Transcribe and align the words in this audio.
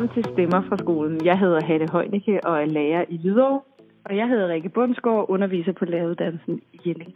Velkommen 0.00 0.22
til 0.22 0.32
Stemmer 0.32 0.62
fra 0.68 0.76
skolen. 0.76 1.24
Jeg 1.24 1.38
hedder 1.38 1.64
Hanne 1.64 1.88
Højnække 1.88 2.40
og 2.44 2.62
er 2.62 2.66
lærer 2.66 3.04
i 3.08 3.16
Hvidovre. 3.16 3.60
Og 4.04 4.16
jeg 4.16 4.28
hedder 4.28 4.48
Rikke 4.48 4.68
Bundsgaard 4.68 5.18
og 5.18 5.30
underviser 5.30 5.72
på 5.72 5.84
læreruddannelsen 5.84 6.60
i 6.72 6.78
Jelling. 6.86 7.14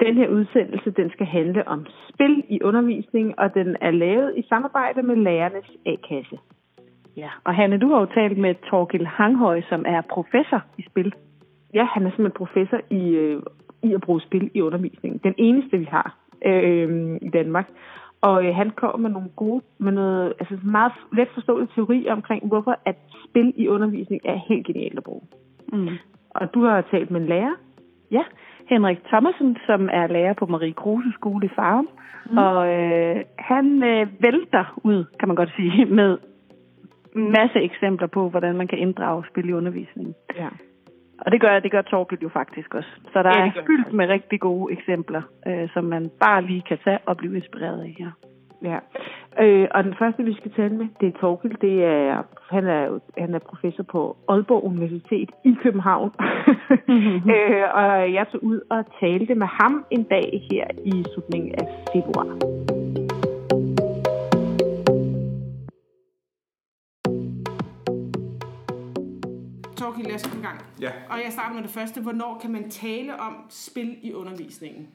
Den 0.00 0.14
her 0.14 0.28
udsendelse 0.28 0.90
den 0.90 1.10
skal 1.10 1.26
handle 1.26 1.68
om 1.68 1.86
spil 2.08 2.44
i 2.48 2.62
undervisning, 2.62 3.38
og 3.38 3.54
den 3.54 3.76
er 3.80 3.90
lavet 3.90 4.32
i 4.36 4.42
samarbejde 4.48 5.02
med 5.02 5.16
lærernes 5.16 5.70
A-kasse. 5.86 6.38
Ja, 7.16 7.30
og 7.44 7.54
Hanne, 7.54 7.78
du 7.78 7.88
har 7.88 8.00
jo 8.00 8.06
talt 8.06 8.38
med 8.38 8.54
Torgil 8.70 9.06
Hanghøj, 9.06 9.62
som 9.68 9.84
er 9.86 10.00
professor 10.00 10.62
i 10.78 10.82
spil. 10.90 11.14
Ja, 11.74 11.84
han 11.84 12.06
er 12.06 12.10
simpelthen 12.10 12.44
professor 12.44 12.80
i, 12.90 13.02
øh, 13.08 13.42
i 13.82 13.94
at 13.94 14.00
bruge 14.00 14.20
spil 14.20 14.50
i 14.54 14.60
undervisningen. 14.62 15.20
Den 15.24 15.34
eneste, 15.38 15.78
vi 15.78 15.88
har 15.90 16.16
øh, 16.46 17.18
i 17.22 17.28
Danmark. 17.28 17.68
Og 18.20 18.46
øh, 18.46 18.54
han 18.54 18.70
kommer 18.70 18.98
med 18.98 19.10
nogle 19.10 19.28
gode, 19.36 19.62
med 19.78 19.92
noget 19.92 20.32
altså 20.40 20.58
meget 20.62 20.92
let 21.12 21.28
forståelig 21.34 21.68
teori 21.74 22.08
omkring, 22.08 22.46
hvorfor 22.46 22.78
at 22.84 22.96
spil 23.24 23.52
i 23.56 23.68
undervisning 23.68 24.20
er 24.24 24.38
helt 24.48 24.66
genialt 24.66 24.98
at 24.98 25.04
bruge. 25.04 25.22
Mm. 25.72 25.88
Og 26.30 26.54
du 26.54 26.64
har 26.64 26.80
talt 26.90 27.10
med 27.10 27.20
en 27.20 27.26
lærer? 27.26 27.54
Ja, 28.10 28.22
Henrik 28.68 29.04
Thomasen, 29.04 29.56
som 29.66 29.88
er 29.92 30.06
lærer 30.06 30.32
på 30.32 30.46
Marie 30.46 30.72
Kruse 30.72 31.12
skole 31.14 31.46
i 31.46 31.50
Farum. 31.56 31.88
Mm. 32.30 32.38
Og 32.38 32.68
øh, 32.74 33.24
han 33.38 33.82
øh, 33.82 34.06
vælter 34.20 34.80
ud, 34.84 35.04
kan 35.18 35.28
man 35.28 35.36
godt 35.36 35.52
sige, 35.56 35.84
med 35.86 36.18
masse 37.14 37.58
eksempler 37.58 38.06
på, 38.06 38.28
hvordan 38.28 38.56
man 38.56 38.68
kan 38.68 38.78
inddrage 38.78 39.24
spil 39.30 39.48
i 39.48 39.52
undervisningen. 39.52 40.14
Ja. 40.36 40.48
Og 41.18 41.32
det 41.32 41.40
gør, 41.40 41.60
det 41.60 41.70
gør 41.70 41.82
Torgild 41.82 42.20
jo 42.22 42.28
faktisk 42.28 42.74
også. 42.74 42.88
Så 43.12 43.22
der 43.22 43.38
ja, 43.38 43.46
er 43.46 43.66
fyldt 43.66 43.92
med 43.92 44.08
rigtig 44.08 44.40
gode 44.40 44.72
eksempler, 44.72 45.22
øh, 45.46 45.68
som 45.74 45.84
man 45.84 46.10
bare 46.20 46.42
lige 46.42 46.62
kan 46.68 46.78
tage 46.84 46.98
og 47.06 47.16
blive 47.16 47.36
inspireret 47.36 47.80
af 47.82 47.94
her. 47.98 48.10
Ja, 48.62 48.78
øh, 49.44 49.68
og 49.70 49.84
den 49.84 49.94
første, 49.98 50.22
vi 50.22 50.34
skal 50.34 50.50
tale 50.52 50.74
med, 50.74 50.86
det 51.00 51.08
er 51.08 51.18
Torgild. 51.20 51.56
Det 51.60 51.84
er, 51.84 52.22
han, 52.50 52.66
er, 52.66 52.98
han 53.18 53.34
er 53.34 53.38
professor 53.38 53.82
på 53.82 54.16
Aalborg 54.28 54.64
Universitet 54.64 55.30
i 55.44 55.56
København. 55.62 56.10
Mm-hmm. 56.88 57.30
øh, 57.34 57.64
og 57.74 58.12
jeg 58.12 58.26
tog 58.32 58.44
ud 58.44 58.60
og 58.70 58.84
talte 59.00 59.34
med 59.34 59.46
ham 59.46 59.84
en 59.90 60.02
dag 60.02 60.48
her 60.50 60.66
i 60.84 61.04
slutningen 61.14 61.54
af 61.54 61.66
februar. 61.92 62.57
Lad 69.96 70.14
os 70.14 70.24
i 70.24 70.42
gang. 70.42 70.60
Ja. 70.80 70.92
Og 71.10 71.18
jeg 71.24 71.32
starter 71.32 71.54
med 71.54 71.62
det 71.62 71.70
første. 71.70 72.00
Hvornår 72.00 72.38
kan 72.42 72.52
man 72.52 72.70
tale 72.70 73.20
om 73.20 73.34
spil 73.48 73.96
i 74.02 74.12
undervisningen? 74.12 74.88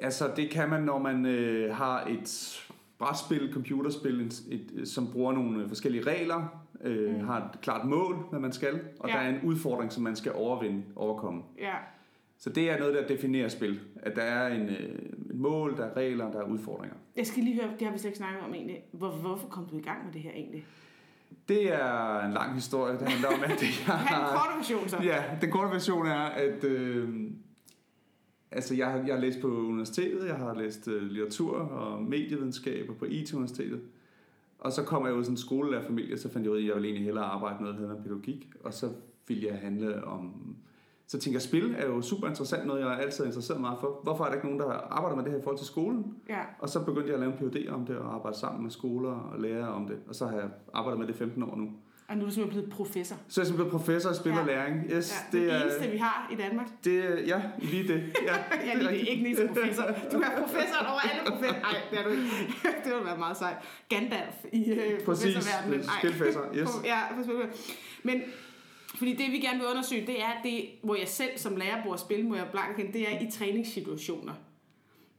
Altså, 0.00 0.32
det 0.36 0.50
kan 0.50 0.70
man, 0.70 0.82
når 0.82 0.98
man 0.98 1.26
øh, 1.26 1.74
har 1.74 2.04
et 2.04 2.60
brætspil, 2.98 3.52
computerspil, 3.52 4.20
et, 4.20 4.42
et, 4.50 4.88
som 4.88 5.12
bruger 5.12 5.32
nogle 5.32 5.68
forskellige 5.68 6.04
regler, 6.04 6.64
øh, 6.80 7.14
mm. 7.14 7.26
har 7.26 7.36
et 7.36 7.60
klart 7.60 7.86
mål, 7.86 8.16
hvad 8.30 8.40
man 8.40 8.52
skal, 8.52 8.80
og 9.00 9.08
ja. 9.08 9.14
der 9.14 9.20
er 9.20 9.28
en 9.28 9.40
udfordring, 9.42 9.92
som 9.92 10.02
man 10.02 10.16
skal 10.16 10.32
overvinde, 10.32 10.82
overkomme. 10.96 11.42
Ja. 11.58 11.74
Så 12.38 12.50
det 12.50 12.70
er 12.70 12.78
noget, 12.78 12.94
der 12.94 13.06
definerer 13.06 13.48
spil. 13.48 13.80
At 13.96 14.16
der 14.16 14.22
er 14.22 14.54
en, 14.54 14.68
øh, 14.68 14.98
et 15.30 15.34
mål, 15.34 15.76
der 15.76 15.84
er 15.84 15.96
regler, 15.96 16.30
der 16.30 16.40
er 16.40 16.44
udfordringer. 16.44 16.96
Jeg 17.16 17.26
skal 17.26 17.42
lige 17.42 17.60
høre, 17.62 17.70
det 17.78 17.86
har 17.86 17.92
vi 17.92 17.98
slet 17.98 18.08
ikke 18.08 18.18
snakket 18.18 18.42
om 18.42 18.54
egentlig. 18.54 18.80
Hvor, 18.92 19.10
hvorfor 19.10 19.48
kom 19.48 19.66
du 19.66 19.78
i 19.78 19.80
gang 19.82 20.04
med 20.04 20.12
det 20.12 20.20
her 20.20 20.30
egentlig? 20.30 20.64
Det 21.48 21.74
er 21.74 22.20
en 22.20 22.32
lang 22.32 22.54
historie. 22.54 22.98
Det 22.98 23.08
handler 23.08 23.28
om, 23.28 23.42
at 23.44 23.62
jeg 23.62 23.94
har... 23.94 24.28
den 24.28 24.38
korte 24.38 24.56
version 24.58 24.88
så. 24.88 24.96
Ja, 25.02 25.22
den 25.40 25.50
korte 25.50 25.70
version 25.70 26.06
er, 26.06 26.20
at... 26.20 26.64
Øh, 26.64 27.08
altså, 28.50 28.74
jeg, 28.74 28.86
har, 28.86 28.98
jeg 28.98 29.14
har 29.14 29.20
læst 29.20 29.40
på 29.40 29.46
universitetet, 29.46 30.28
jeg 30.28 30.36
har 30.36 30.54
læst 30.54 30.88
øh, 30.88 31.02
litteratur 31.02 31.56
og 31.56 32.02
medievidenskab 32.02 32.90
på 32.98 33.04
IT-universitetet. 33.04 33.80
Og 34.58 34.72
så 34.72 34.82
kom 34.82 35.06
jeg 35.06 35.12
jo 35.12 35.20
i 35.20 35.24
sådan 35.24 35.32
en 35.32 35.38
skolelærerfamilie, 35.38 36.18
så 36.18 36.32
fandt 36.32 36.44
jeg 36.44 36.52
ud 36.52 36.56
af, 36.56 36.60
at 36.60 36.66
jeg 36.66 36.74
ville 36.74 36.88
egentlig 36.88 37.04
hellere 37.04 37.24
arbejde 37.24 37.62
noget, 37.62 37.78
der 37.78 37.86
hedder 37.86 38.02
pædagogik. 38.02 38.48
Og 38.64 38.74
så 38.74 38.92
ville 39.28 39.46
jeg 39.46 39.58
handle 39.58 40.04
om 40.04 40.56
så 41.12 41.18
tænker 41.18 41.38
jeg, 41.38 41.42
spil 41.42 41.74
er 41.78 41.86
jo 41.86 42.02
super 42.02 42.28
interessant, 42.28 42.66
noget 42.66 42.80
jeg 42.80 43.00
altid 43.00 43.24
er 43.24 43.28
interesseret 43.28 43.60
meget 43.60 43.78
for. 43.80 44.00
Hvorfor 44.02 44.24
er 44.24 44.28
der 44.28 44.34
ikke 44.34 44.46
nogen, 44.46 44.60
der 44.60 44.70
arbejder 44.70 45.16
med 45.16 45.24
det 45.24 45.32
her 45.32 45.38
i 45.38 45.42
forhold 45.42 45.58
til 45.58 45.66
skolen? 45.66 46.14
Ja. 46.28 46.40
Og 46.58 46.68
så 46.68 46.84
begyndte 46.84 47.06
jeg 47.06 47.14
at 47.14 47.20
lave 47.20 47.32
en 47.32 47.38
PhD 47.38 47.68
om 47.68 47.86
det, 47.86 47.96
og 47.96 48.14
arbejde 48.14 48.38
sammen 48.38 48.62
med 48.62 48.70
skoler 48.70 49.10
og 49.10 49.40
lærere 49.40 49.68
om 49.68 49.86
det. 49.86 49.96
Og 50.08 50.14
så 50.14 50.26
har 50.26 50.36
jeg 50.36 50.48
arbejdet 50.74 50.98
med 50.98 51.06
det 51.06 51.16
15 51.16 51.42
år 51.42 51.56
nu. 51.56 51.68
Og 52.08 52.16
nu 52.16 52.22
er 52.22 52.28
du 52.28 52.34
simpelthen 52.34 52.62
blevet 52.62 52.76
professor. 52.76 53.16
Så 53.28 53.40
er 53.40 53.42
jeg 53.42 53.46
simpelthen 53.46 53.56
blevet 53.56 53.70
professor 53.70 54.10
i 54.10 54.14
spil 54.14 54.32
ja. 54.32 54.40
og 54.40 54.46
læring. 54.46 54.74
Yes, 54.90 55.14
ja, 55.32 55.38
det, 55.38 55.42
det 55.42 55.54
er 55.54 55.58
det 55.58 55.66
eneste, 55.66 55.90
vi 55.90 55.96
har 55.96 56.28
i 56.32 56.36
Danmark. 56.44 56.68
Det, 56.84 56.98
ja, 57.26 57.42
lige 57.58 57.88
det. 57.92 58.00
Ja, 58.28 58.36
ja 58.68 58.74
lige 58.74 58.88
det. 58.88 59.00
det. 59.00 59.08
Ikke 59.08 59.34
til 59.36 59.48
professor. 59.48 59.84
Du 60.12 60.18
er 60.26 60.32
professor 60.42 60.78
over 60.92 61.00
alle 61.10 61.22
professorer. 61.30 61.60
Nej, 61.60 61.76
det 61.90 61.98
er 61.98 62.04
du 62.04 62.10
ikke. 62.10 62.22
det 62.84 62.90
ville 62.94 63.06
være 63.10 63.18
meget 63.18 63.36
sejt. 63.36 63.56
Gandalf 63.88 64.36
i 64.52 64.70
øh, 64.70 65.00
Præcis, 65.04 65.36
spilfæsser. 65.98 66.40
Yes. 66.60 66.70
ja, 66.84 66.98
på 67.14 67.32
Men 68.02 68.22
fordi 69.02 69.14
det, 69.14 69.32
vi 69.32 69.38
gerne 69.38 69.58
vil 69.58 69.66
undersøge, 69.68 70.06
det 70.06 70.20
er 70.20 70.32
det, 70.44 70.64
hvor 70.82 70.94
jeg 70.94 71.08
selv 71.08 71.30
som 71.36 71.56
lærer 71.56 71.82
bruger 71.82 71.96
spil, 71.96 72.24
må 72.24 72.34
jeg 72.34 72.48
blank 72.52 72.76
hen, 72.76 72.92
det 72.92 73.12
er 73.12 73.20
i 73.20 73.30
træningssituationer. 73.30 74.32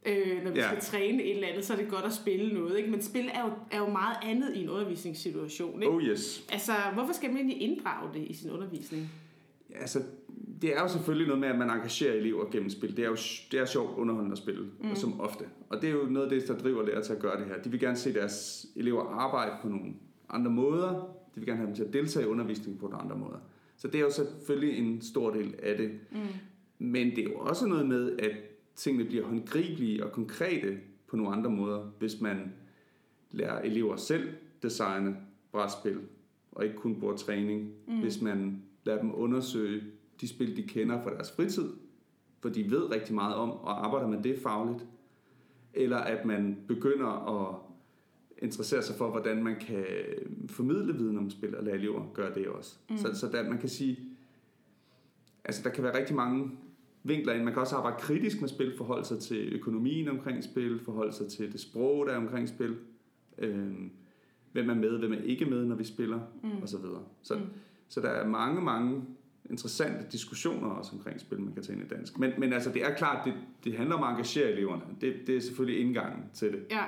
Øh, 0.06 0.44
når 0.44 0.50
vi 0.50 0.58
ja. 0.58 0.68
skal 0.68 0.80
træne 0.80 1.22
et 1.22 1.34
eller 1.34 1.48
andet, 1.48 1.64
så 1.64 1.72
er 1.72 1.76
det 1.76 1.88
godt 1.88 2.04
at 2.04 2.12
spille 2.12 2.54
noget. 2.54 2.78
Ikke? 2.78 2.90
Men 2.90 3.02
spil 3.02 3.30
er 3.34 3.44
jo, 3.44 3.50
er 3.70 3.78
jo 3.78 3.88
meget 3.88 4.16
andet 4.22 4.56
i 4.56 4.62
en 4.62 4.68
undervisningssituation. 4.68 5.82
Ikke? 5.82 5.94
Oh 5.94 6.02
yes. 6.02 6.44
Altså, 6.52 6.72
hvorfor 6.94 7.12
skal 7.12 7.28
man 7.28 7.36
egentlig 7.36 7.62
inddrage 7.62 8.14
det 8.14 8.26
i 8.26 8.32
sin 8.32 8.50
undervisning? 8.50 9.10
Altså, 9.80 10.02
det 10.62 10.76
er 10.76 10.80
jo 10.80 10.88
selvfølgelig 10.88 11.26
noget 11.26 11.40
med, 11.40 11.48
at 11.48 11.58
man 11.58 11.70
engagerer 11.70 12.12
elever 12.12 12.50
gennem 12.50 12.70
spil. 12.70 12.96
Det 12.96 13.04
er 13.04 13.08
jo 13.08 13.16
det 13.50 13.60
er 13.60 13.64
sjovt 13.64 13.98
underholdende 13.98 14.32
at 14.32 14.38
spille, 14.38 14.70
mm. 14.80 14.94
som 14.94 15.20
ofte. 15.20 15.44
Og 15.68 15.82
det 15.82 15.88
er 15.88 15.92
jo 15.92 16.04
noget 16.04 16.32
af 16.32 16.40
det, 16.40 16.48
der 16.48 16.58
driver 16.58 16.86
lærer 16.86 17.02
til 17.02 17.12
at 17.12 17.18
gøre 17.18 17.38
det 17.38 17.46
her. 17.46 17.62
De 17.62 17.70
vil 17.70 17.80
gerne 17.80 17.96
se 17.96 18.14
deres 18.14 18.66
elever 18.76 19.02
arbejde 19.02 19.52
på 19.62 19.68
nogle 19.68 19.92
andre 20.30 20.50
måder. 20.50 20.88
De 21.34 21.40
vil 21.40 21.46
gerne 21.46 21.56
have 21.56 21.66
dem 21.66 21.76
til 21.76 21.84
at 21.84 21.92
deltage 21.92 22.24
i 22.24 22.28
undervisningen 22.28 22.80
på 22.80 22.86
nogle 22.86 23.02
andre 23.02 23.16
måder. 23.16 23.38
Så 23.84 23.90
det 23.90 23.98
er 23.98 24.04
jo 24.04 24.10
selvfølgelig 24.10 24.78
en 24.78 25.02
stor 25.02 25.30
del 25.30 25.54
af 25.62 25.76
det. 25.76 25.90
Mm. 26.10 26.18
Men 26.78 27.10
det 27.10 27.18
er 27.18 27.22
jo 27.22 27.38
også 27.38 27.66
noget 27.66 27.86
med, 27.86 28.18
at 28.18 28.36
tingene 28.76 29.04
bliver 29.04 29.26
håndgribelige 29.26 30.04
og 30.04 30.12
konkrete 30.12 30.78
på 31.06 31.16
nogle 31.16 31.36
andre 31.36 31.50
måder, 31.50 31.90
hvis 31.98 32.20
man 32.20 32.52
lærer 33.30 33.62
elever 33.62 33.96
selv 33.96 34.28
designe 34.62 35.16
brætspil, 35.52 36.00
og 36.52 36.64
ikke 36.64 36.76
kun 36.76 37.00
bruger 37.00 37.16
træning. 37.16 37.72
Mm. 37.88 38.00
Hvis 38.00 38.22
man 38.22 38.62
lader 38.84 39.00
dem 39.00 39.14
undersøge 39.14 39.82
de 40.20 40.28
spil, 40.28 40.56
de 40.56 40.62
kender 40.62 41.02
fra 41.02 41.10
deres 41.10 41.32
fritid, 41.32 41.70
for 42.40 42.48
de 42.48 42.70
ved 42.70 42.90
rigtig 42.90 43.14
meget 43.14 43.34
om, 43.34 43.50
og 43.50 43.86
arbejder 43.86 44.08
med 44.08 44.22
det 44.22 44.38
fagligt. 44.38 44.86
Eller 45.74 45.98
at 45.98 46.24
man 46.24 46.58
begynder 46.68 47.06
at 47.06 47.56
interessere 48.44 48.82
sig 48.82 48.96
for, 48.96 49.10
hvordan 49.10 49.42
man 49.42 49.56
kan 49.60 49.84
formidle 50.48 50.94
viden 50.94 51.18
om 51.18 51.30
spil, 51.30 51.56
og 51.56 51.64
lade 51.64 51.76
elever 51.76 52.10
gøre 52.14 52.34
det 52.34 52.48
også. 52.48 52.76
Mm. 52.90 52.96
Så, 52.96 53.14
så 53.14 53.28
der, 53.32 53.48
man 53.48 53.58
kan 53.58 53.68
sige, 53.68 53.98
altså 55.44 55.62
der 55.64 55.70
kan 55.70 55.84
være 55.84 55.98
rigtig 55.98 56.16
mange 56.16 56.50
vinkler 57.02 57.32
ind. 57.32 57.44
Man 57.44 57.52
kan 57.52 57.60
også 57.60 57.76
arbejde 57.76 57.96
kritisk 57.98 58.40
med 58.40 58.48
spil, 58.48 58.76
forholde 58.76 59.04
sig 59.04 59.18
til 59.18 59.52
økonomien 59.52 60.08
omkring 60.08 60.44
spil, 60.44 60.80
forholde 60.84 61.12
sig 61.12 61.28
til 61.28 61.52
det 61.52 61.60
sprog, 61.60 62.06
der 62.06 62.12
er 62.12 62.16
omkring 62.16 62.48
spil. 62.48 62.76
Øhm, 63.38 63.90
hvem 64.52 64.70
er 64.70 64.74
med, 64.74 64.98
hvem 64.98 65.12
er 65.12 65.22
ikke 65.22 65.44
med, 65.44 65.64
når 65.64 65.76
vi 65.76 65.84
spiller, 65.84 66.20
mm. 66.42 66.62
og 66.62 66.68
så 66.68 66.78
videre. 66.78 67.02
Så, 67.22 67.34
mm. 67.34 67.40
så 67.88 68.00
der 68.00 68.08
er 68.08 68.28
mange, 68.28 68.60
mange 68.60 69.02
interessante 69.50 70.06
diskussioner 70.12 70.68
også 70.68 70.92
omkring 70.94 71.20
spil, 71.20 71.40
man 71.40 71.54
kan 71.54 71.62
tage 71.62 71.78
ind 71.78 71.86
i 71.86 71.88
dansk. 71.88 72.18
Men, 72.18 72.32
men 72.38 72.52
altså, 72.52 72.70
det 72.72 72.84
er 72.84 72.94
klart, 72.94 73.24
det, 73.24 73.34
det 73.64 73.76
handler 73.76 73.96
om 73.96 74.02
at 74.02 74.10
engagere 74.10 74.50
eleverne. 74.50 74.82
Det, 75.00 75.14
det 75.26 75.36
er 75.36 75.40
selvfølgelig 75.40 75.80
indgangen 75.80 76.24
til 76.34 76.52
det. 76.52 76.66
Ja. 76.70 76.84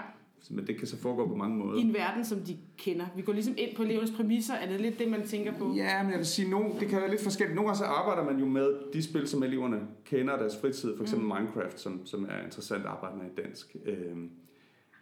Men 0.51 0.67
det 0.67 0.79
kan 0.79 0.87
så 0.87 0.97
foregå 0.97 1.29
på 1.29 1.35
mange 1.35 1.57
måder. 1.57 1.79
I 1.79 1.83
en 1.83 1.95
verden, 1.95 2.25
som 2.25 2.41
de 2.41 2.57
kender. 2.77 3.07
Vi 3.17 3.23
går 3.23 3.33
ligesom 3.33 3.55
ind 3.59 3.77
på 3.77 3.83
elevernes 3.83 4.11
præmisser. 4.11 4.55
Er 4.55 4.69
det 4.69 4.81
lidt 4.81 4.99
det, 4.99 5.09
man 5.09 5.27
tænker 5.27 5.53
på? 5.59 5.75
Ja, 5.77 6.03
men 6.03 6.11
jeg 6.11 6.19
vil 6.19 6.27
sige, 6.27 6.51
no, 6.51 6.63
det 6.81 6.89
kan 6.89 7.01
være 7.01 7.11
lidt 7.11 7.23
forskelligt. 7.23 7.55
Nogle 7.55 7.69
gange 7.69 7.79
så 7.79 7.85
arbejder 7.85 8.25
man 8.25 8.41
jo 8.41 8.47
med 8.47 8.75
de 8.93 9.03
spil, 9.03 9.29
som 9.29 9.43
eleverne 9.43 9.81
kender 10.05 10.37
deres 10.37 10.57
fritid. 10.61 10.97
For 10.97 11.03
eksempel 11.03 11.29
mm. 11.29 11.35
Minecraft, 11.35 11.81
som, 11.81 12.07
som 12.07 12.25
er 12.25 12.45
interessant 12.45 12.83
at 12.83 12.89
arbejde 12.89 13.17
med 13.17 13.27
i 13.27 13.43
dansk. 13.43 13.77
Øhm, 13.85 14.31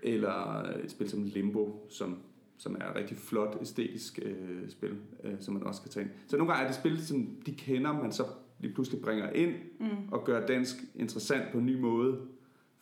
eller 0.02 0.62
et 0.84 0.90
spil 0.90 1.10
som 1.10 1.22
Limbo, 1.24 1.86
som, 1.88 2.18
som 2.58 2.76
er 2.80 2.90
et 2.90 2.96
rigtig 2.96 3.16
flot 3.16 3.58
æstetisk 3.60 4.18
øh, 4.22 4.70
spil, 4.70 4.96
øh, 5.24 5.32
som 5.40 5.54
man 5.54 5.62
også 5.62 5.82
kan 5.82 5.90
tage 5.90 6.04
ind. 6.04 6.12
Så 6.26 6.36
nogle 6.36 6.52
gange 6.52 6.64
er 6.64 6.68
det 6.68 6.76
spil, 6.76 7.06
som 7.06 7.26
de 7.46 7.54
kender, 7.54 7.92
man 7.92 8.12
så 8.12 8.24
lige 8.60 8.74
pludselig 8.74 9.00
bringer 9.00 9.30
ind 9.30 9.54
mm. 9.80 9.86
og 10.10 10.24
gør 10.24 10.46
dansk 10.46 10.76
interessant 10.94 11.52
på 11.52 11.58
en 11.58 11.66
ny 11.66 11.80
måde 11.80 12.20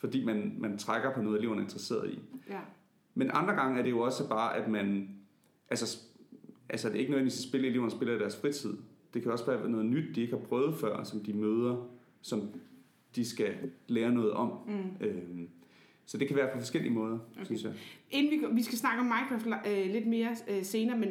fordi 0.02 0.24
man, 0.24 0.54
man 0.58 0.78
trækker 0.78 1.14
på 1.14 1.22
noget, 1.22 1.38
eleverne 1.38 1.60
er 1.60 1.64
interesseret 1.64 2.10
i. 2.10 2.18
Ja. 2.50 2.60
Men 3.14 3.30
andre 3.32 3.54
gange 3.54 3.78
er 3.78 3.82
det 3.82 3.90
jo 3.90 4.00
også 4.00 4.28
bare, 4.28 4.56
at 4.56 4.70
man, 4.70 5.08
altså, 5.70 5.98
altså 6.68 6.88
det 6.88 6.94
er 6.94 6.98
ikke 6.98 7.10
nødvendigvis 7.10 7.38
at 7.38 7.48
spille, 7.48 7.68
eleverne 7.68 7.90
spiller 7.90 8.14
i 8.14 8.18
deres 8.18 8.40
fritid. 8.40 8.76
Det 9.14 9.22
kan 9.22 9.32
også 9.32 9.46
være 9.46 9.68
noget 9.68 9.86
nyt, 9.86 10.14
de 10.16 10.20
ikke 10.20 10.32
har 10.36 10.42
prøvet 10.42 10.74
før, 10.74 11.02
som 11.02 11.20
de 11.20 11.32
møder, 11.32 11.88
som 12.22 12.50
de 13.16 13.24
skal 13.24 13.54
lære 13.88 14.12
noget 14.12 14.32
om. 14.32 14.52
Mm. 14.66 15.06
Øhm, 15.06 15.48
så 16.06 16.18
det 16.18 16.28
kan 16.28 16.36
være 16.36 16.50
på 16.52 16.58
forskellige 16.58 16.92
måder, 16.92 17.18
okay. 17.34 17.44
synes 17.44 17.64
jeg. 17.64 17.72
Inden 18.10 18.30
vi, 18.30 18.54
vi 18.54 18.62
skal 18.62 18.78
snakke 18.78 19.00
om 19.00 19.06
Minecraft 19.06 19.66
øh, 19.66 19.92
lidt 19.92 20.06
mere 20.06 20.36
øh, 20.48 20.64
senere, 20.64 20.98
men 20.98 21.08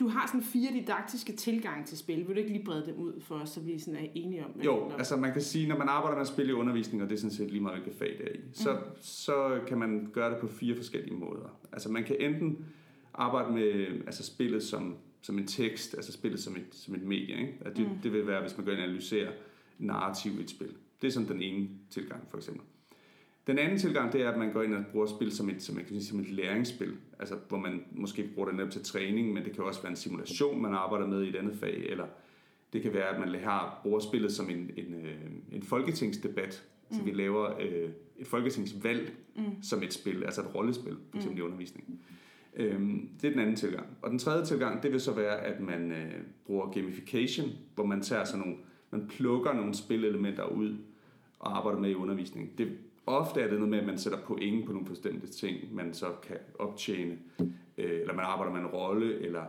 du 0.00 0.08
har 0.08 0.26
sådan 0.26 0.42
fire 0.42 0.72
didaktiske 0.72 1.32
tilgange 1.32 1.84
til 1.84 1.98
spil. 1.98 2.18
Vil 2.18 2.26
du 2.26 2.40
ikke 2.40 2.52
lige 2.52 2.64
brede 2.64 2.86
dem 2.86 2.94
ud 2.96 3.20
for 3.20 3.34
os, 3.34 3.50
så 3.50 3.60
vi 3.60 3.78
sådan 3.78 4.00
er 4.00 4.06
enige 4.14 4.44
om 4.44 4.52
det? 4.52 4.64
Jo, 4.64 4.90
altså 4.98 5.16
man 5.16 5.32
kan 5.32 5.42
sige, 5.42 5.68
når 5.68 5.78
man 5.78 5.88
arbejder 5.88 6.18
med 6.18 6.26
spil 6.26 6.48
i 6.48 6.52
undervisning, 6.52 7.02
og 7.02 7.08
det 7.08 7.14
er 7.14 7.20
sådan 7.20 7.36
set 7.36 7.50
lige 7.50 7.60
meget, 7.60 7.80
hvilket 7.80 7.98
fag 7.98 8.16
det 8.18 8.28
er 8.28 8.34
i, 8.34 8.40
så, 8.52 8.72
mm. 8.72 8.78
så 9.00 9.60
kan 9.66 9.78
man 9.78 10.10
gøre 10.12 10.30
det 10.30 10.38
på 10.38 10.46
fire 10.46 10.76
forskellige 10.76 11.16
måder. 11.16 11.58
Altså 11.72 11.88
man 11.92 12.04
kan 12.04 12.16
enten 12.20 12.64
arbejde 13.14 13.52
med 13.52 13.86
altså 14.06 14.22
spillet 14.22 14.62
som, 14.62 14.96
som 15.22 15.38
en 15.38 15.46
tekst, 15.46 15.94
altså 15.94 16.12
spillet 16.12 16.40
som 16.40 16.56
et, 16.56 16.66
som 16.70 16.94
et 16.94 17.02
medie. 17.02 17.40
Ikke? 17.40 17.58
At 17.60 17.76
det, 17.76 17.88
mm. 17.90 17.98
det 18.02 18.12
vil 18.12 18.26
være, 18.26 18.40
hvis 18.40 18.56
man 18.56 18.64
går 18.64 18.72
ind 18.72 18.80
og 18.80 18.86
analyserer 18.86 19.32
narrativ 19.78 20.32
i 20.38 20.42
et 20.42 20.50
spil. 20.50 20.70
Det 21.02 21.08
er 21.08 21.12
sådan 21.12 21.28
den 21.28 21.42
ene 21.42 21.68
tilgang, 21.90 22.22
for 22.30 22.36
eksempel. 22.36 22.66
Den 23.46 23.58
anden 23.58 23.78
tilgang, 23.78 24.12
det 24.12 24.22
er, 24.22 24.30
at 24.30 24.38
man 24.38 24.52
går 24.52 24.62
ind 24.62 24.74
og 24.74 24.84
bruger 24.92 25.06
spil 25.06 25.32
som 25.32 25.50
et, 25.50 25.62
som, 25.62 25.78
sige, 25.88 26.04
som 26.04 26.20
et 26.20 26.30
læringsspil, 26.30 26.96
altså 27.18 27.34
hvor 27.48 27.58
man 27.58 27.84
måske 27.92 28.30
bruger 28.34 28.48
det 28.48 28.56
netop 28.56 28.70
til 28.70 28.84
træning, 28.84 29.32
men 29.32 29.44
det 29.44 29.52
kan 29.52 29.64
også 29.64 29.82
være 29.82 29.90
en 29.90 29.96
simulation, 29.96 30.62
man 30.62 30.74
arbejder 30.74 31.06
med 31.06 31.22
i 31.22 31.28
et 31.28 31.36
andet 31.36 31.56
fag, 31.56 31.86
eller 31.90 32.06
det 32.72 32.82
kan 32.82 32.94
være, 32.94 33.08
at 33.08 33.20
man 33.20 33.40
har, 33.40 33.80
bruger 33.82 34.00
spillet 34.00 34.32
som 34.32 34.50
en, 34.50 34.70
en, 34.76 34.94
øh, 34.94 35.16
en 35.52 35.62
folketingsdebat, 35.62 36.64
mm. 36.90 36.96
så 36.96 37.02
vi 37.02 37.10
laver 37.10 37.60
øh, 37.60 37.90
et 38.18 38.26
folketingsvalg 38.26 39.12
mm. 39.36 39.62
som 39.62 39.82
et 39.82 39.92
spil, 39.92 40.24
altså 40.24 40.40
et 40.40 40.54
rollespil, 40.54 40.96
for 41.10 41.16
eksempel 41.16 41.42
mm. 41.42 41.42
i 41.42 41.46
undervisningen. 41.46 42.00
Øhm, 42.56 43.08
det 43.20 43.26
er 43.26 43.30
den 43.30 43.40
anden 43.40 43.56
tilgang. 43.56 43.86
Og 44.02 44.10
den 44.10 44.18
tredje 44.18 44.44
tilgang, 44.44 44.82
det 44.82 44.92
vil 44.92 45.00
så 45.00 45.14
være, 45.14 45.40
at 45.40 45.60
man 45.60 45.92
øh, 45.92 46.12
bruger 46.46 46.70
gamification, 46.70 47.48
hvor 47.74 47.86
man 47.86 48.00
tager 48.00 48.24
sådan 48.24 48.40
nogle, 48.40 48.56
man 48.90 49.06
plukker 49.08 49.52
nogle 49.52 49.74
spillelementer 49.74 50.44
ud 50.44 50.76
og 51.38 51.56
arbejder 51.56 51.78
med 51.78 51.90
i 51.90 51.94
undervisningen. 51.94 52.52
Det, 52.58 52.78
ofte 53.06 53.40
er 53.40 53.48
det 53.48 53.54
noget 53.54 53.68
med, 53.68 53.78
at 53.78 53.86
man 53.86 53.98
sætter 53.98 54.18
point 54.18 54.66
på 54.66 54.72
nogle 54.72 54.86
bestemte 54.86 55.26
ting, 55.26 55.74
man 55.74 55.94
så 55.94 56.06
kan 56.28 56.36
optjene, 56.58 57.18
øh, 57.78 58.00
eller 58.00 58.14
man 58.14 58.24
arbejder 58.24 58.52
med 58.52 58.60
en 58.60 58.66
rolle, 58.66 59.20
eller 59.20 59.42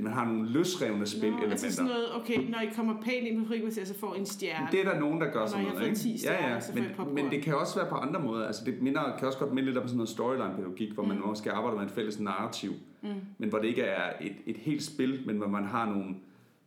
man 0.00 0.12
har 0.12 0.24
nogle 0.24 0.48
løsrevne 0.48 1.06
spillelementer. 1.06 1.50
Altså 1.50 1.72
sådan 1.72 1.90
noget, 1.90 2.14
okay, 2.14 2.50
når 2.50 2.60
I 2.60 2.66
kommer 2.76 2.94
pænt 3.00 3.26
ind 3.26 3.42
på 3.42 3.48
frikvarter, 3.48 3.84
så 3.84 3.98
får 3.98 4.14
I 4.14 4.18
en 4.18 4.26
stjerne. 4.26 4.68
Det 4.72 4.80
er 4.80 4.92
der 4.92 5.00
nogen, 5.00 5.20
der 5.20 5.32
gør 5.32 5.46
sådan 5.46 5.64
noget, 5.64 5.86
ikke? 5.86 5.96
Stjerner, 6.18 6.48
ja, 6.48 6.54
ja, 6.76 7.04
men, 7.04 7.14
men 7.14 7.30
det 7.30 7.42
kan 7.42 7.54
også 7.54 7.80
være 7.80 7.88
på 7.88 7.94
andre 7.94 8.20
måder. 8.20 8.46
Altså 8.46 8.64
det 8.64 8.82
minder, 8.82 9.16
kan 9.18 9.26
også 9.26 9.38
godt 9.38 9.52
minde 9.52 9.68
lidt 9.68 9.78
om 9.78 9.88
sådan 9.88 9.96
noget 9.96 10.08
storyline-pædagogik, 10.08 10.92
hvor 10.92 11.02
mm. 11.02 11.08
man 11.08 11.18
måske 11.26 11.52
arbejder 11.52 11.78
med 11.78 11.86
et 11.86 11.92
fælles 11.92 12.20
narrativ, 12.20 12.72
mm. 13.02 13.08
men 13.38 13.48
hvor 13.48 13.58
det 13.58 13.68
ikke 13.68 13.82
er 13.82 14.12
et, 14.20 14.36
et 14.46 14.56
helt 14.56 14.82
spil, 14.82 15.22
men 15.26 15.36
hvor 15.36 15.48
man 15.48 15.64
har 15.64 15.86
nogle, 15.86 16.14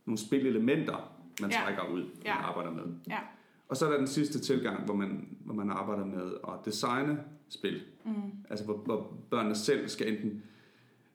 nogle 0.06 0.18
spillelementer, 0.18 1.12
man 1.40 1.50
ja. 1.50 1.56
trækker 1.64 1.82
ud, 1.92 2.04
ja. 2.24 2.34
man 2.34 2.44
arbejder 2.44 2.70
med. 2.70 2.84
Ja. 3.08 3.18
Og 3.68 3.76
så 3.76 3.86
er 3.86 3.90
der 3.90 3.98
den 3.98 4.06
sidste 4.06 4.38
tilgang, 4.38 4.84
hvor 4.84 4.94
man, 4.94 5.36
hvor 5.44 5.54
man 5.54 5.70
arbejder 5.70 6.04
med 6.04 6.32
at 6.48 6.54
designe 6.64 7.18
spil. 7.48 7.82
Mm. 8.04 8.12
Altså 8.50 8.64
hvor, 8.64 8.76
hvor 8.76 9.16
børnene 9.30 9.54
selv 9.54 9.88
skal 9.88 10.12
enten 10.12 10.42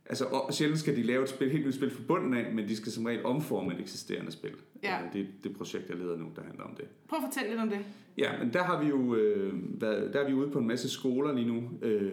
Altså, 0.06 0.25
og 0.25 0.53
sjældent 0.53 0.80
skal 0.80 0.95
de 0.95 1.03
lave 1.03 1.24
et 1.24 1.30
spil, 1.30 1.51
helt 1.51 1.65
nyt 1.65 1.75
spil 1.75 1.92
fra 1.92 2.03
bunden 2.07 2.33
af, 2.33 2.53
men 2.53 2.68
de 2.68 2.75
skal 2.75 2.92
som 2.92 3.06
regel 3.06 3.25
omforme 3.25 3.74
et 3.74 3.80
eksisterende 3.80 4.31
spil. 4.31 4.51
Ja. 4.83 5.00
Det 5.13 5.21
er 5.21 5.25
det 5.44 5.57
projekt, 5.57 5.89
jeg 5.89 5.98
leder 5.98 6.18
nu, 6.18 6.31
der 6.36 6.42
handler 6.44 6.63
om 6.63 6.75
det. 6.75 6.86
Prøv 7.07 7.19
at 7.19 7.24
fortælle 7.25 7.50
lidt 7.50 7.62
om 7.62 7.69
det. 7.69 7.80
Ja, 8.18 8.44
men 8.44 8.53
der 8.53 8.63
har 8.63 8.83
vi 8.83 8.89
jo 8.89 9.15
øh, 9.15 9.81
været, 9.81 10.13
der 10.13 10.19
er 10.19 10.27
vi 10.27 10.33
ude 10.33 10.51
på 10.51 10.59
en 10.59 10.68
masse 10.68 10.89
skoler 10.89 11.33
lige 11.33 11.48
nu. 11.48 11.69
Øh, 11.81 12.12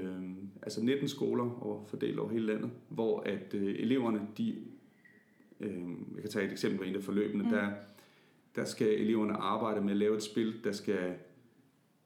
altså 0.63 0.85
19 0.85 1.09
skoler 1.09 1.65
over, 1.65 1.85
fordelt 1.85 2.19
over 2.19 2.31
hele 2.31 2.47
landet, 2.47 2.71
hvor 2.89 3.21
at 3.21 3.55
øh, 3.55 3.75
eleverne, 3.79 4.21
de, 4.39 4.57
øh, 5.61 5.71
jeg 6.15 6.23
kan 6.23 6.31
tage 6.31 6.47
et 6.47 6.53
eksempel 6.53 6.79
på 6.79 6.85
en 6.85 6.97
af 6.97 7.03
forløbene, 7.03 7.45
mm. 7.45 7.51
der, 7.51 7.71
der 8.59 8.65
skal 8.65 8.87
eleverne 8.87 9.35
arbejde 9.35 9.81
med 9.81 9.91
at 9.91 9.97
lave 9.97 10.17
et 10.17 10.23
spil, 10.23 10.65
der 10.65 10.73
skal 10.73 11.15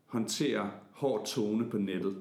håndtere 0.06 0.70
hård 0.92 1.26
tone 1.26 1.70
på 1.70 1.78
nettet. 1.78 2.16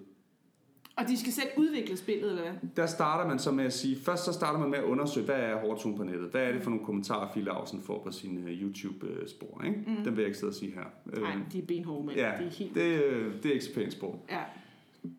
Og 0.96 1.08
de 1.08 1.20
skal 1.20 1.32
selv 1.32 1.48
udvikle 1.58 1.98
spillet, 1.98 2.30
eller 2.30 2.42
hvad? 2.42 2.54
Der 2.76 2.86
starter 2.86 3.28
man 3.28 3.40
så 3.40 3.52
med 3.52 3.66
at 3.66 3.74
sige, 3.74 3.96
først 3.96 4.26
så 4.26 4.34
starter 4.34 4.60
man 4.60 4.70
med 4.70 4.78
at 4.78 4.84
undersøge, 4.84 5.26
hvad 5.26 5.36
er 5.36 5.60
hårdtone 5.60 5.98
på 5.98 6.04
nettet? 6.04 6.30
Hvad 6.30 6.42
er 6.42 6.52
det 6.52 6.64
for 6.64 6.70
nogle 6.70 6.86
kommentarer, 6.86 7.34
Fille 7.34 7.52
Ausen 7.52 7.82
får 7.82 8.04
på 8.04 8.12
sin 8.12 8.38
uh, 8.38 8.50
YouTube-spor? 8.50 9.62
Ikke? 9.66 9.84
Mm. 9.88 9.96
Den 9.96 10.06
vil 10.06 10.22
jeg 10.22 10.26
ikke 10.26 10.40
sidde 10.40 10.52
og 10.52 10.56
sige 10.56 10.72
her. 10.72 11.20
Nej, 11.22 11.36
de 11.52 11.60
er 11.60 11.66
benhårde, 11.66 12.06
men 12.06 12.16
ja, 12.16 12.32
det 12.40 12.48
er 12.48 12.52
helt... 12.52 12.76
Det, 12.76 13.04
øh, 13.04 13.34
det 13.44 13.46
er 13.46 13.54
ikke 13.54 13.66
så 13.66 13.74
pænt 13.74 13.94
sprog. 13.94 14.26
Ja. 14.30 14.42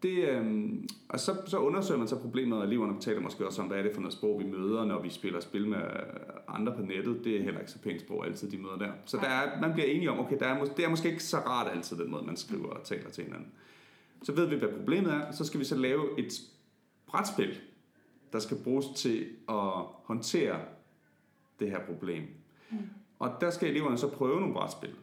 Det, 0.03 0.29
øh, 0.29 0.73
og 1.09 1.21
så, 1.21 1.37
så 1.47 1.59
undersøger 1.59 1.99
man 1.99 2.09
så 2.09 2.21
problemet, 2.21 2.59
og 2.59 2.65
eleverne 2.65 3.01
taler 3.01 3.21
måske 3.21 3.47
også 3.47 3.63
om, 3.63 3.69
hvad 3.69 3.79
er 3.79 3.83
det 3.83 3.95
for 3.95 4.01
noget 4.01 4.13
sprog, 4.13 4.41
vi 4.41 4.45
møder, 4.45 4.85
når 4.85 5.03
vi 5.03 5.11
spiller 5.11 5.41
spil 5.41 5.69
med 5.69 5.79
andre 6.49 6.75
på 6.77 6.83
nettet. 6.83 7.25
Det 7.25 7.37
er 7.37 7.43
heller 7.43 7.61
ikke 7.61 7.73
så 7.73 7.79
pænt 7.79 8.01
sprog 8.01 8.27
altid, 8.27 8.51
de 8.51 8.59
møder 8.59 8.79
der. 8.79 8.93
Så 9.05 9.17
der 9.17 9.29
er, 9.29 9.61
man 9.61 9.73
bliver 9.73 9.87
enige 9.87 10.11
om, 10.11 10.19
okay, 10.19 10.39
der 10.39 10.47
er, 10.47 10.65
det 10.65 10.85
er 10.85 10.89
måske 10.89 11.09
ikke 11.11 11.25
så 11.25 11.37
rart 11.37 11.73
altid, 11.77 11.97
den 11.97 12.11
måde, 12.11 12.27
man 12.27 12.37
skriver 12.37 12.69
og 12.69 12.85
taler 12.85 13.11
til 13.11 13.25
hinanden. 13.25 13.49
Så 14.23 14.33
ved 14.33 14.47
vi, 14.47 14.57
hvad 14.57 14.69
problemet 14.69 15.13
er, 15.13 15.33
så 15.33 15.45
skal 15.45 15.61
vi 15.61 15.65
så 15.65 15.77
lave 15.77 16.19
et 16.19 16.33
brætspil, 17.07 17.61
der 18.33 18.39
skal 18.39 18.57
bruges 18.65 18.87
til 18.97 19.27
at 19.49 19.73
håndtere 20.05 20.61
det 21.61 21.71
her 21.71 21.81
problem. 21.87 22.23
Mm. 22.71 22.79
Og 23.19 23.31
der 23.41 23.51
skal 23.51 23.71
eleverne 23.71 23.99
så 23.99 24.09
prøve 24.09 24.41
nogle 24.41 24.55
brætspil. 24.55 24.95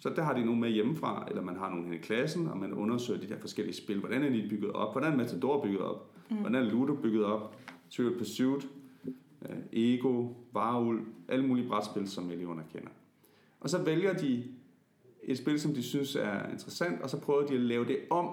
Så 0.00 0.08
der 0.16 0.22
har 0.22 0.34
de 0.34 0.44
nogle 0.44 0.60
med 0.60 0.70
hjemmefra, 0.70 1.26
eller 1.28 1.42
man 1.42 1.56
har 1.56 1.70
nogle 1.70 1.94
i 1.94 1.98
klassen, 1.98 2.46
og 2.48 2.58
man 2.58 2.72
undersøger 2.72 3.20
de 3.20 3.28
der 3.28 3.38
forskellige 3.40 3.74
spil. 3.76 3.98
Hvordan 3.98 4.22
er 4.22 4.30
de 4.30 4.46
bygget 4.50 4.72
op? 4.72 4.94
Hvordan 4.94 5.12
er 5.12 5.16
Matador 5.16 5.62
bygget 5.62 5.80
op? 5.80 6.10
Mm. 6.30 6.36
Hvordan 6.36 6.54
er 6.54 6.70
Ludo 6.70 6.94
bygget 6.94 7.24
op? 7.24 7.56
Trivial 7.90 8.18
Pursuit, 8.18 8.68
øh, 9.48 9.56
Ego, 9.72 10.28
Varul, 10.52 11.00
alle 11.28 11.46
mulige 11.46 11.68
brætspil, 11.68 12.08
som 12.08 12.30
eleverne 12.30 12.62
kender. 12.72 12.88
Og 13.60 13.70
så 13.70 13.82
vælger 13.82 14.12
de 14.12 14.44
et 15.24 15.38
spil, 15.38 15.60
som 15.60 15.74
de 15.74 15.82
synes 15.82 16.16
er 16.16 16.48
interessant, 16.52 17.02
og 17.02 17.10
så 17.10 17.20
prøver 17.20 17.46
de 17.46 17.54
at 17.54 17.60
lave 17.60 17.84
det 17.84 17.98
om 18.10 18.26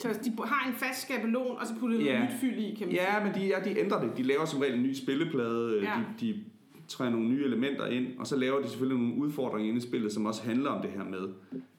så 0.00 0.08
de 0.24 0.32
har 0.44 0.68
en 0.68 0.74
fast 0.74 1.02
skabelon, 1.02 1.56
og 1.60 1.66
så 1.66 1.74
putter 1.80 1.98
de 1.98 2.04
ja. 2.04 2.18
noget 2.18 2.30
nyt 2.34 2.40
fyld 2.40 2.58
i, 2.58 2.74
kan 2.74 2.86
man 2.86 2.96
Ja, 2.96 3.14
sige. 3.14 3.24
men 3.24 3.34
de, 3.34 3.46
ja, 3.46 3.60
de 3.64 3.78
ændrer 3.80 4.00
det. 4.00 4.16
De 4.16 4.22
laver 4.22 4.44
som 4.44 4.60
regel 4.60 4.74
en 4.74 4.82
ny 4.82 4.94
spilleplade. 4.94 5.80
Ja. 5.82 6.00
De, 6.20 6.26
de 6.26 6.44
træder 6.92 7.10
nogle 7.10 7.28
nye 7.28 7.44
elementer 7.44 7.86
ind, 7.86 8.18
og 8.18 8.26
så 8.26 8.36
laver 8.36 8.62
de 8.62 8.68
selvfølgelig 8.68 9.02
nogle 9.02 9.22
udfordringer 9.22 9.68
inde 9.68 9.78
i 9.78 9.88
spillet, 9.88 10.12
som 10.12 10.26
også 10.26 10.42
handler 10.42 10.70
om 10.70 10.82
det 10.82 10.90
her 10.90 11.04
med, 11.04 11.28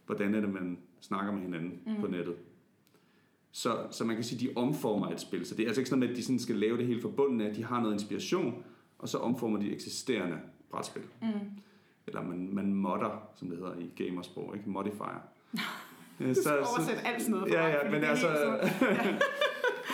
hvordan 0.05 0.35
er 0.35 0.39
det, 0.39 0.53
man 0.53 0.77
snakker 1.01 1.31
med 1.31 1.41
hinanden 1.41 1.79
mm. 1.85 2.01
på 2.01 2.07
nettet. 2.07 2.35
Så, 3.51 3.77
så 3.91 4.03
man 4.03 4.15
kan 4.15 4.23
sige, 4.23 4.49
at 4.49 4.55
de 4.55 4.59
omformer 4.61 5.07
et 5.07 5.21
spil. 5.21 5.45
Så 5.45 5.55
det 5.55 5.63
er 5.63 5.67
altså 5.67 5.81
ikke 5.81 5.89
sådan, 5.89 6.03
at 6.03 6.15
de 6.15 6.23
sådan 6.23 6.39
skal 6.39 6.55
lave 6.55 6.77
det 6.77 6.87
helt 6.87 7.01
forbundet 7.01 7.45
af, 7.45 7.55
de 7.55 7.63
har 7.63 7.81
noget 7.81 7.93
inspiration, 7.93 8.63
og 8.99 9.09
så 9.09 9.17
omformer 9.17 9.59
de 9.59 9.73
eksisterende 9.73 10.37
brætspil. 10.71 11.03
Mm. 11.21 11.27
Eller 12.07 12.23
man, 12.23 12.49
man 12.53 12.73
modder, 12.73 13.29
som 13.35 13.49
det 13.49 13.57
hedder 13.57 13.75
i 13.79 14.03
gamersprog, 14.03 14.55
ikke? 14.55 14.69
Modifier. 14.69 15.21
så, 16.19 16.43
så, 16.43 16.57
oversæt 16.57 17.01
alt 17.05 17.21
sådan 17.21 17.31
noget 17.31 17.51
for 17.51 17.57
Ja, 17.57 17.67
ja, 17.83 17.91
men 17.91 18.03
altså... 18.03 18.27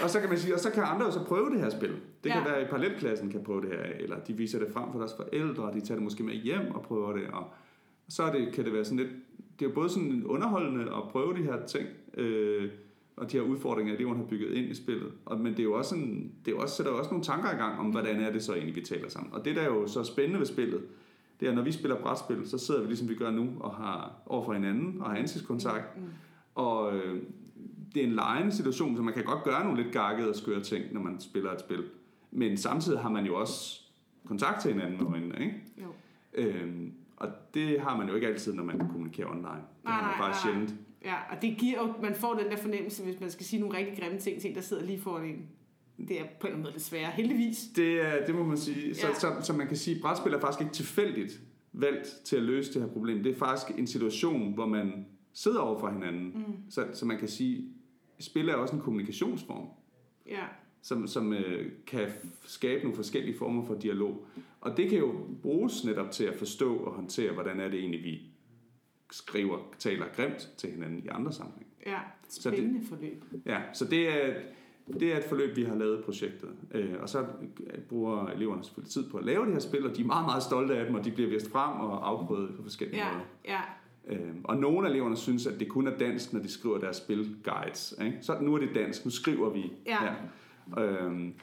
og 0.03 0.09
så 0.09 0.19
kan 0.19 0.29
man 0.29 0.37
sige, 0.37 0.53
og 0.53 0.59
så 0.59 0.71
kan 0.71 0.83
andre 0.83 1.05
jo 1.05 1.11
så 1.11 1.23
prøve 1.23 1.49
det 1.49 1.59
her 1.59 1.69
spil. 1.69 1.89
Det 2.23 2.31
kan 2.31 2.41
ja. 2.41 2.49
være, 2.49 2.57
at 2.57 2.69
parallelklassen 2.69 3.29
kan 3.29 3.43
prøve 3.43 3.61
det 3.61 3.69
her, 3.69 3.83
eller 3.99 4.19
de 4.19 4.33
viser 4.33 4.59
det 4.59 4.73
frem 4.73 4.91
for 4.91 4.99
deres 4.99 5.13
forældre, 5.13 5.63
og 5.63 5.73
de 5.73 5.81
tager 5.81 5.95
det 5.95 6.03
måske 6.03 6.23
med 6.23 6.33
hjem 6.33 6.71
og 6.75 6.81
prøver 6.81 7.13
det, 7.13 7.27
og 7.27 7.43
så 8.09 8.23
er 8.23 8.31
det, 8.31 8.53
kan 8.53 8.65
det 8.65 8.73
være 8.73 8.85
sådan 8.85 8.97
lidt, 8.97 9.09
det 9.59 9.65
er 9.65 9.69
jo 9.69 9.75
både 9.75 9.89
sådan 9.89 10.23
underholdende 10.25 10.83
at 10.83 11.03
prøve 11.11 11.37
de 11.37 11.43
her 11.43 11.65
ting, 11.65 11.87
øh, 12.13 12.71
og 13.17 13.31
de 13.31 13.37
her 13.37 13.43
udfordringer, 13.43 13.93
eleverne 13.93 14.19
har 14.19 14.25
bygget 14.25 14.53
ind 14.53 14.71
i 14.71 14.75
spillet. 14.75 15.11
Og, 15.25 15.39
men 15.39 15.51
det 15.51 15.59
er 15.59 15.63
jo 15.63 15.73
også, 15.73 15.89
sådan, 15.89 16.31
det 16.45 16.53
er 16.53 16.57
også, 16.57 16.75
sætter 16.75 16.91
jo 16.91 16.97
også 16.97 17.11
nogle 17.11 17.23
tanker 17.25 17.51
i 17.51 17.55
gang 17.55 17.79
om, 17.79 17.85
hvordan 17.85 18.21
er 18.21 18.31
det 18.31 18.43
så 18.43 18.53
egentlig, 18.53 18.75
vi 18.75 18.81
taler 18.81 19.09
sammen. 19.09 19.33
Og 19.33 19.45
det, 19.45 19.55
der 19.55 19.61
er 19.61 19.65
jo 19.65 19.87
så 19.87 20.03
spændende 20.03 20.39
ved 20.39 20.45
spillet, 20.45 20.81
det 21.39 21.47
er, 21.47 21.53
når 21.53 21.61
vi 21.61 21.71
spiller 21.71 22.01
brætspil, 22.01 22.49
så 22.49 22.57
sidder 22.57 22.81
vi 22.81 22.87
ligesom 22.87 23.09
vi 23.09 23.15
gør 23.15 23.31
nu, 23.31 23.49
og 23.59 23.71
har 23.71 24.21
over 24.25 24.45
for 24.45 24.53
hinanden, 24.53 25.01
og 25.01 25.09
har 25.09 25.17
ansigtskontakt. 25.17 25.97
Mm. 25.97 26.03
Og 26.55 26.95
øh, 26.95 27.21
det 27.93 28.03
er 28.03 28.07
en 28.07 28.13
lejende 28.13 28.51
situation, 28.51 28.95
så 28.95 29.01
man 29.01 29.13
kan 29.13 29.23
godt 29.23 29.43
gøre 29.43 29.63
nogle 29.63 29.83
lidt 29.83 29.93
gakkede 29.93 30.29
og 30.29 30.35
skøre 30.35 30.61
ting, 30.61 30.93
når 30.93 31.01
man 31.01 31.19
spiller 31.19 31.51
et 31.51 31.59
spil. 31.59 31.83
Men 32.31 32.57
samtidig 32.57 32.99
har 32.99 33.09
man 33.09 33.25
jo 33.25 33.39
også 33.39 33.81
kontakt 34.25 34.61
til 34.61 34.73
hinanden 34.73 34.97
med 34.97 35.07
øjnene, 35.07 35.35
ikke? 35.39 35.55
Jo. 35.81 35.87
Øhm, 36.33 36.93
og 37.17 37.27
det 37.53 37.81
har 37.81 37.97
man 37.97 38.07
jo 38.07 38.15
ikke 38.15 38.27
altid, 38.27 38.53
når 38.53 38.63
man 38.63 38.79
kommunikerer 38.79 39.27
online. 39.27 39.47
Det 39.47 39.83
nej, 39.83 40.01
nej, 40.01 40.17
bare 40.17 40.29
nej, 40.29 40.39
sjældent. 40.43 40.75
Ja, 41.05 41.15
og 41.31 41.41
det 41.41 41.57
giver 41.57 41.77
jo, 41.77 41.93
man 42.01 42.15
får 42.15 42.33
den 42.33 42.45
der 42.45 42.57
fornemmelse, 42.57 43.03
hvis 43.03 43.19
man 43.19 43.31
skal 43.31 43.45
sige 43.45 43.59
nogle 43.59 43.77
rigtig 43.77 43.97
grimme 43.99 44.19
ting 44.19 44.41
til 44.41 44.49
en, 44.49 44.55
der 44.55 44.61
sidder 44.61 44.85
lige 44.85 45.01
foran 45.01 45.25
en 45.25 45.47
det 46.07 46.19
er 46.19 46.23
på 46.23 46.47
en 46.47 46.47
eller 46.47 46.49
anden 46.49 46.61
måde 46.61 46.73
desværre, 46.73 47.11
heldigvis. 47.11 47.57
Det, 47.75 48.05
er, 48.05 48.25
det 48.25 48.35
må 48.35 48.43
man 48.43 48.57
sige. 48.57 48.95
Så, 48.95 49.07
ja. 49.07 49.13
så, 49.13 49.19
så, 49.19 49.35
så 49.41 49.53
man 49.53 49.67
kan 49.67 49.77
sige, 49.77 49.95
at 49.95 50.01
brætspil 50.01 50.33
er 50.33 50.39
faktisk 50.39 50.61
ikke 50.61 50.73
tilfældigt 50.73 51.39
valgt 51.73 52.07
til 52.25 52.35
at 52.35 52.43
løse 52.43 52.73
det 52.73 52.81
her 52.81 52.89
problem. 52.89 53.23
Det 53.23 53.31
er 53.31 53.35
faktisk 53.35 53.77
en 53.77 53.87
situation, 53.87 54.53
hvor 54.53 54.65
man 54.65 55.05
sidder 55.33 55.59
over 55.59 55.79
for 55.79 55.89
hinanden. 55.89 56.25
Mm. 56.25 56.53
Så, 56.69 56.85
så 56.93 57.05
man 57.05 57.19
kan 57.19 57.27
sige, 57.27 57.69
spil 58.19 58.49
er 58.49 58.55
også 58.55 58.75
en 58.75 58.81
kommunikationsform. 58.81 59.67
Ja. 60.27 60.43
Som, 60.81 61.07
som 61.07 61.33
øh, 61.33 61.71
kan 61.87 62.09
skabe 62.45 62.83
nogle 62.83 62.95
forskellige 62.95 63.37
former 63.37 63.65
for 63.65 63.75
dialog. 63.75 64.25
Og 64.61 64.77
det 64.77 64.89
kan 64.89 64.99
jo 64.99 65.15
bruges 65.41 65.85
netop 65.85 66.11
til 66.11 66.23
at 66.23 66.35
forstå 66.35 66.77
og 66.77 66.93
håndtere, 66.93 67.33
hvordan 67.33 67.59
er 67.59 67.69
det 67.69 67.79
egentlig, 67.79 68.03
vi 68.03 68.21
skriver, 69.11 69.57
taler 69.79 70.05
grimt 70.15 70.49
til 70.57 70.71
hinanden 70.71 71.03
i 71.05 71.07
andre 71.07 71.33
sammenhæng. 71.33 71.67
Ja, 71.85 71.99
spændende 72.29 72.87
så 72.87 72.95
det, 72.95 72.99
forløb. 72.99 73.23
Ja, 73.45 73.61
så 73.73 73.85
det 73.85 74.25
er, 74.25 74.33
det 74.99 75.13
er 75.13 75.17
et 75.17 75.23
forløb, 75.23 75.55
vi 75.55 75.63
har 75.63 75.75
lavet 75.75 76.03
projektet. 76.03 76.49
Øh, 76.71 76.95
og 76.99 77.09
så 77.09 77.25
bruger 77.89 78.27
eleverne 78.27 78.63
selvfølgelig 78.63 78.91
tid 78.91 79.09
på 79.09 79.17
at 79.17 79.25
lave 79.25 79.45
det 79.45 79.53
her 79.53 79.59
spil, 79.59 79.89
og 79.89 79.95
de 79.95 80.01
er 80.01 80.05
meget, 80.05 80.25
meget 80.25 80.43
stolte 80.43 80.77
af 80.77 80.85
dem, 80.85 80.95
og 80.95 81.05
de 81.05 81.11
bliver 81.11 81.29
vist 81.29 81.51
frem 81.51 81.79
og 81.79 82.07
afprøvet 82.07 82.55
på 82.55 82.63
forskellige 82.63 83.05
ja, 83.05 83.11
måder. 83.11 83.25
Ja. 83.45 83.61
Øh, 84.07 84.19
og 84.43 84.57
nogle 84.57 84.87
af 84.87 84.91
eleverne 84.91 85.17
synes, 85.17 85.47
at 85.47 85.59
det 85.59 85.67
kun 85.67 85.87
er 85.87 85.97
dansk, 85.97 86.33
når 86.33 86.39
de 86.39 86.51
skriver 86.51 86.77
deres 86.77 86.97
spilguides. 86.97 87.95
Ikke? 88.01 88.17
Så 88.21 88.37
nu 88.41 88.55
er 88.55 88.59
det 88.59 88.69
dansk, 88.75 89.05
nu 89.05 89.11
skriver 89.11 89.49
vi. 89.49 89.71
Ja. 89.85 89.99
her. 89.99 90.13
Øhm, 90.77 91.33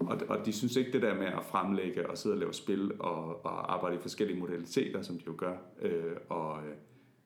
og, 0.00 0.20
og 0.28 0.46
de 0.46 0.52
synes 0.52 0.76
ikke 0.76 0.92
det 0.92 1.02
der 1.02 1.14
med 1.14 1.26
at 1.26 1.44
fremlægge 1.44 2.10
og 2.10 2.18
sidde 2.18 2.34
og 2.34 2.38
lave 2.38 2.52
spil 2.52 2.92
og, 2.98 3.44
og 3.44 3.72
arbejde 3.72 3.96
i 3.96 3.98
forskellige 3.98 4.38
modaliteter, 4.38 5.02
som 5.02 5.18
de 5.18 5.22
jo 5.26 5.34
gør. 5.36 5.54
Øh, 5.82 6.16
og 6.28 6.58
øh, 6.58 6.74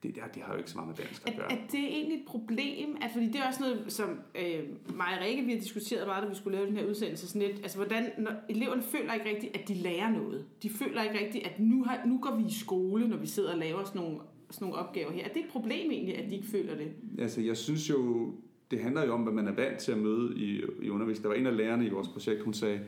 det, 0.02 0.16
der, 0.16 0.22
det 0.34 0.42
har 0.42 0.52
jo 0.52 0.58
ikke 0.58 0.70
så 0.70 0.78
meget 0.78 0.88
med 0.88 1.06
dansk 1.06 1.28
at 1.28 1.36
gøre. 1.36 1.48
det 1.72 1.80
er 1.80 1.88
egentlig 1.88 2.18
et 2.18 2.26
problem, 2.26 2.96
at, 3.02 3.10
fordi 3.12 3.26
det 3.26 3.36
er 3.36 3.46
også 3.46 3.60
noget, 3.60 3.84
som 3.88 4.08
øh, 4.34 4.62
mig 4.96 5.06
og 5.18 5.24
Rikke, 5.24 5.42
vi 5.42 5.52
har 5.52 5.60
diskuteret 5.60 6.06
meget, 6.06 6.22
da 6.22 6.28
vi 6.28 6.34
skulle 6.34 6.56
lave 6.56 6.68
den 6.68 6.76
her 6.76 6.86
udsendelse, 6.86 7.28
sådan 7.28 7.42
lidt, 7.42 7.56
altså 7.56 7.76
hvordan, 7.76 8.10
når 8.18 8.32
eleverne 8.48 8.82
føler 8.82 9.14
ikke 9.14 9.28
rigtigt, 9.28 9.56
at 9.56 9.68
de 9.68 9.74
lærer 9.74 10.10
noget. 10.10 10.44
De 10.62 10.70
føler 10.70 11.02
ikke 11.02 11.24
rigtigt, 11.24 11.46
at 11.46 11.60
nu, 11.60 11.84
har, 11.84 12.00
nu 12.06 12.18
går 12.18 12.36
vi 12.36 12.44
i 12.44 12.52
skole, 12.52 13.08
når 13.08 13.16
vi 13.16 13.26
sidder 13.26 13.52
og 13.52 13.58
laver 13.58 13.84
sådan 13.84 14.00
nogle, 14.00 14.18
sådan 14.54 14.68
nogle 14.68 14.82
opgaver 14.82 15.12
her. 15.12 15.24
Er 15.24 15.28
det 15.28 15.36
et 15.36 15.48
problem 15.50 15.90
egentlig, 15.90 16.18
at 16.18 16.30
de 16.30 16.36
ikke 16.36 16.48
føler 16.48 16.76
det? 16.76 16.92
Altså, 17.18 17.40
jeg 17.40 17.56
synes 17.56 17.90
jo, 17.90 18.32
det 18.70 18.80
handler 18.80 19.06
jo 19.06 19.12
om, 19.12 19.20
hvad 19.20 19.32
man 19.32 19.48
er 19.48 19.52
vant 19.52 19.78
til 19.78 19.92
at 19.92 19.98
møde 19.98 20.36
i, 20.36 20.62
i 20.82 20.90
undervisning. 20.90 21.22
Der 21.22 21.28
var 21.28 21.36
en 21.36 21.46
af 21.46 21.56
lærerne 21.56 21.86
i 21.86 21.90
vores 21.90 22.08
projekt, 22.08 22.42
hun 22.42 22.54
sagde, 22.54 22.80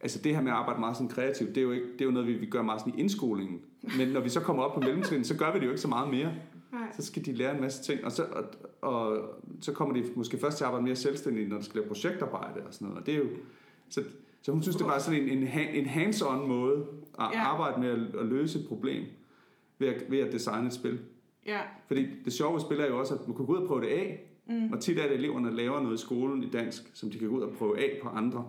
altså 0.00 0.18
det 0.22 0.34
her 0.34 0.42
med 0.42 0.52
at 0.52 0.56
arbejde 0.56 0.80
meget 0.80 0.96
sådan 0.96 1.08
kreativt, 1.08 1.48
det 1.48 1.56
er 1.56 1.62
jo, 1.62 1.72
ikke, 1.72 1.86
det 1.92 2.00
er 2.00 2.04
jo 2.04 2.10
noget, 2.10 2.28
vi, 2.28 2.32
vi 2.32 2.46
gør 2.46 2.62
meget 2.62 2.80
sådan 2.80 2.94
i 2.98 3.00
indskolingen. 3.00 3.60
Men 3.98 4.08
når 4.08 4.20
vi 4.20 4.28
så 4.28 4.40
kommer 4.40 4.62
op 4.62 4.74
på 4.74 4.80
mellemtrin, 4.80 5.24
så 5.24 5.36
gør 5.36 5.52
vi 5.52 5.58
det 5.58 5.64
jo 5.64 5.70
ikke 5.70 5.80
så 5.80 5.88
meget 5.88 6.10
mere. 6.10 6.32
Nej. 6.72 6.88
Så 6.96 7.06
skal 7.06 7.26
de 7.26 7.32
lære 7.32 7.54
en 7.54 7.60
masse 7.60 7.82
ting, 7.82 8.04
og 8.04 8.12
så, 8.12 8.22
og, 8.22 8.44
og, 8.80 9.18
så 9.60 9.72
kommer 9.72 9.94
de 9.94 10.04
måske 10.14 10.38
først 10.38 10.56
til 10.56 10.64
at 10.64 10.66
arbejde 10.66 10.84
mere 10.84 10.96
selvstændigt, 10.96 11.48
når 11.48 11.58
de 11.58 11.64
skal 11.64 11.80
lave 11.80 11.88
projektarbejde 11.88 12.62
og 12.66 12.74
sådan 12.74 12.88
noget. 12.88 13.00
Og 13.00 13.06
det 13.06 13.14
er 13.14 13.18
jo, 13.18 13.24
så, 13.88 14.02
så 14.42 14.52
hun 14.52 14.62
synes, 14.62 14.76
det 14.76 14.86
var 14.86 14.98
sådan 14.98 15.22
en, 15.22 15.28
en, 15.28 15.48
en 15.74 15.86
hands-on 15.86 16.46
måde 16.46 16.86
at 17.18 17.28
ja. 17.34 17.40
arbejde 17.40 17.80
med 17.80 17.90
at, 17.90 18.20
at 18.20 18.26
løse 18.26 18.58
et 18.58 18.68
problem 18.68 19.04
ved 19.78 19.88
at, 19.88 20.10
ved 20.10 20.18
at 20.18 20.32
designe 20.32 20.66
et 20.66 20.72
spil. 20.72 21.00
Ja, 21.46 21.60
Fordi 21.86 22.06
det 22.24 22.32
sjove 22.32 22.54
ved 22.54 22.60
spil 22.60 22.80
er 22.80 22.86
jo 22.86 22.98
også, 22.98 23.14
at 23.14 23.20
man 23.26 23.36
kan 23.36 23.46
gå 23.46 23.52
ud 23.52 23.58
og 23.58 23.68
prøve 23.68 23.80
det 23.80 23.86
af. 23.88 24.24
Mm. 24.46 24.72
Og 24.72 24.80
tit 24.80 24.98
er 24.98 25.02
det, 25.02 25.10
at 25.10 25.18
eleverne 25.18 25.56
laver 25.56 25.80
noget 25.82 25.98
i 25.98 26.00
skolen 26.00 26.42
i 26.42 26.50
dansk, 26.50 26.82
som 26.94 27.10
de 27.10 27.18
kan 27.18 27.28
gå 27.28 27.36
ud 27.36 27.42
og 27.42 27.52
prøve 27.58 27.78
af 27.78 27.98
på 28.02 28.08
andre. 28.08 28.48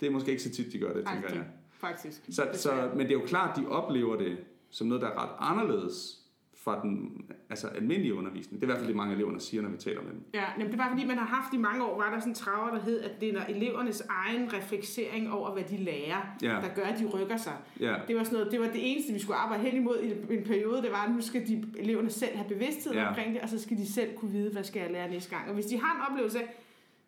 Det 0.00 0.06
er 0.06 0.10
måske 0.10 0.30
ikke 0.30 0.42
så 0.42 0.50
tit, 0.50 0.72
de 0.72 0.78
gør 0.78 0.86
det, 0.92 0.96
tænker 0.96 1.12
aldrig, 1.12 1.34
jeg. 1.34 1.46
faktisk. 1.72 2.22
Så, 2.30 2.48
så, 2.52 2.90
men 2.92 3.00
det 3.00 3.08
er 3.08 3.20
jo 3.20 3.26
klart, 3.26 3.56
de 3.56 3.68
oplever 3.68 4.16
det 4.16 4.36
som 4.70 4.86
noget, 4.86 5.02
der 5.02 5.08
er 5.08 5.22
ret 5.22 5.30
anderledes 5.38 6.21
fra 6.64 6.80
den 6.82 7.10
altså 7.50 7.66
almindelige 7.68 8.14
undervisning. 8.14 8.60
Det 8.60 8.66
er 8.66 8.66
i 8.66 8.70
hvert 8.72 8.78
fald 8.78 8.88
det, 8.88 8.96
mange 8.96 9.14
elever 9.14 9.38
siger, 9.38 9.62
når 9.62 9.68
vi 9.70 9.76
taler 9.76 10.02
med 10.02 10.10
dem. 10.10 10.24
Ja, 10.34 10.44
jamen 10.58 10.66
det 10.66 10.74
er 10.74 10.78
bare 10.78 10.90
fordi, 10.90 11.04
man 11.06 11.18
har 11.18 11.26
haft 11.26 11.54
i 11.54 11.56
mange 11.56 11.84
år, 11.84 11.96
var 11.96 12.10
der 12.10 12.18
sådan 12.18 12.30
en 12.30 12.34
traver, 12.34 12.70
der 12.74 12.80
hed, 12.82 13.00
at 13.00 13.20
det 13.20 13.36
er 13.36 13.46
elevernes 13.46 14.00
egen 14.08 14.52
refleksering 14.52 15.32
over, 15.32 15.52
hvad 15.52 15.62
de 15.64 15.76
lærer, 15.76 16.36
Ja. 16.42 16.48
der 16.48 16.74
gør, 16.74 16.82
at 16.82 16.98
de 16.98 17.06
rykker 17.06 17.36
sig. 17.36 17.52
Ja, 17.80 17.94
Det 18.08 18.16
var, 18.16 18.24
sådan 18.24 18.38
noget, 18.38 18.52
det 18.52 18.60
var 18.60 18.66
det 18.66 18.92
eneste, 18.92 19.12
vi 19.12 19.18
skulle 19.18 19.36
arbejde 19.36 19.62
hen 19.64 19.76
imod 19.76 19.98
i 20.30 20.34
en 20.36 20.44
periode. 20.44 20.82
Det 20.82 20.90
var, 20.90 21.04
at 21.06 21.14
nu 21.14 21.20
skal 21.20 21.48
de, 21.48 21.64
eleverne 21.78 22.10
selv 22.10 22.36
have 22.36 22.48
bevidsthed 22.48 22.92
Ja. 22.92 23.08
omkring 23.08 23.34
det, 23.34 23.42
og 23.42 23.48
så 23.48 23.58
skal 23.62 23.76
de 23.76 23.92
selv 23.92 24.16
kunne 24.16 24.30
vide, 24.30 24.52
hvad 24.52 24.64
skal 24.64 24.80
jeg 24.82 24.90
lære 24.90 25.10
næste 25.10 25.30
gang. 25.36 25.48
Og 25.48 25.54
hvis 25.54 25.66
de 25.66 25.80
har 25.80 25.94
en 25.96 26.10
oplevelse 26.12 26.38
af, 26.40 26.56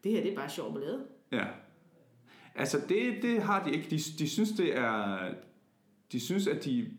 det 0.05 0.13
her 0.13 0.23
det 0.23 0.33
er 0.33 0.37
bare 0.37 0.49
sjovt 0.51 0.75
ballade. 0.75 1.05
ja. 1.33 1.45
Altså, 2.57 2.81
det, 2.89 3.15
det 3.23 3.43
har 3.43 3.65
de 3.65 3.73
ikke. 3.73 3.87
De, 3.91 3.97
de 4.19 4.29
synes, 4.29 4.51
det 4.53 4.79
er... 4.79 5.19
De 6.13 6.21
synes, 6.21 6.47
at 6.47 6.65
de, 6.65 6.91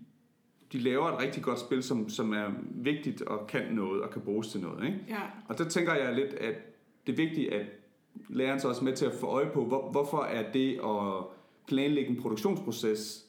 de 0.72 0.80
laver 0.80 1.08
et 1.08 1.22
rigtig 1.22 1.44
godt 1.44 1.60
spil, 1.60 1.84
som, 1.84 2.10
som 2.10 2.34
er 2.34 2.48
vigtigt 2.72 3.22
og 3.22 3.48
kan 3.48 3.74
noget 3.74 4.02
og 4.02 4.10
kan 4.10 4.22
bruges 4.22 4.48
til 4.48 4.62
noget. 4.62 4.86
Ikke? 4.86 5.00
Ja. 5.08 5.22
Og 5.48 5.58
der 5.58 5.70
tænker 5.70 5.94
jeg 5.94 6.16
lidt, 6.16 6.34
at 6.34 6.56
det 7.08 7.14
er 7.14 7.18
vigtigt, 7.18 7.54
at 7.54 7.66
læreren 8.30 8.60
så 8.60 8.68
også 8.70 8.84
med 8.84 8.94
til 8.94 9.06
at 9.06 9.14
få 9.14 9.28
øje 9.28 9.50
på, 9.54 9.66
hvor, 9.66 9.92
hvorfor 9.92 10.24
er 10.24 10.52
det 10.52 10.80
at 10.84 11.26
planlægge 11.68 12.10
en 12.10 12.22
produktionsproces 12.22 13.26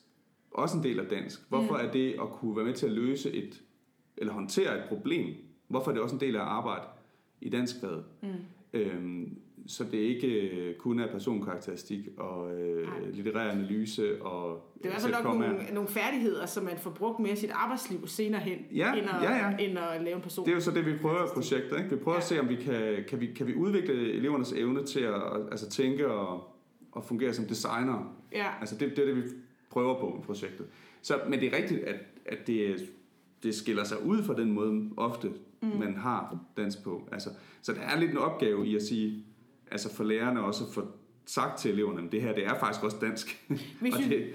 også 0.50 0.76
en 0.76 0.82
del 0.82 1.00
af 1.00 1.06
dansk? 1.06 1.40
Hvorfor 1.48 1.74
er 1.74 1.92
det 1.92 2.12
at 2.12 2.28
kunne 2.32 2.56
være 2.56 2.64
med 2.64 2.74
til 2.74 2.86
at 2.86 2.92
løse 2.92 3.32
et, 3.32 3.62
eller 4.16 4.32
håndtere 4.32 4.78
et 4.78 4.84
problem? 4.88 5.34
Hvorfor 5.68 5.90
er 5.90 5.94
det 5.94 6.02
også 6.02 6.14
en 6.14 6.20
del 6.20 6.36
af 6.36 6.42
arbejde 6.42 6.84
i 7.40 7.48
dansk 7.48 7.80
faget? 7.80 8.04
Mm. 8.22 8.28
Øhm, 8.72 9.38
så 9.66 9.84
det 9.84 9.98
ikke 9.98 10.28
øh, 10.28 10.74
kun 10.74 11.00
er 11.00 11.12
personkarakteristik 11.12 12.08
og 12.16 12.60
øh, 12.60 12.88
litterær 13.12 13.50
analyse 13.50 14.22
og 14.22 14.72
Det 14.78 14.84
er 14.84 14.88
i 14.88 14.90
hvert 14.90 15.02
fald 15.02 15.12
nok 15.12 15.24
nogle, 15.24 15.66
nogle 15.74 15.88
færdigheder, 15.88 16.46
som 16.46 16.64
man 16.64 16.78
får 16.78 16.90
brugt 16.90 17.18
mere 17.18 17.32
i 17.32 17.36
sit 17.36 17.50
arbejdsliv 17.50 18.06
senere 18.06 18.40
hen, 18.40 18.58
Ja, 18.74 18.92
end, 18.94 19.06
at, 19.06 19.22
ja, 19.22 19.36
ja. 19.36 19.56
end 19.56 19.78
at 19.78 20.02
lave 20.02 20.16
en 20.16 20.22
person. 20.22 20.44
Det 20.44 20.50
er 20.50 20.54
jo 20.54 20.60
så 20.60 20.70
det, 20.70 20.86
vi 20.86 20.98
prøver 21.02 21.24
i 21.24 21.28
projektet. 21.34 21.78
Ikke? 21.78 21.90
Vi 21.90 21.96
prøver 21.96 22.16
ja. 22.16 22.20
at 22.20 22.26
se, 22.26 22.40
om 22.40 22.48
vi 22.48 22.56
kan, 22.56 23.04
kan, 23.08 23.20
vi, 23.20 23.26
kan 23.26 23.46
vi 23.46 23.54
udvikle 23.54 24.12
elevernes 24.12 24.52
evne 24.52 24.84
til 24.84 25.00
at 25.00 25.22
altså, 25.50 25.70
tænke 25.70 26.10
og, 26.10 26.54
og 26.92 27.04
fungere 27.04 27.32
som 27.32 27.44
designer. 27.44 28.16
Ja. 28.32 28.46
Altså 28.60 28.76
det, 28.76 28.90
det 28.90 28.98
er 28.98 29.14
det, 29.14 29.16
vi 29.16 29.22
prøver 29.70 30.00
på 30.00 30.20
i 30.22 30.26
projektet. 30.26 30.66
Så, 31.02 31.20
men 31.28 31.40
det 31.40 31.54
er 31.54 31.56
rigtigt, 31.56 31.80
at, 31.80 31.96
at 32.26 32.46
det, 32.46 32.88
det 33.42 33.54
skiller 33.54 33.84
sig 33.84 34.04
ud 34.04 34.22
fra 34.22 34.34
den 34.34 34.52
måde 34.52 34.90
ofte, 34.96 35.32
mm. 35.62 35.68
man 35.68 35.96
har 35.96 36.38
dans 36.56 36.76
på. 36.76 37.08
Altså, 37.12 37.30
så 37.62 37.72
der 37.72 37.80
er 37.80 38.00
lidt 38.00 38.10
en 38.10 38.18
opgave 38.18 38.66
i 38.66 38.76
at 38.76 38.82
sige, 38.82 39.24
altså 39.70 39.94
for 39.94 40.04
lærerne 40.04 40.40
også 40.44 40.64
at 40.64 40.70
få 40.74 40.86
sagt 41.26 41.58
til 41.58 41.70
eleverne, 41.70 42.06
at 42.06 42.12
det 42.12 42.22
her 42.22 42.34
det 42.34 42.46
er 42.46 42.58
faktisk 42.58 42.84
også 42.84 42.96
dansk. 43.00 43.46
Hvis 43.80 43.94
og 43.94 44.00
det, 44.08 44.26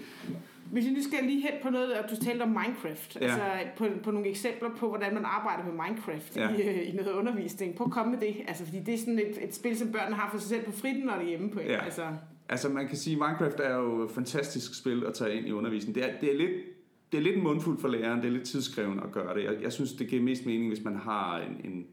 Hvis 0.71 0.85
vi 0.85 0.89
nu 0.91 1.03
skal 1.03 1.23
lige 1.23 1.41
hen 1.41 1.51
på 1.63 1.69
noget, 1.69 1.91
at 1.91 2.09
du 2.09 2.15
talte 2.25 2.43
om 2.43 2.49
Minecraft, 2.49 3.15
Ja. 3.21 3.25
altså 3.25 3.41
på, 3.77 3.87
på 4.03 4.11
nogle 4.11 4.27
eksempler 4.27 4.69
på, 4.77 4.87
hvordan 4.89 5.13
man 5.13 5.25
arbejder 5.25 5.63
med 5.63 5.73
Minecraft 5.73 6.35
Ja. 6.37 6.49
i, 6.49 6.61
øh, 6.61 6.89
i 6.89 6.91
noget 6.91 7.11
undervisning. 7.11 7.75
Prøv 7.75 7.87
at 7.87 7.93
komme 7.93 8.11
med 8.11 8.19
det, 8.19 8.35
altså 8.47 8.65
fordi 8.65 8.79
det 8.79 8.93
er 8.93 8.97
sådan 8.97 9.19
et, 9.19 9.43
et 9.43 9.55
spil, 9.55 9.77
som 9.77 9.91
børnene 9.91 10.15
har 10.15 10.29
for 10.31 10.37
sig 10.39 10.49
selv 10.49 10.65
på 10.65 10.71
fritiden, 10.71 11.05
når 11.05 11.15
de 11.15 11.21
er 11.23 11.27
hjemme 11.27 11.49
på. 11.49 11.59
Ja. 11.59 11.83
Altså, 11.83 12.07
Altså 12.49 12.69
man 12.69 12.87
kan 12.87 12.97
sige, 12.97 13.13
at 13.13 13.19
Minecraft 13.19 13.59
er 13.59 13.75
jo 13.75 14.03
et 14.03 14.11
fantastisk 14.11 14.79
spil 14.79 15.03
at 15.07 15.13
tage 15.13 15.33
ind 15.35 15.47
i 15.47 15.51
undervisningen. 15.51 16.03
Det 16.03 16.11
er, 16.11 16.19
det 16.21 16.31
er 16.33 16.37
lidt 16.37 16.51
det 17.11 17.17
er 17.17 17.21
lidt 17.21 17.35
en 17.35 17.43
mundfuld 17.43 17.79
for 17.79 17.87
læreren, 17.87 18.21
det 18.21 18.27
er 18.27 18.31
lidt 18.31 18.43
tidskrævende 18.43 19.03
at 19.03 19.11
gøre 19.11 19.35
det. 19.37 19.43
Jeg, 19.43 19.61
jeg 19.61 19.73
synes, 19.73 19.93
det 19.93 20.07
giver 20.07 20.21
mest 20.21 20.45
mening, 20.45 20.67
hvis 20.67 20.83
man 20.83 20.95
har 20.95 21.37
en, 21.39 21.71
en, 21.71 21.85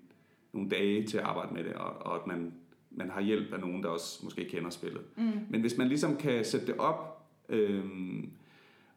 nogle 0.52 0.68
dage 0.70 1.06
til 1.06 1.18
at 1.18 1.24
arbejde 1.24 1.54
med 1.54 1.64
det, 1.64 1.72
og, 1.72 2.06
og 2.06 2.14
at 2.14 2.26
man, 2.26 2.52
man 2.98 3.10
har 3.10 3.20
hjælp 3.20 3.52
af 3.52 3.60
nogen, 3.60 3.82
der 3.82 3.88
også 3.88 4.20
måske 4.24 4.44
kender 4.44 4.70
spillet. 4.70 5.02
Mm. 5.16 5.32
Men 5.50 5.60
hvis 5.60 5.76
man 5.76 5.88
ligesom 5.88 6.16
kan 6.16 6.44
sætte 6.44 6.66
det 6.66 6.76
op, 6.76 7.26
øhm, 7.48 8.30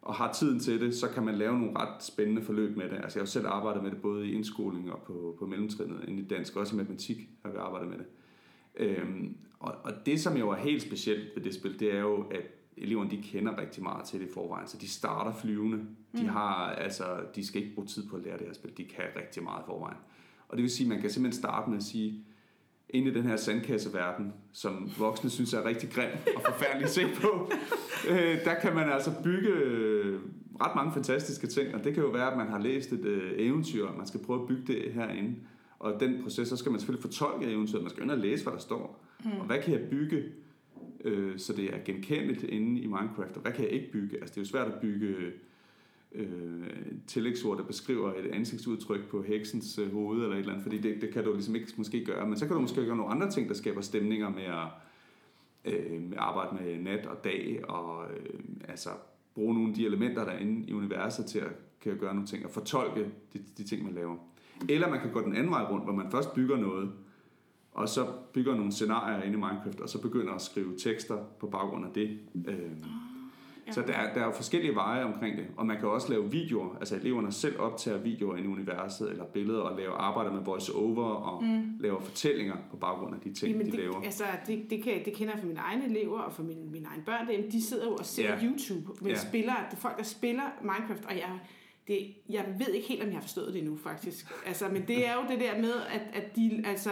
og 0.02 0.14
har 0.14 0.32
tiden 0.32 0.60
til 0.60 0.80
det, 0.80 0.94
så 0.94 1.08
kan 1.08 1.22
man 1.22 1.34
lave 1.34 1.58
nogle 1.58 1.78
ret 1.78 2.02
spændende 2.02 2.42
forløb 2.42 2.76
med 2.76 2.84
det. 2.84 2.96
Altså 2.96 3.18
jeg 3.18 3.22
har 3.22 3.26
jo 3.26 3.30
selv 3.30 3.46
arbejdet 3.46 3.82
med 3.82 3.90
det 3.90 4.02
både 4.02 4.28
i 4.28 4.32
indskoling 4.32 4.92
og 4.92 5.02
på, 5.02 5.36
på 5.38 5.46
mellemtrinnet 5.46 6.04
i 6.08 6.22
dansk, 6.22 6.56
også 6.56 6.74
i 6.74 6.76
matematik 6.76 7.28
har 7.42 7.50
vi 7.50 7.56
arbejdet 7.56 7.90
med 7.90 7.98
det. 7.98 8.06
Øhm, 8.76 9.36
og, 9.60 9.74
og 9.84 9.92
det, 10.06 10.20
som 10.20 10.36
jo 10.36 10.50
er 10.50 10.56
helt 10.56 10.82
specielt 10.82 11.36
ved 11.36 11.44
det 11.44 11.54
spil, 11.54 11.80
det 11.80 11.94
er 11.94 12.00
jo, 12.00 12.22
at 12.22 12.42
eleverne 12.76 13.10
de 13.10 13.22
kender 13.22 13.58
rigtig 13.58 13.82
meget 13.82 14.04
til 14.04 14.20
det 14.20 14.26
i 14.26 14.32
forvejen, 14.34 14.68
så 14.68 14.78
de 14.80 14.88
starter 14.88 15.32
flyvende. 15.32 15.86
De, 16.16 16.26
har, 16.26 16.54
altså, 16.66 17.04
de 17.34 17.46
skal 17.46 17.62
ikke 17.62 17.74
bruge 17.74 17.88
tid 17.88 18.08
på 18.08 18.16
at 18.16 18.22
lære 18.22 18.38
det 18.38 18.46
her 18.46 18.54
spil, 18.54 18.76
de 18.76 18.84
kan 18.84 19.04
rigtig 19.16 19.42
meget 19.42 19.62
i 19.62 19.66
forvejen. 19.66 19.98
Og 20.48 20.56
det 20.56 20.62
vil 20.62 20.70
sige, 20.70 20.84
at 20.84 20.88
man 20.88 21.00
kan 21.00 21.10
simpelthen 21.10 21.40
starte 21.40 21.70
med 21.70 21.78
at 21.78 21.84
sige, 21.84 22.24
inde 22.92 23.10
i 23.10 23.14
den 23.14 23.22
her 23.22 23.36
sandkasseverden, 23.36 24.32
som 24.52 24.90
voksne 24.98 25.30
synes 25.30 25.52
er 25.52 25.64
rigtig 25.64 25.90
grim 25.90 26.10
og 26.36 26.42
forfærdelig 26.46 26.84
at 26.84 26.90
se 26.90 27.02
på, 27.22 27.50
øh, 28.10 28.44
der 28.44 28.54
kan 28.54 28.74
man 28.74 28.88
altså 28.88 29.12
bygge 29.24 29.48
øh, 29.48 30.20
ret 30.60 30.76
mange 30.76 30.92
fantastiske 30.92 31.46
ting, 31.46 31.74
og 31.74 31.84
det 31.84 31.94
kan 31.94 32.02
jo 32.02 32.08
være, 32.08 32.30
at 32.30 32.36
man 32.36 32.48
har 32.48 32.58
læst 32.58 32.92
et 32.92 33.04
øh, 33.04 33.32
eventyr, 33.36 33.86
og 33.86 33.96
man 33.96 34.06
skal 34.06 34.20
prøve 34.20 34.42
at 34.42 34.48
bygge 34.48 34.72
det 34.72 34.92
herinde. 34.92 35.34
Og 35.78 36.00
den 36.00 36.22
proces, 36.22 36.48
så 36.48 36.56
skal 36.56 36.70
man 36.70 36.80
selvfølgelig 36.80 37.02
fortolke 37.02 37.46
eventyret, 37.46 37.82
man 37.82 37.90
skal 37.90 38.02
ind 38.02 38.10
og 38.10 38.18
læse, 38.18 38.42
hvad 38.42 38.52
der 38.52 38.58
står. 38.58 39.04
Mm. 39.24 39.30
Og 39.30 39.46
hvad 39.46 39.58
kan 39.62 39.72
jeg 39.72 39.88
bygge, 39.90 40.22
øh, 41.04 41.38
så 41.38 41.52
det 41.52 41.74
er 41.74 41.78
genkendeligt 41.84 42.42
inde 42.42 42.80
i 42.80 42.86
Minecraft, 42.86 43.36
og 43.36 43.42
hvad 43.42 43.52
kan 43.52 43.64
jeg 43.64 43.72
ikke 43.72 43.92
bygge? 43.92 44.16
Altså 44.16 44.34
det 44.34 44.36
er 44.36 44.42
jo 44.42 44.48
svært 44.48 44.66
at 44.66 44.80
bygge 44.80 45.06
øh, 45.06 45.32
Øh, 46.14 46.62
tillægsord, 47.06 47.58
der 47.58 47.64
beskriver 47.64 48.12
et 48.14 48.26
ansigtsudtryk 48.32 49.08
på 49.08 49.22
heksens 49.22 49.78
øh, 49.78 49.92
hoved 49.92 50.22
eller 50.22 50.34
et 50.34 50.38
eller 50.38 50.52
andet, 50.52 50.62
fordi 50.62 50.78
det, 50.78 51.00
det 51.00 51.10
kan 51.10 51.24
du 51.24 51.32
ligesom 51.32 51.54
ikke 51.54 51.72
måske 51.76 52.04
gøre. 52.04 52.26
Men 52.26 52.36
så 52.36 52.46
kan 52.46 52.56
du 52.56 52.60
måske 52.60 52.84
gøre 52.84 52.96
nogle 52.96 53.12
andre 53.12 53.30
ting, 53.30 53.48
der 53.48 53.54
skaber 53.54 53.80
stemninger 53.80 54.28
med 54.28 54.42
at 54.42 54.66
øh, 55.64 56.02
arbejde 56.16 56.64
med 56.64 56.78
nat 56.78 57.06
og 57.06 57.24
dag, 57.24 57.60
og 57.68 58.04
øh, 58.10 58.40
altså 58.68 58.88
bruge 59.34 59.54
nogle 59.54 59.68
af 59.68 59.74
de 59.74 59.86
elementer, 59.86 60.24
der 60.24 60.32
er 60.32 60.38
inde 60.38 60.66
i 60.68 60.72
universet 60.72 61.26
til 61.26 61.38
at 61.38 61.52
kan 61.82 61.98
gøre 61.98 62.14
nogle 62.14 62.26
ting, 62.26 62.44
og 62.44 62.50
fortolke 62.50 63.10
de, 63.32 63.38
de 63.58 63.64
ting, 63.64 63.84
man 63.84 63.94
laver. 63.94 64.16
Eller 64.68 64.90
man 64.90 65.00
kan 65.00 65.12
gå 65.12 65.20
den 65.20 65.36
anden 65.36 65.50
vej 65.50 65.62
rundt, 65.62 65.84
hvor 65.84 65.92
man 65.92 66.10
først 66.10 66.34
bygger 66.34 66.56
noget, 66.56 66.92
og 67.72 67.88
så 67.88 68.06
bygger 68.32 68.54
nogle 68.54 68.72
scenarier 68.72 69.22
inde 69.22 69.38
i 69.38 69.40
Minecraft, 69.40 69.80
og 69.80 69.88
så 69.88 70.00
begynder 70.02 70.32
at 70.32 70.42
skrive 70.42 70.76
tekster 70.78 71.24
på 71.40 71.46
baggrund 71.46 71.86
af 71.86 71.92
det. 71.94 72.18
Øh, 72.48 72.70
Ja. 73.66 73.72
så 73.72 73.82
der 73.86 73.92
er, 73.92 74.14
der 74.14 74.20
er 74.20 74.24
jo 74.24 74.30
forskellige 74.32 74.74
veje 74.74 75.04
omkring 75.04 75.36
det, 75.38 75.46
og 75.56 75.66
man 75.66 75.78
kan 75.80 75.88
også 75.88 76.10
lave 76.10 76.30
videoer, 76.30 76.76
altså 76.80 76.96
eleverne 76.96 77.32
selv 77.32 77.60
optager 77.60 77.98
videoer 77.98 78.36
i 78.36 78.46
universet, 78.46 79.10
eller 79.10 79.24
billeder, 79.24 79.60
og 79.60 79.78
laver 79.78 79.94
arbejder 79.94 80.32
med 80.32 80.42
voice-over, 80.44 81.04
og 81.04 81.44
mm. 81.44 81.76
laver 81.80 82.00
fortællinger 82.00 82.56
på 82.70 82.76
baggrund 82.76 83.14
af 83.14 83.20
de 83.20 83.34
ting, 83.34 83.52
Jamen 83.52 83.66
de 83.66 83.70
det, 83.72 83.80
laver. 83.80 84.00
altså, 84.02 84.24
det, 84.46 84.70
det, 84.70 84.82
kan, 84.84 85.04
det 85.04 85.12
kender 85.14 85.32
jeg 85.32 85.40
fra 85.40 85.46
mine 85.48 85.60
egne 85.60 85.84
elever 85.84 86.18
og 86.20 86.32
fra 86.32 86.42
mine, 86.42 86.70
mine 86.70 86.86
egne 86.86 87.02
børn. 87.06 87.28
Dem, 87.28 87.50
de 87.50 87.62
sidder 87.62 87.84
jo 87.86 87.94
og 87.94 88.04
ser 88.04 88.28
Ja. 88.34 88.42
YouTube 88.44 88.86
med 89.04 89.10
Ja. 89.10 89.16
spillere, 89.18 89.56
det 89.70 89.76
er 89.76 89.80
folk, 89.80 89.96
der 89.98 90.04
spiller 90.04 90.44
Minecraft, 90.62 91.04
og 91.04 91.14
jeg, 91.16 91.38
det, 91.88 91.98
jeg 92.30 92.44
ved 92.58 92.74
ikke 92.74 92.88
helt, 92.88 93.02
om 93.02 93.08
jeg 93.08 93.16
har 93.16 93.22
forstået 93.22 93.52
det 93.54 93.58
endnu, 93.62 93.76
faktisk. 93.76 94.32
Altså, 94.46 94.68
men 94.68 94.82
det 94.88 95.08
er 95.08 95.14
jo 95.14 95.20
det 95.28 95.40
der 95.40 95.60
med, 95.60 95.72
at, 95.90 96.02
at 96.22 96.36
de, 96.36 96.62
altså, 96.66 96.90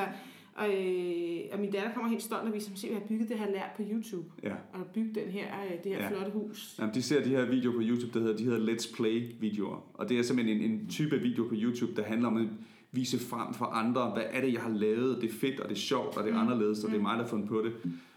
øh, 0.59 1.41
og 1.53 1.61
min 1.61 1.71
datter 1.71 1.93
kommer 1.95 2.11
helt 2.11 2.23
stolt 2.23 2.49
og 2.49 2.55
viser 2.55 2.71
mig, 2.71 2.79
se, 2.79 2.87
hvad 2.87 2.97
jeg 2.97 3.03
har 3.03 3.09
bygget 3.09 3.29
det 3.29 3.39
her 3.39 3.47
lært 3.51 3.71
på 3.77 3.83
YouTube. 3.93 4.29
Ja. 4.43 4.53
Og 4.73 4.87
bygget 4.95 5.15
den 5.15 5.29
her, 5.29 5.45
øh, 5.65 5.85
det 5.85 5.93
her 5.93 6.03
Ja. 6.03 6.09
flotte 6.09 6.33
hus. 6.33 6.77
Jamen, 6.79 6.95
de 6.95 7.03
ser 7.03 7.25
de 7.25 7.29
her 7.29 7.45
videoer 7.45 7.75
på 7.75 7.81
YouTube, 7.83 8.13
der 8.19 8.21
hedder, 8.21 8.37
de 8.37 8.45
hedder 8.45 8.73
Let's 8.75 8.97
Play 8.97 9.31
videoer. 9.41 9.85
Og 9.95 10.09
det 10.09 10.19
er 10.19 10.23
simpelthen 10.23 10.61
en, 10.63 10.71
en 10.71 10.87
type 10.89 11.19
video 11.19 11.45
på 11.45 11.55
YouTube, 11.57 11.93
der 11.97 12.03
handler 12.03 12.29
om 12.29 12.37
at 12.37 12.49
vise 12.93 13.19
frem 13.19 13.55
for 13.55 13.65
andre, 13.65 14.11
hvad 14.11 14.23
er 14.31 14.41
det, 14.41 14.53
jeg 14.53 14.61
har 14.61 14.71
lavet, 14.71 15.23
det 15.23 15.29
er 15.31 15.35
fedt, 15.35 15.61
og 15.61 15.69
det 15.69 15.75
er 15.75 15.79
sjovt, 15.79 16.17
og 16.17 16.25
det 16.25 16.33
er 16.33 16.39
anderledes, 16.39 16.85
og 16.85 16.91
det 16.91 16.97
er 16.97 17.03
mig, 17.03 17.17
der 17.17 17.23
har 17.23 17.29
fundet 17.29 17.49
på 17.49 17.63
det. 17.65 17.73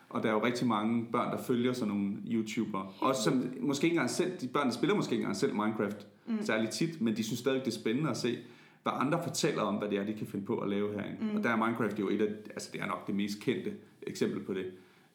Og 0.10 0.24
der 0.24 0.30
er 0.30 0.34
jo 0.34 0.44
rigtig 0.46 0.68
mange 0.68 1.06
børn, 1.12 1.32
der 1.38 1.44
følger 1.44 1.74
sådan 1.74 1.94
nogle 1.94 2.12
YouTubere. 2.32 2.88
Også 3.00 3.24
som 3.24 3.44
måske 3.62 3.86
ikke 3.86 3.94
engang 3.94 4.10
selv, 4.10 4.32
de 4.42 4.48
børn, 4.48 4.66
der 4.68 4.74
spiller 4.74 4.96
måske 4.96 5.12
ikke 5.12 5.22
engang 5.22 5.36
selv 5.38 5.54
Minecraft 5.56 6.08
mm. 6.28 6.38
særlig 6.42 6.70
tit, 6.70 7.02
men 7.02 7.16
de 7.18 7.24
synes 7.24 7.40
stadig, 7.40 7.60
det 7.60 7.68
er 7.68 7.72
spændende 7.80 8.10
at 8.10 8.18
se, 8.18 8.38
hvad 8.84 8.94
andre 8.96 9.20
fortæller 9.24 9.62
om, 9.62 9.76
hvad 9.76 9.90
det 9.90 9.98
er, 9.98 10.06
de 10.06 10.14
kan 10.14 10.28
finde 10.28 10.46
på 10.46 10.58
at 10.58 10.70
lave 10.70 10.94
herinde. 10.94 11.18
Mm. 11.22 11.36
Og 11.36 11.44
der 11.44 11.50
er 11.50 11.56
Minecraft 11.56 12.00
jo 12.00 12.10
et 12.10 12.22
af, 12.22 12.28
altså 12.50 12.70
det 12.74 12.82
er 12.82 12.86
nok 12.86 13.08
det 13.08 13.16
mest 13.16 13.40
kendte 13.42 13.74
eksempel 14.08 14.40
på 14.44 14.54
det, 14.54 14.66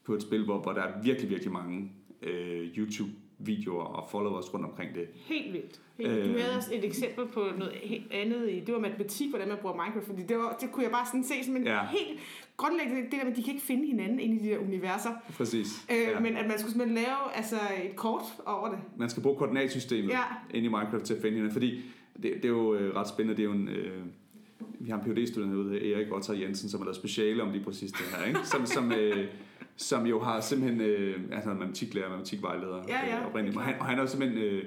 på 0.04 0.14
et 0.14 0.22
spil, 0.22 0.44
hvor, 0.44 0.58
hvor 0.58 0.72
der 0.72 0.82
er 0.82 1.02
virkelig, 1.02 1.30
virkelig 1.30 1.52
mange 1.52 1.92
øh, 2.22 2.66
YouTube-videoer 2.78 3.84
og 3.84 4.10
followers 4.10 4.54
rundt 4.54 4.66
omkring 4.66 4.94
det. 4.94 5.08
Helt 5.14 5.52
vildt. 5.52 5.80
Helt 5.98 6.10
vildt. 6.10 6.24
Du 6.24 6.30
Øh. 6.34 6.40
havde 6.40 6.56
også 6.56 6.70
et 6.74 6.84
eksempel 6.84 7.26
på 7.26 7.44
noget 7.58 7.72
helt 7.82 8.12
andet 8.12 8.50
i, 8.50 8.60
det 8.60 8.74
var 8.74 8.80
matematik, 8.80 9.30
hvordan 9.30 9.48
man 9.48 9.56
bruger 9.60 9.74
Minecraft, 9.76 10.06
fordi 10.06 10.22
det, 10.22 10.36
var, 10.36 10.56
det 10.60 10.72
kunne 10.72 10.82
jeg 10.84 10.92
bare 10.92 11.06
sådan 11.06 11.24
se 11.24 11.34
som 11.44 11.56
en 11.56 11.64
Ja. 11.64 11.80
helt 11.90 12.20
grundlæggende, 12.56 13.02
det 13.02 13.12
der 13.12 13.24
med, 13.24 13.30
at 13.32 13.36
de 13.36 13.42
kan 13.42 13.54
ikke 13.54 13.66
finde 13.66 13.86
hinanden 13.86 14.20
inde 14.20 14.36
i 14.36 14.38
de 14.38 14.48
der 14.48 14.58
universer, 14.58 15.10
Præcis. 15.36 15.86
øh, 15.90 15.96
Ja. 15.98 16.20
men 16.20 16.36
at 16.36 16.46
man 16.48 16.58
skulle 16.58 16.72
simpelthen 16.72 16.94
lave 17.04 17.34
altså, 17.34 17.56
et 17.84 17.96
kort 17.96 18.22
over 18.46 18.68
det. 18.68 18.78
Man 18.96 19.10
skal 19.10 19.22
bruge 19.22 19.36
koordinatsystemet 19.38 20.08
Ja. 20.10 20.22
ind 20.54 20.64
i 20.64 20.68
Minecraft 20.68 21.04
til 21.04 21.14
at 21.14 21.20
finde 21.20 21.34
hinanden, 21.34 21.52
fordi 21.52 21.80
det, 22.22 22.32
det 22.34 22.44
er 22.44 22.48
jo 22.48 22.74
øh, 22.74 22.94
ret 22.96 23.08
spændende. 23.08 23.36
Det 23.36 23.42
er 23.42 23.46
jo 23.46 23.52
en, 23.52 23.68
øh, 23.68 24.02
vi 24.80 24.90
har 24.90 24.98
en 25.00 25.04
phd 25.14 25.26
student 25.26 25.50
herude, 25.50 25.92
Erik 25.92 26.12
Otter 26.12 26.34
Jensen, 26.34 26.68
som 26.68 26.80
har 26.80 26.84
lavet 26.84 26.96
speciale 26.96 27.42
om 27.42 27.50
lige 27.50 27.64
præcis 27.64 27.92
det 27.92 28.00
her, 28.16 28.24
ikke? 28.26 28.40
Som, 28.44 28.66
som, 28.66 28.92
øh, 28.92 29.26
som 29.76 30.06
jo 30.06 30.20
har 30.20 30.40
simpelthen, 30.40 30.80
øh, 30.80 31.20
altså 31.32 31.48
han 31.48 31.56
er 31.56 31.60
matematiklærer, 31.60 32.08
matematikvejleder 32.08 32.82
Ja, 32.88 33.06
ja, 33.06 33.20
øh, 33.20 33.26
oprindeligt, 33.26 33.56
og 33.56 33.62
han, 33.62 33.74
og 33.80 33.86
han 33.86 33.98
er 33.98 34.02
jo 34.02 34.08
simpelthen, 34.08 34.42
øh, 34.42 34.64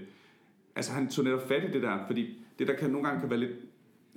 altså 0.75 0.91
han 0.91 1.07
tog 1.09 1.25
netop 1.25 1.47
fat 1.47 1.63
i 1.63 1.71
det 1.71 1.81
der, 1.81 1.97
fordi 2.07 2.37
det 2.59 2.67
der 2.67 2.73
kan 2.75 2.89
nogle 2.89 3.07
gange 3.07 3.21
kan 3.21 3.29
være 3.29 3.39
lidt 3.39 3.51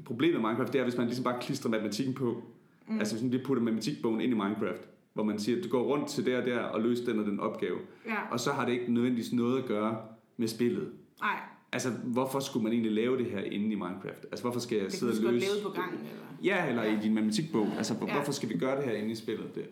problemet 0.04 0.40
med 0.40 0.50
Minecraft, 0.50 0.72
det 0.72 0.78
er, 0.78 0.82
hvis 0.84 0.96
man 0.96 1.06
ligesom 1.06 1.24
bare 1.24 1.40
klistrer 1.40 1.70
matematikken 1.70 2.14
på, 2.14 2.42
mm. 2.88 2.98
altså 2.98 3.14
hvis 3.14 3.22
man 3.22 3.30
lige 3.30 3.44
putter 3.44 3.62
matematikbogen 3.62 4.20
ind 4.20 4.32
i 4.32 4.36
Minecraft, 4.36 4.88
hvor 5.14 5.24
man 5.24 5.38
siger, 5.38 5.58
at 5.58 5.64
du 5.64 5.68
går 5.68 5.82
rundt 5.82 6.08
til 6.08 6.26
der 6.26 6.40
og 6.40 6.46
der 6.46 6.58
og 6.58 6.80
løser 6.80 7.04
den 7.04 7.20
og 7.20 7.26
den 7.26 7.40
opgave, 7.40 7.78
Ja. 8.06 8.16
og 8.30 8.40
så 8.40 8.52
har 8.52 8.64
det 8.66 8.72
ikke 8.72 8.92
nødvendigvis 8.92 9.32
noget 9.32 9.58
at 9.58 9.64
gøre 9.64 9.96
med 10.36 10.48
spillet. 10.48 10.90
Nej, 11.20 11.38
Altså, 11.74 11.90
hvorfor 11.90 12.40
skulle 12.40 12.62
man 12.64 12.72
egentlig 12.72 12.92
lave 12.92 13.18
det 13.18 13.26
her 13.26 13.40
inde 13.40 13.64
i 13.66 13.74
Minecraft? 13.74 14.24
Altså, 14.30 14.40
hvorfor 14.42 14.60
skal 14.60 14.76
jeg 14.76 14.84
det 14.86 14.92
sidde 14.94 15.26
og 15.26 15.32
løse... 15.32 15.46
lave 15.46 15.62
på 15.62 15.68
gangen. 15.68 15.98
Eller? 15.98 16.54
Ja, 16.56 16.68
eller 16.68 16.82
ja. 16.84 16.98
I 16.98 17.02
din 17.02 17.14
matematikbog. 17.14 17.66
Altså, 17.76 17.94
hvor- 17.94 18.06
Ja. 18.06 18.12
hvorfor 18.14 18.32
skal 18.32 18.48
vi 18.48 18.58
gøre 18.58 18.76
det 18.76 18.84
her 18.84 18.92
inde 18.92 19.10
i 19.10 19.14
spillet? 19.14 19.54
Det. 19.54 19.62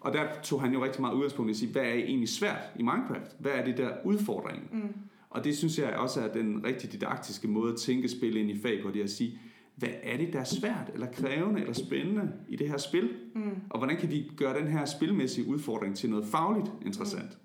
Og 0.00 0.12
der 0.12 0.24
tog 0.42 0.60
han 0.62 0.72
jo 0.72 0.84
rigtig 0.84 1.00
meget 1.00 1.14
udgangspunkt 1.14 1.48
i 1.48 1.52
at 1.52 1.56
sige, 1.56 1.72
hvad 1.72 1.82
er 1.82 1.92
egentlig 1.92 2.28
svært 2.28 2.62
i 2.78 2.82
Minecraft? 2.82 3.36
Hvad 3.38 3.52
er 3.52 3.64
det 3.64 3.76
der 3.78 3.90
udfordringen? 4.04 4.68
Mm. 4.72 4.94
Og 5.30 5.44
det 5.44 5.56
synes 5.56 5.78
jeg 5.78 5.90
også 5.96 6.20
er 6.20 6.32
den 6.32 6.64
rigtig 6.64 6.92
didaktiske 6.92 7.48
måde 7.48 7.72
at 7.72 7.78
tænke 7.78 8.08
spil 8.08 8.36
ind 8.36 8.50
i 8.50 8.58
fag 8.62 8.82
på, 8.82 8.90
det 8.90 9.00
er 9.00 9.04
at 9.04 9.10
sige, 9.10 9.38
hvad 9.76 9.88
er 10.02 10.16
det, 10.16 10.32
der 10.32 10.40
er 10.40 10.44
svært, 10.44 10.90
eller 10.94 11.06
krævende, 11.12 11.60
eller 11.60 11.72
spændende 11.72 12.32
i 12.48 12.56
det 12.56 12.68
her 12.68 12.78
spil? 12.78 13.10
Mm. 13.34 13.42
Og 13.70 13.78
hvordan 13.78 13.96
kan 13.96 14.10
vi 14.10 14.30
gøre 14.36 14.58
den 14.60 14.68
her 14.68 14.84
spilmæssige 14.84 15.46
udfordring 15.48 15.96
til 15.96 16.10
noget 16.10 16.26
fagligt 16.26 16.70
interessant? 16.86 17.30
Mm. 17.30 17.36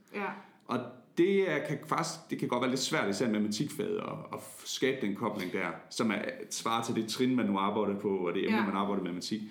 Det 1.18 1.46
kan 1.68 1.78
faktisk, 1.88 2.30
det 2.30 2.40
kan 2.40 2.48
godt 2.48 2.62
være 2.62 2.70
lidt 2.70 2.82
svært, 2.82 3.10
især 3.10 3.28
i 3.28 3.32
matematikfaget, 3.32 3.98
at, 3.98 4.14
at 4.34 4.40
skabe 4.66 5.06
den 5.08 5.16
kobling 5.16 5.54
der, 5.54 5.68
som 5.90 6.12
er 6.12 6.22
svar 6.50 6.84
til 6.84 6.96
det 6.96 7.08
trin, 7.08 7.36
man 7.36 7.46
nu 7.46 7.58
arbejder 7.58 8.00
på, 8.00 8.10
og 8.10 8.34
det 8.34 8.46
emne, 8.46 8.58
Ja. 8.58 8.66
man 8.66 8.76
arbejder 8.76 9.04
med 9.04 9.12
matematik. 9.12 9.42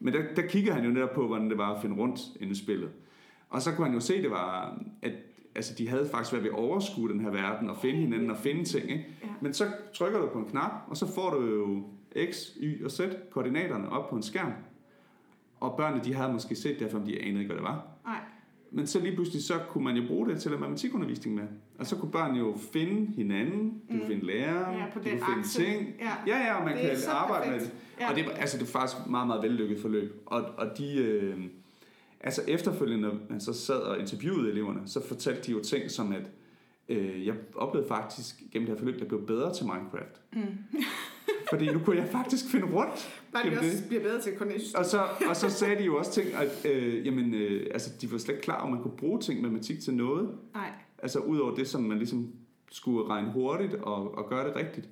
Men 0.00 0.14
der, 0.14 0.22
der 0.36 0.42
kigger 0.42 0.72
han 0.74 0.84
jo 0.84 0.90
netop 0.90 1.10
på, 1.14 1.26
hvordan 1.26 1.50
det 1.50 1.58
var 1.58 1.74
at 1.74 1.82
finde 1.82 1.96
rundt 1.96 2.20
inde 2.40 2.52
i 2.52 2.56
spillet. 2.56 2.90
Og 3.50 3.62
så 3.62 3.72
kunne 3.74 3.84
han 3.86 3.94
jo 3.94 4.00
se, 4.00 4.22
det 4.22 4.30
var, 4.30 4.78
at 5.02 5.12
altså, 5.54 5.74
de 5.78 5.88
havde 5.88 6.08
faktisk 6.10 6.32
været 6.32 6.44
ved 6.44 6.50
at 6.50 6.56
overskue 6.58 7.08
den 7.08 7.20
her 7.20 7.30
verden, 7.30 7.70
og 7.70 7.76
finde 7.76 7.98
hinanden 8.00 8.30
og 8.30 8.36
finde 8.36 8.64
ting. 8.64 8.90
Ikke? 8.90 9.06
Ja. 9.22 9.28
Men 9.40 9.54
så 9.54 9.64
trykker 9.94 10.18
du 10.20 10.26
på 10.32 10.38
en 10.38 10.44
knap, 10.44 10.70
og 10.86 10.96
så 10.96 11.14
får 11.14 11.30
du 11.30 11.44
jo 11.46 11.82
X, 12.32 12.36
Y 12.60 12.84
og 12.84 12.90
Z 12.90 13.00
koordinaterne 13.30 13.88
op 13.90 14.10
på 14.10 14.16
en 14.16 14.22
skærm. 14.22 14.52
Og 15.60 15.74
børnene, 15.76 16.04
de 16.04 16.14
havde 16.14 16.32
måske 16.32 16.54
set 16.56 16.80
det, 16.80 16.90
for 16.90 16.98
de 16.98 17.22
anede 17.22 17.38
ikke, 17.42 17.46
hvad 17.46 17.56
det 17.56 17.62
var. 17.64 17.86
Nej. 18.04 18.18
Men 18.70 18.86
så 18.86 19.00
lige 19.00 19.14
pludselig, 19.14 19.42
så 19.44 19.54
kunne 19.68 19.84
man 19.84 19.96
jo 19.96 20.06
bruge 20.06 20.28
det 20.28 20.40
til 20.40 20.50
at 20.52 20.60
matematikundervisning 20.60 21.36
med. 21.36 21.44
Og 21.78 21.86
så 21.86 21.96
kunne 21.96 22.10
børn 22.10 22.36
jo 22.36 22.56
finde 22.72 23.12
hinanden, 23.16 23.82
du 23.90 23.98
kunne 23.98 24.06
finde 24.06 24.26
læreren, 24.26 24.74
Mm. 24.74 24.80
Ja, 24.80 24.86
på 24.92 24.98
du 24.98 25.04
finde 25.04 25.22
akse. 25.38 25.64
ting. 25.64 25.94
Ja. 26.00 26.12
ja, 26.26 26.46
ja 26.46 26.54
og 26.54 26.64
man 26.64 26.76
Det 26.76 26.82
kan 26.82 27.10
arbejde 27.10 27.44
perfekt. 27.50 27.62
med 27.62 27.70
det. 27.70 28.00
Ja. 28.00 28.10
Og 28.10 28.16
det, 28.16 28.40
altså, 28.40 28.58
det 28.58 28.62
er 28.64 28.66
faktisk 28.70 29.06
meget, 29.06 29.26
meget 29.26 29.42
vellykket 29.42 29.80
forløb. 29.80 30.22
Og, 30.26 30.42
og 30.56 30.78
de, 30.78 30.96
øh, 30.96 31.36
altså 32.20 32.42
efterfølgende, 32.48 33.08
når 33.08 33.14
man 33.30 33.40
så 33.40 33.52
sad 33.52 33.76
og 33.76 33.98
interviewede 33.98 34.50
eleverne, 34.50 34.80
så 34.86 35.06
fortalte 35.08 35.42
de 35.42 35.52
jo 35.52 35.62
ting 35.62 35.90
som, 35.90 36.12
at 36.12 36.30
øh, 36.88 37.26
jeg 37.26 37.34
oplevede 37.54 37.88
faktisk 37.88 38.42
gennem 38.52 38.66
det 38.66 38.74
her 38.74 38.78
forløb, 38.78 38.94
at 38.94 39.00
jeg 39.00 39.08
blev 39.08 39.26
bedre 39.26 39.54
til 39.54 39.66
Minecraft. 39.66 40.20
Mm. 40.32 40.40
Fordi 41.50 41.72
nu 41.72 41.78
kunne 41.78 41.96
jeg 41.96 42.08
faktisk 42.08 42.50
finde 42.50 42.66
rundt. 42.66 43.17
Bare 43.32 43.44
de 43.44 43.50
det. 43.50 43.58
også 43.58 43.86
bliver 43.88 44.02
bedre 44.02 44.20
til 44.20 44.32
coordination. 44.36 44.78
Og 44.78 44.84
så, 44.84 45.00
og 45.28 45.36
så 45.36 45.50
sagde 45.50 45.76
de 45.78 45.84
jo 45.84 45.96
også 45.96 46.12
ting, 46.12 46.28
at 46.34 46.66
øh, 46.72 47.06
jamen, 47.06 47.34
øh, 47.34 47.66
altså, 47.70 47.90
de 48.00 48.12
var 48.12 48.18
slet 48.18 48.34
ikke 48.34 48.44
klar, 48.44 48.60
om 48.62 48.70
man 48.70 48.82
kunne 48.82 48.96
bruge 48.96 49.20
ting 49.20 49.40
matematik 49.42 49.80
til 49.80 49.94
noget. 49.94 50.30
Nej. 50.54 50.70
Altså 50.98 51.18
udover 51.18 51.54
det, 51.54 51.68
som 51.68 51.82
man 51.82 51.98
ligesom 51.98 52.32
skulle 52.70 53.08
regne 53.08 53.32
hurtigt 53.32 53.74
og, 53.74 54.18
og 54.18 54.28
gøre 54.28 54.48
det 54.48 54.56
rigtigt. 54.56 54.88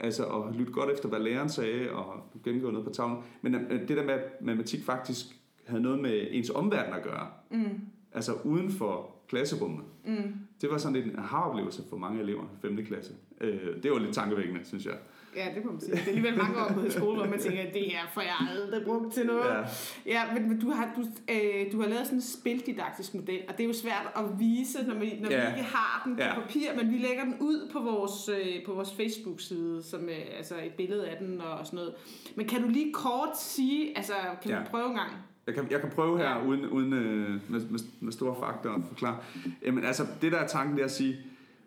Altså 0.00 0.26
at 0.26 0.56
lytte 0.56 0.72
godt 0.72 0.90
efter, 0.90 1.08
hvad 1.08 1.20
læreren 1.20 1.48
sagde 1.48 1.90
og 1.90 2.22
gennemgå 2.44 2.70
noget 2.70 2.86
på 2.86 2.92
tavlen. 2.92 3.18
Men 3.42 3.54
øh, 3.54 3.88
det 3.88 3.96
der 3.96 4.04
med, 4.04 4.14
at 4.14 4.42
matematik 4.42 4.84
faktisk 4.84 5.26
havde 5.66 5.82
noget 5.82 5.98
med 5.98 6.26
ens 6.30 6.50
omverden 6.50 6.94
at 6.94 7.02
gøre. 7.02 7.26
Mm. 7.50 7.80
Altså 8.12 8.32
uden 8.44 8.70
for 8.70 9.10
klasserummet. 9.28 9.84
Mm. 10.06 10.34
Det 10.60 10.70
var 10.70 10.78
sådan 10.78 10.96
lidt 10.96 11.06
en 11.06 11.18
aha-oplevelse 11.18 11.82
for 11.90 11.96
mange 11.96 12.20
elever 12.20 12.42
i 12.42 12.60
5. 12.62 12.84
klasse. 12.84 13.12
Øh, 13.40 13.82
det 13.82 13.90
var 13.90 13.98
lidt 13.98 14.14
tankevækkende, 14.14 14.60
synes 14.64 14.86
jeg. 14.86 14.94
Ja, 15.38 15.54
det 15.54 15.64
må 15.64 15.70
man 15.72 15.80
sige. 15.80 15.92
Det 15.92 16.02
er 16.02 16.06
alligevel 16.08 16.36
mange 16.38 16.56
år 16.64 16.68
på 16.72 16.90
skole, 16.90 17.16
hvor 17.16 17.26
man 17.26 17.38
tænker, 17.40 17.62
at 17.62 17.74
det 17.74 17.82
her 17.82 17.98
får 18.14 18.20
jeg 18.20 18.34
aldrig 18.50 18.82
brugt 18.84 19.14
til 19.14 19.26
noget. 19.26 19.44
Ja. 19.44 19.62
Ja, 20.06 20.22
men, 20.34 20.48
men 20.48 20.60
du, 20.60 20.70
har, 20.70 20.88
du, 20.96 21.00
øh, 21.32 21.72
du 21.72 21.80
har 21.80 21.88
lavet 21.88 22.04
sådan 22.04 22.18
en 22.18 22.22
spildidaktisk 22.22 23.14
model, 23.14 23.40
og 23.48 23.54
det 23.58 23.62
er 23.64 23.66
jo 23.68 23.72
svært 23.74 24.06
at 24.16 24.24
vise, 24.38 24.78
når, 24.86 24.94
vi, 24.94 25.18
når 25.20 25.30
Ja. 25.30 25.40
vi 25.50 25.56
ikke 25.58 25.68
har 25.70 26.02
den 26.04 26.16
på 26.16 26.22
Ja. 26.22 26.34
papir, 26.40 26.68
men 26.76 26.92
vi 26.92 26.98
lægger 26.98 27.24
den 27.24 27.34
ud 27.40 27.68
på 27.72 27.80
vores, 27.80 28.28
øh, 28.28 28.64
på 28.66 28.72
vores 28.74 28.94
Facebook-side, 28.94 29.82
som 29.82 30.08
øh, 30.08 30.16
altså 30.38 30.54
et 30.66 30.72
billede 30.72 31.08
af 31.08 31.16
den 31.20 31.40
og 31.40 31.66
sådan 31.66 31.76
noget. 31.76 31.92
Men 32.36 32.46
kan 32.48 32.62
du 32.62 32.68
lige 32.68 32.92
kort 32.92 33.40
sige, 33.40 33.96
altså 33.98 34.12
kan 34.42 34.50
Ja. 34.50 34.56
du 34.58 34.62
prøve 34.70 34.86
en 34.90 34.94
gang? 34.96 35.10
Jeg 35.46 35.54
kan, 35.56 35.66
jeg 35.70 35.80
kan 35.80 35.90
prøve 35.90 36.18
her, 36.18 36.30
Ja. 36.30 36.46
uden, 36.46 36.66
uden 36.66 36.92
øh, 36.92 37.30
med, 37.48 37.60
med, 37.60 37.80
med 38.00 38.12
store 38.12 38.36
fakta 38.40 38.68
at 38.68 38.80
forklare. 38.88 39.16
Jamen 39.64 39.84
altså, 39.84 40.06
det 40.22 40.32
der 40.32 40.38
er 40.38 40.46
tanken, 40.46 40.76
det 40.76 40.80
er 40.80 40.84
at 40.86 40.92
sige, 40.92 41.16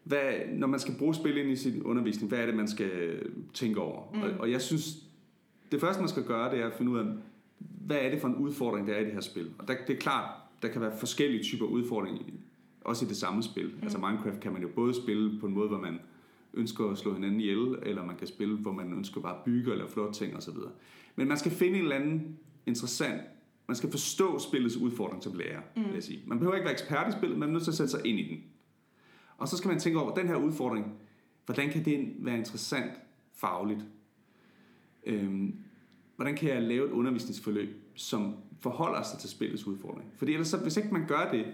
hvad, 0.03 0.31
når 0.49 0.67
man 0.67 0.79
skal 0.79 0.93
bruge 0.99 1.15
spil 1.15 1.37
ind 1.37 1.49
i 1.49 1.55
sin 1.55 1.83
undervisning, 1.83 2.29
hvad 2.29 2.39
er 2.39 2.45
det, 2.45 2.55
man 2.55 2.67
skal 2.67 3.19
tænke 3.53 3.81
over? 3.81 4.03
Mm. 4.13 4.21
Og, 4.21 4.29
og 4.39 4.51
jeg 4.51 4.61
synes, 4.61 4.95
det 5.71 5.81
første, 5.81 6.01
man 6.01 6.09
skal 6.09 6.23
gøre, 6.23 6.51
det 6.51 6.59
er 6.59 6.67
at 6.67 6.73
finde 6.73 6.91
ud 6.91 6.99
af, 6.99 7.05
hvad 7.59 7.97
er 7.97 8.09
det 8.09 8.21
for 8.21 8.27
en 8.27 8.35
udfordring, 8.35 8.87
der 8.87 8.93
er 8.93 8.99
i 8.99 9.05
det 9.05 9.13
her 9.13 9.21
spil? 9.21 9.49
Og 9.59 9.67
der, 9.67 9.73
det 9.87 9.95
er 9.95 9.99
klart, 9.99 10.29
der 10.61 10.67
kan 10.67 10.81
være 10.81 10.97
forskellige 10.97 11.43
typer 11.43 11.65
udfordringer, 11.65 12.21
også 12.81 13.05
i 13.05 13.07
det 13.07 13.17
samme 13.17 13.43
spil. 13.43 13.65
Mm. 13.65 13.83
Altså 13.83 13.97
Minecraft 13.97 14.39
kan 14.39 14.53
man 14.53 14.61
jo 14.61 14.67
både 14.75 14.93
spille 14.93 15.39
på 15.39 15.47
en 15.47 15.53
måde, 15.53 15.67
hvor 15.67 15.79
man 15.79 15.99
ønsker 16.53 16.85
at 16.85 16.97
slå 16.97 17.13
hinanden 17.13 17.39
ihjel, 17.39 17.75
eller 17.83 18.05
man 18.05 18.15
kan 18.15 18.27
spille, 18.27 18.57
hvor 18.57 18.71
man 18.71 18.93
ønsker 18.93 19.21
bare 19.21 19.35
at 19.35 19.43
bygge 19.45 19.71
eller 19.71 19.87
flotte 19.87 20.13
ting 20.13 20.35
osv. 20.35 20.55
Men 21.15 21.27
man 21.27 21.37
skal 21.37 21.51
finde 21.51 21.77
en 21.77 21.83
eller 21.83 21.95
anden 21.95 22.37
interessant 22.65 23.21
man 23.71 23.75
skal 23.75 23.91
forstå 23.91 24.39
spillets 24.39 24.77
udfordring 24.77 25.23
som 25.23 25.33
lærer, 25.33 25.61
mm. 25.75 25.83
vil 25.83 25.93
jeg 25.93 26.03
sige. 26.03 26.23
Man 26.27 26.39
behøver 26.39 26.55
ikke 26.55 26.65
være 26.65 26.73
ekspert 26.73 27.07
i 27.09 27.11
spillet, 27.11 27.31
men 27.31 27.39
man 27.39 27.49
er 27.49 27.53
nødt 27.53 27.63
til 27.63 27.71
at 27.71 27.75
sætte 27.75 27.91
sig 27.91 28.05
ind 28.05 28.19
i 28.19 28.29
den. 28.29 28.43
Og 29.41 29.47
så 29.47 29.57
skal 29.57 29.67
man 29.67 29.79
tænke 29.79 29.99
over, 29.99 30.13
den 30.13 30.27
her 30.27 30.35
udfordring, 30.35 30.93
hvordan 31.45 31.69
kan 31.69 31.85
det 31.85 32.13
være 32.19 32.37
interessant 32.37 32.91
fagligt? 33.33 33.85
Øhm, 35.05 35.55
hvordan 36.15 36.35
kan 36.35 36.49
jeg 36.49 36.61
lave 36.61 36.87
et 36.87 36.91
undervisningsforløb, 36.91 37.69
som 37.95 38.35
forholder 38.59 39.03
sig 39.03 39.19
til 39.19 39.29
spillets 39.29 39.67
udfordring? 39.67 40.11
Fordi 40.17 40.31
ellers, 40.31 40.47
så, 40.47 40.57
hvis 40.57 40.77
ikke 40.77 40.93
man 40.93 41.07
gør 41.07 41.29
det, 41.31 41.45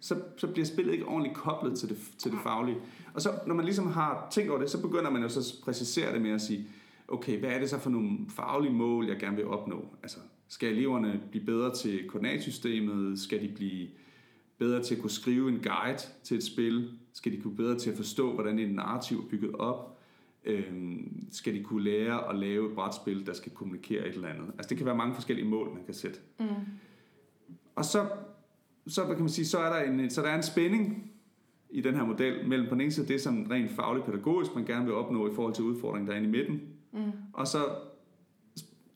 så, 0.00 0.22
så 0.36 0.46
bliver 0.46 0.66
spillet 0.66 0.92
ikke 0.92 1.06
ordentligt 1.06 1.36
koblet 1.36 1.78
til 1.78 1.88
det, 1.88 1.98
til 2.18 2.30
det 2.30 2.38
faglige. 2.42 2.76
Og 3.14 3.22
så, 3.22 3.30
når 3.46 3.54
man 3.54 3.64
ligesom 3.64 3.86
har 3.86 4.28
tænkt 4.30 4.50
over 4.50 4.60
det, 4.60 4.70
så 4.70 4.82
begynder 4.82 5.10
man 5.10 5.22
jo 5.22 5.28
så 5.28 5.40
at 5.40 5.64
præcisere 5.64 6.12
det 6.12 6.22
med 6.22 6.30
at 6.30 6.40
sige, 6.40 6.68
okay, 7.08 7.38
hvad 7.38 7.50
er 7.50 7.58
det 7.58 7.70
så 7.70 7.78
for 7.78 7.90
nogle 7.90 8.18
faglige 8.28 8.72
mål, 8.72 9.06
jeg 9.06 9.18
gerne 9.18 9.36
vil 9.36 9.46
opnå? 9.46 9.88
Altså, 10.02 10.18
skal 10.48 10.72
eleverne 10.72 11.20
blive 11.30 11.44
bedre 11.44 11.74
til 11.74 12.08
koordinatsystemet? 12.08 13.18
Skal 13.18 13.42
de 13.42 13.52
blive 13.54 13.88
bedre 14.58 14.82
til 14.82 14.94
at 14.94 15.00
kunne 15.00 15.10
skrive 15.10 15.48
en 15.48 15.60
guide 15.62 15.98
til 16.22 16.36
et 16.36 16.44
spil? 16.44 16.90
Skal 17.12 17.32
de 17.32 17.40
kunne 17.40 17.56
bedre 17.56 17.78
til 17.78 17.90
at 17.90 17.96
forstå, 17.96 18.32
hvordan 18.32 18.58
et 18.58 18.74
narrativ 18.74 19.18
er 19.18 19.28
bygget 19.30 19.54
op? 19.54 19.98
Øhm, 20.44 21.26
skal 21.32 21.54
de 21.54 21.62
kunne 21.62 21.84
lære 21.84 22.30
at 22.30 22.38
lave 22.38 22.68
et 22.68 22.74
brætspil, 22.74 23.26
der 23.26 23.32
skal 23.32 23.52
kommunikere 23.52 24.06
et 24.06 24.14
eller 24.14 24.28
andet? 24.28 24.46
Altså, 24.46 24.68
det 24.68 24.76
kan 24.76 24.86
være 24.86 24.96
mange 24.96 25.14
forskellige 25.14 25.48
mål, 25.48 25.74
man 25.74 25.84
kan 25.84 25.94
sætte. 25.94 26.18
Mm. 26.40 26.46
Og 27.74 27.84
så, 27.84 28.08
så, 28.86 29.06
kan 29.06 29.18
man 29.18 29.28
sige, 29.28 29.46
så 29.46 29.58
er 29.58 29.72
der 29.72 29.92
en, 29.92 30.10
så 30.10 30.22
der 30.22 30.28
er 30.28 30.36
en 30.36 30.42
spænding 30.42 31.12
i 31.70 31.80
den 31.80 31.94
her 31.94 32.04
model 32.04 32.48
mellem 32.48 32.68
på 32.68 32.74
den 32.74 32.80
ene 32.80 32.90
side 32.90 33.08
det, 33.08 33.20
som 33.20 33.46
rent 33.50 33.70
fagligt 33.70 34.06
pædagogisk 34.06 34.54
man 34.54 34.64
gerne 34.64 34.84
vil 34.84 34.94
opnå 34.94 35.30
i 35.30 35.34
forhold 35.34 35.54
til 35.54 35.64
udfordringen, 35.64 36.06
der 36.06 36.12
er 36.12 36.16
inde 36.16 36.28
i 36.28 36.32
midten, 36.32 36.60
mm. 36.92 37.12
og 37.32 37.46
så 37.46 37.58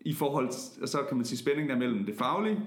i 0.00 0.12
forhold 0.12 0.48
til, 0.48 0.82
og 0.82 0.88
så 0.88 0.98
kan 1.08 1.16
man 1.16 1.26
sige 1.26 1.38
spændingen 1.38 1.70
der 1.70 1.78
mellem 1.78 2.04
det 2.04 2.14
faglige 2.14 2.60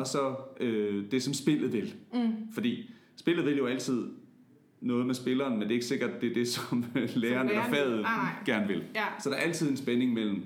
og 0.00 0.06
så 0.06 0.34
øh, 0.60 1.10
det, 1.10 1.22
som 1.22 1.34
spillet 1.34 1.72
vil. 1.72 1.94
Mm. 2.14 2.52
Fordi 2.52 2.90
spillet 3.16 3.46
vil 3.46 3.56
jo 3.56 3.66
altid 3.66 4.10
noget 4.80 5.06
med 5.06 5.14
spilleren, 5.14 5.52
men 5.52 5.62
det 5.62 5.68
er 5.68 5.74
ikke 5.74 5.86
sikkert, 5.86 6.20
det 6.20 6.30
er 6.30 6.34
det, 6.34 6.48
som 6.48 6.84
læreren 6.94 7.48
eller 7.48 7.50
læreren 7.50 7.70
vil. 7.70 7.76
faget 7.76 8.00
nej. 8.02 8.32
gerne 8.46 8.66
vil. 8.66 8.84
Ja. 8.94 9.04
Så 9.20 9.30
der 9.30 9.36
er 9.36 9.40
altid 9.40 9.70
en 9.70 9.76
spænding 9.76 10.12
mellem 10.12 10.42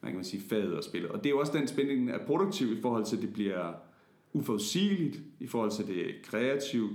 hvad 0.00 0.10
kan 0.10 0.16
man 0.16 0.24
sige, 0.24 0.42
faget 0.48 0.74
og 0.74 0.84
spillet. 0.84 1.10
Og 1.10 1.18
det 1.18 1.26
er 1.26 1.30
jo 1.30 1.38
også 1.38 1.52
den 1.58 1.68
spænding, 1.68 2.08
der 2.08 2.14
er 2.14 2.26
produktiv 2.26 2.78
i 2.78 2.80
forhold 2.80 3.04
til, 3.04 3.16
at 3.16 3.22
det 3.22 3.32
bliver 3.32 3.72
uforudsigeligt, 4.32 5.20
i 5.40 5.46
forhold 5.46 5.70
til 5.70 5.86
det 5.86 6.08
er 6.08 6.12
kreativt, 6.22 6.92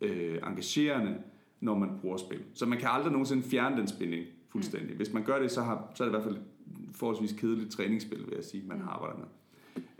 øh, 0.00 0.38
engagerende, 0.46 1.16
når 1.60 1.78
man 1.78 1.90
bruger 2.00 2.16
spil. 2.16 2.40
Så 2.54 2.66
man 2.66 2.78
kan 2.78 2.88
aldrig 2.88 3.12
nogensinde 3.12 3.42
fjerne 3.42 3.76
den 3.76 3.88
spænding 3.88 4.26
fuldstændig. 4.48 4.90
Mm. 4.90 4.96
Hvis 4.96 5.12
man 5.12 5.24
gør 5.24 5.42
det, 5.42 5.50
så, 5.50 5.62
har, 5.62 5.92
så 5.94 6.04
er 6.04 6.08
det 6.08 6.14
i 6.14 6.16
hvert 6.16 6.32
fald 6.32 6.38
forholdsvis 6.92 7.32
kedeligt 7.32 7.70
træningsspil, 7.70 8.18
vil 8.18 8.34
jeg 8.34 8.44
sige, 8.44 8.62
man 8.66 8.78
mm. 8.78 8.88
arbejder 8.88 9.18
med. 9.18 9.26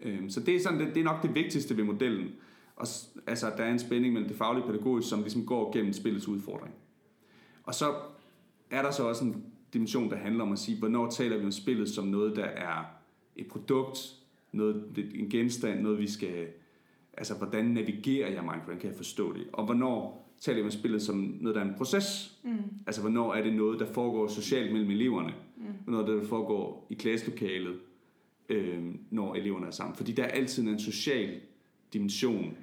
Øhm, 0.02 0.30
så 0.30 0.40
det 0.40 0.56
er, 0.56 0.60
sådan, 0.60 0.80
det, 0.80 0.94
det 0.94 1.00
er 1.00 1.04
nok 1.04 1.22
det 1.22 1.34
vigtigste 1.34 1.76
ved 1.76 1.84
modellen. 1.84 2.28
Og, 2.76 2.86
altså, 3.26 3.52
der 3.56 3.64
er 3.64 3.72
en 3.72 3.78
spænding 3.78 4.12
mellem 4.12 4.28
det 4.28 4.38
faglige 4.38 4.66
pædagogiske, 4.66 5.08
som 5.08 5.20
ligesom 5.20 5.46
går 5.46 5.72
gennem 5.72 5.92
spillets 5.92 6.28
udfordring. 6.28 6.74
Og 7.64 7.74
så 7.74 7.94
er 8.70 8.82
der 8.82 8.90
så 8.90 9.08
også 9.08 9.24
en 9.24 9.44
dimension, 9.72 10.10
der 10.10 10.16
handler 10.16 10.44
om 10.44 10.52
at 10.52 10.58
sige, 10.58 10.78
hvornår 10.78 11.10
taler 11.10 11.38
vi 11.38 11.44
om 11.44 11.52
spillet 11.52 11.88
som 11.88 12.06
noget, 12.06 12.36
der 12.36 12.44
er 12.44 12.84
et 13.36 13.46
produkt, 13.46 13.98
noget, 14.52 14.84
en 15.14 15.30
genstand, 15.30 15.80
noget 15.80 15.98
vi 15.98 16.10
skal... 16.10 16.46
Altså, 17.12 17.34
hvordan 17.34 17.64
navigerer 17.64 18.30
jeg 18.30 18.42
Minecraft? 18.42 18.80
Kan 18.80 18.90
jeg 18.90 18.96
forstå 18.96 19.32
det? 19.32 19.46
Og 19.52 19.64
hvornår 19.64 20.30
taler 20.40 20.58
vi 20.58 20.64
om 20.64 20.70
spillet 20.70 21.02
som 21.02 21.16
noget, 21.40 21.54
der 21.54 21.62
er 21.62 21.68
en 21.68 21.74
proces? 21.76 22.38
Mm. 22.42 22.56
Altså, 22.86 23.00
hvornår 23.00 23.34
er 23.34 23.42
det 23.42 23.52
noget, 23.52 23.80
der 23.80 23.86
foregår 23.86 24.26
socialt 24.28 24.72
mellem 24.72 24.90
eleverne? 24.90 25.34
Mm. 25.56 25.64
Hvornår 25.84 26.06
det 26.06 26.28
foregår 26.28 26.86
i 26.90 26.94
klasselokalet, 26.94 27.74
øh, 28.50 28.94
når 29.10 29.34
eleverne 29.34 29.66
er 29.66 29.70
sammen? 29.70 29.96
Fordi 29.96 30.12
der 30.12 30.22
er 30.22 30.28
altid 30.28 30.62
en 30.62 30.78
social 30.78 31.40
dimension 31.92 32.56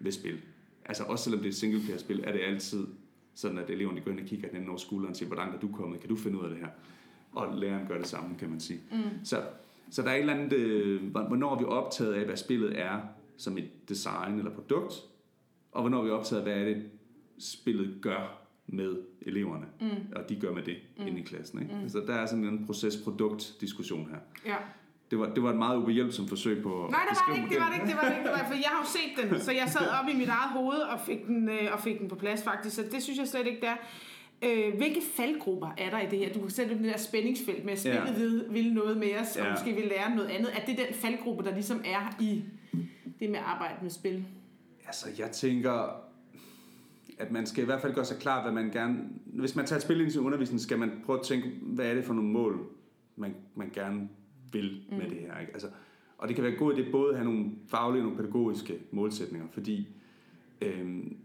ved 0.00 0.12
spil. 0.12 0.38
Altså, 0.84 1.04
også 1.04 1.24
selvom 1.24 1.40
det 1.40 1.46
er 1.46 1.50
et 1.50 1.56
singleplayer-spil, 1.56 2.20
er 2.24 2.32
det 2.32 2.40
altid 2.40 2.86
sådan 3.34 3.58
at 3.58 3.70
eleverne 3.70 4.00
går 4.00 4.10
ind 4.10 4.20
og 4.20 4.26
kigger 4.26 4.48
den 4.48 4.68
over 4.68 4.78
skulderen 4.78 5.10
og 5.10 5.16
siger, 5.16 5.26
hvordan 5.26 5.48
er 5.48 5.58
du 5.58 5.68
kommet? 5.72 6.00
Kan 6.00 6.08
du 6.08 6.16
finde 6.16 6.38
ud 6.38 6.44
af 6.44 6.50
det 6.50 6.58
her? 6.58 6.68
Og 7.32 7.58
læreren 7.58 7.86
gør 7.88 7.98
det 7.98 8.06
samme, 8.06 8.36
kan 8.38 8.50
man 8.50 8.60
sige. 8.60 8.80
Mm. 8.92 9.24
Så, 9.24 9.42
så 9.90 10.02
der 10.02 10.08
er 10.08 10.14
et 10.14 10.20
eller 10.20 10.34
andet, 10.34 10.52
øh, 10.52 11.10
hvornår 11.10 11.54
er 11.54 11.58
vi 11.58 11.64
optaget 11.64 12.14
af, 12.14 12.24
hvad 12.24 12.36
spillet 12.36 12.78
er 12.78 13.00
som 13.36 13.58
et 13.58 13.88
design 13.88 14.38
eller 14.38 14.50
produkt, 14.50 14.94
og 15.72 15.80
hvornår 15.80 16.00
er 16.00 16.04
vi 16.04 16.10
optaget 16.10 16.42
af, 16.42 16.46
hvad 16.48 16.60
er 16.60 16.64
det, 16.64 16.90
spillet 17.38 17.98
gør 18.02 18.42
med 18.66 18.96
eleverne, 19.22 19.66
mm. 19.80 20.12
og 20.16 20.28
de 20.28 20.36
gør 20.40 20.52
med 20.52 20.62
det 20.62 20.76
mm. 20.98 21.06
inde 21.06 21.20
i 21.20 21.22
klassen. 21.22 21.62
Ikke? 21.62 21.74
Mm. 21.82 21.88
Så 21.88 21.98
der 22.06 22.14
er 22.14 22.26
sådan 22.26 22.44
en 22.44 22.66
proces-produkt-diskussion 22.66 24.10
her. 24.10 24.18
Ja. 24.46 24.56
Det 25.10 25.18
var, 25.18 25.26
det 25.26 25.42
var 25.42 25.50
et 25.50 25.56
meget 25.56 25.76
ubehjælpsomt 25.76 26.28
forsøg 26.28 26.62
på 26.62 26.88
Nej, 26.90 27.00
det 27.10 27.18
var 27.26 27.34
det 27.34 27.42
ikke, 27.42 27.54
det 27.54 27.60
var 27.60 27.68
det 27.68 27.74
ikke, 27.74 27.86
det 27.86 27.96
var 27.96 28.08
det 28.08 28.16
ikke, 28.16 28.28
det 28.28 28.32
var, 28.32 28.46
for 28.46 28.54
jeg 28.54 28.70
har 28.72 28.80
jo 28.82 28.88
set 28.88 29.30
den, 29.30 29.40
så 29.40 29.52
jeg 29.52 29.68
sad 29.68 29.88
op 30.00 30.08
i 30.14 30.16
mit 30.16 30.28
eget 30.28 30.50
hoved 30.50 30.78
og 30.78 31.00
fik 31.00 31.26
den, 31.26 31.48
øh, 31.48 31.72
og 31.72 31.80
fik 31.80 31.98
den 32.00 32.08
på 32.08 32.14
plads 32.14 32.44
faktisk, 32.44 32.76
så 32.76 32.82
det 32.92 33.02
synes 33.02 33.18
jeg 33.18 33.28
slet 33.28 33.46
ikke, 33.46 33.60
der 33.60 33.76
Øh, 34.42 34.76
hvilke 34.76 35.02
faldgrupper 35.16 35.74
er 35.78 35.90
der 35.90 36.00
i 36.00 36.06
det 36.10 36.18
her? 36.18 36.32
Du 36.32 36.40
kan 36.40 36.50
sætte 36.50 36.74
den 36.74 36.84
der 36.84 36.96
spændingsfelt 36.96 37.64
med, 37.64 37.72
at 37.72 37.78
spillet 37.78 38.06
ja. 38.06 38.18
vil, 38.18 38.44
vil 38.50 38.72
noget 38.72 38.96
med 38.96 39.18
os, 39.20 39.36
og 39.36 39.46
måske 39.50 39.74
vil 39.74 39.84
lære 39.84 40.16
noget 40.16 40.28
andet. 40.28 40.50
Er 40.56 40.64
det 40.66 40.78
den 40.78 40.94
faldgruppe, 40.94 41.44
der 41.44 41.54
ligesom 41.54 41.80
er 41.84 42.16
i 42.20 42.44
det 43.20 43.30
med 43.30 43.38
at 43.38 43.44
arbejde 43.44 43.74
med 43.82 43.90
spil? 43.90 44.24
Altså, 44.86 45.08
jeg 45.18 45.30
tænker, 45.30 46.02
at 47.18 47.30
man 47.30 47.46
skal 47.46 47.62
i 47.62 47.64
hvert 47.64 47.80
fald 47.80 47.94
gøre 47.94 48.04
sig 48.04 48.16
klart, 48.18 48.42
hvad 48.42 48.52
man 48.52 48.70
gerne... 48.70 48.98
Hvis 49.26 49.56
man 49.56 49.66
tager 49.66 49.76
et 49.76 49.82
spil 49.82 50.00
ind 50.00 50.08
i 50.08 50.10
sin 50.10 50.20
undervisning, 50.20 50.60
skal 50.60 50.78
man 50.78 51.02
prøve 51.06 51.18
at 51.18 51.24
tænke, 51.24 51.48
hvad 51.62 51.86
er 51.86 51.94
det 51.94 52.04
for 52.04 52.14
nogle 52.14 52.30
mål, 52.30 52.66
man, 53.16 53.34
man 53.54 53.70
gerne 53.74 54.08
vil 54.52 54.80
med 54.90 55.04
mm. 55.04 55.10
det 55.10 55.18
her. 55.18 55.40
Ikke? 55.40 55.52
Altså, 55.52 55.68
og 56.18 56.28
det 56.28 56.36
kan 56.36 56.44
være 56.44 56.56
godt, 56.56 56.78
at 56.78 56.84
det 56.84 56.92
både 56.92 57.10
at 57.10 57.18
have 57.18 57.32
nogle 57.32 57.50
faglige 57.66 58.02
og 58.02 58.04
nogle 58.04 58.16
pædagogiske 58.16 58.78
målsætninger, 58.90 59.48
fordi 59.52 59.88
øhm, 60.60 61.16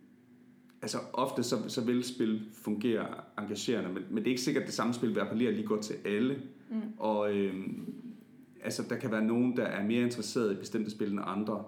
altså 0.82 0.98
ofte 1.14 1.44
så, 1.44 1.70
så 1.70 1.86
vil 1.86 2.04
spil 2.04 2.50
fungere 2.54 3.08
engagerende, 3.40 3.90
men, 3.90 4.04
men 4.10 4.18
det 4.18 4.26
er 4.26 4.32
ikke 4.32 4.42
sikkert, 4.42 4.62
at 4.62 4.68
det 4.68 4.76
samme 4.76 4.94
spil 4.94 5.16
vil 5.16 5.20
appellere 5.20 5.52
lige 5.52 5.68
godt 5.68 5.82
til 5.82 5.96
alle. 6.06 6.42
Mm. 6.70 6.82
Og 6.98 7.36
øhm, 7.36 7.94
altså, 8.64 8.84
der 8.90 8.96
kan 8.96 9.12
være 9.12 9.24
nogen, 9.24 9.58
der 9.58 9.64
er 9.64 9.84
mere 9.84 10.02
interesseret 10.02 10.52
i 10.52 10.56
bestemte 10.56 10.92
spil 10.92 11.12
end 11.12 11.20
andre. 11.24 11.64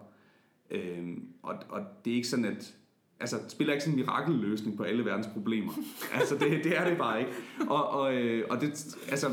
Øhm, 0.72 1.28
og, 1.42 1.56
og 1.70 1.82
det 2.06 2.12
er 2.12 2.16
ikke 2.16 2.28
sådan, 2.28 2.46
at 2.46 2.76
altså, 3.20 3.38
spil 3.48 3.70
er 3.70 3.74
ikke 3.74 3.84
sådan 3.84 4.00
en 4.00 4.06
mirakelløsning 4.06 4.78
på 4.78 4.84
alle 4.84 5.06
verdens 5.06 5.28
problemer. 5.28 5.72
altså, 6.20 6.36
det, 6.38 6.64
det 6.64 6.78
er 6.78 6.90
det 6.90 6.98
bare 6.98 7.20
ikke. 7.20 7.32
Og, 7.68 7.90
og, 7.90 8.16
øh, 8.16 8.46
og 8.50 8.62
det, 8.62 8.98
altså, 9.10 9.28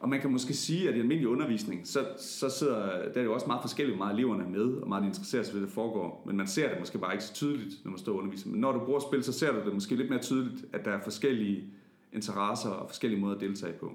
og 0.00 0.08
man 0.08 0.20
kan 0.20 0.30
måske 0.30 0.54
sige, 0.54 0.88
at 0.88 0.96
i 0.96 0.98
almindelig 0.98 1.28
undervisning, 1.28 1.86
så, 1.86 2.06
så 2.18 2.48
sidder, 2.48 3.12
der 3.12 3.20
er 3.20 3.24
jo 3.24 3.34
også 3.34 3.46
meget 3.46 3.62
forskelligt, 3.62 3.96
hvor 3.96 4.04
meget 4.04 4.18
eleverne 4.18 4.44
er 4.44 4.48
med, 4.48 4.74
og 4.74 4.88
meget 4.88 5.04
interesserer 5.06 5.42
sig 5.42 5.54
ved, 5.54 5.62
det 5.62 5.70
foregår. 5.70 6.22
Men 6.26 6.36
man 6.36 6.46
ser 6.46 6.68
det 6.68 6.78
måske 6.78 6.98
bare 6.98 7.12
ikke 7.12 7.24
så 7.24 7.34
tydeligt, 7.34 7.84
når 7.84 7.90
man 7.90 7.98
står 7.98 8.12
og 8.12 8.18
underviser. 8.18 8.50
Men 8.50 8.60
når 8.60 8.72
du 8.72 8.78
bruger 8.78 9.00
spil, 9.00 9.24
så 9.24 9.32
ser 9.32 9.52
du 9.52 9.64
det 9.64 9.74
måske 9.74 9.96
lidt 9.96 10.10
mere 10.10 10.20
tydeligt, 10.20 10.64
at 10.72 10.84
der 10.84 10.90
er 10.90 11.00
forskellige 11.02 11.64
interesser 12.12 12.70
og 12.70 12.88
forskellige 12.88 13.20
måder 13.20 13.34
at 13.34 13.40
deltage 13.40 13.72
på. 13.72 13.92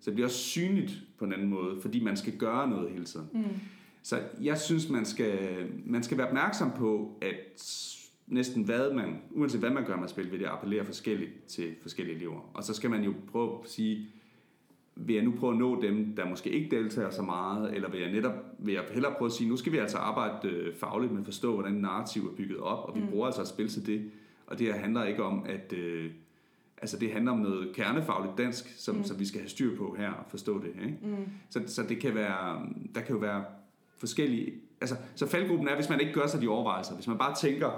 Så 0.00 0.10
det 0.10 0.14
bliver 0.14 0.26
også 0.26 0.38
synligt 0.38 0.92
på 1.18 1.24
en 1.24 1.32
anden 1.32 1.48
måde, 1.48 1.80
fordi 1.80 2.04
man 2.04 2.16
skal 2.16 2.36
gøre 2.36 2.68
noget 2.68 2.90
hele 2.90 3.04
tiden. 3.04 3.26
Mm. 3.32 3.44
Så 4.02 4.20
jeg 4.40 4.58
synes, 4.58 4.88
man 4.88 5.04
skal, 5.04 5.66
man 5.86 6.02
skal 6.02 6.18
være 6.18 6.26
opmærksom 6.26 6.70
på, 6.76 7.18
at 7.20 7.36
næsten 8.26 8.62
hvad 8.62 8.92
man, 8.92 9.22
uanset 9.30 9.60
hvad 9.60 9.70
man 9.70 9.84
gør 9.84 9.96
med 9.96 10.08
spil, 10.08 10.32
vil 10.32 10.40
det 10.40 10.46
appellere 10.46 10.84
forskelligt 10.84 11.30
til 11.46 11.74
forskellige 11.82 12.16
elever. 12.16 12.50
Og 12.54 12.64
så 12.64 12.74
skal 12.74 12.90
man 12.90 13.04
jo 13.04 13.14
prøve 13.32 13.58
at 13.64 13.70
sige, 13.70 14.08
vil 15.00 15.14
jeg 15.14 15.24
nu 15.24 15.34
prøve 15.38 15.52
at 15.52 15.58
nå 15.58 15.82
dem, 15.82 16.16
der 16.16 16.28
måske 16.28 16.50
ikke 16.50 16.76
deltager 16.76 17.10
så 17.10 17.22
meget, 17.22 17.74
eller 17.74 17.90
vil 17.90 18.00
jeg 18.00 18.12
netop 18.12 18.32
vil 18.58 18.74
jeg 18.74 18.82
hellere 18.92 19.14
prøve 19.18 19.26
at 19.26 19.32
sige, 19.32 19.50
nu 19.50 19.56
skal 19.56 19.72
vi 19.72 19.78
altså 19.78 19.98
arbejde 19.98 20.48
øh, 20.48 20.74
fagligt 20.74 21.12
med 21.12 21.20
at 21.20 21.24
forstå, 21.24 21.54
hvordan 21.54 21.72
narrativ 21.72 22.22
er 22.22 22.36
bygget 22.36 22.58
op, 22.58 22.88
og 22.88 22.94
vi 22.94 23.00
mm. 23.00 23.06
bruger 23.06 23.26
altså 23.26 23.40
at 23.40 23.48
spille 23.48 23.70
til 23.70 23.86
det. 23.86 24.10
Og 24.46 24.58
det 24.58 24.66
her 24.66 24.74
handler 24.74 25.04
ikke 25.04 25.22
om, 25.22 25.46
at 25.46 25.72
øh, 25.72 26.10
altså 26.78 26.98
det 26.98 27.12
handler 27.12 27.32
om 27.32 27.38
noget 27.38 27.74
kernefagligt 27.74 28.38
dansk, 28.38 28.74
som, 28.76 28.96
mm. 28.96 29.04
som 29.04 29.20
vi 29.20 29.26
skal 29.26 29.40
have 29.40 29.48
styr 29.48 29.76
på 29.76 29.94
her 29.98 30.10
og 30.10 30.24
forstå 30.28 30.62
det. 30.62 30.68
Ikke? 30.82 30.98
Mm. 31.02 31.16
Så, 31.50 31.62
så 31.66 31.82
det 31.82 32.00
kan 32.00 32.14
være, 32.14 32.66
der 32.94 33.00
kan 33.00 33.14
jo 33.14 33.20
være 33.20 33.44
forskellige, 33.98 34.52
altså 34.80 34.96
så 35.14 35.26
faldgruppen 35.26 35.68
er, 35.68 35.74
hvis 35.74 35.88
man 35.88 36.00
ikke 36.00 36.12
gør 36.12 36.26
sig 36.26 36.40
de 36.40 36.48
overvejelser, 36.48 36.94
hvis 36.94 37.08
man 37.08 37.18
bare 37.18 37.34
tænker, 37.34 37.70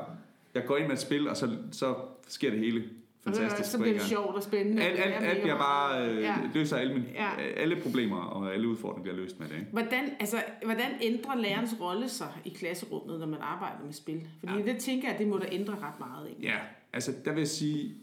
jeg 0.54 0.64
går 0.66 0.76
ind 0.76 0.86
med 0.86 0.94
et 0.94 1.00
spil, 1.00 1.28
og 1.28 1.36
så, 1.36 1.56
så 1.72 1.94
sker 2.28 2.50
det 2.50 2.58
hele 2.58 2.84
fantastisk. 3.24 3.70
Så 3.70 3.78
bliver 3.78 3.92
det 3.92 4.02
sjovt 4.02 4.36
og 4.36 4.42
spændende. 4.42 4.82
Alt, 4.82 5.00
alt, 5.00 5.24
alt 5.24 5.42
bliver 5.42 5.58
bare, 5.58 6.08
øh, 6.08 6.22
ja. 6.22 6.34
løser 6.54 6.76
alle, 6.76 6.92
mine, 6.92 7.06
ja. 7.14 7.42
alle 7.56 7.76
problemer, 7.82 8.16
og 8.16 8.54
alle 8.54 8.68
udfordringer 8.68 9.02
bliver 9.02 9.16
løst 9.16 9.40
med 9.40 9.48
det. 9.48 9.54
Ikke? 9.54 9.66
Hvordan, 9.72 10.04
altså, 10.20 10.36
hvordan 10.64 10.90
ændrer 11.02 11.36
lærerens 11.36 11.76
rolle 11.80 12.08
sig 12.08 12.32
i 12.44 12.48
klasserummet, 12.48 13.20
når 13.20 13.26
man 13.26 13.40
arbejder 13.40 13.84
med 13.84 13.92
spil? 13.92 14.20
Fordi 14.40 14.52
ja. 14.52 14.72
det 14.72 14.78
tænker 14.78 15.08
jeg, 15.08 15.18
det 15.18 15.28
må 15.28 15.38
der 15.38 15.46
ændre 15.52 15.74
ret 15.74 15.98
meget. 15.98 16.28
Ikke? 16.28 16.42
Ja, 16.42 16.56
altså 16.92 17.12
der 17.24 17.32
vil 17.32 17.40
jeg 17.40 17.48
sige, 17.48 17.94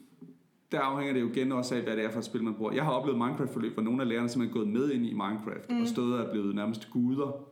der 0.71 0.79
afhænger 0.79 1.13
det 1.13 1.21
jo 1.21 1.29
igen 1.29 1.51
også 1.51 1.75
af, 1.75 1.81
hvad 1.81 1.95
det 1.97 2.05
er 2.05 2.11
for 2.11 2.19
et 2.19 2.25
spil, 2.25 2.43
man 2.43 2.53
bruger. 2.53 2.71
Jeg 2.71 2.83
har 2.83 2.91
oplevet 2.91 3.17
Minecraft-forløb, 3.17 3.73
hvor 3.73 3.83
nogle 3.83 4.01
af 4.01 4.07
lærerne 4.07 4.29
simpelthen 4.29 4.57
er 4.57 4.63
gået 4.63 4.73
med 4.73 4.91
ind 4.91 5.05
i 5.05 5.13
Minecraft, 5.13 5.69
mm. 5.69 5.81
og 5.81 5.87
stået 5.87 6.19
og 6.19 6.25
er 6.25 6.31
blevet 6.31 6.55
nærmest 6.55 6.89
guder 6.91 7.47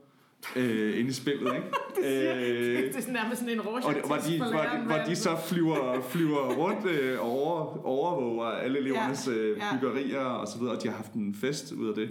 øh, 0.55 0.99
inde 0.99 1.09
i 1.09 1.13
spillet, 1.13 1.55
ikke? 1.55 1.67
det, 1.95 2.05
øh, 2.05 2.83
det 2.83 2.95
er 2.95 2.99
sådan 2.99 3.13
nærmest 3.13 3.41
sådan 3.41 3.53
en 3.53 3.61
rorschach 3.61 3.99
hvor, 3.99 4.07
hvor, 4.07 4.17
de, 4.17 4.85
hvor, 4.85 4.97
de 5.07 5.15
så 5.15 5.37
flyver, 5.47 6.01
flyver 6.01 6.53
rundt 6.53 6.85
øh, 6.85 7.19
og 7.19 7.31
over, 7.31 7.85
overvåger 7.85 8.45
alle 8.45 8.79
elevernes 8.79 9.27
ja, 9.27 9.33
øh, 9.33 9.61
byggerier 9.73 10.21
ja. 10.21 10.27
og 10.27 10.47
så 10.47 10.59
videre, 10.59 10.75
og 10.75 10.83
de 10.83 10.87
har 10.87 10.95
haft 10.95 11.13
en 11.13 11.35
fest 11.35 11.71
ud 11.71 11.89
af 11.89 11.95
det. 11.95 12.09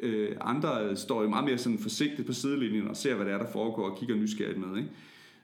Øh, 0.00 0.36
andre 0.40 0.96
står 0.96 1.22
jo 1.22 1.28
meget 1.28 1.44
mere 1.44 1.58
sådan 1.58 1.78
forsigtigt 1.78 2.26
på 2.26 2.32
sidelinjen 2.32 2.88
og 2.88 2.96
ser, 2.96 3.14
hvad 3.14 3.26
det 3.26 3.34
er, 3.34 3.38
der 3.38 3.52
foregår, 3.52 3.90
og 3.90 3.98
kigger 3.98 4.16
nysgerrigt 4.16 4.58
med, 4.58 4.78
ikke? 4.78 4.90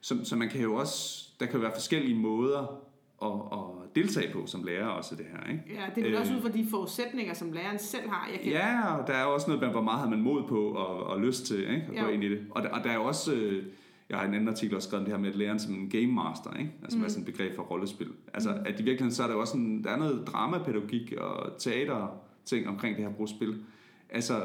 Så, 0.00 0.16
så 0.24 0.37
man 0.37 0.48
kan 0.48 0.61
jo 0.61 0.74
også, 0.74 1.24
der 1.40 1.46
kan 1.46 1.55
jo 1.55 1.61
være 1.61 1.72
forskellige 1.74 2.14
måder 2.14 2.89
at, 3.22 3.33
at 3.52 3.94
deltage 3.94 4.33
på 4.33 4.46
som 4.46 4.64
lærer 4.64 4.87
også 4.87 5.14
det 5.14 5.26
her. 5.33 5.52
Ikke? 5.52 5.64
Ja, 5.74 6.00
det 6.00 6.14
er 6.14 6.20
også 6.20 6.33
øh, 6.33 6.38
ud 6.38 6.42
fra 6.42 6.48
de 6.48 6.66
forudsætninger, 6.70 7.35
som 7.35 7.52
læreren 7.52 7.78
selv 7.78 8.09
har. 8.09 8.28
Jeg 8.33 8.40
kan... 8.40 8.52
Ja, 8.52 8.94
og 8.94 9.06
der 9.06 9.12
er 9.12 9.24
også 9.24 9.50
noget, 9.50 9.70
hvor 9.70 9.83
meget 9.83 10.00
har 10.00 10.09
man 10.09 10.20
mod 10.20 10.42
på 10.48 10.61
og, 10.61 11.06
og 11.06 11.20
lyst 11.20 11.46
til 11.46 11.61
ikke? 11.61 11.87
at 11.92 11.98
jo. 11.98 12.04
gå 12.04 12.11
ind 12.11 12.24
i 12.24 12.28
det. 12.28 12.46
Og 12.50 12.62
der, 12.62 12.68
og 12.68 12.85
der 12.85 12.90
er 12.90 12.98
også, 12.98 13.35
øh, 13.35 13.64
jeg 14.11 14.18
har 14.18 14.26
en 14.26 14.35
anden 14.35 14.48
artikel 14.48 14.76
også 14.76 14.88
skrevet 14.88 15.06
det 15.06 15.14
her 15.14 15.20
med, 15.20 15.28
at 15.28 15.37
læreren 15.37 15.59
som 15.59 15.74
en 15.74 15.90
game 15.90 16.06
master, 16.06 16.56
ikke? 16.59 16.72
altså 16.83 16.96
mm. 16.96 17.00
hvad 17.00 17.09
er 17.09 17.12
sådan 17.12 17.28
et 17.28 17.33
begreb 17.33 17.56
for 17.56 17.62
rollespil. 17.62 18.09
Altså 18.35 18.50
mm. 18.50 18.59
at 18.66 18.80
i 18.80 18.83
virkeligheden 18.83 19.12
så 19.12 19.22
er 19.22 19.28
der 19.28 19.35
også 19.35 19.56
en, 19.56 19.85
der 19.85 19.90
er 19.90 19.96
noget 19.96 20.26
dramapædagogik 20.26 21.12
og 21.12 21.59
teater 21.59 22.20
ting 22.44 22.68
omkring 22.68 22.96
det 22.96 23.04
her 23.04 23.12
brugspil. 23.12 23.54
Altså, 24.11 24.42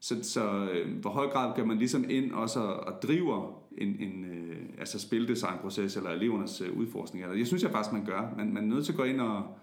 så, 0.00 0.14
så 0.22 0.68
øh, 0.72 1.00
hvor 1.00 1.10
høj 1.10 1.26
grad 1.26 1.56
gør 1.56 1.64
man 1.64 1.78
ligesom 1.78 2.04
ind 2.10 2.32
også 2.32 2.60
og, 2.60 2.94
og 2.94 3.02
driver 3.02 3.62
en, 3.78 3.88
en 3.88 4.24
øh, 4.24 4.51
altså 4.82 4.98
spildesignproces 4.98 5.96
eller 5.96 6.10
elevernes 6.10 6.60
øh, 6.60 6.72
udforskning. 6.76 7.38
Jeg 7.38 7.46
synes 7.46 7.62
jeg 7.62 7.70
faktisk, 7.70 7.92
man 7.92 8.04
gør. 8.04 8.34
Man, 8.36 8.52
man 8.52 8.64
er 8.64 8.74
nødt 8.74 8.84
til 8.84 8.92
at 8.92 8.96
gå 8.96 9.04
ind 9.04 9.20
og, 9.20 9.56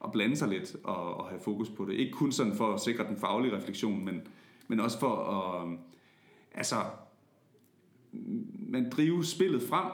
og 0.00 0.12
blande 0.12 0.36
sig 0.36 0.48
lidt 0.48 0.76
og, 0.84 1.14
og 1.14 1.28
have 1.28 1.40
fokus 1.40 1.68
på 1.68 1.84
det. 1.84 1.92
Ikke 1.92 2.12
kun 2.12 2.32
sådan 2.32 2.54
for 2.54 2.74
at 2.74 2.80
sikre 2.80 3.06
den 3.06 3.16
faglige 3.16 3.56
refleksion, 3.56 4.04
men, 4.04 4.22
men 4.68 4.80
også 4.80 4.98
for 4.98 5.16
at 5.16 5.68
øh, 5.68 5.78
altså, 6.54 6.76
man 8.68 8.90
drive 8.90 9.24
spillet 9.24 9.62
frem 9.62 9.86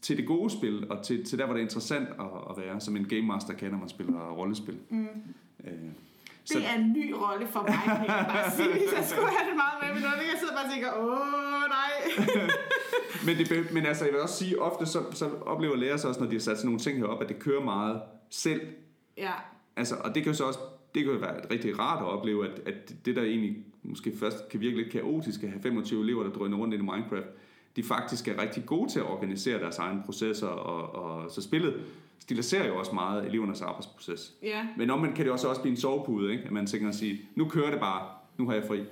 til 0.00 0.16
det 0.16 0.26
gode 0.26 0.50
spil, 0.50 0.90
og 0.90 1.04
til, 1.04 1.24
til 1.24 1.38
der, 1.38 1.44
hvor 1.44 1.54
det 1.54 1.60
er 1.60 1.64
interessant 1.64 2.08
at, 2.08 2.26
at 2.50 2.56
være, 2.56 2.80
som 2.80 2.96
en 2.96 3.08
game 3.08 3.22
master 3.22 3.54
kan, 3.54 3.70
når 3.70 3.78
man 3.78 3.88
spiller 3.88 4.30
rollespil. 4.30 4.78
Mm. 4.90 5.08
Øh, 5.64 5.72
det 6.48 6.66
er 6.66 6.74
en 6.74 6.92
ny 6.92 7.12
rolle 7.12 7.46
for 7.46 7.62
mig, 7.62 7.80
kan 7.84 8.06
jeg 8.06 8.26
bare 8.28 8.50
sige, 8.50 8.68
jeg 8.96 9.04
skulle 9.04 9.30
have 9.38 9.50
det 9.50 9.56
meget 9.56 9.76
med, 9.82 9.94
men 9.94 10.02
når 10.02 10.10
jeg 10.10 10.38
sidder 10.38 10.54
bare 10.54 10.64
og 10.64 10.72
tænker, 10.72 10.90
åh 10.92 11.64
nej. 11.78 11.92
men, 13.26 13.36
det, 13.36 13.72
men 13.72 13.86
altså, 13.86 14.04
jeg 14.04 14.12
vil 14.12 14.22
også 14.22 14.36
sige, 14.36 14.62
ofte 14.62 14.86
så, 14.86 15.02
så 15.12 15.30
oplever 15.46 15.76
lærere 15.76 15.98
så 15.98 16.08
også, 16.08 16.20
når 16.20 16.26
de 16.26 16.34
har 16.34 16.40
sat 16.40 16.56
sådan 16.56 16.66
nogle 16.66 16.80
ting 16.80 16.98
herop, 16.98 17.22
at 17.22 17.28
det 17.28 17.38
kører 17.38 17.64
meget 17.64 18.00
selv. 18.30 18.60
Ja. 19.16 19.32
Altså, 19.76 19.94
og 19.94 20.14
det 20.14 20.22
kan 20.22 20.32
jo 20.32 20.36
så 20.36 20.44
også 20.44 20.58
det 20.94 21.04
kan 21.04 21.12
jo 21.12 21.18
være 21.18 21.40
rigtig 21.50 21.78
rart 21.78 22.02
at 22.02 22.08
opleve, 22.08 22.48
at, 22.48 22.60
at 22.66 22.94
det 23.06 23.16
der 23.16 23.22
egentlig 23.22 23.56
måske 23.82 24.12
først 24.20 24.48
kan 24.48 24.60
virke 24.60 24.76
lidt 24.76 24.92
kaotisk 24.92 25.42
at 25.42 25.48
have 25.48 25.62
25 25.62 26.02
elever, 26.02 26.22
der 26.22 26.30
drøner 26.30 26.56
rundt 26.56 26.74
i 26.74 26.76
Minecraft, 26.76 27.26
de 27.76 27.82
faktisk 27.82 28.28
er 28.28 28.42
rigtig 28.42 28.66
gode 28.66 28.92
til 28.92 28.98
at 28.98 29.06
organisere 29.06 29.60
deres 29.60 29.78
egne 29.78 30.02
processer, 30.04 30.46
og, 30.46 31.04
og 31.04 31.30
så 31.30 31.42
spillet 31.42 31.74
stiliserer 32.18 32.66
jo 32.66 32.78
også 32.78 32.92
meget 32.92 33.26
elevernes 33.26 33.62
arbejdsproces. 33.62 34.32
Ja. 34.42 34.66
Men 34.76 34.90
omvendt 34.90 35.16
kan 35.16 35.24
det 35.24 35.32
også, 35.32 35.48
også 35.48 35.60
blive 35.60 35.70
en 35.70 35.80
sovepude, 35.80 36.32
ikke? 36.32 36.44
at 36.44 36.52
man 36.52 36.66
tænker 36.66 36.88
at 36.88 36.94
sige, 36.94 37.20
nu 37.34 37.48
kører 37.48 37.70
det 37.70 37.80
bare, 37.80 38.08
nu 38.38 38.46
har 38.46 38.54
jeg 38.54 38.64
fri. 38.68 38.84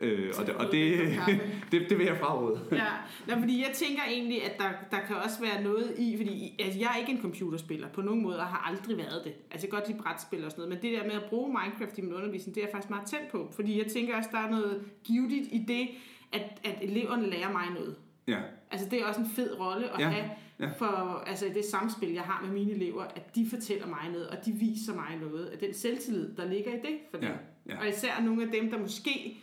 Øh, 0.00 0.32
og 0.38 0.46
det, 0.46 0.54
og 0.54 0.66
det, 0.72 0.98
det, 1.72 1.90
det 1.90 1.98
vil 1.98 2.06
jeg 2.06 2.16
fraråde. 2.16 2.60
ja, 2.72 2.84
Nå, 3.26 3.40
fordi 3.40 3.60
jeg 3.60 3.70
tænker 3.74 4.02
egentlig, 4.10 4.44
at 4.44 4.58
der, 4.58 4.70
der 4.90 5.00
kan 5.06 5.16
også 5.16 5.40
være 5.40 5.62
noget 5.62 5.94
i, 5.98 6.16
fordi 6.16 6.56
altså, 6.58 6.78
jeg 6.78 6.90
er 6.94 6.96
ikke 7.00 7.12
en 7.12 7.20
computerspiller 7.20 7.88
på 7.88 8.02
nogen 8.02 8.22
måde, 8.22 8.38
og 8.38 8.46
har 8.46 8.68
aldrig 8.70 8.96
været 8.96 9.24
det. 9.24 9.32
Altså 9.50 9.66
jeg 9.66 9.70
kan 9.70 9.78
godt 9.78 9.88
lide 9.88 9.98
brætspil 10.02 10.44
og 10.44 10.50
sådan 10.50 10.62
noget, 10.68 10.82
men 10.82 10.90
det 10.92 10.98
der 11.00 11.06
med 11.06 11.14
at 11.22 11.28
bruge 11.28 11.48
Minecraft 11.48 11.98
i 11.98 12.00
min 12.00 12.12
undervisning, 12.12 12.54
det 12.54 12.60
er 12.62 12.66
jeg 12.66 12.72
faktisk 12.72 12.90
meget 12.90 13.06
tændt 13.08 13.28
på, 13.30 13.52
fordi 13.56 13.78
jeg 13.78 13.86
tænker 13.86 14.16
også, 14.16 14.28
der 14.32 14.38
er 14.38 14.50
noget 14.50 14.82
givetigt 15.04 15.48
i 15.52 15.64
det, 15.68 15.88
at, 16.32 16.60
at 16.64 16.78
eleverne 16.82 17.30
lærer 17.30 17.52
mig 17.52 17.64
noget. 17.74 17.96
Ja. 18.28 18.38
Altså 18.70 18.88
det 18.90 19.00
er 19.00 19.06
også 19.06 19.20
en 19.20 19.30
fed 19.36 19.60
rolle 19.60 19.90
at 19.94 20.00
Ja, 20.00 20.08
have 20.08 20.30
ja. 20.60 20.68
for 20.78 21.22
altså 21.26 21.46
det 21.54 21.64
samspil, 21.64 22.12
jeg 22.12 22.22
har 22.22 22.44
med 22.44 22.52
mine 22.52 22.72
elever, 22.72 23.02
at 23.02 23.34
de 23.34 23.46
fortæller 23.50 23.86
mig 23.86 24.08
noget, 24.12 24.28
og 24.28 24.36
de 24.46 24.52
viser 24.52 24.94
mig 24.94 25.18
noget 25.20 25.46
af 25.46 25.58
den 25.58 25.74
selvtillid, 25.74 26.36
der 26.36 26.48
ligger 26.48 26.70
i 26.70 26.76
det 26.76 26.98
for 27.10 27.18
dem. 27.18 27.28
Ja, 27.28 27.34
ja. 27.74 27.80
Og 27.80 27.88
især 27.88 28.20
nogle 28.22 28.42
af 28.42 28.48
dem, 28.52 28.70
der 28.70 28.78
måske 28.78 29.36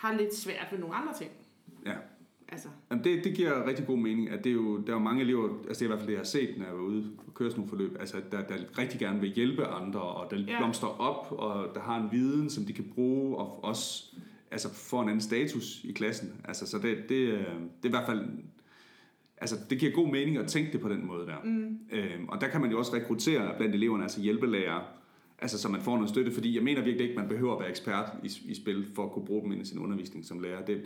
har 0.00 0.16
lidt 0.18 0.34
svært 0.34 0.66
ved 0.72 0.78
nogle 0.78 0.94
andre 0.94 1.12
ting. 1.18 1.30
Ja. 1.86 1.94
Altså, 2.52 2.68
Jamen 2.90 3.04
det, 3.04 3.24
det 3.24 3.34
giver 3.34 3.66
rigtig 3.68 3.86
god 3.86 3.98
mening, 3.98 4.30
at 4.30 4.44
det 4.44 4.50
er 4.50 4.54
jo, 4.54 4.78
der 4.78 4.88
er 4.88 4.92
jo 4.92 4.98
mange 5.02 5.22
elever, 5.22 5.48
altså 5.68 5.68
det 5.68 5.80
er 5.80 5.84
i 5.84 5.86
hvert 5.86 5.98
fald 5.98 6.06
det, 6.06 6.12
jeg 6.12 6.20
har 6.20 6.24
set, 6.24 6.54
når 6.58 6.64
jeg 6.64 6.74
var 6.74 6.80
ude 6.80 7.10
og 7.26 7.34
køre 7.34 7.50
sådan 7.50 7.58
nogle 7.60 7.68
forløb, 7.70 7.96
altså 8.00 8.16
der, 8.32 8.42
der 8.42 8.54
rigtig 8.78 9.00
gerne 9.00 9.20
vil 9.20 9.30
hjælpe 9.32 9.66
andre, 9.66 10.00
og 10.00 10.30
der 10.30 10.36
Ja. 10.36 10.58
blomstrer 10.58 10.88
op, 10.88 11.32
og 11.38 11.74
der 11.74 11.80
har 11.80 12.00
en 12.00 12.08
viden, 12.12 12.50
som 12.50 12.64
de 12.64 12.72
kan 12.72 12.84
bruge, 12.94 13.36
og 13.36 13.64
også 13.64 14.04
altså 14.50 14.74
får 14.74 15.02
en 15.02 15.08
anden 15.08 15.20
status 15.20 15.84
i 15.84 15.92
klassen. 15.92 16.40
Altså, 16.44 16.66
så 16.66 16.78
det, 16.78 16.98
det, 17.08 17.14
øh, 17.16 17.38
det 17.38 17.44
er 17.82 17.86
i 17.86 17.90
hvert 17.90 18.06
fald, 18.06 18.28
altså 19.36 19.56
det 19.70 19.78
giver 19.78 19.92
god 19.92 20.08
mening 20.08 20.36
at 20.36 20.46
tænke 20.48 20.72
det 20.72 20.80
på 20.80 20.88
den 20.88 21.06
måde 21.06 21.26
der. 21.26 21.36
Mm. 21.44 21.78
Øhm, 21.92 22.28
og 22.28 22.40
der 22.40 22.48
kan 22.48 22.60
man 22.60 22.70
jo 22.70 22.78
også 22.78 22.94
rekruttere 22.94 23.54
blandt 23.56 23.74
eleverne, 23.74 24.02
altså 24.02 24.20
hjælpelærer, 24.20 24.80
altså 25.40 25.58
så 25.58 25.68
man 25.68 25.80
får 25.80 25.94
noget 25.94 26.08
støtte, 26.10 26.32
fordi 26.32 26.54
jeg 26.54 26.62
mener 26.62 26.82
virkelig 26.84 27.08
ikke, 27.08 27.20
man 27.20 27.28
behøver 27.28 27.52
at 27.54 27.60
være 27.60 27.70
ekspert 27.70 28.12
i, 28.24 28.30
i 28.50 28.54
spil, 28.54 28.86
for 28.94 29.04
at 29.04 29.12
kunne 29.12 29.24
bruge 29.24 29.42
dem 29.42 29.60
i 29.60 29.64
sin 29.64 29.78
undervisning 29.78 30.24
som 30.24 30.40
lærer. 30.40 30.64
Det, 30.64 30.82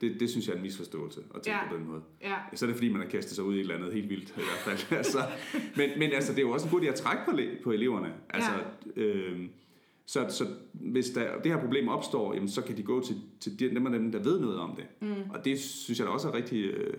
det, 0.00 0.20
det 0.20 0.30
synes 0.30 0.46
jeg 0.46 0.52
er 0.52 0.56
en 0.56 0.62
misforståelse 0.62 1.20
at 1.34 1.42
tænke 1.42 1.58
Ja. 1.62 1.68
på 1.70 1.76
den 1.76 1.86
måde. 1.86 2.00
ja. 2.22 2.34
Så 2.54 2.64
er 2.64 2.66
det 2.66 2.76
fordi, 2.76 2.92
man 2.92 3.00
har 3.02 3.08
kastet 3.08 3.34
sig 3.36 3.44
ud 3.44 3.54
i 3.54 3.56
et 3.56 3.60
eller 3.60 3.74
andet 3.76 3.92
helt 3.92 4.08
vildt 4.10 4.28
i 4.30 4.32
hvert 4.34 4.78
fald. 4.78 4.78
altså, 4.98 5.18
men, 5.76 5.90
men 5.98 6.12
altså, 6.12 6.32
det 6.32 6.38
er 6.38 6.42
jo 6.42 6.50
også 6.50 6.66
en 6.66 6.72
god 6.72 6.80
idé 6.80 6.86
at 6.86 6.94
trække 6.94 7.22
på, 7.30 7.38
på 7.64 7.72
eleverne. 7.72 8.12
Altså, 8.30 8.50
ja. 8.96 9.02
øhm, 9.02 9.48
så, 10.06 10.26
så 10.28 10.44
hvis 10.72 11.10
der, 11.10 11.38
det 11.42 11.52
her 11.52 11.60
problem 11.60 11.88
opstår, 11.88 12.34
jamen, 12.34 12.48
så 12.48 12.62
kan 12.62 12.76
de 12.76 12.82
gå 12.82 13.00
til, 13.04 13.16
til 13.40 13.58
de- 13.58 13.74
dem 13.74 13.86
af 13.86 13.92
dem, 13.92 14.12
der 14.12 14.18
ved 14.22 14.40
noget 14.40 14.58
om 14.58 14.76
det. 14.76 14.84
Mm. 15.08 15.30
Og 15.30 15.44
det 15.44 15.60
synes 15.60 15.98
jeg 15.98 16.06
da 16.06 16.12
også 16.12 16.28
er 16.28 16.34
rigtig 16.34 16.64
øh, 16.64 16.94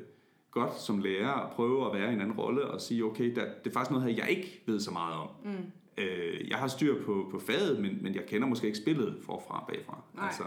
godt 0.52 0.82
som 0.82 1.00
lærer 1.00 1.32
at 1.32 1.52
prøve 1.52 1.86
at 1.86 2.00
være 2.02 2.12
i 2.12 2.14
en 2.14 2.22
anden 2.22 2.38
rolle 2.38 2.66
og 2.66 2.82
sige, 2.82 3.04
okay, 3.06 3.36
der, 3.36 3.42
det 3.64 3.70
er 3.70 3.74
faktisk 3.74 3.92
noget 3.92 4.06
her, 4.08 4.16
jeg 4.24 4.30
ikke 4.30 4.64
ved 4.66 4.80
så 4.80 4.92
meget 4.92 5.16
om. 5.16 5.28
Mm. 5.46 5.52
Øh, 5.98 6.50
jeg 6.50 6.58
har 6.58 6.68
styr 6.68 7.04
på, 7.06 7.28
på 7.32 7.40
faget, 7.40 7.80
men, 7.80 7.98
men 8.02 8.16
jeg 8.16 8.26
kender 8.28 8.48
måske 8.48 8.68
ikke 8.68 8.78
spillet 8.80 9.18
forfra 9.26 9.60
og 9.60 9.68
bagfra. 9.68 10.02
Nej. 10.16 10.26
Altså, 10.26 10.44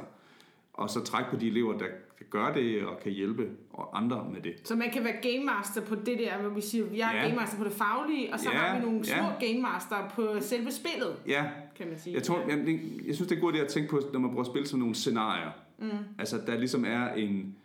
og 0.73 0.91
så 0.91 1.05
trække 1.05 1.31
på 1.31 1.37
de 1.37 1.47
elever, 1.49 1.79
der 1.79 1.87
kan 2.19 2.27
gøre 2.31 2.55
det 2.55 2.85
og 2.85 3.01
kan 3.03 3.13
hjælpe 3.13 3.51
og 3.73 3.99
andre 3.99 4.29
med 4.33 4.41
det. 4.41 4.55
Så 4.65 4.75
man 4.77 4.91
kan 4.91 5.05
være 5.05 5.17
game 5.23 5.45
master 5.45 5.81
på 5.81 5.95
det 5.95 6.19
der, 6.19 6.39
hvor 6.39 6.51
vi 6.51 6.61
siger, 6.61 6.87
jeg 6.95 7.11
er 7.15 7.17
Ja. 7.17 7.23
game 7.25 7.37
master 7.41 7.59
på 7.59 7.65
det 7.65 7.73
faglige, 7.73 8.33
og 8.33 8.41
så 8.41 8.51
Ja, 8.53 8.57
har 8.59 8.79
vi 8.79 8.85
nogle 8.85 9.05
små 9.05 9.17
ja. 9.41 9.47
game 9.47 9.61
master 9.63 10.09
på 10.15 10.37
selve 10.41 10.71
spillet, 10.73 11.17
Ja, 11.27 11.45
kan 11.77 11.89
man 11.89 11.99
sige. 11.99 12.15
Jeg, 12.15 12.23
tror, 12.23 12.41
jeg, 12.49 12.81
jeg 13.07 13.15
synes, 13.15 13.29
det 13.29 13.33
er 13.33 13.37
en 13.37 13.41
god 13.41 13.53
idé 13.53 13.57
at 13.59 13.69
tænke 13.69 13.91
på, 13.91 14.01
når 14.13 14.21
man 14.21 14.31
bruger 14.31 14.45
spil 14.45 14.67
som 14.67 14.79
nogle 14.79 14.95
scenarier. 14.95 15.51
Mm. 15.79 15.89
Altså, 16.19 16.41
der 16.47 16.59
ligesom 16.59 16.85
er 16.85 17.09
en, 17.13 17.57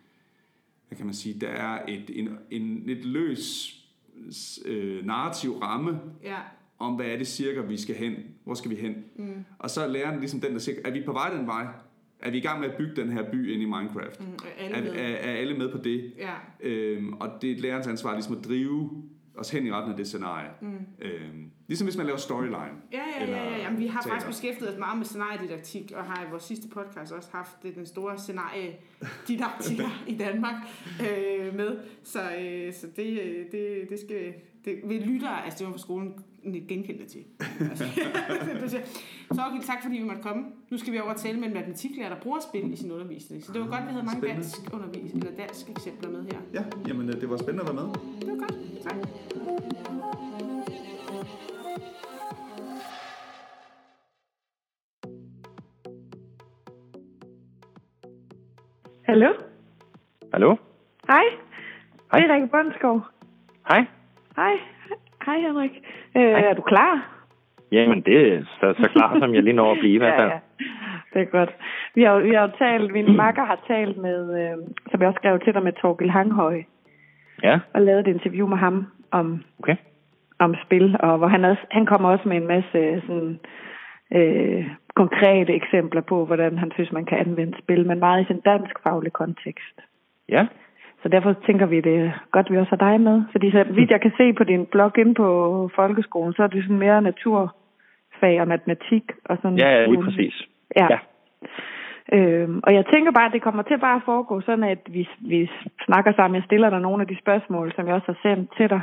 hvad 0.87 0.97
kan 0.97 1.05
man 1.05 1.15
sige, 1.15 1.39
der 1.39 1.47
er 1.47 1.85
et, 1.87 2.09
en, 2.19 2.37
en 2.51 2.83
lidt 2.85 3.05
løs 3.05 3.75
øh, 4.65 5.05
narrativ 5.05 5.57
ramme 5.57 5.99
Ja, 6.23 6.37
om, 6.81 6.93
hvad 6.93 7.05
er 7.05 7.17
det 7.17 7.27
cirka, 7.27 7.61
vi 7.61 7.77
skal 7.77 7.95
hen, 7.95 8.15
hvor 8.43 8.53
skal 8.53 8.71
vi 8.71 8.75
hen. 8.75 8.95
Mm. 9.15 9.45
Og 9.59 9.69
så 9.69 9.81
er 9.81 9.87
læreren 9.87 10.19
ligesom 10.19 10.39
den, 10.41 10.53
der 10.53 10.59
siger, 10.59 10.77
er 10.85 10.91
vi 10.91 11.01
på 11.05 11.13
vej 11.13 11.33
den 11.37 11.47
vej? 11.47 11.67
Er 12.19 12.31
vi 12.31 12.37
i 12.37 12.41
gang 12.41 12.59
med 12.59 12.69
at 12.69 12.77
bygge 12.77 12.95
den 12.95 13.11
her 13.11 13.31
by 13.31 13.53
ind 13.53 13.61
i 13.61 13.65
Minecraft? 13.65 14.19
Mm, 14.19 14.27
er 14.59 14.65
alle 14.65 14.77
er, 14.77 14.81
med? 14.81 14.91
er, 14.91 15.15
er 15.15 15.35
alle 15.37 15.57
med 15.57 15.71
på 15.71 15.77
det? 15.77 16.13
ja. 16.17 16.33
Øhm, 16.59 17.13
og 17.13 17.29
det 17.41 17.51
er 17.51 17.61
lærerens 17.61 17.87
ansvar 17.87 18.13
ligesom 18.13 18.37
at 18.37 18.45
drive 18.45 19.03
os 19.35 19.49
hen 19.49 19.65
i 19.65 19.71
retten 19.71 19.91
af 19.91 19.97
det 19.97 20.07
scenarie. 20.07 20.49
Mm. 20.61 20.77
Øhm, 21.01 21.51
ligesom 21.67 21.85
hvis 21.87 21.97
man 21.97 22.05
laver 22.05 22.17
storyline. 22.17 22.55
Ja, 22.91 23.01
ja, 23.19 23.31
ja, 23.31 23.49
ja. 23.49 23.57
Jamen, 23.57 23.79
vi 23.79 23.87
har 23.87 24.01
teater. 24.01 24.09
faktisk 24.09 24.27
beskæftiget 24.27 24.73
os 24.73 24.79
meget 24.79 24.97
med 24.97 25.05
scenariedidaktik, 25.05 25.91
og 25.95 26.03
har 26.03 26.25
i 26.27 26.29
vores 26.29 26.43
sidste 26.43 26.67
podcast 26.67 27.11
også 27.11 27.29
haft 27.31 27.63
det, 27.63 27.75
den 27.75 27.85
store 27.85 28.17
scenariedidaktiker 28.17 30.03
i 30.07 30.15
Danmark 30.17 30.55
øh, 31.01 31.55
med. 31.55 31.79
Så, 32.03 32.19
øh, 32.19 32.73
så 32.73 32.87
det, 32.95 33.21
øh, 33.21 33.45
det, 33.51 33.89
det 33.89 33.99
skal... 33.99 34.33
Det, 34.65 34.81
vil 34.83 35.01
lyttere, 35.01 35.45
altså 35.45 35.59
det 35.59 35.67
var 35.67 35.71
fra 35.71 35.79
skolen, 35.79 36.13
genkendte 36.43 37.05
til. 37.05 37.23
Altså, 37.69 37.85
det 38.61 38.71
så 39.31 39.41
okay, 39.47 39.61
tak 39.65 39.77
fordi 39.83 39.97
vi 39.97 40.03
måtte 40.03 40.21
komme. 40.21 40.43
Nu 40.71 40.77
skal 40.77 40.93
vi 40.93 40.99
over 40.99 41.09
og 41.11 41.17
tale 41.17 41.39
med 41.39 41.47
en 41.47 41.53
matematiklærer, 41.53 42.09
der 42.09 42.21
bruger 42.21 42.39
spil 42.39 42.73
i 42.73 42.75
sin 42.75 42.91
undervisning. 42.91 43.43
Så 43.43 43.53
det 43.53 43.61
var 43.61 43.67
godt, 43.67 43.81
vi 43.87 43.91
havde 43.91 44.05
mange 44.05 44.21
Spændende. 44.21 44.41
dansk 44.43 44.73
undervisning, 44.73 45.23
eller 45.25 45.37
dansk 45.37 45.69
eksempler 45.69 46.09
med 46.09 46.23
her. 46.23 46.39
Ja, 46.53 46.63
jamen 46.87 47.09
øh, 47.09 47.21
det 47.21 47.29
var 47.29 47.37
spændende 47.37 47.61
at 47.69 47.75
være 47.75 47.85
med. 47.85 47.93
Det 48.21 48.27
var 48.27 48.35
godt. 48.37 48.83
Tak. 48.83 48.95
Hallo? 59.07 59.29
Hallo? 60.33 60.55
Hej. 61.07 61.23
Hej. 62.11 62.19
Det 62.19 62.29
er 62.29 62.33
Rikke 62.35 62.47
Bundsgaard. 62.47 63.11
Hej. 63.67 63.85
Hej. 64.35 64.53
Hej, 65.25 65.39
Henrik. 65.39 65.71
Øh, 66.17 66.23
er 66.23 66.53
du 66.53 66.61
klar? 66.61 67.21
Jamen, 67.71 68.01
det 68.01 68.33
er 68.33 68.43
så, 68.59 68.73
så 68.81 68.89
klar, 68.95 69.19
som 69.19 69.33
jeg 69.35 69.43
lige 69.43 69.53
når 69.53 69.71
at 69.71 69.79
blive 69.79 69.93
i 69.93 69.97
hvert 70.03 70.19
fald. 70.19 70.29
Ja, 70.29 70.35
ja. 70.35 70.65
Det 71.13 71.21
er 71.21 71.25
godt. 71.25 71.55
Vi 71.95 72.03
har, 72.03 72.19
vi 72.19 72.33
har 72.33 72.41
jo 72.41 72.51
talt, 72.57 72.93
min 72.93 73.15
makker 73.23 73.45
har 73.45 73.59
talt 73.67 73.97
med, 73.97 74.21
øh, 74.41 74.57
som 74.91 75.01
jeg 75.01 75.07
også 75.07 75.19
skrev 75.21 75.39
til 75.39 75.53
dig 75.53 75.63
med 75.63 75.73
Torgild 75.73 76.09
Hanghøj, 76.09 76.63
Ja, 77.43 77.59
og 77.73 77.81
lavet 77.81 77.99
et 77.99 78.13
interview 78.15 78.47
med 78.47 78.57
ham 78.57 78.85
om, 79.11 79.43
okay. 79.59 79.75
om 80.39 80.55
spil, 80.65 80.97
og 80.99 81.17
hvor 81.17 81.27
han 81.27 81.45
også, 81.45 81.61
han 81.71 81.85
kommer 81.85 82.09
også 82.09 82.27
med 82.27 82.37
en 82.37 82.47
masse 82.47 83.01
sådan, 83.07 83.39
øh, 84.13 84.69
konkrete 84.95 85.53
eksempler 85.53 86.01
på, 86.01 86.25
hvordan 86.25 86.57
han 86.57 86.71
synes, 86.73 86.91
man 86.91 87.05
kan 87.05 87.17
anvende 87.17 87.57
spil, 87.63 87.87
men 87.87 87.99
meget 87.99 88.23
i 88.23 88.27
sin 88.27 88.39
dansk 88.39 88.83
faglig 88.83 89.13
kontekst. 89.13 89.77
Ja, 90.29 90.47
Så 91.03 91.09
derfor 91.09 91.35
tænker 91.45 91.65
vi, 91.65 91.81
det 91.81 91.95
er 91.95 92.11
godt, 92.31 92.45
at 92.45 92.51
vi 92.51 92.57
også 92.57 92.75
har 92.75 92.89
dig 92.89 93.01
med. 93.01 93.23
Fordi 93.31 93.51
så 93.51 93.63
vidt 93.63 93.91
jeg 93.91 94.01
kan 94.01 94.11
se 94.17 94.33
på 94.33 94.43
din 94.43 94.65
blog 94.65 94.97
inde 94.97 95.13
på 95.13 95.27
folkeskolen, 95.75 96.33
så 96.33 96.43
er 96.43 96.47
det 96.47 96.63
sådan 96.63 96.79
mere 96.79 97.01
naturfag 97.01 98.41
og 98.41 98.47
matematik 98.47 99.03
og 99.25 99.37
sådan. 99.41 99.57
ja, 99.57 99.69
ja 99.69 99.85
lige 99.85 100.03
præcis. 100.03 100.35
Ja. 100.79 100.87
Ja. 100.89 100.97
Øhm, 102.13 102.59
og 102.63 102.73
jeg 102.73 102.85
tænker 102.93 103.11
bare, 103.11 103.25
at 103.25 103.33
det 103.33 103.41
kommer 103.41 103.63
til 103.63 103.77
bare 103.79 103.95
at 103.95 104.05
foregå 104.05 104.41
sådan, 104.41 104.63
at 104.63 104.79
vi, 104.87 105.09
vi 105.19 105.49
snakker 105.85 106.11
sammen. 106.13 106.35
Jeg 106.35 106.43
stiller 106.43 106.69
dig 106.69 106.81
nogle 106.81 107.01
af 107.01 107.07
de 107.07 107.17
spørgsmål, 107.19 107.73
som 107.75 107.87
jeg 107.87 107.95
også 107.95 108.07
har 108.13 108.19
sendt 108.21 108.49
til 108.57 108.69
dig. 108.69 108.81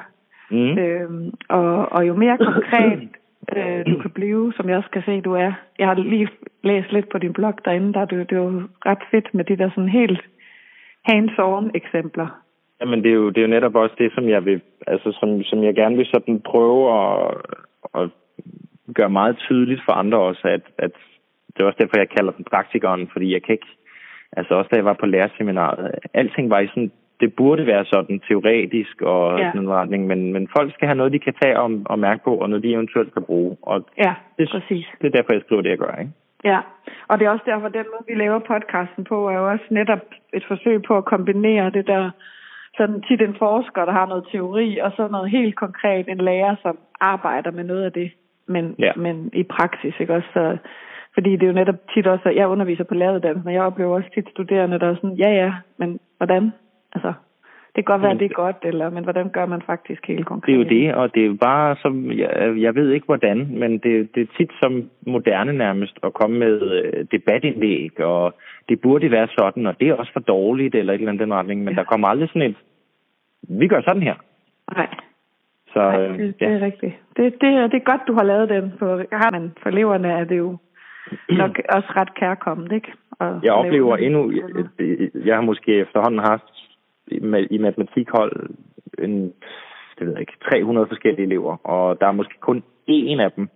Mm. 0.51 0.79
Øhm, 0.79 1.31
og, 1.49 1.93
og 1.93 2.09
jo 2.09 2.15
mere 2.15 2.39
konkret 2.39 3.09
øh, 3.57 3.87
du 3.87 3.99
kan 4.03 4.11
blive, 4.11 4.53
som 4.57 4.69
jeg 4.69 4.77
også 4.77 4.91
kan 4.91 5.03
se, 5.07 5.21
du 5.21 5.33
er. 5.33 5.53
Jeg 5.79 5.87
har 5.87 5.95
lige 5.95 6.29
læst 6.63 6.93
lidt 6.93 7.09
på 7.09 7.19
din 7.19 7.33
blog 7.33 7.55
derinde, 7.65 7.93
der 7.93 8.01
er 8.01 8.05
det, 8.05 8.31
det 8.31 8.39
er 8.39 8.43
jo 8.43 8.63
ret 8.87 9.03
fedt 9.11 9.35
med 9.35 9.45
de 9.45 9.57
der 9.57 9.71
sådan 9.71 9.89
helt 9.89 10.23
hands-on 11.11 11.71
eksempler. 11.75 12.29
Jamen, 12.81 13.03
det 13.05 13.11
er, 13.11 13.15
jo, 13.15 13.29
det 13.29 13.39
er 13.39 13.43
jo 13.43 13.55
netop 13.57 13.75
også 13.75 13.95
det, 13.99 14.13
som 14.15 14.29
jeg 14.29 14.45
vil, 14.45 14.61
altså, 14.87 15.17
som, 15.21 15.43
som 15.43 15.63
jeg 15.65 15.75
gerne 15.75 15.97
vil 15.97 16.07
sådan 16.07 16.41
prøve 16.41 16.83
at, 17.01 17.37
at 17.95 18.11
gøre 18.95 19.11
meget 19.11 19.37
tydeligt 19.39 19.83
for 19.85 19.93
andre 19.93 20.19
også, 20.19 20.49
at, 20.49 20.61
at 20.79 20.91
det 21.57 21.63
er 21.63 21.67
også 21.67 21.77
derfor, 21.81 21.99
jeg 21.99 22.09
kalder 22.09 22.33
den 22.33 22.45
praktikeren, 22.45 23.09
fordi 23.13 23.33
jeg 23.33 23.43
kan 23.43 23.53
ikke, 23.53 23.67
altså 24.33 24.55
også 24.55 24.69
da 24.71 24.77
jeg 24.77 24.85
var 24.85 24.93
på 25.01 25.07
lærerseminaret, 25.07 25.95
alting 26.15 26.51
var 26.51 26.61
i 26.61 26.67
sådan, 26.69 26.93
det 27.21 27.35
burde 27.35 27.67
være 27.67 27.85
sådan 27.85 28.21
teoretisk 28.29 29.03
og 29.03 29.39
Ja. 29.39 29.49
sådan 29.49 29.61
en 29.61 29.71
retning, 29.71 30.07
men, 30.07 30.33
men 30.33 30.49
folk 30.57 30.75
skal 30.75 30.89
have 30.89 30.97
noget, 30.97 31.13
de 31.13 31.19
kan 31.19 31.35
tage 31.43 31.61
og, 31.61 31.71
og 31.87 31.99
mærke 31.99 32.25
på, 32.25 32.35
og 32.37 32.49
noget, 32.51 32.63
de 32.65 32.73
eventuelt 32.73 33.13
kan 33.15 33.23
bruge, 33.23 33.57
og 33.63 33.87
Ja, 33.99 34.15
det, 34.39 34.49
præcis. 34.51 34.87
det 35.01 35.07
er 35.07 35.11
derfor, 35.17 35.33
jeg 35.33 35.43
skriver 35.43 35.63
det, 35.63 35.71
jeg 35.71 35.79
gør, 35.79 35.97
ikke? 36.01 36.13
Ja, 36.45 36.61
og 37.09 37.19
det 37.19 37.27
er 37.27 37.31
også 37.31 37.45
derfor, 37.47 37.69
den 37.69 37.87
måde, 37.93 38.05
vi 38.09 38.15
laver 38.15 38.39
podcasten 38.39 39.05
på, 39.05 39.29
er 39.29 39.37
jo 39.39 39.51
også 39.51 39.65
netop 39.71 40.05
et 40.33 40.45
forsøg 40.49 40.83
på 40.83 40.97
at 40.97 41.05
kombinere 41.05 41.71
det 41.71 41.87
der, 41.87 42.11
sådan 42.77 43.03
tit 43.03 43.21
en 43.23 43.37
forsker, 43.39 43.85
der 43.85 43.93
har 43.93 44.07
noget 44.07 44.29
teori, 44.33 44.79
og 44.79 44.93
så 44.97 45.09
noget 45.09 45.31
helt 45.31 45.57
konkret, 45.57 46.09
en 46.09 46.19
lærer, 46.19 46.57
som 46.63 46.79
arbejder 47.01 47.51
med 47.51 47.65
noget 47.65 47.85
af 47.85 47.93
det, 47.93 48.11
men, 48.47 48.75
Ja. 48.79 48.93
men 48.97 49.31
i 49.33 49.43
praksis, 49.43 49.95
ikke 50.01 50.15
også? 50.15 50.29
Så, 50.33 50.57
fordi 51.15 51.31
det 51.33 51.43
er 51.43 51.47
jo 51.47 51.53
netop 51.61 51.75
tit 51.95 52.07
også, 52.07 52.29
at 52.29 52.37
jeg 52.37 52.49
underviser 52.49 52.85
på 52.85 52.95
læreruddannelsen, 52.95 53.49
og 53.49 53.55
jeg 53.55 53.63
oplever 53.63 53.95
også 53.95 54.11
tit 54.15 54.29
studerende, 54.31 54.79
der 54.79 54.89
er 54.91 54.95
sådan, 54.95 55.17
ja 55.17 55.31
ja, 55.31 55.53
men 55.77 56.01
hvordan? 56.17 56.53
Altså, 56.95 57.13
det 57.79 57.87
kan 57.87 57.93
godt 57.93 58.03
være, 58.03 58.15
Men 58.15 58.17
at 58.17 58.21
det 58.21 58.31
er 58.31 58.43
godt, 58.45 58.57
eller, 58.63 58.91
men 58.91 59.05
hvordan 59.05 59.29
gør 59.31 59.47
man 59.47 59.63
faktisk 59.63 60.07
helt 60.07 60.27
konkret? 60.27 60.47
Det 60.47 60.55
er 60.55 60.59
jo 60.59 60.69
det, 60.89 60.95
og 60.95 61.15
det 61.15 61.27
er 61.27 61.35
bare 61.35 61.77
som, 61.83 62.13
jeg, 62.13 62.55
jeg 62.57 62.75
ved 62.75 62.91
ikke 62.93 63.07
hvordan, 63.07 63.39
men 63.59 63.79
det, 63.79 64.15
det 64.15 64.23
er 64.23 64.27
tit 64.39 64.51
som 64.63 64.91
moderne 65.07 65.53
nærmest 65.53 65.99
at 66.03 66.13
komme 66.13 66.39
med 66.39 66.55
øh, 66.79 67.07
debatindlæg, 67.13 68.01
og 68.01 68.35
det 68.69 68.81
burde 68.81 69.11
være 69.11 69.29
sådan, 69.39 69.67
og 69.67 69.81
det 69.81 69.89
er 69.89 69.95
også 69.95 70.13
for 70.13 70.21
dårligt, 70.21 70.75
eller 70.75 70.93
et 70.93 70.99
eller 70.99 71.09
andet 71.13 71.27
den 71.27 71.35
retning, 71.35 71.65
men 71.65 71.75
Ja. 71.75 71.81
der 71.81 71.85
kommer 71.85 72.09
aldrig 72.09 72.29
sådan 72.29 72.43
et, 72.51 72.57
vi 73.49 73.69
gør 73.69 73.81
sådan 73.81 74.03
her. 74.03 74.15
Nej. 74.77 74.89
Så 75.73 75.79
Nej, 75.81 76.01
øh, 76.07 76.19
det, 76.19 76.41
det 76.41 76.47
ja. 76.47 76.51
er 76.51 76.61
rigtigt. 76.61 76.95
Det, 77.17 77.35
det, 77.41 77.49
er- 77.49 77.67
det 77.67 77.75
er 77.77 77.91
godt, 77.93 78.01
du 78.09 78.13
har 78.15 78.25
lavet 78.25 78.49
den, 78.49 78.73
for, 78.79 79.03
men 79.33 79.53
for 79.63 79.69
eleverne 79.69 80.09
er 80.09 80.25
det 80.25 80.39
jo 80.39 80.57
nok 81.29 81.61
også 81.77 81.89
ret 81.97 82.15
kærkommet, 82.15 82.73
ikke? 82.73 82.93
at 83.21 83.35
Jeg 83.43 83.53
oplever 83.53 83.97
endnu, 83.97 84.21
og 84.23 84.33
jeg 85.27 85.35
har 85.35 85.43
måske 85.43 85.75
efterhånden 85.75 86.21
haft 86.21 86.45
i 87.11 87.19
ma- 87.19 87.47
i 87.51 87.59
matematikhold 87.59 88.51
en, 88.99 89.33
det 89.99 90.07
ved 90.07 90.13
jeg 90.13 90.21
ikke, 90.21 90.37
300 90.51 90.87
forskellige 90.87 91.27
elever, 91.27 91.57
og 91.67 92.01
der 92.01 92.07
er 92.07 92.13
måske 92.13 92.35
kun 92.41 92.63
én 92.91 93.21
af 93.21 93.33
dem 93.33 93.49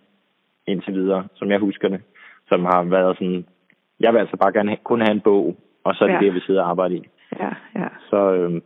indtil 0.66 0.94
videre, 0.94 1.24
som 1.34 1.50
jeg 1.50 1.58
husker 1.58 1.88
det, 1.88 2.00
som 2.48 2.64
har 2.64 2.82
været 2.82 3.16
sådan, 3.16 3.44
jeg 4.00 4.12
vil 4.12 4.18
altså 4.18 4.36
bare 4.36 4.52
gerne 4.52 4.76
kun 4.84 5.00
have 5.00 5.12
en 5.12 5.20
bog, 5.20 5.56
og 5.84 5.94
så 5.94 6.04
er 6.04 6.08
det 6.08 6.14
Ja. 6.14 6.18
det, 6.20 6.26
jeg 6.26 6.34
vil 6.34 6.42
sidde 6.42 6.60
og 6.60 6.70
arbejde 6.70 6.96
i. 6.96 7.02
Ja, 7.40 7.50
ja. 7.74 7.88
Så 8.10 8.32
øhm, 8.32 8.62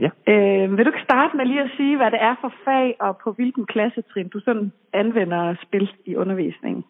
ja, 0.00 0.10
Øh, 0.32 0.76
vil 0.76 0.84
du 0.84 0.90
ikke 0.90 1.08
starte 1.10 1.36
med 1.36 1.44
lige 1.46 1.60
at 1.62 1.70
sige, 1.76 1.96
hvad 1.96 2.10
det 2.10 2.18
er 2.22 2.34
for 2.40 2.52
fag, 2.64 2.96
og 3.00 3.16
på 3.24 3.32
hvilken 3.32 3.66
klassetrin 3.66 4.28
du 4.28 4.40
sådan 4.40 4.72
anvender 4.92 5.54
spil 5.62 5.90
i 6.06 6.16
undervisningen? 6.16 6.84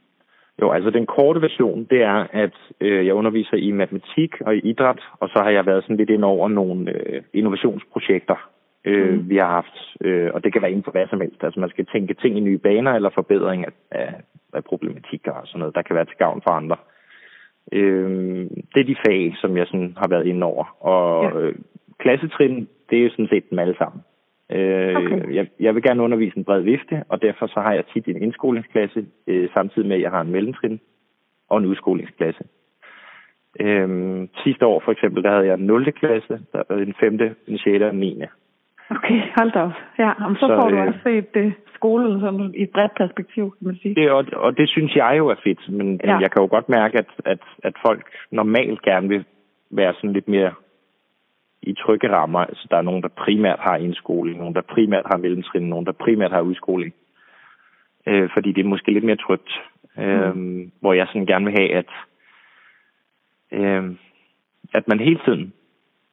Jo, 0.62 0.70
altså 0.70 0.90
den 0.90 1.06
korte 1.06 1.42
version, 1.42 1.84
det 1.90 2.02
er, 2.02 2.26
at 2.32 2.54
øh, 2.80 3.06
jeg 3.06 3.14
underviser 3.14 3.56
i 3.56 3.70
matematik 3.70 4.40
og 4.40 4.56
i 4.56 4.58
idræt, 4.58 5.00
og 5.20 5.28
så 5.28 5.38
har 5.42 5.50
jeg 5.50 5.66
været 5.66 5.82
sådan 5.82 5.96
lidt 5.96 6.10
ind 6.10 6.24
over 6.24 6.48
nogle 6.48 6.90
øh, 6.90 7.22
innovationsprojekter, 7.32 8.48
øh, 8.84 9.12
mm. 9.14 9.30
vi 9.30 9.36
har 9.36 9.46
haft, 9.46 9.76
øh, 10.00 10.30
og 10.34 10.44
det 10.44 10.52
kan 10.52 10.62
være 10.62 10.70
inden 10.70 10.84
for 10.84 10.90
hvad 10.90 11.06
som 11.10 11.20
helst. 11.20 11.44
Altså 11.44 11.60
man 11.60 11.70
skal 11.70 11.86
tænke 11.86 12.14
ting 12.14 12.36
i 12.36 12.40
nye 12.40 12.58
baner 12.58 12.92
eller 12.92 13.10
forbedring 13.10 13.64
af, 13.66 13.72
af, 13.90 14.14
af 14.52 14.64
problematikker 14.64 15.32
og 15.32 15.46
sådan 15.46 15.58
noget, 15.58 15.74
der 15.74 15.82
kan 15.82 15.96
være 15.96 16.04
til 16.04 16.16
gavn 16.18 16.42
for 16.42 16.50
andre. 16.50 16.76
Øh, 17.72 18.10
det 18.74 18.80
er 18.80 18.84
de 18.84 18.96
fag, 19.06 19.34
som 19.40 19.56
jeg 19.56 19.66
sådan 19.66 19.94
har 19.96 20.08
været 20.08 20.26
inde 20.26 20.46
over, 20.46 20.76
og 20.80 21.24
Ja. 21.24 21.40
øh, 21.40 21.54
klassetrin, 21.98 22.68
det 22.90 22.98
er 22.98 23.02
jo 23.02 23.10
sådan 23.10 23.28
set 23.28 23.50
dem 23.50 23.58
alle 23.58 23.76
sammen. 23.78 24.02
Øh, 24.52 24.96
Okay. 24.96 25.34
jeg, 25.34 25.46
jeg 25.60 25.74
vil 25.74 25.82
gerne 25.82 26.02
undervise 26.02 26.36
en 26.36 26.44
bred 26.44 26.60
vifte, 26.60 27.04
og 27.08 27.22
derfor 27.22 27.46
så 27.46 27.60
har 27.60 27.72
jeg 27.72 27.84
tit 27.92 28.08
en 28.08 28.22
indskolingsklasse, 28.22 29.06
øh, 29.26 29.48
samtidig 29.54 29.88
med, 29.88 29.96
at 29.96 30.02
jeg 30.02 30.10
har 30.10 30.20
en 30.20 30.32
mellemtrin 30.32 30.80
og 31.48 31.58
en 31.58 31.66
udskolingsklasse. 31.66 32.44
Øhm, 33.60 34.28
sidste 34.44 34.66
år 34.66 34.82
for 34.84 34.92
eksempel, 34.92 35.22
der 35.22 35.30
havde 35.30 35.46
jeg 35.46 35.54
en 35.54 35.66
0. 35.66 35.92
klasse, 35.92 36.40
der 36.52 36.62
var 36.68 36.76
en 36.76 36.94
5., 37.00 37.20
en 37.48 37.58
6. 37.58 37.82
og 37.82 37.90
en 37.90 38.00
9. 38.00 38.22
Okay, 38.90 39.22
hold 39.38 39.52
da 39.52 39.60
op. 39.60 39.72
Ja, 39.98 40.12
jamen, 40.20 40.36
så, 40.36 40.46
Så, 40.46 40.56
får 40.56 40.68
du 40.70 40.76
øh, 40.76 40.86
også 40.86 40.98
set 41.04 41.34
det, 41.34 41.52
skolen 41.74 42.20
sådan, 42.20 42.54
i 42.54 42.62
et 42.62 42.70
bredt 42.70 42.94
perspektiv, 42.96 43.44
kan 43.58 43.66
man 43.66 43.76
sige. 43.82 43.94
Det, 43.94 44.10
og, 44.10 44.24
og 44.32 44.56
det 44.56 44.68
synes 44.68 44.96
jeg 44.96 45.14
jo 45.18 45.28
er 45.28 45.34
fedt, 45.44 45.68
men, 45.68 45.88
ja. 45.96 46.08
Ja. 46.08 46.14
men 46.14 46.22
jeg 46.22 46.30
kan 46.30 46.42
jo 46.42 46.48
godt 46.50 46.68
mærke, 46.68 46.98
at, 46.98 47.10
at, 47.24 47.42
at 47.62 47.74
folk 47.86 48.04
normalt 48.30 48.82
gerne 48.82 49.08
vil 49.08 49.24
være 49.70 49.94
sådan 49.94 50.12
lidt 50.12 50.28
mere 50.28 50.52
i 51.66 51.72
trygge 51.74 52.10
rammer. 52.12 52.38
Altså, 52.40 52.66
der 52.70 52.76
er 52.76 52.82
nogen, 52.82 53.02
der 53.02 53.08
primært 53.08 53.58
har 53.60 53.76
indskoling, 53.76 54.38
nogen, 54.38 54.54
der 54.54 54.60
primært 54.60 55.06
har 55.10 55.16
mellemtrin, 55.18 55.62
nogen, 55.68 55.86
der 55.86 55.92
primært 55.92 56.30
har 56.32 56.40
udskoling. 56.40 56.94
Øh, 58.06 58.28
fordi 58.34 58.52
det 58.52 58.64
er 58.64 58.68
måske 58.68 58.92
lidt 58.92 59.04
mere 59.04 59.16
trygt. 59.16 59.50
Øh, 59.98 60.34
Hvor 60.80 60.92
jeg 60.92 61.06
sådan 61.06 61.26
gerne 61.26 61.44
vil 61.44 61.54
have, 61.58 61.70
at, 61.74 61.90
øh, 63.52 63.84
at 64.74 64.88
man 64.88 65.00
hele 65.00 65.20
tiden 65.24 65.52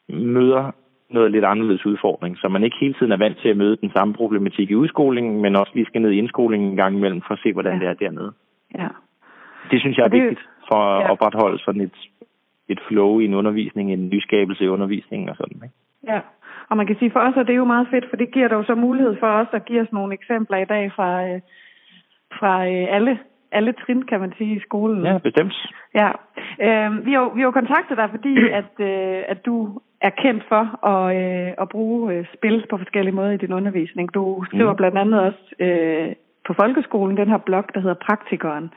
møder 0.10 0.72
noget 1.10 1.32
lidt 1.32 1.46
anderledes 1.46 1.86
udfordring, 1.86 2.38
så 2.38 2.48
man 2.48 2.63
ikke 2.63 2.78
hele 2.80 2.94
tiden 2.94 3.12
er 3.12 3.18
vant 3.18 3.38
til 3.38 3.50
at 3.50 3.58
møde 3.58 3.76
den 3.76 3.92
samme 3.96 4.13
problematik 4.13 4.72
i 4.72 4.76
udskolingen, 4.76 5.42
men 5.42 5.56
også 5.56 5.72
lige 5.76 5.86
skal 5.86 6.02
ned 6.02 6.12
i 6.12 6.18
indskolingen 6.18 6.70
en 6.70 6.76
gang 6.78 6.96
imellem 6.98 7.22
for 7.28 7.34
at 7.34 7.39
se, 7.44 7.54
hvordan 7.54 7.74
Ja. 7.74 7.80
det 7.80 7.88
er 7.88 7.94
dernede. 7.94 8.34
Ja. 8.78 8.88
Det 9.72 9.80
synes 9.80 9.98
jeg 9.98 10.04
er 10.04 10.08
det- 10.08 10.22
vigtigt 10.22 10.42
for 10.72 10.76
at 10.76 11.02
ja. 11.04 11.12
opretholde 11.12 11.60
sådan 11.60 11.82
et, 11.82 11.96
et 12.69 12.80
flow 12.88 13.19
i 13.19 13.26
en 13.26 13.34
undervisning, 13.34 13.93
en 13.93 14.10
nyskabelse 14.10 14.63
i 14.63 14.67
undervisningen 14.67 15.30
og 15.30 15.36
sådan. 15.36 15.60
Ikke? 15.63 15.76
Ja, 16.08 16.19
og 16.69 16.78
man 16.78 16.88
kan 16.88 16.95
sige, 16.99 17.12
for 17.12 17.19
os 17.19 17.36
er 17.38 17.43
det 17.43 17.56
jo 17.56 17.65
meget 17.65 17.88
fedt, 17.91 18.06
for 18.10 18.15
det 18.17 18.32
giver 18.32 18.49
jo 18.54 18.63
så 18.63 18.76
mulighed 18.76 19.15
for 19.19 19.28
os 19.28 19.47
at 19.52 19.65
give 19.65 19.82
os 19.82 19.91
nogle 19.91 20.13
eksempler 20.13 20.58
i 20.58 20.65
dag 20.65 20.91
fra, 20.95 21.28
øh, 21.28 21.39
fra 22.39 22.67
øh, 22.67 22.88
alle, 22.95 23.19
alle 23.52 23.73
trin, 23.73 24.02
kan 24.04 24.19
man 24.19 24.34
sige, 24.38 24.56
i 24.56 24.60
skolen. 24.60 25.06
Ja, 25.06 25.17
bestemt. 25.17 25.56
Ja, 25.95 26.10
øh, 26.67 27.06
vi, 27.06 27.12
har, 27.13 27.21
jo- 27.21 27.34
vi 27.36 27.41
har 27.41 27.52
kontaktet 27.52 27.97
dig, 27.97 28.10
fordi 28.10 28.34
at, 28.62 28.73
øh, 28.80 29.23
at 29.28 29.45
du 29.45 29.80
er 30.02 30.10
kendt 30.10 30.43
for 30.47 30.86
at, 30.93 31.15
øh, 31.21 31.54
at 31.62 31.69
bruge 31.69 32.13
øh, 32.13 32.26
spil 32.34 32.65
på 32.69 32.78
forskellige 32.78 33.15
måder 33.15 33.32
i 33.32 33.38
din 33.38 33.54
undervisning. 33.54 34.13
Du 34.13 34.43
skriver 34.45 34.71
Mm. 34.71 34.78
blandt 34.78 34.97
andet 34.97 35.19
også 35.21 35.43
øh, 35.60 36.13
på 36.47 36.54
folkeskolen 36.54 37.17
den 37.17 37.30
her 37.30 37.38
blog, 37.38 37.63
der 37.73 37.80
hedder 37.80 37.95
Praktikeren, 38.08 38.71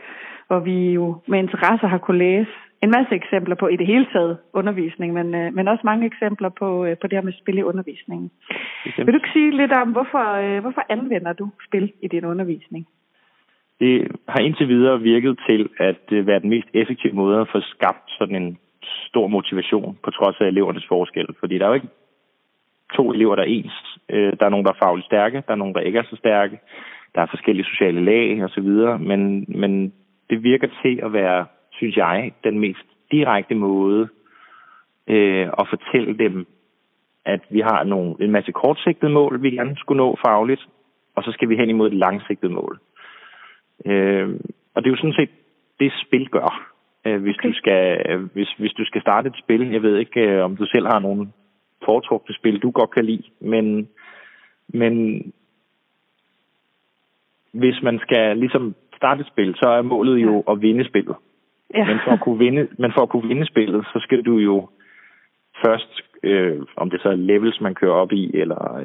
hvor 0.46 0.59
vi 0.59 0.90
jo 0.92 1.16
med 1.27 1.38
interesse 1.38 1.87
har 1.87 1.99
kunne 1.99 2.18
læse 2.18 2.51
en 2.83 2.91
masse 2.91 3.15
eksempler 3.15 3.55
på 3.55 3.69
i 3.69 3.77
det 3.77 3.87
hele 3.87 4.07
taget 4.12 4.39
undervisning, 4.53 5.12
men, 5.12 5.35
øh, 5.35 5.55
men 5.55 5.69
også 5.69 5.83
mange 5.85 6.07
eksempler 6.07 6.49
på, 6.49 6.85
øh, 6.85 6.97
på 7.01 7.07
det 7.07 7.17
her 7.19 7.23
med 7.23 7.33
spil 7.33 7.59
i 7.59 7.62
undervisningen. 7.62 8.31
bestemt. 8.85 9.07
Vil 9.07 9.15
du 9.15 9.19
ikke 9.19 9.33
sige 9.33 9.57
lidt 9.57 9.73
om, 9.73 9.89
hvorfor, 9.93 10.25
øh, 10.45 10.61
hvorfor 10.61 10.83
anvender 10.89 11.33
du 11.33 11.51
spil 11.69 11.93
i 12.03 12.09
din 12.09 12.25
undervisning? 12.25 12.87
Det 13.81 14.09
har 14.29 14.41
indtil 14.41 14.69
videre 14.69 15.01
virket 15.01 15.39
til 15.49 15.69
at 15.79 16.05
øh, 16.12 16.27
være 16.27 16.41
den 16.41 16.51
mest 16.51 16.69
effektive 16.75 17.12
måde 17.12 17.41
at 17.41 17.49
få 17.53 17.61
skabt 17.61 18.11
sådan 18.19 18.37
en 18.43 18.59
stor 19.09 19.27
motivation 19.27 19.99
på 20.05 20.11
trods 20.11 20.37
af 20.41 20.47
elevernes 20.47 20.87
forskel. 20.89 21.27
Fordi 21.41 21.59
der 21.59 21.65
er 21.65 21.69
jo 21.69 21.75
ikke 21.75 21.89
to 22.95 23.12
elever, 23.12 23.35
der 23.37 23.43
er 23.43 23.47
ens. 23.47 23.99
Øh, 24.11 24.33
Der 24.39 24.47
er 24.47 24.51
nogen, 24.51 24.67
der 24.67 24.73
er 24.73 24.85
fagligt 24.85 25.07
stærke, 25.07 25.43
der 25.47 25.53
er 25.53 25.62
nogen, 25.62 25.75
der 25.75 25.81
ikke 25.81 25.99
er 25.99 26.03
så 26.11 26.17
stærke. 26.17 26.59
Der 27.15 27.21
er 27.23 27.27
forskellige 27.27 27.67
sociale 27.67 28.05
lag 28.05 28.45
og 28.45 28.51
så 28.51 28.61
videre, 28.61 28.99
men, 28.99 29.45
men 29.49 29.93
det 30.31 30.43
virker 30.43 30.69
til 30.83 31.01
at 31.03 31.12
være, 31.12 31.47
synes 31.77 31.97
jeg, 31.97 32.33
den 32.45 32.59
mest 32.59 32.87
direkte 33.11 33.55
måde 33.55 34.09
øh, 35.07 35.49
at 35.59 35.69
fortælle 35.69 36.19
dem, 36.19 36.47
at 37.25 37.41
vi 37.51 37.61
har 37.61 37.85
nogle, 37.85 38.15
en 38.21 38.31
masse 38.31 38.53
kortsigtede 38.53 39.12
mål, 39.12 39.43
vi 39.43 39.51
gerne 39.51 39.77
skulle 39.77 39.99
nå 39.99 40.19
fagligt, 40.27 40.69
og 41.15 41.23
så 41.23 41.33
skal 41.33 41.49
vi 41.49 41.57
hen 41.57 41.69
imod 41.69 41.89
et 41.89 41.97
langsigtet 41.97 42.51
mål. 42.51 42.81
Øh, 43.87 44.29
og 44.75 44.83
det 44.83 44.89
er 44.89 44.95
jo 44.95 44.97
sådan 44.97 45.19
set 45.21 45.31
det, 45.81 45.93
spil 46.07 46.29
gør. 46.29 46.73
Øh, 47.07 47.23
hvis, 47.23 47.37
Okay. 47.39 47.49
du 47.49 47.55
skal, 47.55 48.07
hvis, 48.33 48.53
hvis 48.59 48.73
du 48.73 48.85
skal 48.85 49.01
starte 49.01 49.29
et 49.29 49.39
spil, 49.45 49.71
jeg 49.71 49.83
ved 49.83 49.99
ikke, 49.99 50.21
øh, 50.21 50.45
om 50.45 50.57
du 50.57 50.67
selv 50.67 50.87
har 50.87 50.99
nogle 50.99 51.29
foretrukne 51.85 52.35
spil, 52.35 52.59
du 52.59 52.71
godt 52.71 52.91
kan 52.91 53.05
lide, 53.05 53.23
men, 53.41 53.89
men 54.69 55.23
hvis 57.53 57.83
man 57.83 57.99
skal 57.99 58.37
ligesom 58.37 58.75
starte 58.97 59.21
et 59.21 59.27
spil, 59.27 59.55
så 59.55 59.69
er 59.69 59.83
målet 59.83 60.23
jo 60.23 60.41
at 60.41 60.62
vinde 60.62 60.85
spillet. 60.89 61.17
Ja. 61.75 61.85
Men 61.87 61.99
for 62.05 62.13
at 62.13 62.21
kunne 62.21 62.39
vinde, 62.39 62.69
men 62.79 62.93
for 62.93 63.03
at 63.03 63.09
kunne 63.09 63.29
vinde 63.29 63.47
spillet, 63.47 63.87
så 63.93 63.99
skal 64.03 64.23
du 64.23 64.37
jo 64.39 64.69
først, 65.65 66.01
øh, 66.23 66.63
om 66.77 66.91
det 66.91 67.01
så 67.03 67.09
er 67.09 67.15
levels, 67.15 67.61
man 67.61 67.75
kører 67.75 67.93
op 67.93 68.13
i, 68.13 68.31
eller 68.35 68.81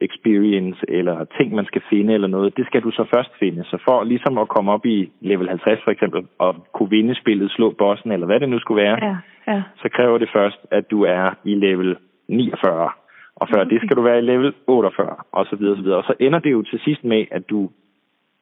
experience, 0.00 0.80
eller 0.88 1.24
ting, 1.38 1.54
man 1.54 1.64
skal 1.64 1.82
finde, 1.90 2.14
eller 2.14 2.28
noget, 2.28 2.56
det 2.56 2.66
skal 2.66 2.82
du 2.82 2.90
så 2.90 3.04
først 3.14 3.30
finde. 3.38 3.64
Så 3.64 3.78
for 3.84 4.04
ligesom 4.04 4.38
at 4.38 4.48
komme 4.48 4.72
op 4.72 4.86
i 4.86 5.12
level 5.20 5.48
50 5.48 5.80
for 5.84 5.90
eksempel, 5.90 6.26
og 6.38 6.66
kunne 6.72 6.90
vinde 6.90 7.14
spillet, 7.14 7.50
slå 7.50 7.70
bossen, 7.78 8.12
eller 8.12 8.26
hvad 8.26 8.40
det 8.40 8.48
nu 8.48 8.58
skulle 8.58 8.82
være, 8.82 8.98
Ja, 9.02 9.16
ja. 9.52 9.62
så 9.82 9.88
kræver 9.88 10.18
det 10.18 10.30
først, 10.32 10.58
at 10.70 10.90
du 10.90 11.02
er 11.02 11.34
i 11.44 11.54
level 11.54 11.96
49. 12.28 12.90
Og 13.36 13.48
før 13.54 13.64
det 13.64 13.78
skal 13.82 13.96
du 13.96 14.02
være 14.02 14.18
i 14.18 14.22
level 14.22 14.54
48, 14.66 15.16
og 15.32 15.46
så 15.46 15.56
videre, 15.56 15.72
og 15.72 15.76
så 15.76 15.82
videre. 15.82 15.98
Og 15.98 16.04
så 16.04 16.14
ender 16.20 16.38
det 16.38 16.52
jo 16.52 16.62
til 16.62 16.80
sidst 16.84 17.04
med, 17.04 17.24
at 17.30 17.50
du 17.50 17.70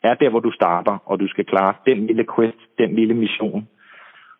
er 0.02 0.14
der, 0.14 0.30
hvor 0.30 0.40
du 0.40 0.50
starter, 0.50 0.98
og 1.06 1.20
du 1.20 1.28
skal 1.28 1.44
klare 1.44 1.74
den 1.86 2.06
lille 2.06 2.26
quest, 2.36 2.58
den 2.78 2.94
lille 2.94 3.14
mission. 3.14 3.68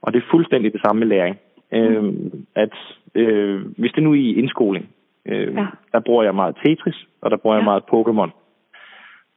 Og 0.03 0.13
det 0.13 0.19
er 0.23 0.27
fuldstændig 0.31 0.73
det 0.73 0.81
samme 0.87 1.01
med 1.01 1.07
læring. 1.07 1.37
Øh, 1.73 2.15
at 2.55 2.75
øh, 3.15 3.61
hvis 3.79 3.93
det 3.93 4.03
nu 4.03 4.11
er 4.13 4.17
i 4.17 4.35
indskoling, 4.35 4.89
øh, 5.27 5.55
Ja. 5.55 5.67
der 5.93 6.01
bruger 6.01 6.23
jeg 6.23 6.35
meget 6.35 6.57
Tetris, 6.65 7.07
og 7.21 7.31
der 7.31 7.37
bruger 7.37 7.57
jeg 7.57 7.63
Ja. 7.63 7.65
meget 7.71 7.83
Pokémon. 7.93 8.31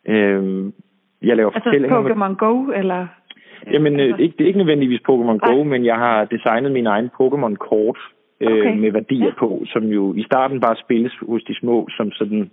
Øh, 0.07 0.71
jeg 1.21 1.35
laver 1.37 1.51
Altså 1.51 1.63
fortællinger 1.63 1.99
med 2.01 2.11
Pokémon 2.11 2.35
Go, 2.35 2.71
eller... 2.71 3.07
Jamen, 3.71 3.99
altså- 3.99 4.21
ikke, 4.21 4.35
det 4.37 4.43
er 4.43 4.47
ikke 4.47 4.59
nødvendigvis 4.59 4.99
Pokémon 5.09 5.37
Go, 5.49 5.63
men 5.63 5.85
jeg 5.85 5.95
har 5.95 6.25
designet 6.25 6.71
min 6.71 6.87
egen 6.87 7.09
Pokémon-kort 7.21 7.97
øh, 8.41 8.51
Okay. 8.51 8.75
med 8.77 8.91
værdier 8.91 9.25
Ja. 9.25 9.33
på, 9.39 9.63
som 9.65 9.83
jo 9.83 10.13
i 10.13 10.23
starten 10.23 10.59
bare 10.61 10.75
spilles 10.75 11.13
hos 11.27 11.43
de 11.43 11.55
små 11.59 11.87
som 11.97 12.11
sådan 12.11 12.51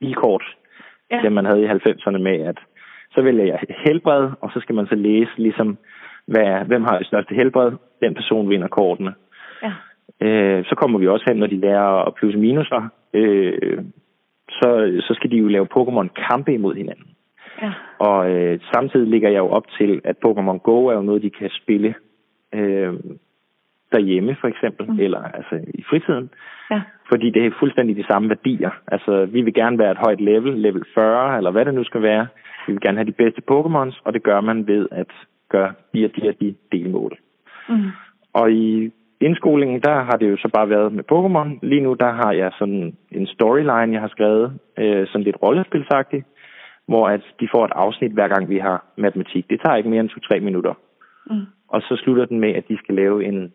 bikort, 0.00 0.44
Ja. 1.10 1.20
dem 1.22 1.32
man 1.32 1.44
havde 1.44 1.62
i 1.62 1.66
90'erne 1.66 2.18
med, 2.18 2.40
at 2.40 2.58
så 3.10 3.22
vælger 3.22 3.44
jeg 3.44 3.58
helbred, 3.86 4.30
og 4.40 4.50
så 4.54 4.60
skal 4.60 4.74
man 4.74 4.86
så 4.86 4.94
læse 4.94 5.30
ligesom, 5.36 5.78
hvad, 6.32 6.64
hvem 6.66 6.84
har 6.84 6.98
det 6.98 7.06
største 7.06 7.34
helbred, 7.34 7.72
den 8.02 8.14
person 8.14 8.50
vinder 8.50 8.68
kortene. 8.68 9.14
Ja. 9.62 9.72
Øh, 10.26 10.64
så 10.64 10.74
kommer 10.74 10.98
vi 10.98 11.08
også 11.08 11.24
hen, 11.28 11.36
når 11.36 11.46
de 11.46 11.60
lærer 11.60 12.06
at 12.06 12.14
plus 12.14 12.36
minuser, 12.36 12.88
øh, 13.14 13.78
så, 14.48 15.00
så 15.06 15.14
skal 15.14 15.30
de 15.30 15.36
jo 15.36 15.48
lave 15.48 15.66
Pokémon-kampe 15.76 16.52
imod 16.54 16.74
hinanden. 16.74 17.06
Ja. 17.62 17.72
Og 17.98 18.30
øh, 18.30 18.60
samtidig 18.74 19.08
ligger 19.08 19.28
jeg 19.30 19.38
jo 19.38 19.48
op 19.48 19.66
til, 19.78 20.00
at 20.04 20.16
Pokémon 20.26 20.58
Go 20.58 20.86
er 20.86 20.94
jo 20.94 21.02
noget, 21.02 21.22
de 21.22 21.30
kan 21.30 21.50
spille 21.62 21.94
øh, 22.54 22.94
derhjemme 23.92 24.36
for 24.40 24.48
eksempel, 24.48 24.86
Mm. 24.90 25.00
eller 25.00 25.22
altså 25.22 25.54
i 25.74 25.82
fritiden. 25.90 26.30
Ja. 26.70 26.82
Fordi 27.08 27.30
det 27.30 27.46
er 27.46 27.50
fuldstændig 27.58 27.96
de 27.96 28.06
samme 28.06 28.28
værdier. 28.28 28.70
Altså, 28.86 29.24
vi 29.24 29.40
vil 29.42 29.54
gerne 29.54 29.78
være 29.78 29.90
et 29.90 29.98
højt 30.06 30.20
level, 30.20 30.52
level 30.58 30.84
40, 30.94 31.36
eller 31.36 31.50
hvad 31.50 31.64
det 31.64 31.74
nu 31.74 31.84
skal 31.84 32.02
være. 32.02 32.26
Vi 32.66 32.72
vil 32.72 32.80
gerne 32.80 32.98
have 32.98 33.06
de 33.06 33.20
bedste 33.22 33.42
Pokémons, 33.50 34.00
og 34.04 34.12
det 34.12 34.22
gør 34.22 34.40
man 34.40 34.66
ved 34.66 34.88
at 34.90 35.10
gøre 35.48 35.72
de 35.94 36.04
og 36.04 36.10
de 36.16 36.28
og 36.28 36.34
de 36.40 36.54
delmål. 36.72 37.18
Mm. 37.68 37.90
Og 38.32 38.52
i 38.52 38.90
indskolingen, 39.20 39.80
der 39.80 39.94
har 39.94 40.16
det 40.16 40.30
jo 40.30 40.36
så 40.36 40.48
bare 40.54 40.70
været 40.70 40.92
med 40.92 41.04
Pokémon. 41.12 41.58
Lige 41.62 41.80
nu, 41.80 41.94
der 41.94 42.12
har 42.12 42.32
jeg 42.32 42.52
sådan 42.58 42.96
en 43.12 43.26
storyline, 43.26 43.92
jeg 43.94 44.00
har 44.00 44.08
skrevet, 44.08 44.58
øh, 44.78 45.06
sådan 45.06 45.22
lidt 45.22 45.42
rollespilsagtigt, 45.42 46.26
hvor 46.86 47.08
at 47.08 47.20
de 47.40 47.48
får 47.54 47.64
et 47.64 47.72
afsnit 47.74 48.12
hver 48.12 48.28
gang 48.28 48.48
vi 48.48 48.58
har 48.58 48.84
matematik. 48.96 49.50
Det 49.50 49.60
tager 49.60 49.76
ikke 49.76 49.88
mere 49.90 50.00
end 50.00 50.10
2-3 50.10 50.40
minutter. 50.40 50.74
Mm. 51.30 51.46
og 51.68 51.82
så 51.82 51.96
slutter 52.02 52.24
den 52.24 52.40
med, 52.40 52.54
at 52.54 52.68
de 52.68 52.78
skal 52.78 52.94
lave 52.94 53.24
en, 53.24 53.52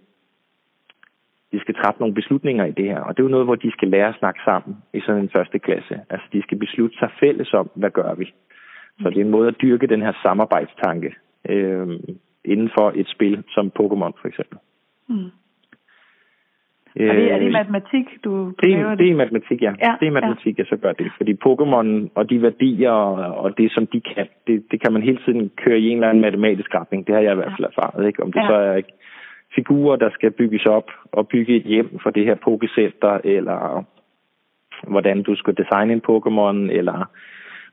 de 1.52 1.60
skal 1.60 1.76
træffe 1.76 2.00
nogle 2.00 2.16
beslutninger 2.16 2.66
i 2.66 2.72
det 2.72 2.86
her. 2.86 3.00
Og 3.00 3.18
det 3.18 3.24
er 3.24 3.28
jo 3.28 3.36
noget, 3.36 3.46
hvor 3.46 3.56
de 3.56 3.72
skal 3.72 3.88
lære 3.88 4.10
at 4.10 4.20
snakke 4.20 4.40
sammen 4.46 4.78
i 4.94 5.00
sådan 5.00 5.22
en 5.22 5.30
første 5.36 5.60
klasse. 5.60 6.00
Altså, 6.10 6.28
de 6.34 6.42
skal 6.42 6.58
beslutte 6.58 6.98
sig 6.98 7.10
fælles 7.24 7.54
om, 7.54 7.70
hvad 7.76 7.90
gør 7.90 8.14
vi. 8.14 8.34
Så 9.02 9.10
det 9.10 9.18
er 9.18 9.26
en 9.26 9.36
måde 9.38 9.48
at 9.48 9.62
dyrke 9.62 9.88
den 9.88 10.02
her 10.02 10.14
samarbejdstanke 10.24 11.16
øh, 11.50 11.88
inden 12.46 12.70
for 12.78 12.92
et 12.96 13.08
spil 13.08 13.44
som 13.50 13.72
Pokémon 13.80 14.14
for 14.22 14.28
eksempel. 14.28 14.58
Mm. 15.08 15.32
Øh, 16.96 17.08
er, 17.08 17.14
det, 17.14 17.32
er 17.32 17.40
det 17.40 17.52
matematik, 17.52 18.06
du, 18.24 18.30
du 18.30 18.54
det, 18.64 18.70
laver 18.70 18.90
det? 18.90 19.00
Det 19.00 19.10
er 19.10 19.16
matematik, 19.16 19.62
ja. 19.62 19.74
ja 19.82 19.96
det 20.00 20.08
er 20.08 20.12
matematik, 20.12 20.58
ja. 20.58 20.62
jeg 20.62 20.68
så 20.70 20.78
gør 20.78 20.92
det. 20.92 21.12
Fordi 21.18 21.34
Pokémon 21.46 22.10
og 22.16 22.30
de 22.30 22.42
værdier 22.42 22.92
og 23.44 23.58
det, 23.58 23.72
som 23.72 23.88
de 23.88 24.02
kan, 24.02 24.28
det, 24.48 24.64
det 24.72 24.82
kan 24.82 24.94
man 24.94 25.02
hele 25.02 25.20
tiden 25.26 25.52
køre 25.58 25.80
i 25.80 25.90
en 25.90 25.98
eller 25.98 26.10
anden 26.10 26.22
matematisk 26.22 26.76
retning. 26.76 27.08
Det 27.08 27.16
har 27.16 27.22
jeg 27.22 27.32
i 27.32 27.36
hvert 27.36 27.54
fald 27.58 27.68
erfaret. 27.68 28.08
Ikke? 28.08 28.24
Om 28.24 28.32
det 28.32 28.42
ja. 28.42 28.48
så 28.48 28.54
er 28.54 28.82
figurer, 29.56 29.96
der 29.96 30.10
skal 30.14 30.32
bygges 30.32 30.66
op 30.66 30.92
og 31.12 31.28
bygge 31.28 31.56
et 31.56 31.64
hjem 31.64 32.00
for 32.04 32.10
det 32.10 32.26
her 32.26 32.36
Pokécenter, 32.36 33.20
eller 33.24 33.86
hvordan 34.88 35.24
du 35.24 35.36
skal 35.36 35.58
designe 35.58 35.94
en 35.94 36.02
Pokémon, 36.10 36.72
eller 36.80 37.10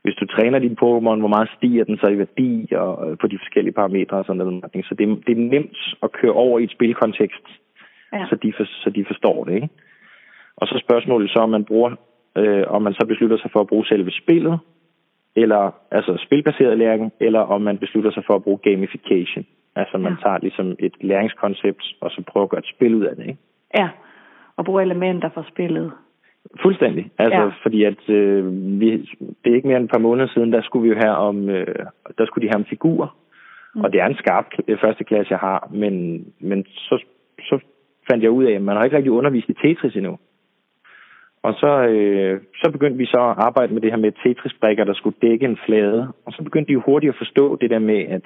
hvis 0.03 0.15
du 0.15 0.25
træner 0.25 0.59
din 0.59 0.77
Pokémon, 0.81 1.19
hvor 1.23 1.33
meget 1.35 1.49
stiger 1.57 1.83
den 1.83 1.97
så 1.97 2.07
i 2.07 2.17
værdi 2.17 2.67
og 2.75 3.17
på 3.21 3.27
de 3.27 3.37
forskellige 3.37 3.73
parametre 3.73 4.17
og 4.17 4.25
sådan 4.25 4.37
noget. 4.37 4.85
Så 4.89 4.95
det, 4.95 5.27
det 5.27 5.33
er 5.37 5.49
nemt 5.49 5.77
at 6.03 6.11
køre 6.11 6.31
over 6.31 6.59
i 6.59 6.63
et 6.63 6.71
spilkontekst 6.71 7.47
ja. 8.13 8.25
så, 8.29 8.35
de 8.35 8.53
for, 8.57 8.65
så 8.83 8.89
de 8.89 9.05
forstår 9.05 9.43
det. 9.43 9.53
Ikke? 9.53 9.69
Og 10.55 10.67
så 10.67 10.83
spørgsmålet 10.85 11.29
så, 11.29 11.39
om 11.39 11.49
man 11.49 11.65
bruger, 11.65 11.95
øh, 12.37 12.63
om 12.67 12.81
man 12.81 12.93
så 12.93 13.05
beslutter 13.07 13.37
sig 13.37 13.51
for 13.51 13.59
at 13.59 13.67
bruge 13.67 13.85
selve 13.85 14.11
spillet, 14.11 14.59
eller 15.35 15.71
altså 15.91 16.17
spilbaseret 16.25 16.77
læring, 16.77 17.11
eller 17.19 17.39
om 17.39 17.61
man 17.61 17.77
beslutter 17.77 18.11
sig 18.11 18.23
for 18.27 18.35
at 18.35 18.43
bruge 18.43 18.57
gamification. 18.57 19.45
Altså 19.75 19.97
man 19.97 20.13
ja. 20.13 20.17
tager 20.23 20.37
ligesom 20.37 20.75
et 20.79 20.95
læringskoncept, 21.01 21.83
og 22.01 22.11
så 22.11 22.23
prøver 22.27 22.43
at 22.43 22.49
gøre 22.49 22.59
et 22.59 22.73
spil 22.75 22.95
ud 22.95 23.03
af 23.03 23.15
det. 23.15 23.27
Ikke? 23.27 23.39
Ja, 23.77 23.89
og 24.57 24.65
bruge 24.65 24.81
elementer 24.81 25.29
fra 25.29 25.43
spillet. 25.51 25.91
Fuldstændig. 26.61 27.11
Altså, 27.17 27.41
ja. 27.41 27.51
fordi 27.63 27.83
at 27.83 28.09
øh, 28.09 28.45
vi, 28.79 29.09
det 29.43 29.51
er 29.51 29.55
ikke 29.55 29.67
mere 29.67 29.77
end 29.77 29.85
et 29.85 29.91
par 29.91 30.05
måneder 30.07 30.27
siden, 30.27 30.53
der 30.53 30.61
skulle 30.61 30.83
vi 30.83 30.89
jo 30.89 30.99
have 31.03 31.15
om, 31.15 31.49
øh, 31.49 31.85
der 32.17 32.25
skulle 32.25 32.47
de 32.47 32.51
have 32.51 32.61
om 32.63 32.65
figurer. 32.65 33.17
Mm. 33.75 33.81
Og 33.81 33.93
det 33.93 34.01
er 34.01 34.05
en 34.05 34.15
skarp 34.15 34.45
første 34.81 35.03
klasse, 35.03 35.31
jeg 35.31 35.39
har, 35.39 35.69
men, 35.71 36.25
men 36.39 36.65
så, 36.65 37.03
så 37.39 37.59
fandt 38.09 38.23
jeg 38.23 38.31
ud 38.31 38.43
af, 38.43 38.51
at 38.51 38.61
man 38.61 38.75
har 38.75 38.83
ikke 38.83 38.97
rigtig 38.97 39.11
undervist 39.11 39.49
i 39.49 39.53
Tetris 39.53 39.95
endnu. 39.95 40.17
Og 41.43 41.53
så, 41.53 41.87
øh, 41.87 42.41
så 42.55 42.71
begyndte 42.71 42.97
vi 42.97 43.05
så 43.05 43.17
at 43.17 43.35
arbejde 43.37 43.73
med 43.73 43.81
det 43.81 43.91
her 43.91 43.97
med 43.97 44.11
Tetris-brikker, 44.23 44.83
der 44.83 44.93
skulle 44.93 45.15
dække 45.21 45.45
en 45.45 45.57
flade. 45.65 46.07
Og 46.25 46.33
så 46.33 46.43
begyndte 46.43 46.67
de 46.67 46.73
jo 46.73 46.83
hurtigt 46.85 47.09
at 47.09 47.17
forstå 47.17 47.55
det 47.55 47.69
der 47.69 47.79
med, 47.79 47.99
at 48.07 48.25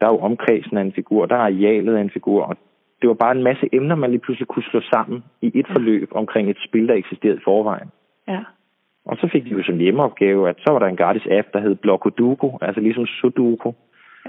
der 0.00 0.06
er 0.06 0.10
jo 0.10 0.18
omkredsen 0.18 0.76
af 0.76 0.82
en 0.82 0.92
figur, 0.92 1.26
der 1.26 1.36
er 1.36 1.40
arealet 1.40 1.96
af 1.96 2.00
en 2.00 2.10
figur, 2.10 2.42
og 2.42 2.56
det 3.00 3.08
var 3.08 3.14
bare 3.14 3.36
en 3.36 3.42
masse 3.42 3.68
emner, 3.72 3.94
man 3.94 4.10
lige 4.10 4.20
pludselig 4.20 4.48
kunne 4.48 4.62
slå 4.62 4.80
sammen 4.80 5.24
i 5.42 5.50
et 5.54 5.66
forløb 5.72 6.08
omkring 6.14 6.50
et 6.50 6.58
spil, 6.68 6.88
der 6.88 6.94
eksisterede 6.94 7.36
i 7.36 7.44
forvejen. 7.44 7.90
Ja. 8.28 8.40
Og 9.04 9.16
så 9.16 9.28
fik 9.32 9.44
de 9.44 9.50
jo 9.50 9.62
som 9.62 9.78
hjemmeopgave, 9.78 10.48
at 10.48 10.56
så 10.58 10.72
var 10.72 10.78
der 10.78 10.86
en 10.86 10.96
gratis 10.96 11.26
app, 11.30 11.48
der 11.52 11.60
hed 11.60 11.74
Blockoduco, 11.74 12.58
altså 12.62 12.80
ligesom 12.80 13.06
Sudoku. 13.06 13.72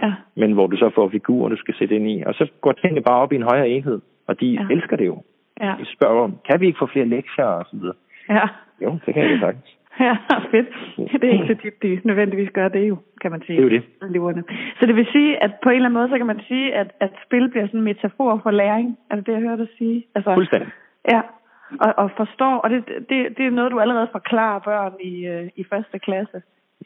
Ja. 0.02 0.14
Men 0.36 0.52
hvor 0.52 0.68
du 0.68 0.78
så 0.78 0.90
får 0.96 1.10
figurer, 1.10 1.50
du 1.50 1.58
skal 1.58 1.76
sætte 1.76 1.96
ind 1.96 2.10
i. 2.10 2.24
Og 2.26 2.34
så 2.34 2.48
går 2.62 2.72
tingene 2.72 3.02
bare 3.02 3.22
op 3.22 3.32
i 3.32 3.36
en 3.36 3.50
højere 3.52 3.70
enhed. 3.70 4.02
Og 4.28 4.40
de 4.40 4.48
ja. 4.48 4.68
elsker 4.72 4.96
det 4.98 5.06
jo. 5.06 5.24
Ja. 5.62 5.76
De 5.80 5.86
spørger 5.86 6.24
om, 6.24 6.38
kan 6.46 6.62
vi 6.62 6.66
ikke 6.68 6.80
få 6.80 6.88
flere 6.88 7.06
lektier 7.06 7.46
og 7.46 7.66
så 7.66 7.76
videre? 7.76 7.96
Ja. 8.30 8.48
Jo, 8.82 9.00
det 9.06 9.14
kan 9.14 9.24
jeg 9.24 9.40
sagtens. 9.40 9.77
Ja, 10.08 10.16
fedt. 10.52 10.68
Det 11.22 11.24
er 11.24 11.34
ikke 11.34 11.48
så 11.48 11.62
tit, 11.62 11.82
de 11.84 12.02
nødvendigvis 12.04 12.50
gør 12.54 12.68
det 12.68 12.90
jo, 12.90 12.98
kan 13.22 13.32
man 13.32 13.42
sige. 13.46 13.58
Det 13.58 13.66
er 13.66 13.70
jo 13.70 13.70
det. 13.70 14.10
Eleverne. 14.10 14.44
Så 14.80 14.86
det 14.86 14.96
vil 14.96 15.08
sige, 15.12 15.44
at 15.44 15.52
på 15.64 15.70
en 15.70 15.76
eller 15.76 15.90
anden 15.90 16.00
måde, 16.00 16.10
så 16.10 16.18
kan 16.18 16.26
man 16.26 16.42
sige, 16.48 16.74
at, 16.76 16.92
at 17.00 17.12
spil 17.26 17.50
bliver 17.50 17.68
sådan 17.68 17.80
en 17.80 17.84
metafor 17.84 18.40
for 18.44 18.52
læring. 18.52 18.98
Er 19.10 19.16
det 19.16 19.26
det, 19.26 19.34
jeg 19.34 19.42
hørte 19.42 19.62
dig 19.62 19.72
sige? 19.78 20.06
Altså, 20.16 20.34
Fuldstændig. 20.34 20.70
Ja, 21.12 21.22
og, 21.80 21.94
og 21.98 22.12
forstår, 22.18 22.56
og 22.58 22.70
det, 22.70 22.86
det, 23.10 23.38
det 23.38 23.46
er 23.46 23.50
noget, 23.50 23.72
du 23.72 23.80
allerede 23.80 24.08
forklarer 24.12 24.60
børn 24.60 24.94
i, 25.00 25.26
øh, 25.26 25.50
i 25.56 25.64
første 25.64 26.00
klasse. 26.00 26.42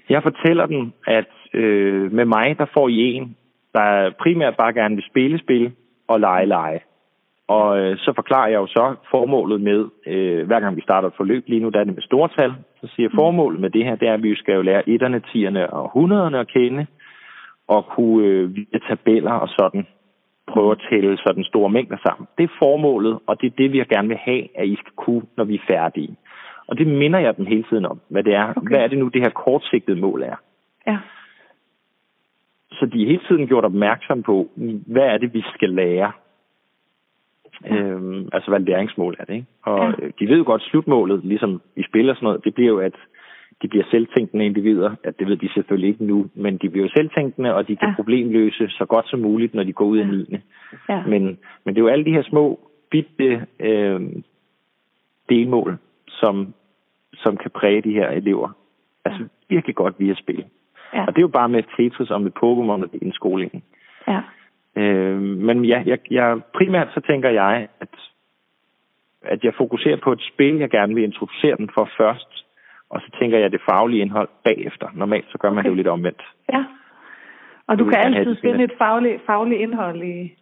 Jeg 0.09 0.23
fortæller 0.23 0.65
dem, 0.65 0.91
at 1.07 1.31
øh, 1.53 2.11
med 2.11 2.25
mig, 2.25 2.57
der 2.57 2.65
får 2.73 2.87
I 2.87 2.97
en, 3.13 3.37
der 3.73 4.11
primært 4.19 4.57
bare 4.57 4.73
gerne 4.73 4.95
vil 4.95 5.05
spille 5.09 5.39
spil 5.39 5.71
og 6.07 6.19
lege 6.19 6.45
lege. 6.45 6.79
Og 7.47 7.79
øh, 7.79 7.97
så 7.97 8.13
forklarer 8.15 8.47
jeg 8.47 8.57
jo 8.57 8.67
så 8.67 8.95
formålet 9.11 9.61
med, 9.61 9.89
øh, 10.07 10.47
hver 10.47 10.59
gang 10.59 10.75
vi 10.75 10.81
starter 10.81 11.07
et 11.07 11.13
forløb 11.17 11.43
lige 11.47 11.61
nu, 11.61 11.69
der 11.69 11.79
er 11.79 11.83
det 11.83 11.93
med 11.93 12.03
stortal, 12.03 12.53
så 12.81 12.87
siger 12.87 13.05
jeg, 13.05 13.11
mm. 13.13 13.17
formålet 13.17 13.59
med 13.61 13.69
det 13.69 13.85
her, 13.85 13.95
det 13.95 14.07
er, 14.07 14.13
at 14.13 14.23
vi 14.23 14.35
skal 14.35 14.55
jo 14.55 14.61
lære 14.61 14.89
etterne, 14.89 15.21
tierne 15.31 15.73
og 15.73 15.91
hundrederne 15.93 16.39
at 16.39 16.47
kende, 16.47 16.85
og 17.67 17.85
kunne 17.85 18.27
øh, 18.27 18.55
via 18.55 18.79
tabeller 18.89 19.31
og 19.31 19.47
sådan 19.47 19.87
prøve 20.47 20.71
at 20.71 20.81
tælle 20.89 21.17
sådan 21.17 21.43
store 21.43 21.69
mængder 21.69 21.97
sammen. 22.05 22.27
Det 22.37 22.43
er 22.43 22.57
formålet, 22.59 23.19
og 23.27 23.41
det 23.41 23.47
er 23.47 23.55
det, 23.57 23.71
vi 23.71 23.77
gerne 23.77 24.07
vil 24.07 24.17
have, 24.17 24.43
at 24.59 24.67
I 24.67 24.75
skal 24.75 24.93
kunne, 24.95 25.21
når 25.37 25.43
vi 25.43 25.55
er 25.55 25.67
færdige. 25.67 26.15
Og 26.67 26.77
det 26.77 26.87
minder 26.87 27.19
jeg 27.19 27.37
dem 27.37 27.45
hele 27.45 27.63
tiden 27.69 27.85
om, 27.85 27.99
hvad 28.09 28.23
det 28.23 28.33
er. 28.35 28.53
Okay. 28.55 28.67
Hvad 28.69 28.79
er 28.79 28.87
det 28.87 28.97
nu, 28.97 29.07
det 29.07 29.21
her 29.21 29.29
kortsigtede 29.29 29.99
mål 29.99 30.23
er? 30.23 30.35
Ja. 30.87 30.97
Så 32.71 32.85
de 32.85 33.03
er 33.03 33.07
hele 33.07 33.21
tiden 33.27 33.47
gjort 33.47 33.65
opmærksom 33.65 34.23
på, 34.23 34.49
hvad 34.87 35.03
er 35.03 35.17
det, 35.17 35.33
vi 35.33 35.43
skal 35.53 35.69
lære? 35.69 36.11
Ja. 37.65 37.75
Øhm, 37.75 38.29
altså 38.33 38.51
hvad 38.51 38.59
læringsmål 38.59 39.15
er 39.19 39.25
det, 39.25 39.33
ikke? 39.33 39.47
Og 39.61 39.93
ja. 40.01 40.07
de 40.19 40.27
ved 40.27 40.37
jo 40.37 40.43
godt 40.43 40.61
slutmålet, 40.61 41.25
ligesom 41.25 41.61
i 41.75 41.83
spil 41.83 42.09
og 42.09 42.15
sådan 42.15 42.25
noget, 42.25 42.43
det 42.45 42.53
bliver 42.53 42.69
jo, 42.69 42.79
at 42.79 42.95
de 43.61 43.67
bliver 43.67 43.85
selvtænkende 43.91 44.45
individer. 44.45 44.95
At 45.03 45.19
det 45.19 45.27
ved 45.27 45.37
de 45.37 45.49
selvfølgelig 45.53 45.89
ikke 45.89 46.05
nu, 46.05 46.29
men 46.35 46.57
de 46.57 46.69
bliver 46.69 46.85
jo 46.85 46.91
selvtænkende, 46.95 47.55
og 47.55 47.67
de 47.67 47.75
kan 47.75 47.89
ja. 47.89 47.95
problemløse 47.95 48.67
så 48.69 48.85
godt 48.85 49.09
som 49.09 49.19
muligt, 49.19 49.53
når 49.53 49.63
de 49.63 49.73
går 49.73 49.85
ud 49.85 49.97
af 49.97 50.07
9. 50.07 50.37
Ja. 50.89 51.03
Men, 51.07 51.23
men 51.65 51.75
det 51.75 51.81
er 51.81 51.85
jo 51.85 51.87
alle 51.87 52.05
de 52.05 52.11
her 52.11 52.23
små, 52.23 52.59
bitte 52.91 53.45
øh, 53.59 54.01
delmål, 55.29 55.77
som, 56.07 56.53
som 57.13 57.37
kan 57.37 57.51
præge 57.51 57.81
de 57.81 57.93
her 57.93 58.09
elever. 58.09 58.49
Altså 59.05 59.21
ja. 59.21 59.55
virkelig 59.55 59.75
godt 59.75 59.95
via 59.99 60.15
spil. 60.15 60.45
Ja. 60.93 61.01
Og 61.01 61.07
det 61.07 61.17
er 61.17 61.21
jo 61.21 61.27
bare 61.27 61.49
med 61.49 61.63
Tetris 61.77 62.09
og 62.09 62.21
med 62.21 62.31
Pokémon 62.37 62.83
og 62.83 62.89
indskolingen. 63.01 63.63
Ja. 64.07 64.21
Øh, 64.77 65.21
men 65.21 65.65
ja, 65.65 65.83
jeg, 65.85 65.99
jeg, 66.11 66.39
primært 66.53 66.87
så 66.93 67.01
tænker 67.01 67.29
jeg, 67.29 67.67
at, 67.79 67.89
at 69.21 69.43
jeg 69.43 69.53
fokuserer 69.57 69.97
på 70.03 70.11
et 70.11 70.21
spil, 70.33 70.55
jeg 70.55 70.69
gerne 70.69 70.95
vil 70.95 71.03
introducere 71.03 71.57
den 71.57 71.69
for 71.73 71.89
først, 71.97 72.45
og 72.89 73.01
så 73.01 73.19
tænker 73.19 73.37
jeg 73.37 73.51
det 73.51 73.61
faglige 73.69 74.01
indhold 74.01 74.29
bagefter. 74.43 74.87
Normalt 74.93 75.25
så 75.31 75.37
gør 75.37 75.49
man 75.49 75.59
okay. 75.59 75.63
det 75.63 75.69
jo 75.69 75.75
lidt 75.75 75.87
omvendt. 75.87 76.21
Ja, 76.53 76.63
og 77.67 77.79
du, 77.79 77.85
du 77.85 77.89
kan 77.89 78.13
altid 78.13 78.35
finde 78.41 78.63
et 78.63 78.73
fagligt 78.77 79.21
faglig 79.25 79.59
indhold 79.59 80.03
i, 80.03 80.35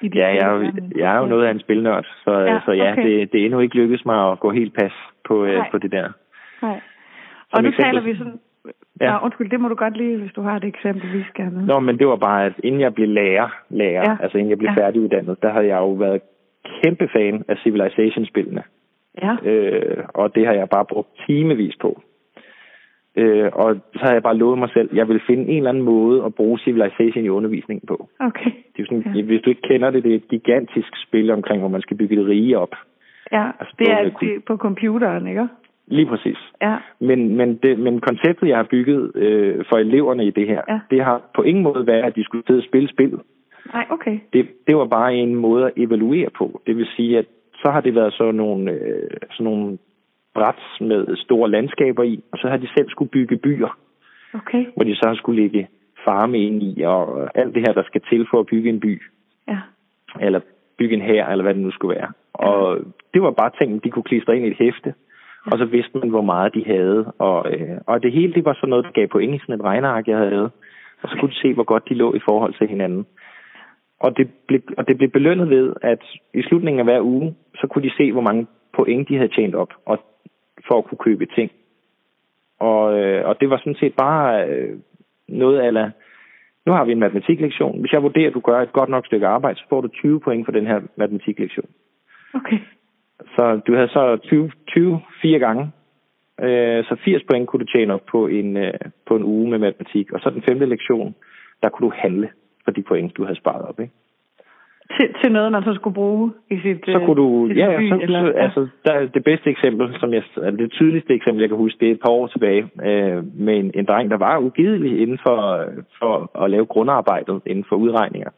i 0.00 0.10
Ja, 0.14 0.26
jeg, 0.26 0.46
er 0.48 0.52
jo, 0.52 0.72
jeg 0.96 1.14
er 1.14 1.18
jo 1.18 1.26
noget 1.26 1.46
af 1.46 1.50
en 1.50 1.60
spilnørd, 1.60 2.06
så 2.24 2.38
ja, 2.38 2.60
så 2.64 2.72
ja 2.72 2.92
okay. 2.92 3.02
det, 3.02 3.32
det 3.32 3.40
er 3.40 3.44
endnu 3.44 3.60
ikke 3.60 3.76
lykkedes 3.76 4.04
mig 4.04 4.32
at 4.32 4.40
gå 4.40 4.50
helt 4.50 4.74
pas 4.74 4.92
på, 5.24 5.44
øh, 5.44 5.70
på 5.70 5.78
det 5.78 5.92
der. 5.92 6.08
Nej. 6.62 6.80
Og 7.52 7.62
nu 7.62 7.70
taler 7.70 8.00
vi 8.00 8.16
sådan 8.16 8.40
Ja. 9.00 9.12
Nå, 9.12 9.18
undskyld, 9.24 9.50
det 9.50 9.60
må 9.60 9.68
du 9.68 9.74
godt 9.74 9.96
lige, 9.96 10.16
hvis 10.16 10.32
du 10.32 10.42
har 10.42 10.56
et 10.56 10.64
eksempel, 10.64 11.12
vi 11.18 11.24
skal 11.28 11.52
med. 11.52 11.62
Nå, 11.62 11.80
men 11.80 11.98
det 11.98 12.06
var 12.06 12.16
bare, 12.16 12.46
at 12.46 12.52
inden 12.64 12.80
jeg 12.80 12.94
blev 12.94 13.08
lærer, 13.08 13.48
lærer 13.68 14.10
ja. 14.10 14.16
altså 14.22 14.38
inden 14.38 14.50
jeg 14.50 14.58
blev 14.58 14.70
ja. 14.76 14.82
færdiguddannet, 14.82 15.42
der 15.42 15.50
havde 15.52 15.66
jeg 15.66 15.76
jo 15.76 15.92
været 15.92 16.20
kæmpe 16.82 17.08
fan 17.08 17.44
af 17.48 17.56
Civilization-spillene. 17.62 18.62
Ja. 19.22 19.36
Øh, 19.44 20.04
og 20.14 20.34
det 20.34 20.46
har 20.46 20.52
jeg 20.52 20.68
bare 20.68 20.84
brugt 20.84 21.08
timevis 21.26 21.76
på. 21.80 22.02
Øh, 23.16 23.50
og 23.52 23.76
så 23.92 24.00
har 24.00 24.12
jeg 24.12 24.22
bare 24.22 24.36
lovet 24.36 24.58
mig 24.58 24.70
selv, 24.72 24.88
at 24.90 24.96
jeg 24.96 25.08
vil 25.08 25.20
finde 25.26 25.42
en 25.48 25.56
eller 25.56 25.70
anden 25.70 25.82
måde 25.82 26.24
at 26.24 26.34
bruge 26.34 26.58
Civilization 26.58 27.24
i 27.24 27.28
undervisningen 27.28 27.86
på. 27.86 28.08
Okay. 28.20 28.50
Det 28.76 28.82
er 28.82 28.86
sådan, 28.86 29.14
ja. 29.14 29.22
Hvis 29.22 29.40
du 29.40 29.50
ikke 29.50 29.62
kender 29.62 29.90
det, 29.90 30.04
det 30.04 30.12
er 30.12 30.16
et 30.16 30.28
gigantisk 30.28 30.92
spil 31.06 31.30
omkring, 31.30 31.60
hvor 31.60 31.68
man 31.68 31.80
skal 31.82 31.96
bygge 31.96 32.20
et 32.20 32.26
rige 32.26 32.58
op. 32.58 32.74
Ja, 33.32 33.46
altså, 33.60 33.74
det 33.78 33.90
er 33.90 34.10
det 34.20 34.44
på 34.44 34.56
computeren, 34.56 35.26
ikke? 35.26 35.48
Lige 35.86 36.06
præcis. 36.06 36.38
Ja. 36.62 36.76
Men, 37.00 37.36
men, 37.36 37.56
det, 37.56 37.78
men 37.78 38.00
konceptet, 38.00 38.48
jeg 38.48 38.56
har 38.56 38.68
bygget 38.70 39.16
øh, 39.16 39.64
for 39.68 39.76
eleverne 39.76 40.26
i 40.26 40.30
det 40.30 40.46
her, 40.46 40.62
ja. 40.68 40.80
det 40.90 41.04
har 41.04 41.22
på 41.34 41.42
ingen 41.42 41.62
måde 41.62 41.86
været, 41.86 42.02
at 42.02 42.16
de 42.16 42.24
skulle 42.24 42.44
sidde 42.46 42.60
og 42.60 42.64
spille 42.64 42.88
spillet. 42.88 43.20
Nej, 43.72 43.86
okay. 43.90 44.18
Det, 44.32 44.48
det 44.66 44.76
var 44.76 44.86
bare 44.86 45.14
en 45.14 45.34
måde 45.34 45.66
at 45.66 45.72
evaluere 45.76 46.30
på. 46.38 46.60
Det 46.66 46.76
vil 46.76 46.86
sige, 46.96 47.18
at 47.18 47.26
så 47.54 47.70
har 47.70 47.80
det 47.80 47.94
været 47.94 48.12
sådan 48.12 48.34
nogle, 48.34 48.72
øh, 48.72 49.10
sådan 49.30 49.44
nogle 49.44 49.78
bræt 50.34 50.62
med 50.80 51.16
store 51.16 51.50
landskaber 51.50 52.02
i, 52.02 52.24
og 52.32 52.38
så 52.38 52.48
har 52.48 52.56
de 52.56 52.68
selv 52.76 52.90
skulle 52.90 53.10
bygge 53.10 53.36
byer. 53.36 53.78
Okay. 54.34 54.66
Hvor 54.74 54.84
de 54.84 54.94
så 54.96 55.04
har 55.06 55.14
skulle 55.14 55.42
lægge 55.42 55.68
farme 56.04 56.38
ind 56.38 56.62
i, 56.62 56.82
og 56.82 57.30
alt 57.34 57.54
det 57.54 57.62
her, 57.66 57.72
der 57.72 57.82
skal 57.82 58.00
til 58.10 58.26
for 58.30 58.40
at 58.40 58.46
bygge 58.46 58.70
en 58.70 58.80
by. 58.80 59.02
Ja. 59.48 59.58
Eller 60.20 60.40
bygge 60.78 60.94
en 60.94 61.02
her, 61.02 61.26
eller 61.26 61.42
hvad 61.42 61.54
det 61.54 61.62
nu 61.62 61.70
skulle 61.70 61.96
være. 61.96 62.12
Ja. 62.40 62.48
Og 62.48 62.78
det 63.14 63.22
var 63.22 63.30
bare 63.30 63.50
ting, 63.58 63.84
de 63.84 63.90
kunne 63.90 64.02
klistre 64.02 64.36
ind 64.36 64.46
i 64.46 64.50
et 64.50 64.56
hæfte 64.58 64.94
Mm. 65.46 65.52
og 65.52 65.58
så 65.58 65.64
vidste 65.64 65.98
man, 65.98 66.08
hvor 66.08 66.22
meget 66.22 66.54
de 66.54 66.64
havde. 66.66 67.12
Og, 67.18 67.52
øh, 67.52 67.78
og 67.86 68.02
det 68.02 68.12
hele, 68.12 68.34
det 68.34 68.44
var 68.44 68.54
sådan 68.54 68.70
noget, 68.70 68.84
der 68.84 68.90
gav 68.90 69.08
point 69.08 69.34
i 69.34 69.38
sådan 69.38 69.54
et 69.54 69.64
regneark, 69.64 70.08
jeg 70.08 70.16
havde 70.16 70.30
lavet. 70.30 70.50
Og 71.02 71.08
så 71.08 71.16
kunne 71.20 71.30
de 71.30 71.42
se, 71.42 71.54
hvor 71.54 71.64
godt 71.64 71.88
de 71.88 71.94
lå 71.94 72.14
i 72.14 72.20
forhold 72.24 72.54
til 72.54 72.68
hinanden. 72.68 73.06
Og 74.00 74.16
det, 74.16 74.30
blev, 74.48 74.60
og 74.78 74.88
det 74.88 74.96
blev 74.96 75.10
belønnet 75.10 75.50
ved, 75.50 75.74
at 75.82 76.02
i 76.34 76.42
slutningen 76.42 76.78
af 76.80 76.86
hver 76.86 77.00
uge, 77.00 77.34
så 77.54 77.66
kunne 77.66 77.84
de 77.88 77.96
se, 77.96 78.12
hvor 78.12 78.20
mange 78.20 78.46
point 78.76 79.08
de 79.08 79.16
havde 79.16 79.34
tjent 79.34 79.54
op, 79.54 79.72
og 79.86 79.98
for 80.68 80.78
at 80.78 80.84
kunne 80.84 80.98
købe 80.98 81.26
ting. 81.26 81.50
Og, 82.60 82.98
øh, 82.98 83.28
og 83.28 83.40
det 83.40 83.50
var 83.50 83.58
sådan 83.58 83.80
set 83.80 83.94
bare 83.94 84.48
øh, 84.48 84.78
noget 85.28 85.58
af 85.58 85.90
nu 86.66 86.72
har 86.72 86.84
vi 86.84 86.92
en 86.92 86.98
matematiklektion. 86.98 87.80
Hvis 87.80 87.92
jeg 87.92 88.02
vurderer, 88.02 88.28
at 88.28 88.34
du 88.34 88.40
gør 88.40 88.60
et 88.60 88.72
godt 88.72 88.88
nok 88.88 89.06
stykke 89.06 89.26
arbejde, 89.26 89.58
så 89.58 89.64
får 89.68 89.80
du 89.80 89.88
20 89.88 90.20
point 90.20 90.46
for 90.46 90.52
den 90.52 90.66
her 90.66 90.80
matematiklektion. 90.96 91.66
Okay. 92.34 92.58
Så 93.20 93.60
du 93.66 93.74
havde 93.74 93.88
så 93.88 94.16
20, 94.16 94.50
20 94.68 95.00
fire 95.22 95.38
gange. 95.38 95.72
Øh, 96.40 96.84
så 96.84 96.96
80 97.04 97.22
point 97.30 97.48
kunne 97.48 97.60
du 97.60 97.72
tjene 97.72 97.94
op 97.94 98.06
på 98.10 98.26
en, 98.26 98.56
øh, 98.56 98.72
på 99.06 99.16
en 99.16 99.24
uge 99.24 99.50
med 99.50 99.58
matematik. 99.58 100.12
Og 100.12 100.20
så 100.20 100.30
den 100.30 100.42
femte 100.42 100.66
lektion, 100.66 101.14
der 101.62 101.68
kunne 101.68 101.88
du 101.88 101.92
handle 101.96 102.28
for 102.64 102.70
de 102.70 102.82
point, 102.82 103.16
du 103.16 103.24
havde 103.24 103.38
sparet 103.38 103.62
op. 103.62 103.80
Ikke? 103.80 103.92
Til, 104.96 105.14
til 105.22 105.32
noget, 105.32 105.52
man 105.52 105.62
så 105.62 105.74
skulle 105.74 105.94
bruge 105.94 106.32
i 106.50 106.60
sit 106.60 106.78
Så 106.86 107.02
kunne 107.06 107.16
du, 107.16 107.48
sit 107.48 107.56
ja, 107.56 107.70
ja, 107.70 107.78
by, 107.78 107.88
så, 107.88 107.98
eller, 108.02 108.20
så, 108.20 108.38
altså, 108.38 108.68
der, 108.84 108.92
er 108.92 109.06
det 109.06 109.24
bedste 109.24 109.50
eksempel, 109.50 109.96
som 110.00 110.12
jeg, 110.12 110.22
altså, 110.36 110.56
det 110.58 110.72
tydeligste 110.72 111.14
eksempel, 111.14 111.40
jeg 111.40 111.48
kan 111.48 111.58
huske, 111.58 111.80
det 111.80 111.88
er 111.88 111.92
et 111.92 112.00
par 112.00 112.10
år 112.10 112.26
tilbage, 112.26 112.62
øh, 112.62 113.24
med 113.34 113.56
en, 113.58 113.70
en 113.74 113.84
dreng, 113.84 114.10
der 114.10 114.16
var 114.16 114.38
ugidelig 114.38 115.00
inden 115.02 115.18
for, 115.26 115.64
for 115.98 116.42
at 116.44 116.50
lave 116.50 116.66
grundarbejdet 116.66 117.42
inden 117.46 117.64
for 117.68 117.76
udregninger. 117.76 118.30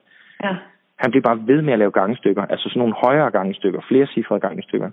ja. 0.44 0.56
Han 0.98 1.10
blev 1.10 1.22
bare 1.22 1.40
ved 1.46 1.62
med 1.62 1.72
at 1.72 1.78
lave 1.78 1.90
gangestykker, 1.90 2.42
altså 2.42 2.68
sådan 2.68 2.78
nogle 2.80 2.94
højere 3.04 3.30
gangestykker, 3.30 3.80
flere 3.88 4.06
cifrede 4.06 4.40
gangestykker. 4.40 4.90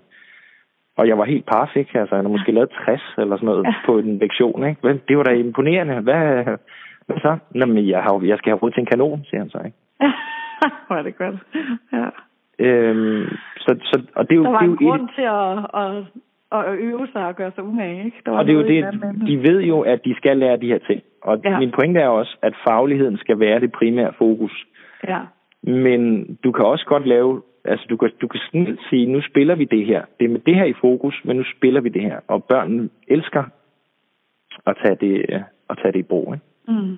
Og 0.98 1.08
jeg 1.08 1.18
var 1.18 1.24
helt 1.24 1.46
paf, 1.46 1.76
ikke? 1.76 1.98
Altså, 2.00 2.14
han 2.16 2.24
har 2.24 2.32
måske 2.32 2.52
lavet 2.52 2.70
60 2.84 3.02
eller 3.18 3.36
sådan 3.36 3.46
noget 3.46 3.64
Ja. 3.64 3.74
på 3.86 3.98
en 3.98 4.18
lektion, 4.18 4.64
ikke? 4.68 4.80
Men 4.86 5.00
det 5.08 5.16
var 5.16 5.22
da 5.22 5.32
imponerende. 5.32 6.00
Hvad, 6.00 6.44
hvad 7.06 7.16
så? 7.20 7.36
Nå, 7.54 7.66
men 7.66 7.88
jeg, 7.88 8.02
har, 8.02 8.20
jeg 8.24 8.38
skal 8.38 8.50
have 8.50 8.58
råd 8.58 8.70
til 8.70 8.80
en 8.80 8.86
kanon, 8.86 9.24
siger 9.24 9.40
han 9.40 9.50
så, 9.50 9.58
ikke? 9.64 9.76
Hvor 10.86 10.96
er 10.96 11.02
det 11.02 11.16
godt. 11.18 11.34
Ja. 11.92 12.06
Øhm, 12.58 13.26
så, 13.56 13.76
så, 13.82 14.02
og 14.14 14.24
det 14.28 14.32
er 14.32 14.36
jo, 14.36 14.44
Der 14.44 14.50
var 14.50 14.58
det 14.60 14.66
er 14.66 14.70
en 14.70 14.78
jo 14.80 14.88
grund 14.90 15.08
til 15.16 15.22
at, 15.22 15.52
at, 15.82 16.68
at 16.70 16.78
øve 16.78 17.06
sig 17.12 17.26
og 17.26 17.36
gøre 17.36 17.52
sig 17.54 17.64
umage, 17.64 18.04
ikke? 18.04 18.16
Der 18.24 18.30
var 18.30 18.38
Og 18.38 18.44
det 18.46 18.52
er 18.52 18.56
jo 18.62 18.66
det, 18.68 19.02
de 19.26 19.42
ved 19.42 19.60
jo, 19.62 19.80
at 19.80 20.04
de 20.04 20.14
skal 20.16 20.36
lære 20.36 20.56
de 20.56 20.66
her 20.66 20.78
ting. 20.78 21.02
Og 21.22 21.40
Ja. 21.44 21.50
ja. 21.50 21.58
min 21.58 21.70
pointe 21.70 22.00
er 22.00 22.08
også, 22.08 22.36
at 22.42 22.54
fagligheden 22.68 23.16
skal 23.18 23.40
være 23.40 23.60
det 23.60 23.72
primære 23.72 24.12
fokus. 24.18 24.66
Ja. 25.08 25.18
Men 25.66 26.24
du 26.44 26.52
kan 26.52 26.64
også 26.64 26.86
godt 26.86 27.06
lave, 27.06 27.42
altså 27.64 27.86
du 27.90 27.96
kan, 27.96 28.10
du 28.20 28.28
kan 28.28 28.40
snilt 28.50 28.80
sige, 28.90 29.06
nu 29.06 29.20
spiller 29.22 29.54
vi 29.54 29.64
det 29.64 29.86
her. 29.86 30.02
Det 30.18 30.24
er 30.24 30.28
med 30.28 30.40
det 30.40 30.54
her 30.54 30.64
i 30.64 30.72
fokus, 30.80 31.20
men 31.24 31.36
nu 31.36 31.44
spiller 31.56 31.80
vi 31.80 31.88
det 31.88 32.02
her. 32.02 32.20
Og 32.28 32.44
børnene 32.44 32.88
elsker 33.08 33.44
at 34.66 34.76
tage 34.82 34.96
det, 35.00 35.26
øh, 35.28 35.40
at 35.70 35.78
tage 35.82 35.92
det 35.92 35.98
i 35.98 36.02
brug. 36.02 36.34
Ikke? 36.34 36.46
Mm. 36.68 36.96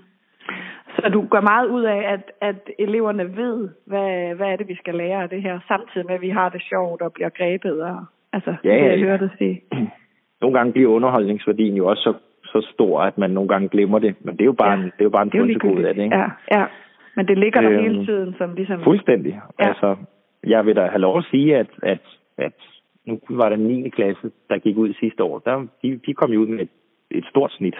Så 0.97 1.09
du 1.09 1.27
gør 1.31 1.41
meget 1.41 1.69
ud 1.69 1.83
af, 1.83 2.13
at, 2.13 2.33
at 2.41 2.71
eleverne 2.79 3.37
ved, 3.37 3.69
hvad, 3.87 4.35
hvad 4.35 4.47
er 4.53 4.57
det, 4.57 4.69
vi 4.69 4.77
skal 4.77 4.95
lære 4.95 5.23
af 5.23 5.29
det 5.29 5.43
her, 5.43 5.59
samtidig 5.69 6.07
med, 6.07 6.15
at 6.15 6.21
vi 6.21 6.29
har 6.31 6.49
det 6.49 6.63
sjovt 6.63 7.03
og 7.03 7.13
bliver 7.13 7.29
grebet. 7.29 7.83
Og, 7.83 8.05
altså, 8.33 8.55
Ja, 8.65 8.71
det 8.71 8.77
jeg 8.77 8.85
ja, 8.85 8.95
ja. 8.97 9.05
høre 9.05 9.19
dig 9.19 9.31
sige. 9.39 9.63
Nogle 10.41 10.59
gange 10.59 10.73
bliver 10.73 10.91
underholdningsværdien 10.91 11.75
jo 11.75 11.87
også 11.87 12.03
så, 12.03 12.13
så 12.45 12.69
stor, 12.75 13.01
at 13.01 13.19
man 13.19 13.31
nogle 13.31 13.49
gange 13.49 13.69
glemmer 13.69 13.99
det. 13.99 14.15
Men 14.21 14.33
det 14.35 14.41
er 14.41 14.45
jo 14.45 14.53
bare, 14.53 14.71
Ja. 14.71 14.77
en, 14.77 14.85
det 14.85 15.01
er 15.01 15.05
jo 15.05 15.11
bare 15.11 15.23
en 15.23 15.31
Det 15.31 15.39
er 15.39 15.89
af 15.89 15.95
det. 15.95 16.03
Ikke? 16.03 16.17
Ja, 16.17 16.29
ja. 16.53 16.65
Men 17.17 17.29
det 17.29 17.39
ligger 17.39 17.61
der 17.61 17.71
Øhm, 17.71 17.83
hele 17.83 18.07
tiden, 18.07 18.35
som 18.39 18.55
ligesom... 18.55 18.83
Fuldstændig. 18.83 19.33
Ja. 19.33 19.65
Ja. 19.65 19.69
Altså, 19.69 19.97
jeg 20.47 20.67
vil 20.67 20.77
da 20.77 20.87
have 20.87 21.01
lov 21.01 21.19
at 21.19 21.25
sige, 21.31 21.57
at, 21.57 21.71
at, 21.83 22.01
at 22.39 22.53
nu 23.05 23.21
var 23.31 23.49
der 23.49 23.57
9. 23.57 23.89
klasse, 23.89 24.31
der 24.51 24.59
gik 24.59 24.77
ud 24.77 24.95
sidste 24.95 25.23
år. 25.23 25.39
Der, 25.39 25.67
de, 25.83 26.01
de 26.07 26.15
kom 26.15 26.31
jo 26.33 26.41
ud 26.41 26.47
med 26.47 26.61
et, 26.61 26.69
et 27.11 27.25
stort 27.31 27.53
snit. 27.53 27.77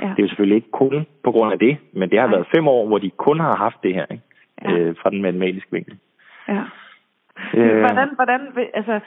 Ja. 0.00 0.06
Det 0.06 0.18
er 0.18 0.22
jo 0.22 0.28
selvfølgelig 0.28 0.56
ikke 0.56 0.70
kun 0.70 1.06
på 1.24 1.32
grund 1.32 1.52
af 1.52 1.58
det, 1.58 1.76
men 1.92 2.10
det 2.10 2.18
har 2.18 2.26
Nej. 2.26 2.36
været 2.36 2.48
fem 2.56 2.68
år, 2.68 2.86
hvor 2.86 2.98
de 2.98 3.10
kun 3.10 3.40
har 3.40 3.56
haft 3.56 3.76
det 3.82 3.94
her, 3.94 4.06
ikke? 4.10 4.22
Ja. 4.62 4.72
Øh, 4.72 4.96
fra 5.02 5.10
den 5.10 5.22
matematiske 5.22 5.72
vinkel. 5.72 5.98
Ja. 6.48 6.62
Øh. 7.54 7.78
Hvordan, 7.78 8.08
hvordan, 8.14 8.40
altså, 8.74 9.00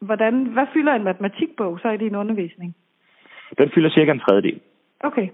hvordan, 0.00 0.44
hvad 0.44 0.66
fylder 0.72 0.92
en 0.92 1.04
matematikbog 1.04 1.78
så 1.82 1.90
i 1.90 1.96
din 1.96 2.14
undervisning? 2.14 2.76
Den 3.58 3.70
fylder 3.74 3.90
cirka 3.90 4.10
en 4.12 4.20
tredjedel. 4.20 4.60
Okay. 5.00 5.28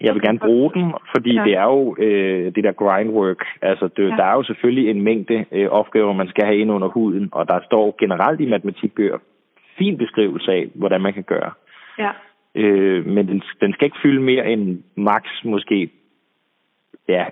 Jeg 0.00 0.14
vil 0.14 0.22
gerne 0.22 0.38
bruge 0.38 0.70
den, 0.74 0.94
fordi 1.14 1.34
Ja. 1.34 1.44
det 1.44 1.52
er 1.56 1.64
jo 1.64 1.96
øh, 1.98 2.54
det 2.54 2.64
der 2.64 2.72
grindwork. 2.72 3.44
Altså, 3.62 3.88
det, 3.96 4.10
ja. 4.10 4.16
der 4.16 4.24
er 4.24 4.32
jo 4.32 4.42
selvfølgelig 4.42 4.90
en 4.90 5.02
mængde 5.02 5.44
øh, 5.52 5.68
opgaver, 5.68 6.12
man 6.12 6.28
skal 6.28 6.44
have 6.44 6.58
ind 6.58 6.70
under 6.70 6.88
huden, 6.88 7.28
og 7.32 7.48
der 7.48 7.60
står 7.64 7.96
generelt 7.98 8.40
i 8.40 8.46
matematikbøger 8.46 9.18
fin 9.78 9.98
beskrivelse 9.98 10.52
af, 10.52 10.68
hvordan 10.74 11.00
man 11.00 11.12
kan 11.12 11.22
gøre. 11.22 11.50
Ja. 11.98 12.10
Øh, 12.54 13.06
men 13.06 13.28
den, 13.28 13.42
den 13.60 13.72
skal 13.72 13.84
ikke 13.84 14.02
fylde 14.02 14.20
mere 14.22 14.52
end 14.52 14.82
max 14.96 15.24
måske 15.44 15.90
ja, 17.08 17.24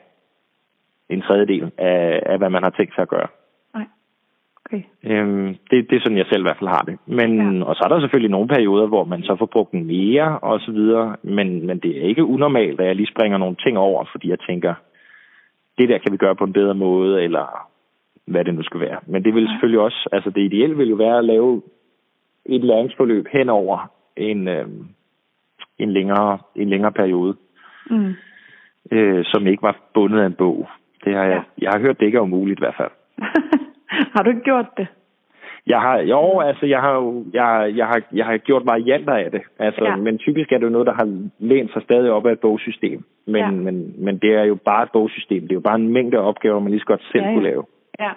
en 1.09 1.23
tredjedel 1.23 1.73
af, 1.79 2.23
af, 2.27 2.39
hvad 2.39 2.51
man 2.51 2.63
har 2.63 2.71
tænkt 2.71 2.95
sig 2.95 3.03
at 3.03 3.09
gøre. 3.09 3.29
Okay. 4.73 4.83
Øhm, 5.05 5.57
det, 5.71 5.91
det 5.91 5.97
er 5.97 6.01
sådan, 6.01 6.19
jeg 6.19 6.27
selv 6.27 6.41
i 6.43 6.49
hvert 6.49 6.57
fald 6.59 6.69
har 6.71 6.83
det. 6.83 6.99
Men, 7.07 7.59
Ja. 7.59 7.65
Og 7.65 7.77
så 7.77 7.83
er 7.85 7.89
der 7.89 8.01
selvfølgelig 8.01 8.31
nogle 8.31 8.49
perioder, 8.49 8.87
hvor 8.87 9.05
man 9.05 9.23
så 9.23 9.37
får 9.37 9.47
brugt 9.47 9.75
mere 9.75 10.39
og 10.39 10.61
så 10.61 10.73
videre. 10.73 11.17
Men, 11.23 11.67
men 11.67 11.79
det 11.79 11.99
er 11.99 12.03
ikke 12.09 12.25
unormalt, 12.25 12.81
at 12.81 12.87
jeg 12.87 12.97
lige 12.97 13.13
springer 13.15 13.39
nogle 13.39 13.57
ting 13.65 13.79
over, 13.79 14.05
fordi 14.11 14.29
jeg 14.31 14.39
tænker, 14.49 14.75
det 15.79 15.89
der 15.89 15.99
kan 15.99 16.13
vi 16.13 16.17
gøre 16.17 16.37
på 16.37 16.45
en 16.45 16.53
bedre 16.53 16.75
måde, 16.75 17.23
eller 17.23 17.69
hvad 18.27 18.45
det 18.45 18.55
nu 18.55 18.63
skal 18.63 18.81
være. 18.81 18.99
Men 19.07 19.25
det 19.25 19.35
vil 19.35 19.43
Ja. 19.45 19.49
selvfølgelig 19.51 19.81
også, 19.81 20.09
altså 20.13 20.31
det 20.31 20.43
ideelle 20.43 20.77
vil 20.77 20.89
jo 20.89 20.97
være 20.97 21.19
at 21.19 21.25
lave 21.25 21.63
et 22.47 22.65
læringsforløb 22.65 23.27
hen 23.33 23.49
over 23.49 23.91
en, 24.17 24.49
øhm, 24.49 24.87
en, 25.79 25.93
længere, 25.93 26.39
en 26.57 26.69
længere 26.71 26.93
periode, 26.93 27.37
Mm. 27.91 28.13
øh, 28.93 29.25
som 29.25 29.47
ikke 29.47 29.63
var 29.63 29.77
bundet 29.95 30.21
af 30.21 30.27
en 30.27 30.33
bog. 30.35 30.69
Det 31.05 31.15
har 31.15 31.25
jeg, 31.25 31.43
Ja. 31.59 31.63
jeg 31.65 31.71
har 31.73 31.79
hørt, 31.81 32.01
det 32.01 32.07
ikke 32.07 32.17
er 32.19 32.23
umuligt 32.23 32.59
i 32.59 32.63
hvert 32.63 32.75
fald. 32.77 32.91
har 34.15 34.23
du 34.23 34.31
ikke 34.31 34.43
gjort 34.43 34.67
det? 34.77 34.87
Jeg 35.67 35.81
har, 35.81 35.99
jo, 35.99 36.41
altså, 36.41 36.67
jeg 36.67 36.81
har 36.81 36.95
jo, 36.95 37.25
jeg, 37.33 37.73
jeg 37.77 37.87
har, 37.87 38.03
jeg 38.13 38.27
har 38.27 38.37
gjort 38.37 38.63
varianter 38.67 39.13
af 39.15 39.31
det. 39.31 39.43
Altså, 39.59 39.85
Ja. 39.85 39.97
men 39.97 40.19
typisk 40.19 40.53
er 40.53 40.59
det 40.59 40.65
jo 40.65 40.71
noget, 40.71 40.87
der 40.87 40.93
har 40.93 41.09
lænt 41.39 41.73
sig 41.73 41.83
stadig 41.83 42.11
op 42.11 42.27
af 42.27 42.33
et 42.33 42.41
bogsystem. 42.41 43.05
Men, 43.27 43.37
Ja. 43.37 43.51
men, 43.51 43.95
men 44.05 44.19
det 44.19 44.35
er 44.35 44.45
jo 44.45 44.55
bare 44.55 44.83
et 44.83 44.89
bogsystem. 44.93 45.41
Det 45.43 45.51
er 45.51 45.55
jo 45.55 45.61
bare 45.61 45.75
en 45.81 45.89
mængde 45.93 46.19
opgaver, 46.19 46.61
man 46.61 46.71
lige 46.71 46.81
så 46.81 46.87
godt 46.87 47.03
selv 47.13 47.23
Ja, 47.25 47.29
ja, 47.29 47.35
kunne 47.35 47.45
lave. 47.51 47.65
Ja, 48.01 48.11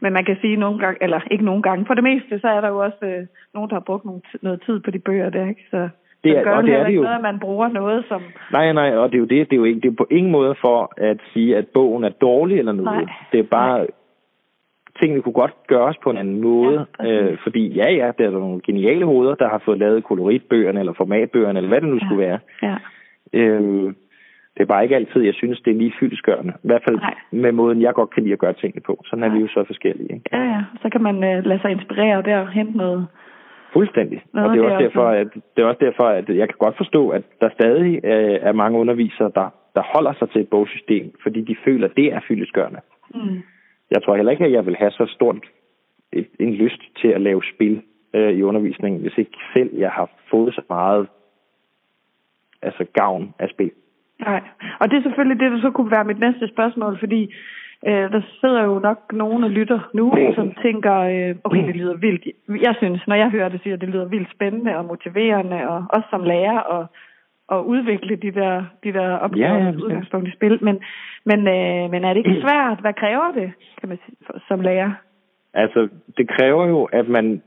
men 0.00 0.12
man 0.12 0.24
kan 0.24 0.36
sige 0.40 0.56
nogle 0.56 0.78
gange, 0.78 1.02
eller 1.02 1.20
ikke 1.30 1.44
nogle 1.44 1.62
gange, 1.62 1.86
for 1.86 1.94
det 1.94 2.04
meste, 2.04 2.38
så 2.40 2.48
er 2.48 2.60
der 2.60 2.68
jo 2.68 2.78
også 2.78 2.98
øh, 3.02 3.26
nogen, 3.54 3.70
der 3.70 3.74
har 3.76 3.80
brugt 3.86 4.04
nogle, 4.04 4.20
noget 4.42 4.62
tid 4.66 4.80
på 4.80 4.90
de 4.90 4.98
bøger 4.98 5.30
der, 5.30 5.48
ikke? 5.48 5.64
Så 5.70 5.88
Det 6.24 6.38
er- 6.38 6.42
gør 6.44 6.56
og 6.56 6.62
det 6.62 6.74
er 6.74 6.78
det 6.78 6.86
ikke 6.88 6.96
jo. 6.96 7.02
noget, 7.02 7.16
at 7.16 7.22
man 7.22 7.38
bruger 7.38 7.68
noget, 7.68 8.04
som... 8.08 8.22
Nej, 8.52 8.72
nej, 8.72 8.96
og 8.96 9.08
det 9.08 9.14
er 9.14 9.18
jo 9.18 9.24
det. 9.34 9.50
Det 9.50 9.52
er 9.52 9.56
jo, 9.56 9.64
ikke, 9.64 9.80
det 9.80 9.88
er 9.90 9.96
på 9.98 10.06
ingen 10.10 10.32
måde 10.32 10.54
for 10.60 10.92
at 10.96 11.18
sige, 11.32 11.56
at 11.56 11.66
bogen 11.74 12.04
er 12.04 12.08
dårlig 12.08 12.58
eller 12.58 12.72
noget. 12.72 13.04
Nej. 13.06 13.14
Det 13.32 13.40
er 13.40 13.44
bare, 13.58 13.86
tingene 15.00 15.22
kunne 15.22 15.32
godt 15.42 15.54
gøres 15.66 15.96
på 16.02 16.10
en 16.10 16.16
anden 16.16 16.40
måde. 16.40 16.86
Ja, 17.02 17.22
øh, 17.22 17.38
fordi 17.42 17.68
ja, 17.68 17.90
ja, 17.90 18.10
der 18.18 18.26
er 18.26 18.30
nogle 18.30 18.60
geniale 18.66 19.04
hoveder, 19.04 19.34
der 19.34 19.48
har 19.48 19.62
fået 19.64 19.78
lavet 19.78 20.04
koloritbøgerne, 20.04 20.80
eller 20.80 20.92
formatbøgerne, 20.92 21.58
eller 21.58 21.68
hvad 21.68 21.80
det 21.80 21.88
nu 21.88 21.98
Ja. 22.02 22.06
skulle 22.06 22.26
være. 22.26 22.38
Ja, 22.62 22.76
Øhm, 23.32 23.96
det 24.54 24.62
er 24.62 24.66
bare 24.66 24.82
ikke 24.82 24.96
altid, 24.96 25.22
jeg 25.22 25.34
synes, 25.34 25.60
det 25.60 25.70
er 25.70 25.74
lige 25.78 25.92
fyldskørende. 26.00 26.52
I 26.64 26.66
hvert 26.66 26.82
fald 26.88 26.96
Nej. 26.98 27.14
med 27.32 27.52
måden, 27.52 27.82
jeg 27.82 27.94
godt 27.94 28.10
kan 28.14 28.22
lide 28.22 28.32
at 28.32 28.38
gøre 28.38 28.52
tingene 28.52 28.82
på. 28.86 29.02
Sådan 29.06 29.22
er 29.24 29.28
Nej. 29.28 29.36
vi 29.36 29.42
jo 29.42 29.48
så 29.48 29.64
forskellige. 29.66 30.12
Ikke? 30.14 30.30
ja, 30.32 30.42
ja. 30.42 30.62
Så 30.82 30.88
kan 30.92 31.02
man 31.02 31.24
øh, 31.24 31.44
lade 31.44 31.60
sig 31.60 31.70
inspirere 31.70 32.22
der 32.22 32.38
og 32.38 32.48
hente 32.48 32.76
noget. 32.76 33.06
Fuldstændig. 33.72 34.22
Nå, 34.34 34.40
og 34.42 34.50
det 34.50 34.58
er, 34.58 34.64
også 34.64 34.74
er 34.74 34.78
derfor, 34.78 35.06
at, 35.08 35.26
det 35.56 35.62
er 35.62 35.66
også 35.66 35.84
derfor, 35.84 36.04
at 36.04 36.28
jeg 36.28 36.48
kan 36.48 36.56
godt 36.58 36.76
forstå, 36.76 37.08
at 37.08 37.22
der 37.40 37.48
stadig 37.50 38.00
øh, 38.04 38.38
er 38.48 38.52
mange 38.52 38.78
undervisere, 38.78 39.30
der, 39.34 39.48
der 39.74 39.82
holder 39.94 40.12
sig 40.18 40.30
til 40.30 40.40
et 40.40 40.48
bogsystem, 40.48 41.12
fordi 41.22 41.40
de 41.40 41.56
føler, 41.64 41.88
at 41.88 41.96
det 41.96 42.12
er 42.12 42.20
fyldeskørende. 42.28 42.80
Mm. 43.14 43.42
Jeg 43.90 44.02
tror 44.02 44.16
heller 44.16 44.32
ikke, 44.32 44.44
at 44.44 44.52
jeg 44.52 44.66
vil 44.66 44.76
have 44.76 44.90
så 44.90 45.06
stort 45.06 45.46
et, 46.12 46.28
en 46.40 46.54
lyst 46.54 46.82
til 47.00 47.08
at 47.08 47.20
lave 47.20 47.42
spil 47.54 47.82
øh, 48.14 48.32
i 48.32 48.42
undervisningen, 48.42 49.00
hvis 49.00 49.18
ikke 49.18 49.38
selv 49.54 49.70
jeg 49.76 49.90
har 49.90 50.10
fået 50.30 50.54
så 50.54 50.62
meget 50.68 51.08
altså 52.62 52.84
gavn 52.94 53.34
af 53.38 53.48
spil. 53.48 53.70
Nej, 54.20 54.40
og 54.80 54.90
det 54.90 54.96
er 54.96 55.02
selvfølgelig 55.02 55.40
det, 55.40 55.52
der 55.52 55.60
så 55.60 55.70
kunne 55.70 55.90
være 55.90 56.04
mit 56.04 56.20
næste 56.20 56.48
spørgsmål, 56.48 56.98
fordi 56.98 57.34
øh, 57.86 58.12
der 58.12 58.22
sidder 58.40 58.64
jo 58.64 58.78
nok 58.78 59.12
nogen 59.12 59.44
og 59.44 59.50
lytter 59.50 59.80
nu, 59.94 60.12
som 60.34 60.52
tænker, 60.62 60.94
øh, 60.98 61.36
okay, 61.44 61.66
det 61.66 61.76
lyder 61.76 61.96
vildt. 61.96 62.24
Jeg 62.62 62.74
synes, 62.78 63.06
når 63.06 63.14
jeg 63.14 63.30
hører 63.30 63.48
det, 63.48 63.60
siger, 63.62 63.74
at 63.74 63.80
det 63.80 63.88
lyder 63.88 64.08
vildt 64.08 64.30
spændende 64.30 64.76
og 64.76 64.84
motiverende, 64.84 65.68
og 65.68 65.84
også 65.90 66.06
som 66.10 66.24
lærer 66.24 66.58
og, 66.58 66.86
og 67.50 67.66
udvikle 67.68 68.16
de 68.16 68.30
der, 68.30 68.64
de 68.84 68.92
der 68.92 69.08
opgaver 69.16 69.54
Ja, 69.54 69.64
ja, 69.64 69.70
bestemt. 69.70 69.84
udgangspunkt 69.84 70.28
i 70.28 70.32
spil. 70.38 70.58
Men, 70.64 70.76
men, 71.24 71.40
øh, 71.56 71.90
men 71.92 72.04
er 72.04 72.12
det 72.14 72.16
ikke 72.16 72.40
svært? 72.46 72.80
Hvad 72.80 72.94
kræver 72.94 73.32
det, 73.32 73.52
kan 73.80 73.88
man 73.88 73.98
sige, 74.06 74.16
for, 74.26 74.34
som 74.48 74.60
lærer? 74.60 74.92
Altså, 75.54 75.88
det 76.16 76.28
kræver 76.28 76.66
jo, 76.66 76.84
at 76.84 77.08
man, 77.08 77.42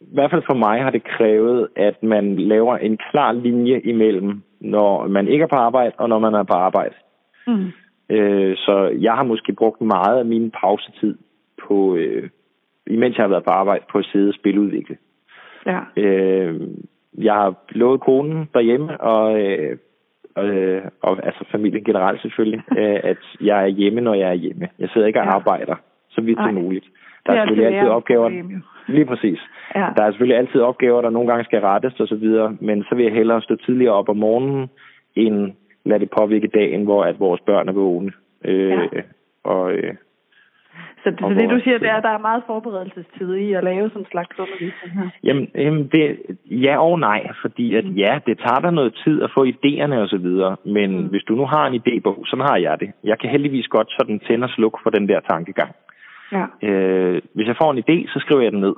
i 0.00 0.14
hvert 0.14 0.30
fald 0.30 0.42
for 0.46 0.54
mig 0.54 0.82
har 0.82 0.90
det 0.90 1.04
krævet, 1.04 1.68
at 1.76 2.02
man 2.02 2.36
laver 2.36 2.76
en 2.76 2.98
klar 3.10 3.32
linje 3.32 3.80
imellem, 3.80 4.42
når 4.60 5.08
man 5.08 5.28
ikke 5.28 5.42
er 5.42 5.46
på 5.48 5.56
arbejde, 5.56 5.92
og 5.98 6.08
når 6.08 6.18
man 6.18 6.34
er 6.34 6.42
på 6.42 6.54
arbejde. 6.54 6.94
Mm. 7.46 7.66
Øh, 8.10 8.56
så 8.56 8.96
jeg 9.00 9.12
har 9.12 9.22
måske 9.22 9.52
brugt 9.52 9.80
meget 9.80 10.18
af 10.18 10.24
min 10.24 10.50
pausetid 10.50 11.18
på, 11.68 11.96
øh, 11.96 12.28
imens 12.86 13.16
jeg 13.16 13.22
har 13.24 13.28
været 13.28 13.44
på 13.44 13.50
arbejde, 13.50 13.84
på 13.92 13.98
at 13.98 14.04
sidde 14.12 14.28
og 14.28 14.34
spiludvikle. 14.34 14.96
Ja. 15.66 15.80
Øh, 15.96 16.60
jeg 17.18 17.34
har 17.34 17.54
lovet 17.70 18.00
konen 18.00 18.48
derhjemme, 18.54 19.00
og, 19.00 19.40
øh, 19.40 19.76
øh, 20.38 20.82
og 21.02 21.26
altså 21.26 21.44
familien 21.50 21.84
generelt 21.84 22.22
selvfølgelig, 22.22 22.62
øh, 22.78 23.00
at 23.04 23.22
jeg 23.40 23.62
er 23.62 23.66
hjemme, 23.66 24.00
når 24.00 24.14
jeg 24.14 24.28
er 24.28 24.34
hjemme. 24.44 24.68
Jeg 24.78 24.88
sidder 24.88 25.06
ikke 25.06 25.20
og 25.20 25.26
Ja. 25.26 25.30
arbejder, 25.30 25.76
så 26.10 26.20
vidt 26.20 26.38
som 26.38 26.54
muligt. 26.54 26.86
Der 27.26 27.32
er 27.32 27.36
er 27.36 27.40
selvfølgelig 27.40 27.66
altid 27.66 27.78
altid 27.78 27.90
opgaver, 27.90 28.28
problem, 28.28 28.62
lige 28.88 29.06
præcis. 29.06 29.40
Ja. 29.74 29.86
Der 29.96 30.02
er 30.02 30.10
selvfølgelig 30.10 30.38
altid 30.38 30.60
opgaver, 30.60 31.02
der 31.02 31.10
nogle 31.10 31.28
gange 31.28 31.44
skal 31.44 31.60
rettes 31.60 32.00
og 32.00 32.08
så 32.08 32.14
videre, 32.16 32.56
men 32.60 32.84
så 32.88 32.94
vil 32.94 33.04
jeg 33.04 33.14
hellere 33.14 33.42
stå 33.42 33.56
tidligere 33.56 33.94
op 33.94 34.08
om 34.08 34.16
morgenen, 34.16 34.70
end 35.14 35.52
lade 35.84 36.00
det 36.00 36.10
påvirke 36.18 36.48
dagen, 36.48 36.84
hvor 36.84 37.04
at 37.04 37.20
vores 37.20 37.40
børn 37.40 37.68
er 37.68 37.72
vågne. 37.72 38.12
Øh, 38.44 38.70
ja. 38.70 39.02
Og, 39.44 39.72
øh, 39.72 39.94
så 41.02 41.10
det, 41.10 41.20
så 41.20 41.34
det 41.40 41.50
du 41.50 41.60
siger, 41.64 41.78
det 41.78 41.88
er, 41.88 41.94
at 41.94 42.02
der 42.02 42.14
er 42.18 42.18
meget 42.18 42.42
forberedelsestid 42.46 43.34
i 43.34 43.52
at 43.52 43.64
lave 43.64 43.88
sådan 43.88 44.02
en 44.02 44.10
slags 44.10 44.38
undervisning 44.38 44.92
her? 44.98 45.08
Jamen, 45.22 45.50
jamen 45.54 45.88
det, 45.92 46.04
ja 46.44 46.78
og 46.78 47.00
nej, 47.00 47.28
fordi 47.42 47.74
at, 47.74 47.84
mm. 47.84 47.92
ja, 47.92 48.18
det 48.26 48.38
tager 48.38 48.60
der 48.60 48.70
noget 48.70 49.00
tid 49.04 49.22
at 49.22 49.30
få 49.36 49.44
idéerne 49.44 49.96
og 50.04 50.08
så 50.08 50.18
videre, 50.18 50.56
men 50.64 51.00
mm. 51.00 51.06
hvis 51.06 51.22
du 51.28 51.34
nu 51.34 51.46
har 51.46 51.66
en 51.66 51.80
idébog, 51.80 52.18
så 52.30 52.36
har 52.48 52.56
jeg 52.56 52.80
det. 52.80 52.90
Jeg 53.04 53.18
kan 53.18 53.30
heldigvis 53.30 53.68
godt 53.68 53.90
sådan 53.98 54.20
tænde 54.20 54.44
og 54.44 54.50
slukke 54.50 54.78
for 54.82 54.90
den 54.90 55.08
der 55.08 55.20
tankegang. 55.20 55.72
Ja. 56.32 56.44
Øh, 56.68 57.22
hvis 57.34 57.46
jeg 57.46 57.56
får 57.62 57.70
en 57.72 57.82
idé, 57.86 58.12
så 58.12 58.18
skriver 58.20 58.42
jeg 58.42 58.52
den 58.52 58.60
ned. 58.60 58.74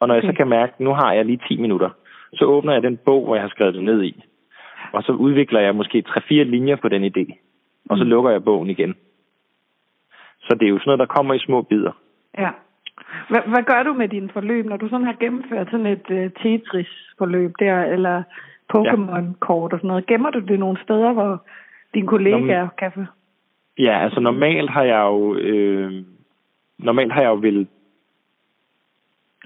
Og 0.00 0.08
når 0.08 0.14
okay. 0.14 0.26
jeg 0.26 0.32
så 0.32 0.36
kan 0.36 0.48
mærke, 0.48 0.72
at 0.72 0.80
nu 0.80 0.90
har 0.90 1.12
jeg 1.12 1.24
lige 1.24 1.40
10 1.48 1.60
minutter, 1.60 1.90
så 2.32 2.44
åbner 2.44 2.72
jeg 2.72 2.82
den 2.82 2.98
bog, 3.06 3.24
hvor 3.24 3.34
jeg 3.34 3.42
har 3.42 3.48
skrevet 3.48 3.74
det 3.74 3.84
ned 3.84 4.02
i. 4.02 4.24
Og 4.92 5.02
så 5.02 5.12
udvikler 5.12 5.60
jeg 5.60 5.74
måske 5.74 6.04
3-4 6.08 6.34
linjer 6.34 6.76
på 6.76 6.88
den 6.88 7.04
idé. 7.04 7.24
Og 7.90 7.98
så 7.98 8.04
mm. 8.04 8.10
lukker 8.10 8.30
jeg 8.30 8.44
bogen 8.44 8.70
igen. 8.70 8.94
Så 10.48 10.54
det 10.54 10.66
er 10.66 10.70
jo 10.70 10.78
sådan 10.78 10.88
noget, 10.88 10.98
der 10.98 11.14
kommer 11.14 11.34
i 11.34 11.38
små 11.38 11.62
bidder. 11.62 11.92
Ja. 12.38 12.50
Hvad, 13.28 13.40
hvad 13.46 13.62
gør 13.62 13.82
du 13.82 13.92
med 13.92 14.08
dine 14.08 14.28
forløb, 14.28 14.66
når 14.66 14.76
du 14.76 14.88
sådan 14.88 15.06
har 15.06 15.16
gennemført 15.20 15.68
sådan 15.70 15.86
et 15.86 16.06
uh, 16.10 16.42
Tetris-forløb 16.42 17.52
der, 17.58 17.82
eller 17.82 18.22
Pokémon-kort 18.72 19.72
og 19.72 19.78
sådan 19.78 19.88
noget? 19.88 20.06
Gemmer 20.06 20.30
du 20.30 20.38
det 20.38 20.58
nogle 20.58 20.78
steder, 20.82 21.12
hvor 21.12 21.42
dine 21.94 22.06
kollegaer 22.06 22.66
Norm- 22.66 22.76
kan 22.78 22.92
få? 22.94 23.04
Ja, 23.78 24.04
altså 24.04 24.20
normalt 24.20 24.70
har 24.70 24.82
jeg 24.82 25.00
jo... 25.00 25.34
Øh, 25.36 25.92
normalt 26.78 27.12
har 27.12 27.20
jeg 27.20 27.28
jo 27.28 27.34
vil... 27.34 27.66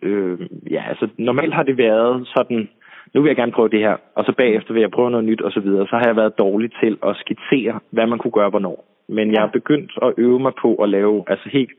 Øh, 0.03 0.41
ja, 0.71 0.85
altså 0.89 1.09
normalt 1.19 1.55
har 1.55 1.63
det 1.63 1.79
været 1.79 2.29
sådan 2.29 2.69
nu 3.15 3.23
vil 3.23 3.29
jeg 3.29 3.37
gerne 3.37 3.53
prøve 3.53 3.69
det 3.69 3.81
her, 3.81 3.97
og 4.15 4.25
så 4.25 4.33
bagefter 4.33 4.73
vil 4.73 4.81
jeg 4.81 4.91
prøve 4.91 5.11
noget 5.11 5.27
nyt 5.27 5.41
og 5.41 5.53
så 5.53 5.61
videre. 5.61 5.87
Så 5.87 5.97
har 5.97 6.07
jeg 6.07 6.17
været 6.17 6.39
dårlig 6.39 6.71
til 6.81 6.99
at 7.03 7.17
skitsere, 7.17 7.81
hvad 7.91 8.07
man 8.07 8.19
kunne 8.19 8.31
gøre 8.31 8.51
hvornår. 8.51 8.92
Men 9.13 9.33
jeg 9.33 9.43
er 9.43 9.51
begyndt 9.59 9.93
at 10.03 10.15
øve 10.17 10.39
mig 10.39 10.53
på 10.63 10.75
at 10.75 10.89
lave 10.89 11.25
altså 11.27 11.49
helt, 11.49 11.71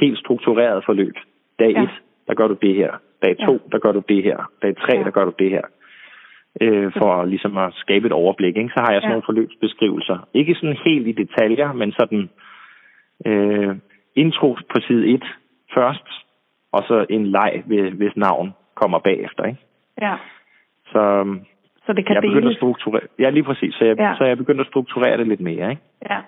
helt 0.00 0.18
struktureret 0.18 0.84
forløb. 0.84 1.16
Dag 1.58 1.70
1, 1.70 1.76
ja. 1.76 1.86
der 2.28 2.34
gør 2.34 2.48
du 2.48 2.56
det 2.62 2.74
her. 2.74 2.92
Dag 3.22 3.36
2, 3.46 3.52
ja. 3.52 3.58
der 3.72 3.78
gør 3.78 3.92
du 3.92 4.02
det 4.08 4.22
her. 4.22 4.50
Dag 4.62 4.76
3, 4.76 4.96
ja. 4.96 5.02
der 5.04 5.10
gør 5.10 5.24
du 5.24 5.32
det 5.38 5.50
her. 5.50 5.62
Øh, 6.60 6.92
for 6.92 7.24
ligesom 7.24 7.58
at 7.58 7.72
skabe 7.74 8.06
et 8.06 8.12
overblik. 8.12 8.56
Ikke? 8.56 8.70
Så 8.74 8.80
har 8.80 8.92
jeg 8.92 9.00
sådan 9.00 9.10
ja. 9.10 9.14
nogle 9.14 9.28
forløbsbeskrivelser. 9.30 10.28
Ikke 10.34 10.54
sådan 10.54 10.76
helt 10.84 11.06
i 11.06 11.12
detaljer, 11.12 11.72
men 11.72 11.92
sådan 11.92 12.30
øh, 13.26 13.76
intro 14.14 14.54
på 14.54 14.80
side 14.86 15.06
1 15.06 15.24
først, 15.74 16.08
og 16.72 16.84
så 16.88 17.06
en 17.10 17.26
leg, 17.26 17.62
hvis 17.94 18.16
navn 18.16 18.54
kommer 18.74 18.98
bagefter. 18.98 19.44
Ikke? 19.44 19.58
Ja. 20.02 20.16
Så, 20.86 21.02
så 21.86 21.92
det 21.92 22.06
kan 22.06 22.14
jeg 22.14 22.22
deles? 22.22 22.50
At 22.50 22.56
strukturere, 22.56 23.02
ja, 23.18 23.30
lige 23.30 23.42
præcis. 23.44 23.74
Så 23.74 23.84
jeg, 23.84 23.96
ja. 23.98 24.14
så 24.18 24.24
jeg 24.24 24.38
begyndt 24.38 24.60
at 24.60 24.66
strukturere 24.66 25.16
det 25.16 25.28
lidt 25.28 25.40
mere. 25.40 25.70
Ikke? 25.70 25.82
Ja. 26.10 26.18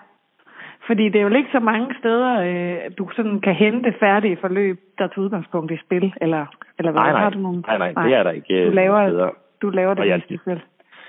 Fordi 0.86 1.04
det 1.08 1.16
er 1.16 1.22
jo 1.22 1.34
ikke 1.34 1.48
så 1.52 1.60
mange 1.60 1.94
steder, 1.98 2.32
øh, 2.48 2.90
du 2.98 3.08
sådan 3.16 3.40
kan 3.40 3.54
hente 3.54 3.94
færdige 4.00 4.36
forløb, 4.40 4.78
der 4.98 5.06
tager 5.06 5.24
udgangspunkt 5.24 5.72
i 5.72 5.78
spil, 5.84 6.12
eller, 6.20 6.46
eller 6.78 6.92
hvad? 6.92 7.02
Nej, 7.02 7.12
nej. 7.12 7.20
Har 7.20 7.30
du 7.30 7.38
nogle? 7.38 7.60
nej, 7.60 7.78
nej, 7.78 7.92
nej, 7.92 8.06
det 8.06 8.14
er 8.14 8.22
der 8.22 8.30
ikke. 8.30 8.64
Du 8.64 8.68
øh, 8.68 8.74
laver, 8.74 9.30
du 9.62 9.70
laver 9.70 9.94
det 9.94 10.08
jeg, 10.08 10.16
meste 10.16 10.44
selv? 10.44 10.60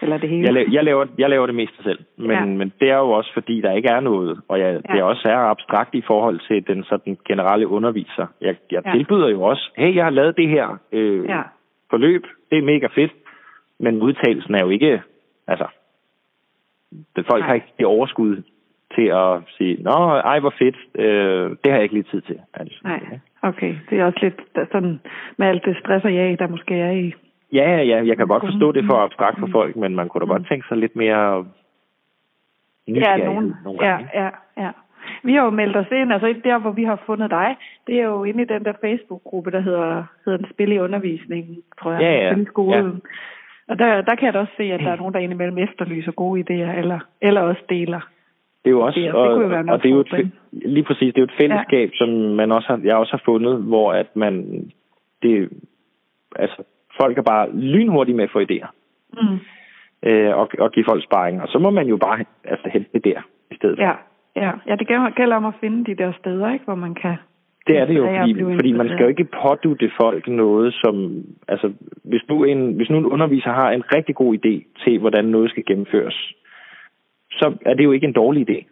Eller 0.02 0.18
det 0.18 0.30
hele? 0.30 0.44
Jeg, 0.44 0.54
laver, 0.54 0.68
jeg, 0.72 0.84
laver, 0.84 1.06
jeg 1.18 1.30
laver 1.30 1.46
det 1.46 1.56
meste 1.56 1.84
selv, 1.84 2.00
men, 2.18 2.32
ja. 2.32 2.46
men 2.46 2.74
det 2.80 2.90
er 2.90 2.98
jo 2.98 3.10
også 3.10 3.34
fordi, 3.34 3.62
der 3.62 3.72
ikke 3.72 3.90
er 3.90 4.00
noget, 4.00 4.42
og 4.48 4.60
jeg, 4.60 4.82
ja. 4.90 4.94
det 4.94 5.00
er 5.00 5.04
også 5.04 5.28
er 5.30 5.38
abstrakt 5.38 5.96
i 5.96 6.02
forhold 6.08 6.40
til 6.48 6.68
den 6.68 6.84
sådan 6.84 7.18
generelle 7.28 7.68
underviser. 7.68 8.28
Jeg, 8.42 8.56
jeg 8.72 8.82
ja. 8.86 8.92
tilbyder 8.92 9.28
jo 9.28 9.42
også, 9.42 9.72
hey, 9.78 9.96
jeg 9.96 10.04
har 10.04 10.12
lavet 10.12 10.38
det 10.38 10.50
her 10.50 10.78
øh, 10.92 11.26
ja. 11.26 11.42
forløb, 11.90 12.24
det 12.52 12.58
er 12.58 12.62
mega 12.62 12.88
fedt, 12.88 13.12
men 13.80 14.02
udtalelsen 14.02 14.56
er 14.56 14.62
jo 14.62 14.70
ikke, 14.70 15.02
altså, 15.48 15.68
det, 17.16 17.26
folk 17.26 17.42
Nej. 17.42 17.48
har 17.48 17.54
ikke 17.56 17.74
det 17.78 17.86
overskud 17.86 18.44
til 18.98 19.08
at 19.24 19.32
sige, 19.58 19.84
nå, 19.84 19.98
ej, 20.32 20.40
hvor 20.40 20.54
fedt, 20.60 20.78
øh, 20.96 21.50
det 21.62 21.68
har 21.72 21.78
jeg 21.78 21.84
ikke 21.84 21.96
lige 21.96 22.12
tid 22.12 22.22
til. 22.22 22.40
Altså, 22.54 22.80
Nej, 22.84 23.02
okay. 23.42 23.76
Det 23.90 24.00
er 24.00 24.06
også 24.06 24.20
lidt 24.22 24.42
sådan, 24.72 25.00
med 25.38 25.48
alt 25.48 25.66
det 25.66 25.78
stress 25.78 26.06
og 26.06 26.14
ja, 26.14 26.36
der 26.40 26.48
måske 26.48 26.76
er 26.76 26.92
i... 26.92 27.14
Ja, 27.54 27.82
ja, 27.82 28.06
jeg 28.06 28.18
kan 28.18 28.28
godt 28.28 28.44
forstå 28.46 28.72
det 28.72 28.86
for 28.86 28.98
abstrakt 28.98 29.40
for 29.40 29.50
folk, 29.52 29.76
men 29.76 29.96
man 29.96 30.10
kunne 30.10 30.22
da 30.22 30.26
godt 30.26 30.42
mm. 30.42 30.48
tænke 30.48 30.68
sig 30.68 30.78
lidt 30.78 30.96
mere 30.96 31.46
ja, 32.88 33.18
nogen, 33.18 33.56
nogle 33.64 33.80
gange. 33.80 34.10
Ja, 34.14 34.24
ja, 34.24 34.30
ja. 34.58 34.72
Vi 35.24 35.34
har 35.34 35.44
jo 35.44 35.50
meldt 35.50 35.78
os 35.78 35.92
ind, 35.92 36.14
altså 36.14 36.36
der, 36.44 36.58
hvor 36.58 36.72
vi 36.72 36.84
har 36.84 37.04
fundet 37.06 37.30
dig, 37.32 37.56
det 37.88 38.00
er 38.00 38.04
jo 38.04 38.24
inde 38.24 38.42
i 38.42 38.46
den 38.46 38.66
der 38.66 38.74
Facebook-gruppe, 38.82 39.52
der 39.52 39.60
hedder, 39.60 40.04
hedder 40.26 40.38
den 40.38 40.48
Spil 40.54 40.72
i 40.72 40.80
undervisningen, 40.80 41.58
tror 41.82 41.92
jeg. 41.92 42.02
Ja, 42.02 42.12
ja. 42.12 42.44
Skole. 42.46 42.78
ja. 42.78 42.84
Og 43.68 43.80
der, 43.80 44.02
der 44.02 44.16
kan 44.16 44.26
jeg 44.26 44.34
da 44.34 44.40
også 44.40 44.54
se, 44.58 44.64
at 44.64 44.80
der 44.80 44.92
er 44.92 44.96
nogen, 44.96 45.14
der 45.14 45.20
indimellem 45.20 45.58
efterlyser 45.58 46.12
gode 46.12 46.42
idéer, 46.42 46.78
eller, 46.78 47.00
eller 47.22 47.42
også 47.42 47.62
deler. 47.70 48.02
Det 48.68 48.74
er 48.74 48.78
jo 48.80 48.82
også, 48.82 49.00
og, 49.14 49.30
det 49.30 49.60
og, 49.60 49.74
og 49.74 49.84
det 49.84 49.90
er 49.90 49.96
jo 49.96 50.00
et, 50.00 50.32
lige 50.52 50.84
præcis, 50.84 51.14
det 51.14 51.18
er 51.18 51.26
jo 51.26 51.32
et 51.34 51.40
fællesskab, 51.42 51.90
ja. 51.90 51.98
som 51.98 52.10
man 52.10 52.52
også 52.52 52.68
har, 52.68 52.80
jeg 52.84 52.96
også 52.96 53.12
har 53.12 53.22
fundet, 53.26 53.64
hvor 53.64 53.94
at 53.94 54.16
man, 54.16 54.34
det, 55.22 55.50
altså, 56.36 56.64
folk 57.02 57.18
er 57.18 57.22
bare 57.22 57.56
lynhurtige 57.56 58.16
med 58.16 58.24
at 58.24 58.32
få 58.32 58.40
idéer. 58.40 58.70
Mm. 59.14 59.40
Øh, 60.10 60.38
og, 60.38 60.50
og 60.60 60.72
give 60.72 60.86
folk 60.90 61.04
sparring, 61.04 61.42
og 61.42 61.48
så 61.48 61.60
må 61.60 61.70
man 61.70 61.88
jo 61.88 61.98
bare 61.98 62.26
altså, 62.44 62.70
hente 62.74 62.90
det 62.94 63.04
der 63.04 63.22
i 63.52 63.56
stedet 63.56 63.80
Ja, 63.80 63.94
ja. 64.36 64.52
ja 64.68 64.76
det 64.76 64.88
gælder 65.16 65.36
om 65.36 65.46
at 65.46 65.54
finde 65.60 65.86
de 65.86 66.04
der 66.04 66.12
steder, 66.20 66.54
ikke, 66.54 66.66
hvor 66.66 66.76
man 66.76 66.96
kan 66.96 67.18
det 67.68 67.78
er 67.78 67.86
det 67.86 67.98
jo, 67.98 68.06
fordi, 68.06 68.44
fordi 68.60 68.72
man 68.72 68.88
skal 68.88 69.02
jo 69.02 69.08
ikke 69.08 69.28
pådute 69.42 69.92
folk 70.02 70.28
noget, 70.28 70.74
som... 70.74 71.24
Altså, 71.48 71.74
hvis 72.04 72.22
nu, 72.30 72.44
en, 72.44 72.74
hvis 72.74 72.90
nu 72.90 72.98
en 72.98 73.06
underviser 73.06 73.50
har 73.50 73.72
en 73.72 73.84
rigtig 73.96 74.16
god 74.16 74.38
idé 74.38 74.84
til, 74.84 75.00
hvordan 75.00 75.26
noget 75.26 75.50
skal 75.50 75.66
gennemføres, 75.66 76.34
så 77.38 77.58
er 77.66 77.74
det 77.74 77.84
jo 77.84 77.92
ikke 77.92 78.08
en 78.08 78.14
dårlig 78.14 78.50
idé. 78.50 78.66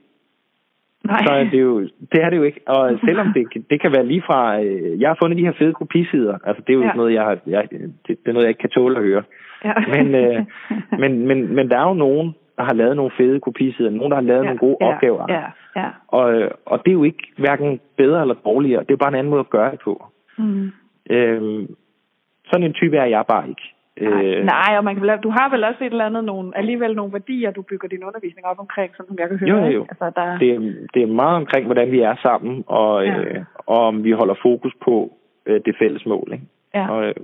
Nej. 1.03 1.23
Så 1.25 1.33
er 1.33 1.43
det 1.43 1.61
jo, 1.61 1.81
det 2.11 2.19
er 2.23 2.29
det 2.29 2.37
jo 2.37 2.43
ikke. 2.43 2.61
Og 2.67 2.97
selvom 3.07 3.33
det, 3.33 3.69
det 3.69 3.81
kan 3.81 3.91
være 3.91 4.05
lige 4.05 4.23
fra, 4.25 4.61
øh, 4.63 5.01
jeg 5.01 5.09
har 5.09 5.17
fundet 5.21 5.37
de 5.37 5.45
her 5.45 5.53
fede 5.59 5.73
kopisider, 5.73 6.37
altså 6.43 6.63
det 6.67 6.73
er 6.73 6.77
jo 6.77 6.83
ja. 6.83 6.93
noget, 6.93 7.13
jeg, 7.13 7.23
har, 7.23 7.37
jeg 7.47 7.67
det, 7.71 7.95
det 8.07 8.27
er 8.27 8.33
noget, 8.33 8.45
jeg 8.45 8.49
ikke 8.49 8.65
kan 8.67 8.69
tåle 8.69 8.97
at 8.97 9.03
høre. 9.03 9.23
Ja. 9.65 9.73
Men, 9.93 10.15
øh, 10.15 10.45
men, 11.01 11.27
men, 11.27 11.55
men 11.55 11.69
der 11.69 11.77
er 11.77 11.87
jo 11.87 11.93
nogen, 11.93 12.35
der 12.57 12.63
har 12.63 12.73
lavet 12.73 12.95
nogle 12.95 13.11
fede 13.17 13.39
kopisider, 13.39 13.89
nogen, 13.89 14.11
der 14.11 14.17
har 14.17 14.29
lavet 14.31 14.43
ja. 14.43 14.45
nogle 14.45 14.59
gode 14.59 14.77
ja. 14.81 14.93
opgaver. 14.93 15.25
Ja. 15.29 15.43
Ja. 15.75 15.89
Og, 16.07 16.51
og 16.65 16.79
det 16.85 16.91
er 16.91 16.99
jo 16.99 17.03
ikke 17.03 17.27
hverken 17.37 17.79
bedre 17.97 18.21
eller 18.21 18.35
dårligere, 18.45 18.83
det 18.83 18.91
er 18.91 18.97
bare 18.97 19.09
en 19.09 19.19
anden 19.19 19.29
måde 19.29 19.39
at 19.39 19.49
gøre 19.49 19.71
det 19.71 19.79
på. 19.79 20.05
Mm. 20.37 20.71
Øhm, 21.09 21.67
sådan 22.45 22.63
en 22.63 22.73
type 22.73 22.97
er 22.97 23.05
jeg 23.05 23.23
bare 23.27 23.49
ikke. 23.49 23.74
Nej, 24.01 24.25
øh, 24.25 24.45
nej 24.45 24.77
og 24.77 24.83
man 24.83 24.95
kan, 24.95 25.21
du 25.21 25.29
har 25.29 25.49
vel 25.49 25.63
også 25.63 25.83
et 25.83 25.91
eller 25.91 26.05
andet, 26.05 26.23
nogle, 26.23 26.57
alligevel 26.57 26.95
nogle 26.95 27.13
værdier, 27.13 27.51
du 27.51 27.61
bygger 27.61 27.87
din 27.87 28.03
undervisning 28.03 28.45
op 28.47 28.59
omkring, 28.59 28.91
sådan 28.95 29.07
som 29.07 29.19
jeg 29.19 29.29
kan 29.29 29.37
høre. 29.37 29.49
Jo, 29.49 29.65
jo. 29.65 29.85
Altså, 29.89 30.11
der... 30.15 30.37
det, 30.37 30.49
er, 30.55 30.59
det 30.93 31.01
er 31.03 31.07
meget 31.07 31.35
omkring, 31.35 31.65
hvordan 31.65 31.91
vi 31.91 31.99
er 31.99 32.15
sammen, 32.21 32.63
og, 32.67 33.05
ja. 33.05 33.19
øh, 33.19 33.43
og 33.57 33.79
om 33.87 34.03
vi 34.03 34.11
holder 34.11 34.35
fokus 34.41 34.73
på 34.83 35.13
øh, 35.45 35.61
det 35.65 35.75
fælles 35.79 36.05
mål. 36.05 36.29
Ikke? 36.33 36.45
Ja. 36.73 36.89
Og, 36.91 37.05
øh, 37.07 37.15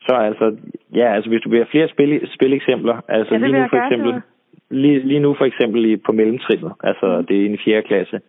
så 0.00 0.14
altså, 0.14 0.56
ja, 0.94 1.14
altså 1.14 1.30
hvis 1.30 1.40
du 1.40 1.50
vil 1.50 1.58
have 1.58 1.70
flere 1.70 1.88
spil, 1.88 2.28
spileksempler, 2.34 3.00
altså 3.08 3.34
ja, 3.34 3.40
lige 3.40 3.52
nu 3.52 3.68
for 3.70 3.76
eksempel, 3.84 4.22
lige, 4.70 4.98
lige 4.98 5.20
nu 5.20 5.34
for 5.34 5.44
eksempel 5.44 5.84
i, 5.84 5.96
på 5.96 6.12
mellemtrinnet, 6.12 6.72
altså 6.82 7.18
mm. 7.18 7.26
det 7.26 7.36
er 7.36 7.50
i 7.50 7.58
4. 7.64 7.82
klasse, 7.82 8.20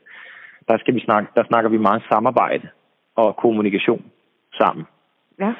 der, 0.68 0.78
skal 0.78 0.96
vi 0.96 1.00
snakke, 1.00 1.30
der 1.36 1.44
snakker 1.44 1.70
vi 1.70 1.78
meget 1.78 2.04
samarbejde 2.12 2.68
og 3.16 3.36
kommunikation 3.36 4.06
sammen. 4.54 4.86
Ja. 5.40 5.54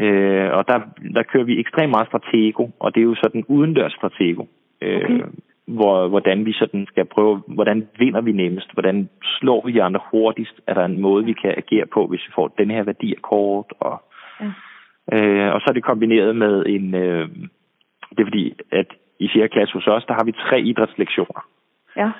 Øh, 0.00 0.50
og 0.52 0.68
der, 0.68 0.80
der 1.14 1.22
kører 1.22 1.44
vi 1.44 1.60
ekstremt 1.60 1.90
meget 1.90 2.08
stratego, 2.08 2.68
og 2.80 2.94
det 2.94 3.00
er 3.00 3.04
jo 3.04 3.14
sådan 3.14 3.44
udendørs 3.48 3.92
stratego. 3.92 4.44
Øh, 4.82 4.96
okay. 4.96 5.20
hvor, 5.66 6.08
hvordan 6.08 6.46
vi 6.46 6.52
sådan 6.52 6.86
skal 6.86 7.04
prøve, 7.04 7.42
hvordan 7.46 7.88
vinder 7.98 8.20
vi 8.20 8.32
nemmest, 8.32 8.72
hvordan 8.72 9.08
slår 9.22 9.66
vi 9.66 9.72
de 9.72 9.82
andre 9.82 10.00
hurtigst, 10.10 10.60
er 10.66 10.74
der 10.74 10.84
en 10.84 11.00
måde, 11.00 11.24
vi 11.24 11.32
kan 11.32 11.54
agere 11.56 11.86
på, 11.86 12.06
hvis 12.06 12.26
vi 12.26 12.32
får 12.34 12.48
den 12.58 12.70
her 12.70 12.82
værdi 12.82 13.14
af 13.14 13.22
kort, 13.22 13.72
og, 13.80 14.02
ja. 14.40 14.46
øh, 15.12 15.54
og 15.54 15.60
så 15.60 15.66
er 15.68 15.72
det 15.72 15.84
kombineret 15.84 16.36
med 16.36 16.66
en, 16.66 16.94
øh, 16.94 17.28
det 18.10 18.20
er 18.20 18.24
fordi, 18.24 18.54
at 18.72 18.86
i 19.18 19.28
4. 19.32 19.48
klasse 19.48 19.74
hos 19.74 19.86
os, 19.86 20.04
der 20.04 20.14
har 20.14 20.24
vi 20.24 20.32
tre 20.32 20.60
idrætslektioner. 20.60 21.42
Ja. 21.96 22.10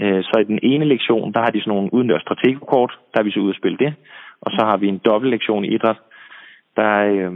Øh, 0.00 0.22
så 0.24 0.38
i 0.40 0.44
den 0.44 0.58
ene 0.62 0.84
lektion, 0.84 1.32
der 1.32 1.40
har 1.40 1.50
de 1.50 1.60
sådan 1.60 1.74
nogle 1.74 1.94
udendørs 1.94 2.22
strategokort, 2.22 2.98
der 3.14 3.20
er 3.20 3.24
vi 3.24 3.30
så 3.30 3.40
ude 3.40 3.50
at 3.50 3.56
spille 3.56 3.78
det. 3.78 3.94
Og 4.40 4.50
så 4.50 4.64
har 4.64 4.76
vi 4.76 4.88
en 4.88 4.98
dobbelt 4.98 5.30
lektion 5.30 5.64
i 5.64 5.74
idræt, 5.74 5.96
der, 6.80 6.94
øh, 7.14 7.32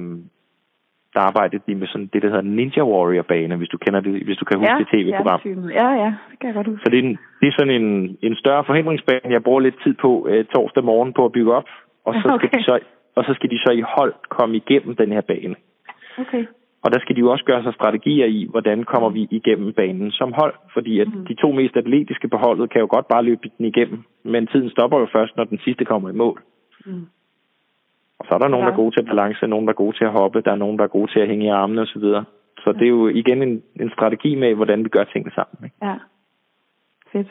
der 1.15 1.21
arbejdede 1.29 1.63
de 1.67 1.75
med 1.75 1.87
sådan 1.87 2.11
det, 2.13 2.23
der 2.23 2.29
hedder 2.29 2.51
Ninja 2.57 2.83
Warrior-bane, 2.93 3.57
hvis 3.57 3.69
du 3.69 3.79
kender 3.85 4.01
det, 4.01 4.13
hvis 4.27 4.39
du 4.39 4.45
kan 4.45 4.59
huske 4.59 4.73
ja, 4.73 4.79
det 4.79 4.89
tv-program. 4.93 5.41
Ja, 5.81 5.89
ja, 6.03 6.11
det 6.31 6.37
kan 6.39 6.47
jeg 6.49 6.55
godt 6.55 6.67
huske. 6.67 6.83
Så 6.85 6.91
det 6.91 6.99
er, 6.99 7.03
en, 7.03 7.19
det 7.41 7.47
er 7.49 7.55
sådan 7.59 7.75
en, 7.81 8.17
en 8.23 8.37
større 8.43 8.65
forhindringsbane, 8.65 9.35
jeg 9.37 9.43
bruger 9.43 9.61
lidt 9.61 9.79
tid 9.85 9.95
på 10.05 10.11
øh, 10.31 10.45
torsdag 10.45 10.85
morgen 10.85 11.13
på 11.13 11.25
at 11.25 11.33
bygge 11.33 11.53
op, 11.55 11.69
og 12.05 12.15
så, 12.15 12.21
skal 12.21 12.35
okay. 12.35 12.59
de 12.59 12.65
så, 12.65 12.79
og 13.17 13.25
så 13.25 13.35
skal 13.35 13.51
de 13.51 13.59
så 13.59 13.71
i 13.81 13.83
hold 13.97 14.15
komme 14.29 14.57
igennem 14.57 14.97
den 14.97 15.13
her 15.13 15.21
bane. 15.21 15.57
Okay. 16.19 16.45
Og 16.85 16.93
der 16.93 17.01
skal 17.01 17.17
de 17.17 17.21
jo 17.21 17.31
også 17.31 17.45
gøre 17.45 17.63
sig 17.63 17.75
strategier 17.75 18.27
i, 18.27 18.47
hvordan 18.51 18.85
kommer 18.85 19.09
vi 19.09 19.29
igennem 19.31 19.73
banen 19.73 20.11
som 20.11 20.33
hold. 20.33 20.55
Fordi 20.73 21.01
at 21.01 21.09
mm. 21.15 21.27
de 21.27 21.35
to 21.35 21.53
mest 21.53 21.77
atletiske 21.77 22.29
på 22.29 22.37
holdet 22.37 22.71
kan 22.71 22.81
jo 22.81 22.89
godt 22.91 23.09
bare 23.09 23.25
løbe 23.25 23.51
den 23.59 23.67
igennem. 23.67 23.99
Men 24.25 24.47
tiden 24.47 24.71
stopper 24.71 24.99
jo 24.99 25.07
først, 25.13 25.37
når 25.37 25.45
den 25.45 25.59
sidste 25.65 25.85
kommer 25.85 26.11
i 26.11 26.13
mål. 26.13 26.43
Mm. 26.87 27.07
Og 28.19 28.25
så 28.29 28.35
er 28.35 28.39
der 28.39 28.49
nogen, 28.49 28.67
der 28.67 28.73
er 28.73 28.77
gode 28.77 28.95
til 28.95 29.07
balance, 29.07 29.47
nogen, 29.47 29.67
der 29.67 29.73
er 29.73 29.83
gode 29.85 29.97
til 29.97 30.05
at 30.05 30.11
hoppe, 30.11 30.41
der 30.41 30.53
er 30.53 30.63
nogen, 30.65 30.79
der 30.79 30.85
er 30.85 30.97
gode 30.99 31.13
til 31.13 31.21
at 31.21 31.29
hænge 31.29 31.47
i 31.47 31.49
armene 31.49 31.81
osv. 31.81 32.01
Så, 32.01 32.25
Så 32.65 32.73
det 32.73 32.83
er 32.83 32.95
jo 32.99 33.09
igen 33.09 33.43
en, 33.43 33.63
en 33.81 33.91
strategi 33.91 34.35
med, 34.35 34.55
hvordan 34.55 34.85
vi 34.85 34.89
gør 34.89 35.05
tingene 35.05 35.35
sammen. 35.35 35.65
Ikke? 35.65 35.77
Ja. 35.83 35.95
Fedt. 37.13 37.29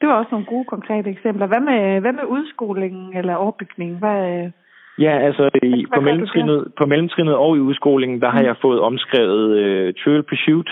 Det 0.00 0.08
var 0.08 0.14
også 0.14 0.28
nogle 0.30 0.46
gode 0.46 0.64
konkrete 0.64 1.10
eksempler. 1.10 1.46
Hvad 1.46 1.60
med, 1.60 2.00
hvad 2.00 2.12
med 2.12 2.24
udskolingen 2.24 3.16
eller 3.16 3.34
overbygningen? 3.34 3.98
Hvad, 3.98 4.50
Ja, 4.98 5.18
altså 5.18 5.50
i, 5.62 5.86
på, 5.94 6.00
mellemtrinnet, 6.00 6.72
på 6.78 6.86
mellemtrinnet 6.86 7.34
og 7.34 7.56
i 7.56 7.60
udskolingen, 7.60 8.20
der 8.20 8.30
har 8.30 8.40
mm. 8.40 8.46
jeg 8.46 8.56
fået 8.62 8.80
omskrevet 8.80 9.56
øh, 9.56 9.94
Trial 9.94 10.22
Pursuit 10.22 10.70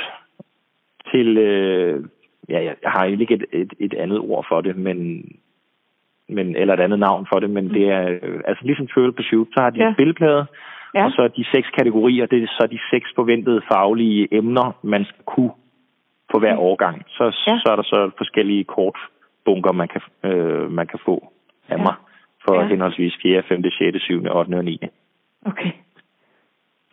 til, 1.12 1.38
øh, 1.38 2.04
ja, 2.48 2.64
jeg 2.64 2.74
har 2.84 3.04
ikke 3.04 3.34
et, 3.34 3.44
et, 3.52 3.72
et 3.78 3.94
andet 3.94 4.18
ord 4.18 4.46
for 4.48 4.60
det, 4.60 4.76
men, 4.76 5.24
men 6.34 6.56
eller 6.56 6.74
et 6.74 6.80
andet 6.80 6.98
navn 6.98 7.26
for 7.32 7.38
det, 7.40 7.50
men 7.50 7.64
mm. 7.64 7.70
det 7.70 7.84
er, 7.88 8.18
øh, 8.22 8.40
altså 8.48 8.64
ligesom 8.64 8.86
Trial 8.86 9.12
Pursuit, 9.12 9.48
så 9.54 9.60
har 9.62 9.70
de 9.70 9.78
ja. 9.78 9.88
en 9.88 9.94
spilplade, 9.94 10.46
ja. 10.94 11.04
og 11.04 11.10
så 11.10 11.28
de 11.36 11.44
seks 11.54 11.68
kategorier, 11.78 12.26
det 12.26 12.42
er 12.42 12.46
så 12.46 12.66
de 12.70 12.78
seks 12.90 13.08
forventede 13.14 13.60
faglige 13.72 14.28
emner, 14.34 14.78
man 14.82 15.04
skal 15.04 15.24
kunne 15.24 15.54
på 16.32 16.38
hver 16.38 16.54
mm. 16.54 16.60
årgang. 16.60 17.02
Så, 17.08 17.24
ja. 17.46 17.58
så 17.62 17.72
er 17.72 17.76
der 17.76 17.82
så 17.82 18.10
forskellige 18.16 18.64
kortbunker, 18.64 19.72
man 19.72 19.88
kan, 19.88 20.00
øh, 20.24 20.70
man 20.70 20.86
kan 20.86 20.98
få 21.04 21.32
af 21.68 21.76
ja. 21.76 21.82
mig 21.82 21.94
for 22.44 22.54
ja. 22.60 22.66
henholdsvis 22.66 23.14
4., 23.22 23.42
5., 23.48 23.62
6., 23.64 24.02
7., 24.02 24.24
8. 24.30 24.54
og 24.54 24.64
9. 24.64 24.80
Okay. 25.46 25.72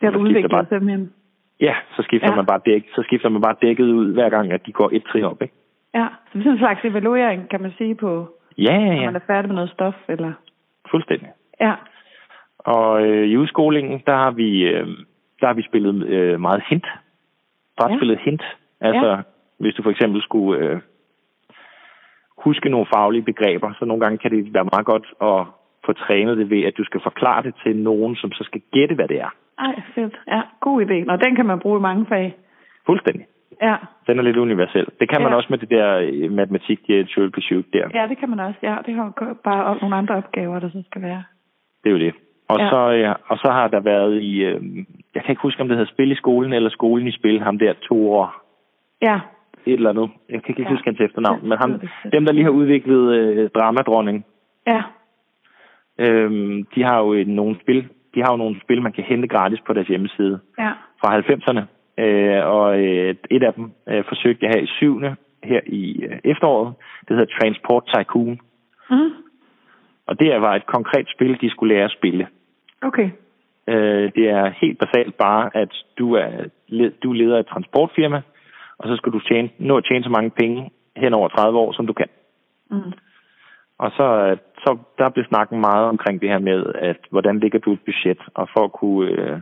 Det 0.00 0.04
har 0.06 0.10
du 0.10 0.18
udviklet 0.18 0.50
bare, 0.50 0.66
simpelthen. 0.68 1.12
Ja, 1.60 1.74
så 1.96 2.02
skifter, 2.02 2.30
ja. 2.30 2.36
Man 2.36 2.46
bare 2.46 2.60
dæk, 2.66 2.84
så 2.94 3.02
skifter 3.06 3.28
man 3.28 3.42
bare 3.42 3.56
dækket 3.62 3.84
ud 3.84 4.12
hver 4.12 4.30
gang, 4.30 4.52
at 4.52 4.66
de 4.66 4.72
går 4.72 4.90
et 4.92 5.04
trin 5.04 5.24
op, 5.24 5.42
ikke? 5.42 5.54
Ja, 5.94 6.06
så 6.32 6.38
det 6.38 6.46
er 6.46 6.50
en 6.50 6.58
slags 6.58 6.84
evaluering, 6.84 7.48
kan 7.48 7.62
man 7.62 7.72
sige, 7.78 7.94
på, 7.94 8.28
ja, 8.58 8.74
ja, 8.74 8.80
ja. 8.80 8.94
når 8.94 9.04
man 9.04 9.16
er 9.16 9.26
færdig 9.26 9.48
med 9.48 9.54
noget 9.54 9.70
stof, 9.70 9.94
eller? 10.08 10.32
Fuldstændig. 10.90 11.28
Ja. 11.60 11.74
Og 12.58 13.06
øh, 13.06 13.26
i 13.26 13.36
udskolingen, 13.36 14.02
der 14.06 14.16
har 14.16 14.30
vi, 14.30 14.62
øh, 14.62 14.86
der 15.40 15.46
har 15.46 15.54
vi 15.54 15.62
spillet 15.62 16.06
øh, 16.06 16.40
meget 16.40 16.62
hint. 16.68 16.86
Bare 17.76 17.92
ja. 17.92 17.98
spillet 17.98 18.18
hint. 18.18 18.42
Altså, 18.80 19.08
ja. 19.08 19.16
hvis 19.58 19.74
du 19.74 19.82
for 19.82 19.90
eksempel 19.90 20.22
skulle 20.22 20.64
øh, 20.64 20.80
huske 22.38 22.68
nogle 22.68 22.86
faglige 22.94 23.22
begreber, 23.22 23.72
så 23.78 23.84
nogle 23.84 24.00
gange 24.00 24.18
kan 24.18 24.30
det 24.30 24.54
være 24.54 24.68
meget 24.72 24.86
godt 24.86 25.06
at 25.22 25.46
få 25.86 25.92
trænet 25.92 26.38
det 26.38 26.50
ved, 26.50 26.62
at 26.62 26.78
du 26.78 26.84
skal 26.84 27.00
forklare 27.02 27.42
det 27.42 27.54
til 27.64 27.76
nogen, 27.76 28.16
som 28.16 28.32
så 28.32 28.44
skal 28.44 28.62
gætte, 28.72 28.94
hvad 28.94 29.08
det 29.08 29.20
er. 29.20 29.30
Ej, 29.58 29.82
fedt. 29.94 30.20
Ja, 30.28 30.42
god 30.60 30.82
idé. 30.82 31.12
Og 31.12 31.24
den 31.24 31.34
kan 31.36 31.46
man 31.46 31.60
bruge 31.60 31.78
i 31.78 31.82
mange 31.82 32.06
fag. 32.06 32.36
Fuldstændig. 32.86 33.26
Ja. 33.62 33.76
Den 34.06 34.18
er 34.18 34.22
lidt 34.22 34.36
universel. 34.36 34.86
Det 35.00 35.08
kan 35.10 35.22
man 35.22 35.30
ja. 35.30 35.36
også 35.36 35.46
med 35.50 35.58
det 35.58 35.70
der 35.70 35.96
øh, 35.96 36.32
matematik, 36.32 36.86
det 36.86 37.00
er 37.00 37.30
pursuit 37.34 37.66
der. 37.72 37.88
Ja, 37.94 38.06
det 38.08 38.18
kan 38.18 38.30
man 38.30 38.40
også. 38.40 38.58
Ja, 38.62 38.76
det 38.86 38.94
har 38.94 39.12
bare 39.44 39.78
nogle 39.80 39.96
andre 39.96 40.14
opgaver, 40.14 40.58
der 40.58 40.70
så 40.70 40.82
skal 40.90 41.02
være. 41.02 41.22
Det 41.84 41.88
er 41.90 41.92
jo 41.92 41.98
det. 41.98 42.14
Og, 42.48 42.58
ja. 42.58 42.70
så, 42.70 42.88
ja, 42.88 43.12
og 43.26 43.38
så 43.38 43.48
har 43.50 43.68
der 43.68 43.80
været 43.80 44.22
i, 44.22 44.44
øh, 44.44 44.62
jeg 45.14 45.22
kan 45.22 45.30
ikke 45.30 45.42
huske, 45.42 45.62
om 45.62 45.68
det 45.68 45.76
hedder 45.76 45.92
Spil 45.92 46.12
i 46.12 46.14
skolen, 46.14 46.52
eller 46.52 46.70
Skolen 46.70 47.06
i 47.06 47.12
spil, 47.12 47.40
ham 47.40 47.58
der 47.58 47.72
to 47.72 48.12
år. 48.12 48.42
Ja, 49.02 49.20
et 49.66 49.72
eller 49.72 49.90
andet. 49.90 50.10
Jeg 50.30 50.42
kan 50.42 50.48
ikke 50.52 50.62
ja. 50.62 50.68
huske 50.68 50.86
hans 50.86 51.00
efternavn, 51.00 51.48
men 51.48 51.58
ham, 51.58 51.80
dem, 52.12 52.24
der 52.24 52.32
lige 52.32 52.44
har 52.44 52.50
udviklet 52.50 53.14
øh, 53.14 53.50
Dramadronning, 53.54 54.24
ja. 54.66 54.82
øhm, 55.98 56.64
de 56.74 56.82
har 56.82 56.98
jo 57.00 57.24
nogle 57.26 57.56
spil, 57.62 57.88
de 58.14 58.22
har 58.22 58.30
jo 58.30 58.36
nogle 58.36 58.60
spil, 58.60 58.82
man 58.82 58.92
kan 58.92 59.04
hente 59.04 59.28
gratis 59.28 59.60
på 59.66 59.72
deres 59.72 59.88
hjemmeside 59.88 60.40
ja. 60.58 60.72
fra 61.00 61.18
90'erne. 61.18 61.62
Øh, 62.02 62.46
og 62.46 62.80
øh, 62.84 63.14
et 63.30 63.42
af 63.42 63.54
dem 63.54 63.72
øh, 63.88 64.04
forsøgte 64.08 64.44
jeg 64.46 64.52
her 64.54 64.62
i 64.62 64.66
syvende, 64.66 65.16
her 65.42 65.60
i 65.66 66.02
øh, 66.04 66.18
efteråret. 66.24 66.74
Det 67.08 67.16
hedder 67.16 67.38
Transport 67.38 67.84
Tycoon. 67.86 68.40
Mm. 68.90 69.10
Og 70.06 70.20
det 70.20 70.40
var 70.40 70.54
et 70.54 70.66
konkret 70.66 71.06
spil, 71.14 71.40
de 71.40 71.50
skulle 71.50 71.74
lære 71.74 71.84
at 71.84 71.96
spille. 71.98 72.26
Okay. 72.82 73.10
Øh, 73.68 74.12
det 74.16 74.28
er 74.30 74.54
helt 74.60 74.78
basalt 74.78 75.14
bare, 75.16 75.50
at 75.54 75.72
du 75.98 76.14
er, 76.14 76.30
du 77.02 77.12
leder 77.12 77.38
et 77.38 77.46
transportfirma, 77.46 78.22
og 78.78 78.88
så 78.88 78.96
skal 78.96 79.12
du 79.12 79.20
tjene, 79.20 79.50
nå 79.58 79.76
at 79.76 79.84
tjene 79.84 80.04
så 80.04 80.10
mange 80.10 80.30
penge 80.30 80.70
hen 80.96 81.14
over 81.14 81.28
30 81.28 81.58
år, 81.58 81.72
som 81.72 81.86
du 81.86 81.92
kan. 81.92 82.08
Mm. 82.70 82.92
Og 83.78 83.90
så, 83.90 84.36
så 84.58 84.78
der 84.98 85.08
blev 85.08 85.24
snakket 85.24 85.58
meget 85.58 85.88
omkring 85.88 86.20
det 86.20 86.28
her 86.28 86.38
med, 86.38 86.64
at 86.74 87.00
hvordan 87.10 87.40
ligger 87.40 87.58
du 87.58 87.72
et 87.72 87.80
budget, 87.80 88.18
og 88.34 88.48
for 88.56 88.64
at 88.64 88.72
kunne, 88.72 89.10
øh, 89.10 89.40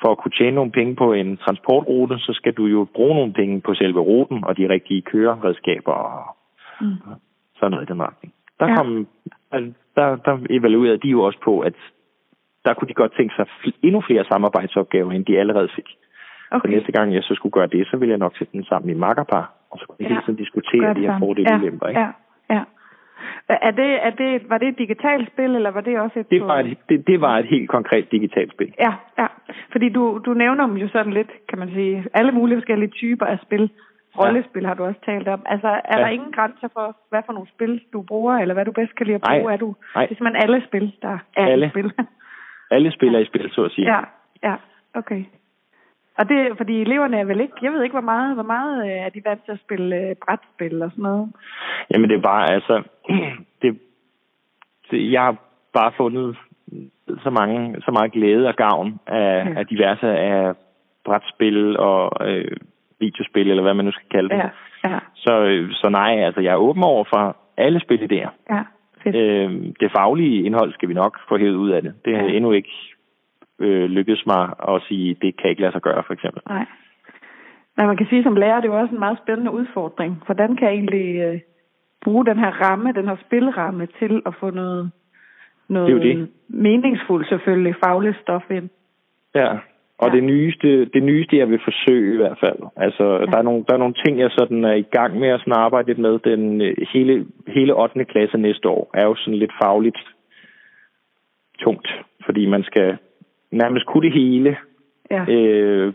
for 0.00 0.10
at 0.10 0.18
kunne 0.18 0.36
tjene 0.38 0.54
nogle 0.54 0.72
penge 0.72 0.96
på 0.96 1.12
en 1.12 1.36
transportrute, 1.36 2.18
så 2.18 2.32
skal 2.32 2.52
du 2.52 2.64
jo 2.66 2.86
bruge 2.94 3.14
nogle 3.14 3.32
penge 3.32 3.60
på 3.60 3.74
selve 3.74 4.00
ruten 4.00 4.44
og 4.44 4.56
de 4.56 4.68
rigtige 4.68 5.02
køreredskaber 5.02 5.92
og 5.92 6.36
mm. 6.80 6.96
sådan 7.56 7.70
noget 7.70 7.88
i 7.88 7.92
den 7.92 8.02
retning. 8.02 8.34
Der, 8.60 8.66
ja. 8.68 8.76
kom, 8.76 9.06
altså, 9.52 9.72
der, 9.96 10.16
der 10.16 10.38
evaluerede 10.50 10.98
de 10.98 11.08
jo 11.08 11.22
også 11.22 11.38
på, 11.44 11.60
at 11.60 11.74
der 12.64 12.74
kunne 12.74 12.88
de 12.88 12.94
godt 12.94 13.12
tænke 13.16 13.34
sig 13.36 13.46
endnu 13.82 14.00
flere 14.00 14.24
samarbejdsopgaver, 14.24 15.12
end 15.12 15.24
de 15.24 15.38
allerede 15.38 15.68
fik. 15.76 15.88
Okay. 16.50 16.68
Så 16.68 16.76
næste 16.76 16.92
gang 16.92 17.14
jeg 17.14 17.22
så 17.22 17.34
skulle 17.34 17.52
gøre 17.52 17.66
det, 17.66 17.86
så 17.90 17.96
ville 17.96 18.10
jeg 18.10 18.18
nok 18.18 18.36
sætte 18.38 18.52
den 18.52 18.64
sammen 18.64 18.90
i 18.90 18.94
makkerpar, 18.94 19.52
og 19.70 19.78
så 19.78 19.84
kunne 19.86 19.98
vi 19.98 20.04
ja. 20.04 20.08
hele 20.08 20.22
tiden 20.22 20.38
diskutere 20.44 20.94
de 20.94 21.00
her 21.00 21.18
fordele 21.18 21.52
og 21.52 21.58
ulemper. 21.58 21.88
Ja. 21.88 22.00
ja. 22.00 22.10
Er 23.48 23.70
det, 23.70 23.90
er 24.06 24.10
det, 24.10 24.50
var 24.50 24.58
det 24.58 24.68
et 24.68 24.78
digitalt 24.78 25.32
spil, 25.32 25.54
eller 25.54 25.70
var 25.70 25.80
det 25.80 26.00
også 26.00 26.20
et... 26.20 26.30
Det 26.30 26.42
var 26.42 26.58
et, 26.58 26.78
det, 26.88 27.06
det 27.06 27.20
var 27.20 27.38
et 27.38 27.46
helt 27.46 27.68
konkret 27.68 28.12
digitalt 28.12 28.52
spil. 28.52 28.74
Ja, 28.78 28.92
ja. 29.18 29.26
Fordi 29.72 29.88
du, 29.88 30.20
du 30.26 30.34
nævner 30.34 30.66
dem 30.66 30.76
jo 30.76 30.88
sådan 30.88 31.12
lidt, 31.12 31.30
kan 31.48 31.58
man 31.58 31.70
sige, 31.70 32.04
alle 32.14 32.32
mulige 32.32 32.56
forskellige 32.56 32.90
typer 32.90 33.26
af 33.26 33.38
spil. 33.42 33.70
Rollespil 34.18 34.62
ja. 34.62 34.68
har 34.68 34.74
du 34.74 34.84
også 34.84 35.00
talt 35.04 35.28
om. 35.28 35.42
Altså, 35.46 35.68
er 35.68 35.98
ja. 35.98 36.04
der 36.04 36.08
ingen 36.08 36.32
grænser 36.32 36.68
for, 36.72 36.96
hvad 37.08 37.22
for 37.26 37.32
nogle 37.32 37.48
spil 37.48 37.80
du 37.92 38.02
bruger, 38.02 38.34
eller 38.38 38.54
hvad 38.54 38.64
du 38.64 38.72
bedst 38.72 38.94
kan 38.94 39.06
lide 39.06 39.14
at 39.14 39.20
bruge? 39.20 39.44
Nej. 39.44 39.52
Er 39.52 39.56
du, 39.56 39.74
Nej. 39.94 40.06
Det 40.06 40.12
er 40.12 40.16
simpelthen 40.16 40.42
alle 40.42 40.62
spil, 40.66 40.92
der 41.02 41.18
er 41.36 41.46
alle. 41.46 41.70
spil. 41.70 41.92
alle 42.70 42.90
spil 42.92 43.14
er 43.14 43.18
i 43.24 43.24
spil, 43.24 43.50
så 43.50 43.64
at 43.64 43.70
sige. 43.70 43.86
Ja, 43.94 44.00
ja, 44.42 44.54
okay. 44.94 45.24
Og 46.18 46.28
det, 46.28 46.56
fordi 46.56 46.80
eleverne 46.80 47.18
er 47.18 47.24
vel 47.24 47.40
ikke, 47.40 47.54
jeg 47.62 47.72
ved 47.72 47.82
ikke, 47.82 47.92
hvor 47.92 48.10
meget, 48.14 48.34
hvor 48.34 48.42
meget 48.42 48.86
øh, 48.86 48.96
er 49.06 49.08
de 49.08 49.22
vant 49.24 49.44
til 49.44 49.52
at 49.52 49.60
spille 49.64 49.96
øh, 49.96 50.16
brætspil 50.26 50.82
og 50.82 50.90
sådan 50.90 51.02
noget? 51.02 51.32
Jamen 51.90 52.10
det 52.10 52.16
er 52.16 52.22
bare, 52.22 52.50
altså, 52.50 52.82
det, 53.62 53.78
det, 54.90 55.12
jeg 55.12 55.22
har 55.22 55.36
bare 55.72 55.92
fundet 55.96 56.36
så 57.22 57.30
mange, 57.30 57.80
så 57.80 57.90
meget 57.90 58.12
glæde 58.12 58.48
og 58.48 58.54
gavn 58.54 59.00
af, 59.06 59.44
ja. 59.46 59.58
af 59.58 59.66
diverse 59.66 60.06
af 60.06 60.54
brætspil 61.04 61.78
og 61.78 62.28
øh, 62.28 62.56
videospil, 63.00 63.50
eller 63.50 63.62
hvad 63.62 63.74
man 63.74 63.84
nu 63.84 63.92
skal 63.92 64.08
kalde 64.10 64.28
det. 64.28 64.36
Ja. 64.36 64.48
Ja. 64.90 64.98
Så, 65.14 65.32
øh, 65.40 65.72
så 65.72 65.88
nej, 65.88 66.24
altså 66.26 66.40
jeg 66.40 66.52
er 66.52 66.56
åben 66.56 66.82
over 66.82 67.04
for 67.04 67.36
alle 67.56 67.80
spilidéer. 67.86 68.30
Ja, 68.50 68.62
fedt. 69.02 69.16
Øh, 69.16 69.50
det 69.80 69.92
faglige 69.96 70.42
indhold 70.42 70.72
skal 70.72 70.88
vi 70.88 70.94
nok 70.94 71.18
få 71.28 71.38
hævet 71.38 71.56
ud 71.56 71.70
af 71.70 71.82
det. 71.82 71.94
Det 72.04 72.14
er 72.14 72.24
ja. 72.24 72.30
endnu 72.30 72.52
ikke 72.52 72.95
øh, 73.60 73.90
lykkedes 73.90 74.26
mig 74.26 74.52
at 74.68 74.82
sige, 74.88 75.16
det 75.22 75.36
kan 75.36 75.50
ikke 75.50 75.62
lade 75.62 75.72
sig 75.72 75.82
gøre, 75.82 76.02
for 76.06 76.14
eksempel. 76.14 76.42
Nej. 76.48 76.66
Men 77.76 77.86
man 77.86 77.96
kan 77.96 78.06
sige, 78.10 78.22
som 78.22 78.36
lærer, 78.36 78.60
det 78.60 78.68
er 78.68 78.74
jo 78.74 78.80
også 78.80 78.94
en 78.94 79.00
meget 79.06 79.18
spændende 79.22 79.50
udfordring. 79.50 80.22
Hvordan 80.26 80.56
kan 80.56 80.68
jeg 80.68 80.74
egentlig 80.74 81.16
øh, 81.20 81.40
bruge 82.04 82.26
den 82.26 82.38
her 82.38 82.50
ramme, 82.50 82.92
den 82.92 83.08
her 83.08 83.16
spilramme, 83.26 83.88
til 83.98 84.22
at 84.26 84.34
få 84.40 84.50
noget, 84.50 84.90
noget 85.68 86.02
det 86.02 86.10
er 86.10 86.16
det. 86.16 86.28
meningsfuldt 86.48 87.28
selvfølgelig, 87.28 87.74
fagligt 87.84 88.20
stof 88.22 88.50
ind? 88.50 88.68
Ja, 89.34 89.50
og 89.98 90.08
ja. 90.08 90.14
det 90.16 90.24
nyeste, 90.24 90.84
det 90.84 91.02
nyeste, 91.02 91.38
jeg 91.38 91.48
vil 91.50 91.60
forsøge 91.64 92.14
i 92.14 92.16
hvert 92.16 92.38
fald. 92.40 92.60
Altså, 92.76 93.04
ja. 93.04 93.26
der, 93.26 93.38
er 93.38 93.42
nogle, 93.42 93.64
der 93.68 93.74
er 93.74 93.78
nogle 93.84 94.00
ting, 94.04 94.18
jeg 94.18 94.30
sådan 94.30 94.64
er 94.64 94.74
i 94.74 94.82
gang 94.82 95.18
med 95.18 95.28
at 95.28 95.40
sådan 95.40 95.52
arbejde 95.52 95.88
lidt 95.88 95.98
med. 95.98 96.18
Den 96.18 96.60
øh, 96.60 96.76
hele, 96.92 97.26
hele 97.46 97.74
8. 97.74 98.04
klasse 98.04 98.38
næste 98.38 98.68
år 98.68 98.90
er 98.94 99.04
jo 99.04 99.14
sådan 99.14 99.38
lidt 99.38 99.52
fagligt 99.62 99.98
tungt, 101.58 101.88
fordi 102.24 102.46
man 102.46 102.62
skal 102.62 102.98
nærmest 103.50 103.86
kunne 103.86 104.08
det 104.08 104.12
hele. 104.12 104.56
Ja. 105.10 105.24
Øh, 105.28 105.92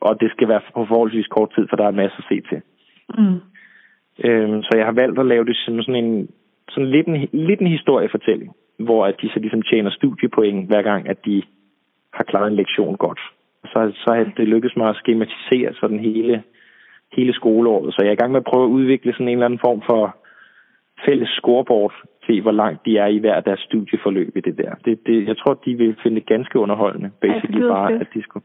og 0.00 0.20
det 0.20 0.30
skal 0.30 0.48
være 0.48 0.60
på 0.74 0.86
forholdsvis 0.86 1.26
kort 1.26 1.52
tid, 1.54 1.66
for 1.68 1.76
der 1.76 1.86
er 1.86 2.00
masser 2.02 2.18
at 2.18 2.24
se 2.28 2.40
til. 2.48 2.60
Mm. 3.18 3.40
Øh, 4.24 4.62
så 4.62 4.72
jeg 4.76 4.84
har 4.84 4.92
valgt 4.92 5.18
at 5.18 5.26
lave 5.26 5.44
det 5.44 5.56
som 5.56 5.82
sådan 5.82 6.04
en, 6.04 6.28
sådan 6.68 6.90
lidt 6.90 7.06
en, 7.06 7.28
lidt 7.32 7.60
en 7.60 7.66
historiefortælling, 7.66 8.54
hvor 8.78 9.06
at 9.06 9.14
de 9.22 9.28
så 9.28 9.38
ligesom 9.38 9.62
tjener 9.62 9.90
studiepoint 9.90 10.66
hver 10.66 10.82
gang, 10.82 11.08
at 11.08 11.24
de 11.24 11.42
har 12.12 12.24
klaret 12.24 12.50
en 12.50 12.56
lektion 12.56 12.96
godt. 12.96 13.20
Så, 13.64 13.92
så 13.94 14.14
har 14.14 14.32
det 14.36 14.48
lykkedes 14.48 14.76
mig 14.76 14.88
at 14.88 14.96
skematisere 14.96 15.74
sådan 15.74 16.00
hele, 16.00 16.42
hele 17.12 17.32
skoleåret. 17.32 17.94
Så 17.94 17.98
jeg 18.02 18.08
er 18.08 18.12
i 18.12 18.22
gang 18.22 18.32
med 18.32 18.40
at 18.40 18.50
prøve 18.50 18.64
at 18.64 18.74
udvikle 18.78 19.12
sådan 19.12 19.28
en 19.28 19.32
eller 19.32 19.46
anden 19.46 19.64
form 19.66 19.82
for 19.86 20.16
fælles 21.06 21.28
scoreboard 21.28 21.94
se, 22.26 22.40
hvor 22.40 22.52
langt 22.52 22.86
de 22.86 22.98
er 22.98 23.06
i 23.06 23.18
hver 23.18 23.40
deres 23.40 23.60
studieforløb 23.60 24.36
i 24.36 24.40
det 24.40 24.58
der. 24.58 24.72
Det, 24.84 25.06
det, 25.06 25.28
jeg 25.28 25.36
tror, 25.38 25.54
de 25.54 25.74
vil 25.74 25.96
finde 26.02 26.16
det 26.20 26.26
ganske 26.26 26.58
underholdende, 26.58 27.10
basically 27.20 27.62
ja, 27.62 27.68
bare, 27.68 27.92
at 27.92 28.06
de 28.14 28.22
skulle... 28.22 28.44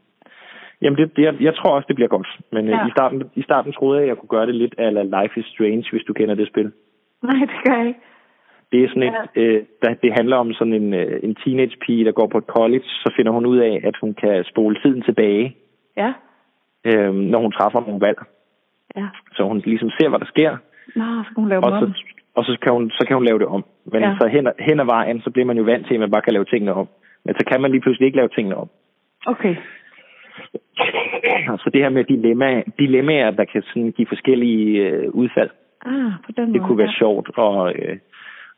Jamen, 0.82 0.98
det, 0.98 1.16
det, 1.16 1.22
jeg, 1.22 1.34
jeg 1.40 1.54
tror 1.54 1.70
også, 1.76 1.86
det 1.88 1.96
bliver 1.96 2.08
godt. 2.08 2.28
Men 2.52 2.64
øh, 2.64 2.70
ja. 2.70 2.82
uh, 2.82 2.88
i, 2.88 2.90
starten, 2.90 3.22
i 3.34 3.42
starten 3.42 3.72
troede 3.72 3.96
jeg, 3.96 4.02
at 4.02 4.08
jeg 4.08 4.16
kunne 4.16 4.28
gøre 4.28 4.46
det 4.46 4.54
lidt 4.54 4.74
ala 4.78 5.02
Life 5.02 5.40
is 5.40 5.46
Strange, 5.46 5.84
hvis 5.92 6.04
du 6.08 6.12
kender 6.12 6.34
det 6.34 6.48
spil. 6.48 6.72
Nej, 7.22 7.40
det 7.40 7.58
gør 7.64 7.76
jeg 7.78 7.86
ikke. 7.86 8.00
Det 8.72 8.84
er 8.84 8.88
sådan 8.88 9.02
et, 9.02 9.14
ja. 9.36 9.42
øh, 9.42 9.64
der, 9.82 9.94
det 9.94 10.12
handler 10.12 10.36
om 10.36 10.52
sådan 10.52 10.72
en, 10.72 10.94
øh, 10.94 11.20
en 11.22 11.34
teenage 11.34 11.76
pige, 11.86 12.04
der 12.04 12.12
går 12.12 12.26
på 12.26 12.38
et 12.38 12.44
college, 12.44 12.84
så 12.84 13.12
finder 13.16 13.32
hun 13.32 13.46
ud 13.46 13.58
af, 13.58 13.80
at 13.84 13.96
hun 14.00 14.14
kan 14.14 14.44
spole 14.44 14.76
tiden 14.82 15.02
tilbage, 15.02 15.56
Ja, 15.96 16.12
øh, 16.84 17.14
når 17.14 17.40
hun 17.40 17.52
træffer 17.52 17.80
nogle 17.80 18.00
valg. 18.00 18.18
ja. 18.96 19.08
Så 19.36 19.42
hun 19.42 19.58
ligesom 19.58 19.90
ser, 19.90 20.08
hvad 20.08 20.18
der 20.18 20.26
sker, 20.26 20.56
Nå, 20.96 21.04
så 21.04 21.22
skal 21.24 21.40
hun 21.40 21.48
lave 21.48 21.64
og 21.64 21.80
så. 21.80 22.15
Og 22.36 22.44
så, 22.44 22.58
kan 22.62 22.72
hun, 22.72 22.90
så 22.90 23.04
kan 23.06 23.16
hun 23.16 23.24
lave 23.24 23.38
det 23.38 23.46
om. 23.46 23.64
Men 23.92 24.02
Ja. 24.02 24.08
ja. 24.08 24.16
så 24.20 24.26
hen, 24.26 24.48
hen 24.58 24.80
ad 24.80 24.84
vejen, 24.84 25.20
så 25.20 25.30
bliver 25.30 25.46
man 25.46 25.56
jo 25.58 25.64
vant 25.64 25.86
til, 25.86 25.94
at 25.94 26.00
man 26.00 26.10
bare 26.10 26.22
kan 26.22 26.32
lave 26.32 26.44
tingene 26.44 26.74
om. 26.74 26.88
Men 27.24 27.34
så 27.38 27.44
kan 27.50 27.60
man 27.60 27.70
lige 27.70 27.80
pludselig 27.80 28.06
ikke 28.06 28.16
lave 28.16 28.28
tingene 28.28 28.56
om. 28.56 28.68
Okay. 29.26 29.54
så 31.62 31.70
det 31.72 31.82
her 31.82 31.88
med 31.88 32.04
dilemma, 32.04 32.62
dilemmaer, 32.78 33.30
der 33.30 33.44
kan 33.44 33.62
sådan 33.62 33.90
give 33.92 34.06
forskellige 34.08 34.88
øh, 34.88 35.10
udfald. 35.10 35.50
Ah, 35.86 36.12
på 36.26 36.32
den 36.36 36.44
Det 36.52 36.60
måde. 36.60 36.64
kunne 36.68 36.78
være 36.78 36.92
sjovt, 36.98 37.30
og 37.38 37.72
øh, 37.74 37.96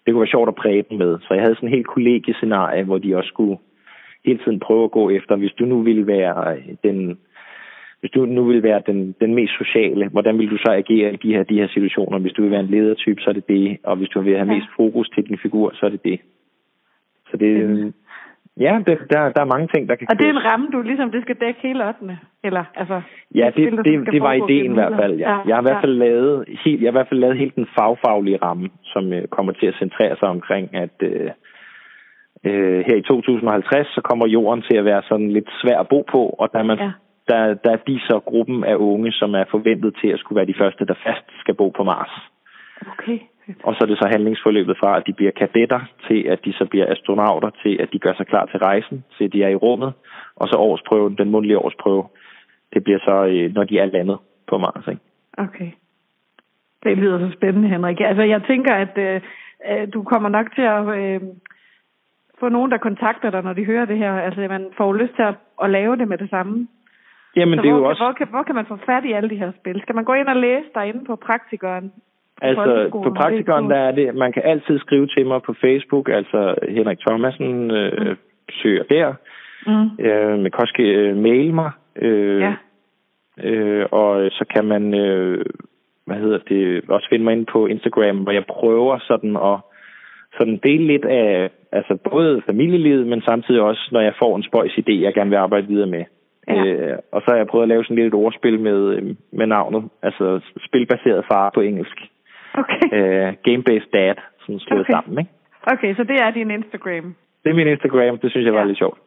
det 0.05 0.13
kunne 0.15 0.21
være 0.21 0.35
sjovt 0.37 0.49
at 0.49 0.55
præge 0.55 0.85
dem 0.91 0.99
med. 0.99 1.19
Så 1.21 1.35
jeg 1.35 1.43
havde 1.43 1.55
sådan 1.55 1.69
en 1.69 1.75
helt 1.75 1.87
kollegiescenarie, 1.87 2.85
hvor 2.85 2.99
de 2.99 3.17
også 3.17 3.29
skulle 3.29 3.59
hele 4.25 4.39
tiden 4.39 4.61
prøve 4.61 4.85
at 4.85 4.91
gå 4.91 5.11
efter, 5.11 5.37
hvis 5.37 5.53
du 5.53 5.65
nu 5.65 5.83
ville 5.83 6.07
være 6.07 6.57
øh, 6.57 6.63
den 6.85 7.19
hvis 8.01 8.11
du 8.11 8.27
nu 8.27 8.45
vil 8.45 8.63
være 8.63 8.83
den, 8.87 9.15
den 9.21 9.35
mest 9.35 9.53
sociale, 9.59 10.09
hvordan 10.09 10.39
vil 10.39 10.51
du 10.51 10.57
så 10.57 10.71
agere 10.73 11.13
i 11.13 11.17
de 11.17 11.35
her, 11.35 11.43
de 11.43 11.55
her 11.61 11.69
situationer? 11.69 12.19
Hvis 12.19 12.33
du 12.33 12.43
vil 12.43 12.51
være 12.51 12.61
en 12.61 12.67
ledertype, 12.77 13.21
så 13.21 13.31
er 13.31 13.35
det 13.35 13.49
det. 13.49 13.79
Og 13.85 13.97
hvis 13.97 14.09
du 14.09 14.21
vil 14.21 14.37
have 14.37 14.49
Ja. 14.53 14.55
mest 14.55 14.69
fokus 14.77 15.09
til 15.09 15.25
din 15.29 15.39
figur, 15.39 15.71
så 15.75 15.87
er 15.87 15.91
det 15.91 16.05
det. 16.05 16.21
Så 17.31 17.37
det, 17.37 17.53
ja, 18.61 18.73
det, 18.87 18.99
der, 19.11 19.21
der 19.33 19.41
er 19.41 19.53
mange 19.55 19.69
ting, 19.75 19.89
der 19.89 19.95
kan 19.95 20.07
Og 20.11 20.19
det 20.19 20.27
er 20.27 20.33
køres. 20.33 20.45
en 20.45 20.51
ramme, 20.51 20.67
du 20.73 20.83
ligesom, 20.83 21.11
det 21.11 21.23
skal 21.23 21.37
dække 21.41 21.61
hele 21.63 21.89
8. 21.89 22.19
Eller, 22.45 22.65
altså... 22.75 23.01
Ja, 23.35 23.47
et 23.49 23.55
spil, 23.55 23.77
det, 23.77 23.85
det, 23.85 24.13
det 24.13 24.23
var 24.23 24.33
ideen 24.33 24.71
i 24.71 24.75
hvert 24.75 24.97
fald. 25.01 25.15
Ja. 25.15 25.19
midler. 25.37 25.43
Jeg 25.49 25.57
har 25.57 25.63
i 25.63 25.69
hvert 25.69 25.83
fald 25.85 25.95
lavet 25.95 26.45
helt, 26.65 26.81
jeg 26.83 26.87
har 26.87 26.93
i 26.93 26.99
hvert 26.99 27.09
fald 27.09 27.21
lavet 27.21 27.39
helt 27.39 27.57
den 27.57 27.67
fagfaglige 27.79 28.37
ramme, 28.43 28.69
som 28.85 29.13
øh, 29.13 29.29
kommer 29.29 29.53
til 29.53 29.67
at 29.67 29.75
centrere 29.79 30.17
sig 30.21 30.29
omkring, 30.29 30.75
at 30.75 30.97
øh, 31.03 31.31
øh, 32.45 32.85
her 32.87 32.97
i 32.97 33.03
2050, 33.03 33.87
så 33.87 34.01
kommer 34.01 34.27
jorden 34.27 34.63
til 34.71 34.77
at 34.77 34.85
være 34.85 35.03
sådan 35.09 35.31
lidt 35.31 35.49
svær 35.63 35.79
at 35.81 35.89
bo 35.89 36.05
på, 36.13 36.23
og 36.39 36.49
der 36.53 36.59
er, 36.59 36.63
man, 36.63 36.79
Ja. 36.79 36.91
Der, 37.29 37.55
der 37.65 37.71
er 37.73 37.77
de 37.87 38.01
så 38.01 38.21
gruppen 38.25 38.65
af 38.65 38.77
unge, 38.77 39.13
som 39.13 39.35
er 39.35 39.45
forventet 39.51 39.97
til 40.01 40.09
at 40.09 40.19
skulle 40.19 40.37
være 40.37 40.53
de 40.53 40.59
første, 40.59 40.87
der 40.87 40.95
fast 41.07 41.27
skal 41.41 41.55
bo 41.55 41.69
på 41.69 41.85
Mars. 41.85 42.11
Okay. 42.93 43.19
Og 43.63 43.75
så 43.75 43.79
er 43.85 43.87
det 43.87 43.99
så 43.99 44.09
handlingsforløbet 44.11 44.77
fra, 44.81 44.97
at 44.97 45.07
de 45.07 45.13
bliver 45.13 45.31
kadetter, 45.31 45.81
til 46.09 46.23
at 46.23 46.45
de 46.45 46.53
så 46.53 46.65
bliver 46.65 46.93
astronauter, 46.93 47.51
til 47.63 47.77
at 47.81 47.89
de 47.93 47.99
gør 47.99 48.15
sig 48.15 48.27
klar 48.27 48.47
til 48.47 48.59
rejsen, 48.59 49.05
til 49.17 49.25
at 49.25 49.33
de 49.33 49.43
er 49.43 49.49
i 49.49 49.55
rummet, 49.55 49.93
og 50.37 50.49
så 50.49 50.57
årsprøven, 50.57 51.19
den 51.19 51.31
mundtlige 51.31 51.59
årsprøve, 51.59 52.05
det 52.75 52.85
bliver 52.85 52.99
så, 52.99 53.25
øh, 53.25 53.55
når 53.55 53.65
de 53.65 53.79
er 53.79 53.85
landet 53.85 54.19
på 54.49 54.59
Mars. 54.59 54.87
Ikke? 54.89 55.01
Okay. 55.39 55.71
Det 56.83 56.99
lyder 56.99 57.19
så 57.19 57.37
spændende, 57.37 57.69
Henrik. 57.69 58.01
Altså, 58.01 58.23
jeg 58.23 58.43
tænker, 58.43 58.75
at 58.75 58.99
øh, 58.99 59.21
øh, 59.71 59.89
du 59.95 60.03
kommer 60.03 60.29
nok 60.29 60.55
til 60.55 60.63
at 60.63 60.99
øh, 60.99 61.21
få 62.41 62.49
nogen, 62.49 62.71
der 62.71 62.79
kontakter 62.79 63.31
dig, 63.31 63.43
når 63.43 63.53
de 63.53 63.65
hører 63.65 63.85
det 63.85 63.99
her. 63.99 64.13
Altså, 64.13 64.41
man 64.41 64.67
får 64.77 64.93
lyst 64.93 65.15
til 65.15 65.23
at, 65.23 65.35
at 65.63 65.71
lave 65.71 65.97
det 65.97 66.09
med 66.09 66.19
det 66.19 66.31
samme. 66.31 66.69
Jamen, 67.37 67.59
så 67.59 67.63
det 67.63 67.69
er 67.69 67.73
hvor, 67.73 67.81
jo 67.81 67.89
også... 67.89 68.03
hvor, 68.03 68.13
kan, 68.13 68.27
hvor 68.31 68.43
kan 68.43 68.55
man 68.55 68.67
få 68.67 68.77
fat 68.87 69.05
i 69.05 69.13
alle 69.13 69.31
de 69.31 69.37
her 69.37 69.53
spil? 69.61 69.81
Skal 69.83 69.95
man 69.95 70.05
gå 70.05 70.15
ind 70.15 70.29
og 70.29 70.37
læse 70.37 70.69
derinde 70.75 71.05
på 71.05 71.17
praktikeren? 71.17 71.93
Altså, 72.43 72.89
på 72.93 73.15
praktikeren, 73.17 73.71
der 73.71 73.77
er 73.77 73.91
det, 73.91 74.15
man 74.15 74.33
kan 74.33 74.43
altid 74.45 74.79
skrive 74.79 75.07
til 75.07 75.27
mig 75.27 75.43
på 75.43 75.55
Facebook, 75.61 76.09
altså 76.09 76.55
Henrik 76.69 76.99
Thomasen 76.99 77.71
øh, 77.71 78.17
søger 78.63 78.83
der. 78.83 79.15
Mm. 79.67 80.05
Øh, 80.07 80.39
man 80.39 80.51
kan 80.51 80.61
også 80.61 80.75
øh, 80.79 81.17
maile 81.17 81.53
mig, 81.53 81.71
øh, 81.97 82.41
Ja. 82.41 82.55
øh, 83.45 83.87
og 83.91 84.31
så 84.31 84.45
kan 84.55 84.65
man, 84.65 84.95
øh, 84.95 85.45
hvad 86.07 86.17
hedder 86.17 86.39
det, 86.49 86.91
også 86.91 87.09
finde 87.11 87.25
mig 87.25 87.33
ind 87.33 87.47
på 87.47 87.67
Instagram, 87.67 88.17
hvor 88.17 88.33
jeg 88.33 88.45
prøver 88.47 88.99
sådan 88.99 89.37
at 89.37 89.59
sådan 90.39 90.61
dele 90.63 90.87
lidt 90.87 91.05
af, 91.05 91.51
altså 91.73 91.99
både 92.11 92.43
familielivet, 92.47 93.07
men 93.07 93.23
samtidig 93.23 93.61
også, 93.61 93.89
når 93.93 94.01
jeg 94.01 94.15
får 94.19 94.37
en 94.37 94.43
spøjs 94.43 94.73
idé, 94.73 94.93
jeg 95.03 95.15
gerne 95.15 95.31
vil 95.31 95.37
arbejde 95.37 95.67
videre 95.67 95.87
med. 95.87 96.05
Ja. 96.49 96.65
Øh, 96.65 96.99
og 97.13 97.21
så 97.23 97.31
har 97.31 97.37
jeg 97.37 97.47
prøvet 97.47 97.63
at 97.63 97.69
lave 97.69 97.85
sådan 97.85 97.97
lidt 97.97 98.07
et 98.07 98.15
ordspil 98.15 98.61
med, 98.61 98.95
øh, 98.97 99.03
med 99.33 99.47
navnet, 99.47 99.89
altså 100.03 100.41
spilbaseret 100.67 101.25
far 101.33 101.51
på 101.55 101.61
engelsk. 101.61 101.99
Okay. 102.55 102.81
Øh, 102.93 103.29
Game-based 103.49 103.91
dad, 103.93 104.15
sådan 104.41 104.59
slået 104.61 104.81
Okay. 104.81 104.93
sammen, 104.93 105.19
ikke? 105.19 105.31
okay, 105.73 105.95
så 105.95 106.05
det 106.05 106.17
er 106.23 106.31
din 106.31 106.51
Instagram. 106.51 107.15
Det 107.45 107.51
er 107.51 107.55
min 107.55 107.69
Instagram, 107.69 108.19
det 108.19 108.31
synes 108.31 108.45
jeg 108.45 108.55
var 108.55 108.61
Ja. 108.61 108.67
lidt 108.67 108.79
sjovt. 108.79 108.99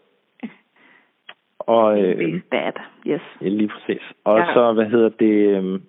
Og, 1.60 2.02
øh, 2.02 2.42
dad. 2.52 2.72
Yes. 3.08 3.22
Ja, 3.42 3.48
lige 3.48 3.68
præcis. 3.70 4.02
Og 4.24 4.40
Ja. 4.40 4.54
så, 4.54 4.74
hvad 4.74 4.86
hedder 4.86 5.10
det... 5.10 5.58
øhm, 5.58 5.82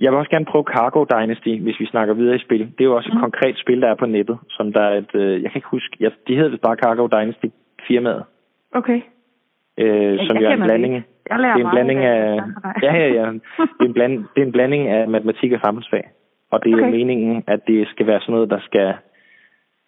Jeg 0.00 0.10
vil 0.12 0.18
også 0.18 0.30
gerne 0.30 0.44
prøve 0.44 0.64
Cargo 0.64 1.04
Dynasty, 1.04 1.48
hvis 1.60 1.80
vi 1.80 1.86
snakker 1.86 2.14
videre 2.14 2.36
i 2.36 2.38
spil. 2.38 2.60
Det 2.60 2.80
er 2.80 2.84
jo 2.84 2.96
også 2.96 3.08
et 3.08 3.14
Mhm. 3.14 3.20
konkret 3.22 3.58
spil, 3.58 3.80
der 3.82 3.88
er 3.88 3.94
på 3.94 4.06
nettet, 4.06 4.38
som 4.48 4.72
der 4.72 4.80
er 4.80 4.96
et... 4.98 5.14
Øh, 5.14 5.42
jeg 5.42 5.50
kan 5.50 5.58
ikke 5.58 5.68
huske... 5.68 5.96
Ja, 6.00 6.08
de 6.28 6.34
hedder 6.36 6.50
vist 6.50 6.62
bare 6.62 6.76
Cargo 6.76 7.06
Dynasty 7.06 7.46
firmaet, 7.88 8.24
Okay. 8.72 9.00
Øh, 9.78 10.18
som 10.26 10.36
jo 10.36 10.48
er 10.48 10.54
en 10.54 10.62
blanding... 10.62 10.94
ikke. 10.94 11.06
Jeg 11.30 11.38
lærer 11.38 11.54
Det 11.54 11.62
er 11.62 11.66
en 11.66 11.74
blanding 11.74 12.00
af... 12.04 12.40
Ja, 12.82 12.94
ja, 12.96 13.08
ja. 13.18 13.26
Det 13.58 13.80
er 13.80 13.84
en, 13.84 13.92
bland, 13.92 14.12
det 14.34 14.42
er 14.42 14.46
en 14.46 14.52
blanding 14.52 14.88
af 14.88 15.08
matematik 15.08 15.52
og 15.52 15.60
samfundsfag. 15.64 16.04
Og 16.50 16.64
det 16.64 16.70
er 16.70 16.74
Okay. 16.74 16.84
okay. 16.84 16.96
meningen, 16.98 17.44
at 17.46 17.60
det 17.66 17.88
skal 17.88 18.06
være 18.06 18.20
sådan 18.20 18.32
noget, 18.32 18.50
der 18.50 18.60
skal... 18.60 18.94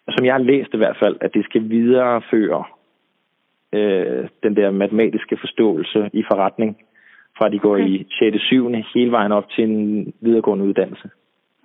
Som 0.09 0.25
jeg 0.25 0.33
har 0.33 0.39
læst 0.51 0.73
i 0.73 0.77
hvert 0.77 0.97
fald, 1.03 1.17
at 1.21 1.33
det 1.33 1.45
skal 1.45 1.69
videreføre 1.69 2.63
øh, 3.73 4.27
den 4.43 4.55
der 4.55 4.71
matematiske 4.71 5.37
forståelse 5.37 6.09
i 6.13 6.23
forretning, 6.31 6.77
fra 7.37 7.49
de 7.49 7.59
går 7.59 7.73
Okay. 7.73 7.87
i 7.87 8.07
6. 8.19 8.37
7. 8.39 8.71
hele 8.93 9.11
vejen 9.11 9.31
op 9.31 9.49
til 9.49 9.63
en 9.63 10.13
videregående 10.21 10.65
uddannelse. 10.65 11.09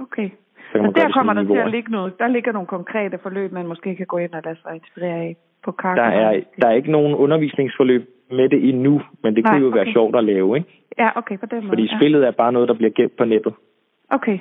Okay. 0.00 0.30
Så 0.72 0.78
Og 0.78 0.94
gøre 0.94 1.04
der 1.04 1.12
kommer 1.12 1.34
der 1.34 1.44
til 1.44 1.56
at 1.56 1.70
ligge 1.70 1.92
noget. 1.92 2.18
Der 2.18 2.28
ligger 2.28 2.52
nogle 2.52 2.66
konkrete 2.66 3.18
forløb, 3.22 3.52
man 3.52 3.66
måske 3.66 3.96
kan 3.96 4.06
gå 4.06 4.18
ind 4.18 4.32
og 4.34 4.42
lade 4.44 4.56
sig 4.62 4.74
inspirere 4.74 5.16
af 5.16 5.36
på 5.64 5.72
Cargo. 5.72 5.96
Der 5.96 6.08
er, 6.08 6.40
der 6.60 6.68
er 6.68 6.72
ikke 6.72 6.90
nogen 6.90 7.14
undervisningsforløb 7.14 8.02
med 8.30 8.48
det 8.48 8.68
endnu, 8.68 9.02
men 9.22 9.36
det 9.36 9.44
Nej, 9.44 9.52
kunne 9.52 9.64
jo 9.64 9.68
være 9.68 9.80
okay. 9.82 9.92
sjovt 9.92 10.16
at 10.16 10.24
lave, 10.24 10.56
ikke? 10.56 10.68
Ja, 10.98 11.08
okay, 11.18 11.38
på 11.38 11.46
den 11.46 11.58
måde. 11.58 11.68
Fordi 11.68 11.82
ja. 11.82 11.98
spillet 11.98 12.26
er 12.26 12.30
bare 12.30 12.52
noget, 12.52 12.68
der 12.68 12.74
bliver 12.74 12.90
gemt 12.90 13.16
på 13.16 13.24
nettet. 13.24 13.54
Okay. 14.10 14.38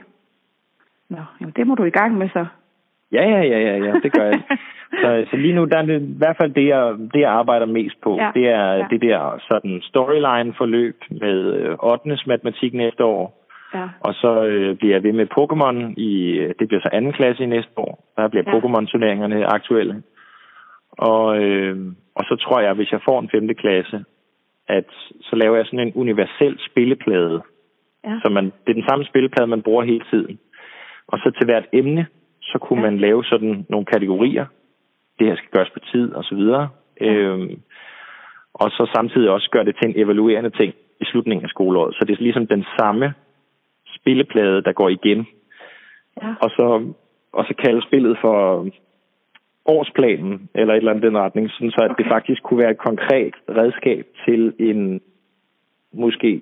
Nå, 1.10 1.18
jamen 1.42 1.54
det 1.56 1.68
må 1.68 1.76
du 1.76 1.84
i 1.84 1.90
gang 1.90 2.18
med 2.18 2.30
så. 2.30 2.46
Ja, 3.12 3.30
ja, 3.30 3.42
ja, 3.42 3.60
ja, 3.60 3.78
ja 3.86 3.94
det 4.04 4.12
gør 4.14 4.26
jeg. 4.26 4.42
så, 5.02 5.26
så 5.30 5.38
lige 5.38 5.54
nu, 5.54 5.66
der 5.66 5.78
er 5.78 5.86
det 5.86 6.02
i 6.02 6.18
hvert 6.18 6.38
fald 6.38 6.54
det, 6.54 6.68
jeg, 6.68 6.96
det, 7.14 7.20
jeg 7.20 7.32
arbejder 7.32 7.66
mest 7.66 8.02
på. 8.02 8.16
Ja, 8.16 8.32
Det 8.34 8.50
er 8.50 8.74
ja. 8.74 8.88
det 8.90 9.02
der 9.02 9.40
sådan 9.50 9.82
storyline-forløb 9.82 10.98
med 11.10 11.54
øh, 11.54 11.76
8. 11.80 12.18
matematik 12.28 12.74
næste 12.74 13.04
år. 13.04 13.46
Ja. 13.74 13.88
Og 14.00 14.14
så 14.14 14.46
øh, 14.46 14.78
bliver 14.78 14.96
jeg 14.96 15.04
ved 15.04 15.14
med 15.14 15.28
Pokémon 15.38 15.94
i, 15.98 16.32
øh, 16.40 16.54
det 16.60 16.68
bliver 16.68 16.82
så 16.82 16.90
anden 16.94 17.14
klasse 17.14 17.44
i 17.44 17.46
næste 17.46 17.72
år. 17.78 18.04
Der 18.18 18.28
bliver 18.28 18.44
Ja. 18.48 18.52
Pokémon-turneringerne 18.52 19.46
aktuelle. 19.46 20.04
Og, 20.98 21.44
øh, 21.44 21.78
og 22.16 22.24
så 22.26 22.36
tror 22.36 22.60
jeg, 22.62 22.74
hvis 22.74 22.92
jeg 22.92 23.02
får 23.06 23.20
en 23.20 23.30
5. 23.30 23.48
klasse, 23.56 24.06
at 24.68 24.86
så 25.22 25.36
laver 25.36 25.56
jeg 25.56 25.66
sådan 25.66 25.88
en 25.88 25.94
universel 25.96 26.60
spilleplade. 26.70 27.42
Ja. 28.06 28.20
Så 28.24 28.30
man, 28.32 28.46
det 28.46 28.70
er 28.70 28.74
den 28.82 28.88
samme 28.90 29.06
spilleplade, 29.06 29.48
man 29.48 29.62
bruger 29.62 29.84
hele 29.84 30.06
tiden. 30.12 30.40
Og 31.08 31.18
så 31.20 31.32
til 31.32 31.46
hvert 31.46 31.66
emne, 31.74 32.08
så 32.42 32.58
kunne 32.62 32.82
Ja. 32.82 32.90
man 32.90 33.00
lave 33.00 33.24
sådan 33.24 33.66
nogle 33.70 33.86
kategorier. 33.86 34.46
Det 35.20 35.28
her 35.28 35.36
skal 35.36 35.50
gøres 35.52 35.70
på 35.70 35.80
tid, 35.92 36.14
og 36.14 36.24
så 36.24 36.36
videre. 36.36 36.70
Ja. 37.02 37.14
Øhm, 37.14 37.60
og 38.54 38.72
så 38.72 38.92
samtidig 38.96 39.30
også 39.30 39.50
gøre 39.52 39.66
det 39.66 39.76
til 39.76 39.90
en 39.90 40.00
evaluerende 40.00 40.50
ting 40.50 40.74
i 41.02 41.06
slutningen 41.06 41.44
af 41.44 41.50
skoleåret. 41.50 41.96
Så 41.96 42.06
det 42.08 42.14
er 42.14 42.24
ligesom 42.24 42.48
den 42.48 42.66
samme 42.80 43.14
spilleplade, 43.96 44.62
der 44.64 44.72
går 44.72 44.90
igen. 44.90 45.28
Ja. 46.22 46.34
Og 46.42 46.50
så, 46.50 46.94
og 47.34 47.46
så 47.46 47.54
kalde 47.64 47.82
spillet 47.88 48.18
for 48.22 48.68
årsplanen, 49.66 50.50
eller 50.56 50.74
et 50.74 50.78
eller 50.78 50.92
andet 50.92 51.04
den 51.04 51.18
retning, 51.18 51.50
sådan 51.52 51.72
så 51.72 51.82
at 51.82 51.92
okay. 51.92 52.04
det 52.04 52.12
faktisk 52.12 52.44
kunne 52.44 52.60
være 52.60 52.72
et 52.72 52.78
konkret 52.78 53.34
redskab 53.50 54.06
til 54.26 54.54
en, 54.60 55.02
måske 55.94 56.42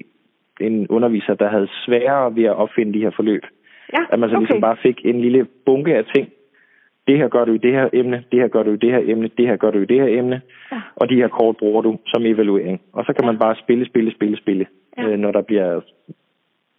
en 0.62 0.88
underviser, 0.88 1.34
der 1.34 1.50
havde 1.50 1.68
sværere 1.86 2.36
ved 2.36 2.44
at 2.44 2.56
opfinde 2.56 2.94
de 2.94 3.00
her 3.00 3.10
forløb. 3.16 3.44
Ja, 3.94 4.00
At 4.12 4.20
man 4.20 4.30
så 4.30 4.38
ligesom 4.38 4.58
okay. 4.58 4.62
bare 4.62 4.78
fik 4.78 5.06
en 5.06 5.22
lille 5.22 5.48
bunke 5.66 5.96
af 5.96 6.06
ting. 6.16 6.30
Det 7.08 7.18
her 7.18 7.28
gør 7.28 7.46
du 7.46 7.54
i 7.54 7.58
det 7.58 7.72
her 7.74 7.90
emne, 7.94 8.24
det 8.32 8.40
her 8.40 8.48
gør 8.48 8.64
du 8.64 8.72
i 8.72 8.76
det 8.78 8.92
her 8.92 9.02
emne, 9.04 9.30
det 9.38 9.48
her 9.48 9.56
gør 9.56 9.72
du 9.72 9.80
i 9.80 9.86
det 9.86 10.00
her 10.02 10.08
emne, 10.20 10.42
Ja. 10.72 10.82
og 10.96 11.10
de 11.10 11.16
her 11.16 11.28
kort 11.28 11.58
bruger 11.58 11.82
du 11.82 12.00
som 12.06 12.26
evaluering. 12.26 12.82
Og 12.94 13.06
så 13.06 13.14
kan 13.14 13.26
Ja. 13.26 13.32
man 13.32 13.40
bare 13.40 13.56
spille, 13.56 13.86
spille, 13.86 14.12
spille, 14.12 14.38
spille, 14.38 14.66
Ja. 14.98 15.04
øh, 15.08 15.20
når 15.20 15.32
der 15.32 15.42
bliver 15.42 15.82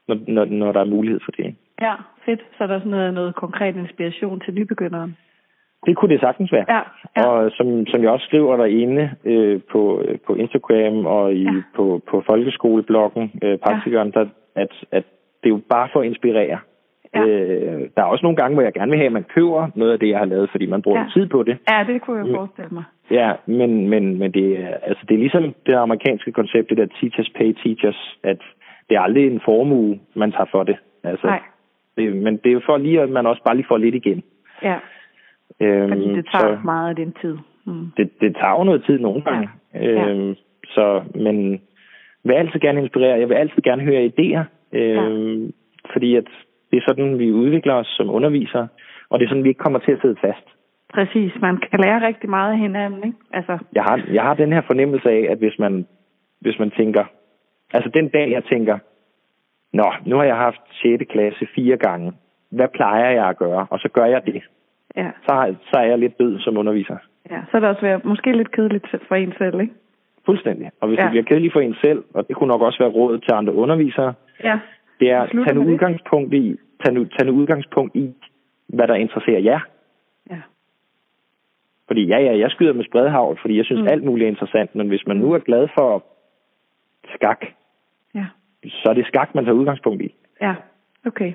når, 0.08 0.18
når, 0.28 0.44
når 0.44 0.72
der 0.72 0.80
er 0.80 0.84
mulighed 0.84 1.20
for 1.24 1.32
det. 1.32 1.54
Ja, 1.80 1.94
fedt. 2.24 2.40
Så 2.58 2.64
er 2.64 2.66
der 2.66 2.78
sådan 2.78 2.90
noget, 2.90 3.14
noget 3.14 3.34
konkret 3.34 3.76
inspiration 3.76 4.40
til 4.40 4.54
nybegynderen. 4.54 5.16
Det 5.86 5.96
kunne 5.96 6.12
det 6.12 6.20
sagtens 6.20 6.52
være. 6.52 6.64
Ja, 6.68 6.80
ja. 7.16 7.26
Og 7.28 7.50
som, 7.50 7.86
som 7.86 8.02
jeg 8.02 8.10
også 8.10 8.26
skriver 8.26 8.56
derinde 8.56 9.10
øh, 9.24 9.60
på, 9.72 10.02
øh, 10.08 10.18
på 10.26 10.34
Instagram 10.34 11.06
og 11.06 11.34
i, 11.34 11.42
Ja. 11.42 11.50
ja. 11.52 11.62
på, 11.76 12.02
på 12.10 12.22
folkeskolebloggen, 12.26 13.32
øh, 13.42 13.58
praktikeren, 13.58 14.10
der, 14.10 14.26
at, 14.54 14.72
at 14.92 15.04
det 15.42 15.48
er 15.50 15.54
jo 15.54 15.60
bare 15.70 15.88
for 15.92 16.00
at 16.00 16.06
inspirere. 16.06 16.58
Ja. 17.14 17.20
Øh, 17.26 17.80
der 17.96 18.02
er 18.02 18.06
også 18.06 18.22
nogle 18.22 18.36
gange, 18.36 18.54
hvor 18.54 18.62
jeg 18.62 18.72
gerne 18.72 18.90
vil 18.90 18.98
have, 18.98 19.06
at 19.06 19.12
man 19.12 19.24
køber 19.34 19.68
noget 19.74 19.92
af 19.92 19.98
det, 19.98 20.08
jeg 20.08 20.18
har 20.18 20.24
lavet, 20.24 20.50
fordi 20.50 20.66
man 20.66 20.82
bruger 20.82 20.98
Ja. 20.98 21.04
ja. 21.04 21.10
tid 21.20 21.26
på 21.28 21.42
det. 21.42 21.58
Ja, 21.70 21.84
det 21.92 22.02
kunne 22.02 22.16
jeg 22.16 22.26
Men- 22.26 22.34
forestille 22.34 22.70
mig. 22.72 22.84
Ja, 23.10 23.32
men, 23.46 23.88
men, 23.88 24.18
men 24.18 24.32
det, 24.32 24.60
er, 24.60 24.68
altså, 24.82 25.04
det 25.08 25.14
er 25.14 25.18
ligesom 25.18 25.54
det 25.66 25.74
amerikanske 25.74 26.32
koncept, 26.32 26.70
det 26.70 26.76
der 26.78 26.86
teachers 27.00 27.30
pay 27.36 27.52
teachers, 27.64 28.18
at 28.22 28.38
det 28.88 28.96
er 28.96 29.00
aldrig 29.00 29.26
en 29.26 29.40
formue, 29.44 29.98
man 30.14 30.32
tager 30.32 30.48
for 30.50 30.62
det. 30.62 30.76
Altså, 31.04 31.26
Nej, 31.26 31.40
det, 31.96 32.16
men 32.16 32.36
det 32.36 32.46
er 32.46 32.52
jo 32.52 32.60
for 32.66 32.76
lige, 32.76 33.00
at 33.00 33.08
man 33.08 33.26
også 33.26 33.42
bare 33.44 33.56
lige 33.56 33.66
får 33.68 33.76
lidt 33.76 33.94
igen. 33.94 34.22
ja. 34.62 34.76
Øhm, 35.60 35.88
Fordi 35.88 36.08
det 36.14 36.26
tager 36.32 36.56
så- 36.56 36.60
meget 36.64 36.88
af 36.90 36.96
din 36.96 37.12
tid. 37.20 37.36
Mm. 37.66 37.86
det, 37.96 38.10
det 38.20 38.36
tager 38.36 38.58
jo 38.58 38.64
noget 38.64 38.84
tid 38.84 38.98
nogle 38.98 39.22
gange. 39.22 39.48
Ja. 39.74 40.08
Øhm, 40.10 40.34
så, 40.66 41.02
men 41.14 41.50
jeg 41.52 41.58
vil 42.24 42.32
altid 42.34 42.60
gerne 42.60 42.80
inspirere. 42.82 43.18
Jeg 43.18 43.28
vil 43.28 43.34
altid 43.34 43.62
gerne 43.62 43.82
høre 43.82 44.10
idéer. 44.12 44.42
Øhm, 44.72 45.52
Fordi 45.92 46.16
at 46.16 46.24
det 46.70 46.76
er 46.76 46.82
sådan, 46.86 47.18
vi 47.18 47.32
udvikler 47.32 47.74
os 47.74 47.86
som 47.86 48.10
undervisere. 48.10 48.68
Og 49.10 49.18
det 49.18 49.24
er 49.24 49.28
sådan, 49.28 49.44
vi 49.44 49.48
ikke 49.48 49.58
kommer 49.58 49.78
til 49.78 49.92
at 49.92 50.00
sidde 50.00 50.16
fast. 50.20 50.46
Præcis. 50.94 51.32
Man 51.40 51.56
kan 51.56 51.80
lære 51.80 52.06
rigtig 52.06 52.30
meget 52.30 52.52
af 52.52 52.58
hinanden, 52.58 53.04
ikke? 53.04 53.18
Altså, 53.32 53.58
Jeg 53.74 53.82
har, 53.82 54.02
jeg 54.12 54.22
har 54.22 54.34
den 54.34 54.52
her 54.52 54.60
fornemmelse 54.66 55.10
af, 55.10 55.26
at 55.30 55.38
hvis 55.38 55.58
man, 55.58 55.86
hvis 56.40 56.58
man 56.58 56.70
tænker 56.70 57.04
Altså 57.74 57.90
den 57.94 58.08
dag, 58.08 58.30
jeg 58.30 58.44
tænker, 58.44 58.78
nå, 59.72 59.92
nu 60.06 60.16
har 60.16 60.24
jeg 60.24 60.36
haft 60.36 60.60
6. 60.82 61.04
klasse 61.10 61.46
fire 61.54 61.76
gange. 61.76 62.12
Hvad 62.50 62.68
plejer 62.74 63.10
jeg 63.10 63.28
at 63.28 63.36
gøre? 63.38 63.66
Og 63.70 63.78
så 63.78 63.88
gør 63.88 64.04
jeg 64.04 64.26
det. 64.26 64.42
Ja. 64.96 65.10
Så, 65.26 65.54
så 65.70 65.76
er 65.78 65.84
jeg 65.86 65.98
lidt 65.98 66.18
død 66.18 66.40
som 66.40 66.56
underviser. 66.58 66.96
ja. 67.30 67.40
Så 67.50 67.56
er 67.56 67.60
det 67.60 67.68
også 67.68 67.80
været 67.82 68.04
måske 68.04 68.32
lidt 68.36 68.50
kedeligt 68.52 68.86
for 69.08 69.14
en 69.14 69.32
selv, 69.38 69.60
ikke? 69.60 69.74
Fuldstændig. 70.26 70.70
Og 70.80 70.88
hvis 70.88 70.98
ja. 70.98 71.02
Det 71.02 71.10
bliver 71.10 71.24
kedeligt 71.24 71.52
for 71.52 71.60
en 71.60 71.74
selv, 71.84 72.04
og 72.14 72.28
det 72.28 72.36
kunne 72.36 72.48
nok 72.48 72.62
også 72.62 72.78
være 72.78 72.90
rådet 72.92 73.22
til 73.22 73.32
andre 73.32 73.54
undervisere, 73.54 74.14
Ja. 74.44 74.58
det 75.00 75.10
er 75.10 75.26
Slutter 75.26 75.44
tag 75.48 75.54
nu 75.54 75.60
med 75.60 75.68
det. 75.68 75.74
udgangspunkt 75.74 76.34
i, 76.34 76.56
tag 76.84 76.94
nu, 76.94 77.04
tag 77.04 77.26
nu 77.26 77.32
udgangspunkt 77.32 77.96
i, 77.96 78.14
hvad 78.66 78.88
der 78.88 78.94
interesserer 78.94 79.40
jer. 79.40 79.60
Ja. 80.30 80.40
Fordi 81.86 82.04
ja, 82.06 82.18
ja, 82.18 82.38
jeg 82.38 82.50
skyder 82.50 82.72
med 82.72 82.84
spredhavl, 82.84 83.38
fordi 83.40 83.56
jeg 83.56 83.64
synes 83.64 83.78
mm. 83.80 83.84
Mm. 83.84 83.92
alt 83.92 84.04
muligt 84.04 84.24
er 84.26 84.30
interessant, 84.30 84.74
men 84.74 84.88
hvis 84.88 85.06
man 85.06 85.16
nu 85.16 85.32
er 85.32 85.38
glad 85.38 85.68
for 85.74 86.04
skak, 87.14 87.44
Ja. 88.14 88.26
så 88.64 88.88
er 88.90 88.94
det 88.94 89.06
skak, 89.06 89.34
man 89.34 89.44
tager 89.44 89.56
udgangspunkt 89.56 90.02
i. 90.02 90.14
Ja, 90.40 90.54
okay. 91.06 91.32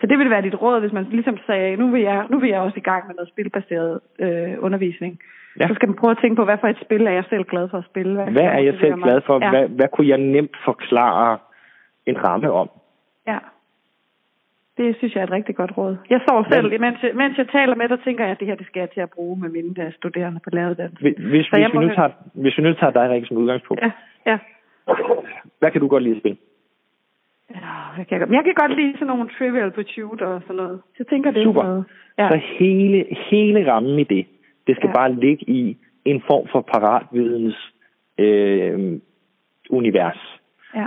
Så 0.00 0.06
det 0.06 0.18
ville 0.18 0.30
være 0.30 0.42
dit 0.42 0.62
råd, 0.62 0.80
hvis 0.80 0.92
man 0.92 1.04
ligesom 1.04 1.38
sagde, 1.46 1.76
nu 1.76 1.90
vil 1.90 2.02
jeg, 2.02 2.26
nu 2.30 2.38
vil 2.38 2.50
jeg 2.50 2.60
også 2.60 2.78
i 2.78 2.88
gang 2.90 3.06
med 3.06 3.14
noget 3.14 3.28
spilbaseret 3.28 4.00
øh, 4.18 4.54
undervisning. 4.58 5.18
Ja. 5.60 5.68
Så 5.68 5.74
skal 5.74 5.88
man 5.88 5.96
prøve 5.96 6.10
at 6.10 6.18
tænke 6.20 6.36
på, 6.36 6.44
hvad 6.44 6.58
for 6.60 6.68
et 6.68 6.78
spil 6.84 7.06
er 7.06 7.10
jeg 7.10 7.24
selv 7.28 7.44
glad 7.44 7.68
for 7.68 7.78
at 7.78 7.84
spille? 7.84 8.14
Hvad 8.14 8.42
er 8.42 8.58
jeg 8.58 8.74
selv 8.80 8.94
glad 8.94 9.20
for? 9.26 9.44
Ja. 9.44 9.50
Hvad, 9.50 9.68
hvad 9.68 9.88
kunne 9.92 10.08
jeg 10.08 10.18
nemt 10.18 10.56
forklare 10.64 11.38
en 12.06 12.24
ramme 12.24 12.52
om? 12.52 12.70
ja. 13.26 13.38
Det 14.76 14.96
synes 14.98 15.14
jeg 15.14 15.20
er 15.20 15.26
et 15.26 15.32
rigtig 15.38 15.56
godt 15.56 15.76
råd. 15.78 15.96
Jeg 16.10 16.20
står 16.26 16.46
selv, 16.52 16.70
Men- 16.70 16.80
mens 16.80 17.02
jeg, 17.02 17.10
mens 17.14 17.38
jeg 17.38 17.48
taler 17.48 17.74
med 17.74 17.88
dig, 17.88 17.98
tænker 18.04 18.24
jeg, 18.24 18.32
at 18.32 18.40
det 18.40 18.48
her 18.48 18.54
det 18.54 18.66
skal 18.66 18.80
jeg 18.80 18.90
til 18.90 19.00
at 19.00 19.10
bruge 19.10 19.40
med 19.40 19.50
mine 19.50 19.92
studerende 19.92 20.40
på 20.44 20.50
læreruddannelsen. 20.52 21.06
Hvis, 21.06 21.16
hvis, 21.30 21.52
vi 21.52 21.78
nu 21.78 21.88
tager, 21.94 22.10
hvis 22.34 22.58
vi 22.58 22.62
nu 22.62 22.72
tager 22.72 22.92
dig, 22.92 23.10
Rikke, 23.10 23.26
som 23.26 23.36
udgangspunkt. 23.36 23.82
Ja, 23.82 23.90
ja. 24.26 24.38
Hvad 25.58 25.70
kan 25.70 25.80
du 25.80 25.88
godt 25.88 26.02
lide 26.02 26.14
at 26.14 26.20
spille? 26.22 26.38
Hvad 27.94 28.04
kan 28.04 28.20
jeg, 28.20 28.28
jeg 28.32 28.44
kan 28.44 28.54
godt 28.54 28.76
lide 28.80 28.92
sådan 28.92 29.06
nogle 29.06 29.28
trivial 29.38 29.70
pursuit 29.70 30.20
og 30.22 30.42
sådan 30.42 30.56
noget. 30.56 30.80
Så 30.88 30.94
jeg 30.98 31.06
tænker, 31.06 31.30
det 31.30 31.40
er 31.40 31.44
Super. 31.44 31.62
noget. 31.62 31.84
Ja. 32.18 32.28
Så 32.28 32.40
hele, 32.58 33.04
hele 33.30 33.72
rammen 33.72 33.98
i 33.98 34.04
det, 34.04 34.26
det 34.66 34.76
skal 34.76 34.88
Ja. 34.88 34.92
bare 34.92 35.14
ligge 35.14 35.50
i 35.50 35.76
en 36.04 36.22
form 36.26 36.46
for 36.52 36.60
paratvidens 36.60 37.56
øh, 38.18 39.00
univers. 39.70 40.40
ja. 40.74 40.86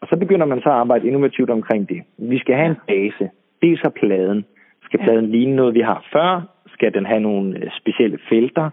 Og 0.00 0.08
så 0.08 0.16
begynder 0.16 0.46
man 0.46 0.60
så 0.62 0.68
at 0.68 0.74
arbejde 0.74 1.06
innovativt 1.06 1.50
omkring 1.50 1.88
det. 1.88 2.02
Vi 2.18 2.38
skal 2.38 2.54
have 2.54 2.70
en 2.70 2.76
base. 2.88 3.30
Dels 3.62 3.80
er 3.84 3.88
pladen. 3.88 4.44
Skal 4.84 4.98
Ja. 5.00 5.04
pladen 5.04 5.30
ligne 5.30 5.56
noget, 5.56 5.74
vi 5.74 5.80
har 5.80 6.06
før? 6.12 6.42
Skal 6.66 6.94
den 6.94 7.06
have 7.06 7.20
nogle 7.20 7.58
øh, 7.58 7.70
specielle 7.80 8.18
felter? 8.28 8.70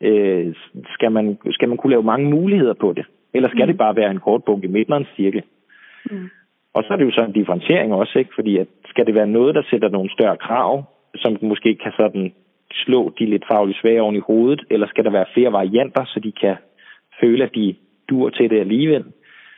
Øh, 0.00 0.54
skal, 0.94 1.12
man, 1.12 1.38
skal 1.50 1.68
man 1.68 1.76
kunne 1.78 1.90
lave 1.90 2.02
mange 2.02 2.30
muligheder 2.30 2.74
på 2.74 2.92
det? 2.92 3.06
Eller 3.34 3.48
skal 3.48 3.64
mm. 3.64 3.66
det 3.66 3.78
bare 3.78 3.96
være 3.96 4.10
en 4.10 4.20
kort 4.20 4.44
bunke 4.44 4.66
i 4.66 4.70
midten 4.70 4.92
og 4.92 4.98
en 5.00 5.06
cirkel? 5.16 5.42
Så 6.88 6.94
er 6.94 6.98
det 6.98 7.04
jo 7.04 7.10
så 7.10 7.24
en 7.24 7.32
differentiering 7.32 7.94
også, 7.94 8.18
ikke? 8.18 8.30
Fordi 8.34 8.56
at 8.58 8.68
skal 8.86 9.06
det 9.06 9.14
være 9.14 9.26
noget, 9.26 9.54
der 9.54 9.62
sætter 9.70 9.88
nogle 9.88 10.10
større 10.10 10.36
krav, 10.36 10.84
som 11.14 11.38
måske 11.42 11.74
kan 11.74 11.92
sådan 11.96 12.32
slå 12.72 13.12
de 13.18 13.26
lidt 13.26 13.44
fagligt 13.52 13.78
svage 13.78 14.02
oven 14.02 14.16
i 14.16 14.26
hovedet, 14.26 14.64
eller 14.70 14.86
skal 14.86 15.04
der 15.04 15.10
være 15.10 15.32
flere 15.34 15.52
varianter, 15.52 16.04
så 16.04 16.20
de 16.20 16.32
kan 16.32 16.56
føle, 17.20 17.44
at 17.44 17.54
de 17.54 17.74
dur 18.10 18.30
til 18.30 18.50
det 18.50 18.60
alligevel? 18.60 19.04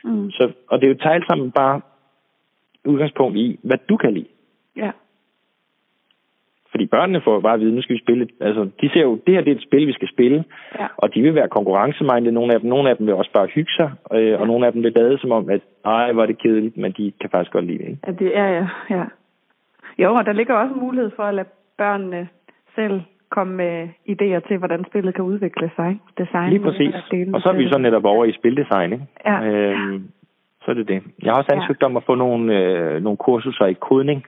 Mm. 0.03 0.31
Så, 0.31 0.51
og 0.67 0.81
det 0.81 0.85
er 0.85 0.93
jo 0.93 1.09
talt 1.09 1.25
sammen 1.29 1.51
bare 1.51 1.81
udgangspunkt 2.85 3.37
i, 3.37 3.59
hvad 3.63 3.77
du 3.89 3.97
kan 3.97 4.13
lide. 4.13 4.27
Ja. 4.75 4.91
Fordi 6.71 6.85
børnene 6.85 7.21
får 7.21 7.33
jo 7.33 7.39
bare 7.39 7.53
at 7.53 7.59
vide, 7.59 7.75
nu 7.75 7.81
skal 7.81 7.95
vi 7.95 8.01
spille. 8.01 8.27
Altså, 8.41 8.69
de 8.81 8.89
ser 8.89 9.01
jo, 9.01 9.19
det 9.25 9.33
her 9.33 9.41
det 9.41 9.51
er 9.51 9.55
et 9.55 9.63
spil, 9.63 9.87
vi 9.87 9.93
skal 9.93 10.09
spille. 10.09 10.43
Ja. 10.79 10.87
Og 10.97 11.13
de 11.13 11.21
vil 11.21 11.35
være 11.35 11.47
konkurrencemindede, 11.47 12.31
nogle 12.31 12.53
af 12.53 12.59
dem. 12.59 12.69
Nogle 12.69 12.89
af 12.89 12.97
dem 12.97 13.07
vil 13.07 13.15
også 13.15 13.31
bare 13.31 13.47
hygge 13.47 13.71
sig. 13.71 13.91
Øh, 14.13 14.39
og 14.41 14.47
nogle 14.47 14.65
af 14.65 14.71
dem 14.73 14.83
vil 14.83 14.91
bade 14.93 15.17
som 15.17 15.31
om, 15.31 15.49
at 15.49 15.61
ej, 15.85 16.11
hvor 16.11 16.21
er 16.21 16.25
det 16.25 16.37
kedeligt, 16.37 16.77
men 16.77 16.91
de 16.91 17.11
kan 17.21 17.29
faktisk 17.29 17.51
godt 17.51 17.65
lide 17.65 17.77
det. 17.77 17.87
Ikke? 17.87 17.99
Ja, 18.07 18.11
det 18.11 18.37
er 18.37 18.47
ja, 18.47 18.67
ja. 18.89 19.03
Jo, 19.99 20.13
og 20.15 20.25
der 20.25 20.33
ligger 20.33 20.53
også 20.53 20.75
mulighed 20.75 21.11
for 21.15 21.23
at 21.23 21.33
lade 21.33 21.47
børnene 21.77 22.27
selv 22.75 23.01
komme 23.29 23.53
med 23.55 23.89
idéer 24.09 24.47
til, 24.47 24.57
hvordan 24.57 24.85
spillet 24.89 25.15
kan 25.15 25.23
udvikle 25.25 25.71
sig. 25.75 25.99
Design. 26.17 26.49
Lige 26.49 26.59
præcis. 26.63 26.95
Og 27.33 27.41
så 27.41 27.49
er 27.49 27.57
vi 27.57 27.69
så 27.71 27.77
netop 27.77 28.05
over 28.05 28.25
i 28.25 28.31
spildesign. 28.33 28.93
Ikke? 28.93 29.05
Ja. 29.25 29.43
Øhm, 29.43 30.03
så 30.61 30.71
er 30.71 30.75
det 30.75 30.87
det. 30.87 31.03
Jeg 31.23 31.31
har 31.33 31.37
også 31.37 31.51
Ja. 31.53 31.61
ansøgt 31.61 31.83
om 31.83 31.97
at 31.97 32.03
få 32.03 32.15
nogle, 32.15 32.57
øh, 32.59 33.03
nogle 33.03 33.17
kurser 33.17 33.65
i 33.65 33.73
kodning. 33.73 34.25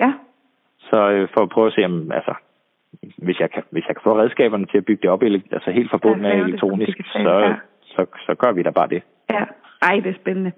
Ja, 0.00 0.12
Så 0.90 1.10
øh, 1.10 1.28
for 1.34 1.40
at 1.42 1.48
prøve 1.48 1.66
at 1.66 1.72
se, 1.72 1.84
om, 1.84 2.12
altså, 2.12 2.34
hvis 3.18 3.40
jeg, 3.40 3.50
kan, 3.50 3.62
hvis 3.70 3.84
jeg 3.88 3.96
kan 3.96 4.02
få 4.04 4.18
redskaberne 4.18 4.66
til 4.66 4.78
at 4.78 4.84
bygge 4.84 5.02
det 5.02 5.10
op, 5.10 5.22
altså 5.22 5.70
helt 5.70 5.90
forbundet 5.90 6.28
Ja, 6.28 6.36
det 6.36 6.44
elektronisk, 6.44 6.96
så, 7.12 7.18
ja. 7.18 7.54
så, 7.82 8.06
så 8.26 8.34
gør 8.34 8.52
vi 8.52 8.62
da 8.62 8.70
bare 8.70 8.88
det. 8.88 9.02
ja. 9.30 9.44
Ej, 9.82 10.00
det 10.04 10.10
er 10.10 10.20
spændende. 10.20 10.52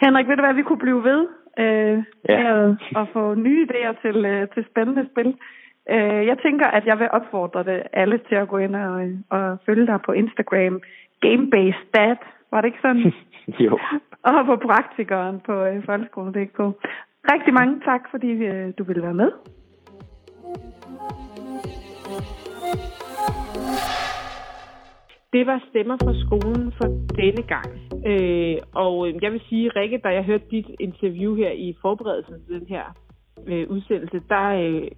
Henrik, 0.00 0.28
ved 0.28 0.36
du 0.36 0.42
hvad, 0.42 0.54
vi 0.54 0.62
kunne 0.62 0.78
blive 0.78 1.04
ved 1.04 1.28
øh, 1.58 1.98
Ja. 2.28 2.42
med 2.42 2.76
at 2.96 3.06
få 3.12 3.34
nye 3.34 3.66
idéer 3.66 4.00
til, 4.02 4.24
øh, 4.24 4.48
til 4.54 4.64
spændende 4.70 5.08
spil. 5.12 5.34
Øh, 5.90 6.26
jeg 6.26 6.38
tænker, 6.38 6.66
at 6.66 6.86
jeg 6.86 6.98
vil 6.98 7.08
opfordre 7.12 7.62
det 7.64 7.82
alle 7.92 8.18
til 8.28 8.34
at 8.34 8.48
gå 8.48 8.58
ind 8.58 8.76
og, 8.76 9.08
og 9.30 9.58
følge 9.66 9.86
dig 9.86 9.98
på 10.06 10.12
Instagram. 10.12 10.80
Gamebased 11.20 11.86
Dad, 11.94 12.16
var 12.50 12.60
det 12.60 12.68
ikke 12.68 12.78
sådan? 12.82 13.12
jo. 13.66 13.78
og 14.22 14.46
på 14.46 14.56
praktikeren 14.56 15.40
på 15.46 15.64
øh, 15.64 15.84
folkeskolen.dk. 15.84 16.58
Rigtig 17.32 17.54
mange 17.54 17.80
tak, 17.84 18.00
fordi 18.10 18.30
øh, 18.30 18.72
du 18.78 18.84
ville 18.84 19.02
være 19.02 19.14
med. 19.14 19.30
Det 25.32 25.46
var 25.46 25.62
stemmer 25.70 25.96
fra 25.96 26.14
skolen 26.26 26.72
for 26.72 26.88
denne 27.20 27.42
gang. 27.42 27.70
Øh, 28.06 28.56
og 28.74 29.08
øh, 29.08 29.14
jeg 29.22 29.32
vil 29.32 29.42
sige, 29.48 29.70
Rikke, 29.76 30.00
da 30.04 30.08
jeg 30.08 30.24
hørte 30.24 30.44
dit 30.50 30.66
interview 30.80 31.34
her 31.34 31.50
i 31.50 31.74
forberedelsen 31.82 32.34
til 32.46 32.60
den 32.60 32.66
her 32.66 32.84
øh, 33.46 33.70
udsendelse, 33.70 34.20
der 34.28 34.46
øh, 34.48 34.88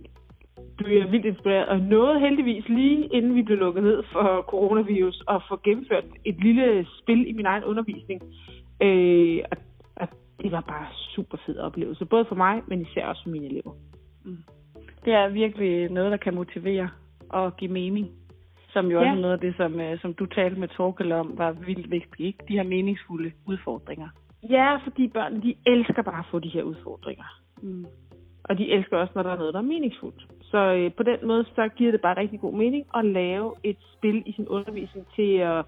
blev 0.77 0.99
jeg 0.99 1.13
vildt 1.13 1.27
inspireret 1.27 1.69
og 1.69 1.81
nåede 1.81 2.21
heldigvis 2.21 2.69
lige 2.69 3.09
inden 3.13 3.35
vi 3.35 3.43
blev 3.43 3.59
lukket 3.59 3.83
ned 3.83 4.03
for 4.13 4.45
coronavirus 4.49 5.23
og 5.27 5.43
få 5.49 5.61
gennemført 5.65 6.05
et 6.25 6.45
lille 6.45 6.87
spil 7.03 7.29
i 7.29 7.33
min 7.33 7.47
egen 7.47 7.65
undervisning. 7.65 8.23
Øh, 8.83 9.39
og, 9.51 9.57
og 9.97 10.09
det 10.43 10.53
var 10.53 10.61
bare 10.61 10.87
super 11.15 11.39
fed 11.47 11.59
oplevelse, 11.59 12.05
både 12.05 12.25
for 12.25 12.35
mig, 12.35 12.63
men 12.67 12.81
især 12.81 13.07
også 13.07 13.23
for 13.23 13.31
mine 13.31 13.47
elever. 13.47 13.73
Mm. 14.25 14.37
Det 15.05 15.13
er 15.13 15.29
virkelig 15.29 15.91
noget, 15.91 16.11
der 16.11 16.17
kan 16.17 16.35
motivere 16.35 16.89
og 17.29 17.57
give 17.57 17.73
mening. 17.73 18.09
Som 18.73 18.87
jo 18.87 19.01
Ja. 19.01 19.07
også 19.07 19.17
er 19.17 19.21
noget 19.21 19.35
af 19.35 19.41
det, 19.41 19.55
som, 19.57 19.81
øh, 19.81 20.01
som 20.01 20.15
du 20.15 20.27
talte 20.27 20.61
med 20.61 20.69
Torkel 20.69 21.13
om, 21.13 21.39
var 21.39 21.53
vildt 21.53 21.91
vigtigt. 21.91 22.27
Ikke? 22.27 22.39
De 22.49 22.53
her 22.53 22.63
meningsfulde 22.63 23.33
udfordringer. 23.47 24.09
Ja, 24.51 24.77
fordi 24.85 25.09
børn, 25.09 25.43
de 25.43 25.55
elsker 25.67 26.03
bare 26.03 26.19
at 26.19 26.25
få 26.31 26.39
de 26.39 26.49
her 26.49 26.63
udfordringer. 26.63 27.25
Mm. 27.63 27.87
Og 28.45 28.59
de 28.59 28.71
elsker 28.73 28.97
også, 28.97 29.13
når 29.15 29.23
der 29.23 29.31
er 29.31 29.37
noget, 29.39 29.55
der 29.55 29.61
er 29.61 29.65
meningsfuldt. 29.65 30.27
Så 30.43 30.59
øh, 30.59 30.93
på 30.97 31.03
den 31.03 31.19
måde, 31.27 31.45
så 31.45 31.69
giver 31.77 31.91
det 31.91 32.01
bare 32.01 32.17
rigtig 32.17 32.41
god 32.41 32.53
mening 32.55 32.85
at 32.97 33.05
lave 33.05 33.55
et 33.65 33.77
spil 33.97 34.23
i 34.27 34.33
sin 34.33 34.49
undervisning 34.49 35.07
til 35.17 35.37
at, 35.37 35.65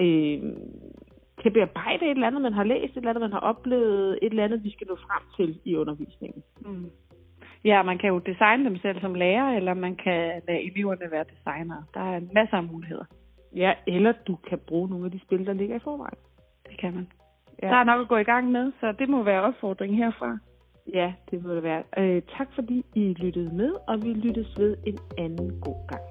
øh, 0.00 0.42
at 1.44 1.52
bearbejde 1.52 2.04
et 2.04 2.10
eller 2.10 2.26
andet, 2.26 2.42
man 2.42 2.52
har 2.52 2.64
læst, 2.64 2.92
et 2.92 2.96
eller 2.96 3.10
andet, 3.10 3.20
man 3.20 3.32
har 3.32 3.40
oplevet, 3.40 4.18
et 4.22 4.30
eller 4.30 4.44
andet, 4.44 4.64
vi 4.64 4.70
skal 4.70 4.86
nå 4.86 4.96
frem 4.96 5.22
til 5.36 5.58
i 5.64 5.76
undervisningen. 5.76 6.42
Mm. 6.60 6.90
Ja, 7.64 7.82
man 7.82 7.98
kan 7.98 8.08
jo 8.08 8.18
designe 8.18 8.64
dem 8.64 8.76
selv 8.76 9.00
som 9.00 9.14
lærer, 9.14 9.56
eller 9.56 9.74
man 9.74 9.96
kan 9.96 10.42
lade 10.48 10.62
eleverne 10.62 11.10
være 11.10 11.24
designere. 11.24 11.84
Der 11.94 12.00
er 12.00 12.20
masser 12.34 12.56
af 12.56 12.64
muligheder. 12.64 13.04
Ja, 13.56 13.72
eller 13.86 14.12
du 14.26 14.36
kan 14.48 14.58
bruge 14.68 14.88
nogle 14.88 15.04
af 15.04 15.10
de 15.10 15.20
spil, 15.20 15.46
der 15.46 15.52
ligger 15.52 15.76
i 15.76 15.78
forvejen. 15.78 16.18
Det 16.68 16.80
kan 16.80 16.94
man. 16.94 17.08
Ja. 17.62 17.68
Der 17.68 17.76
er 17.76 17.84
nok 17.84 18.00
at 18.00 18.08
gå 18.08 18.16
i 18.16 18.24
gang 18.24 18.50
med, 18.50 18.72
så 18.80 18.92
det 18.92 19.08
må 19.08 19.22
være 19.22 19.42
opfordring 19.42 19.96
herfra. 19.96 20.38
Ja, 20.94 21.12
det 21.30 21.44
må 21.44 21.54
det 21.54 21.62
være. 21.62 21.82
Øh, 21.98 22.22
tak 22.36 22.48
fordi 22.54 22.84
I 22.94 23.14
lyttede 23.18 23.56
med, 23.56 23.72
og 23.88 24.02
vi 24.02 24.12
lyttes 24.12 24.58
ved 24.58 24.76
en 24.86 24.98
anden 25.18 25.60
god 25.60 25.88
gang. 25.88 26.02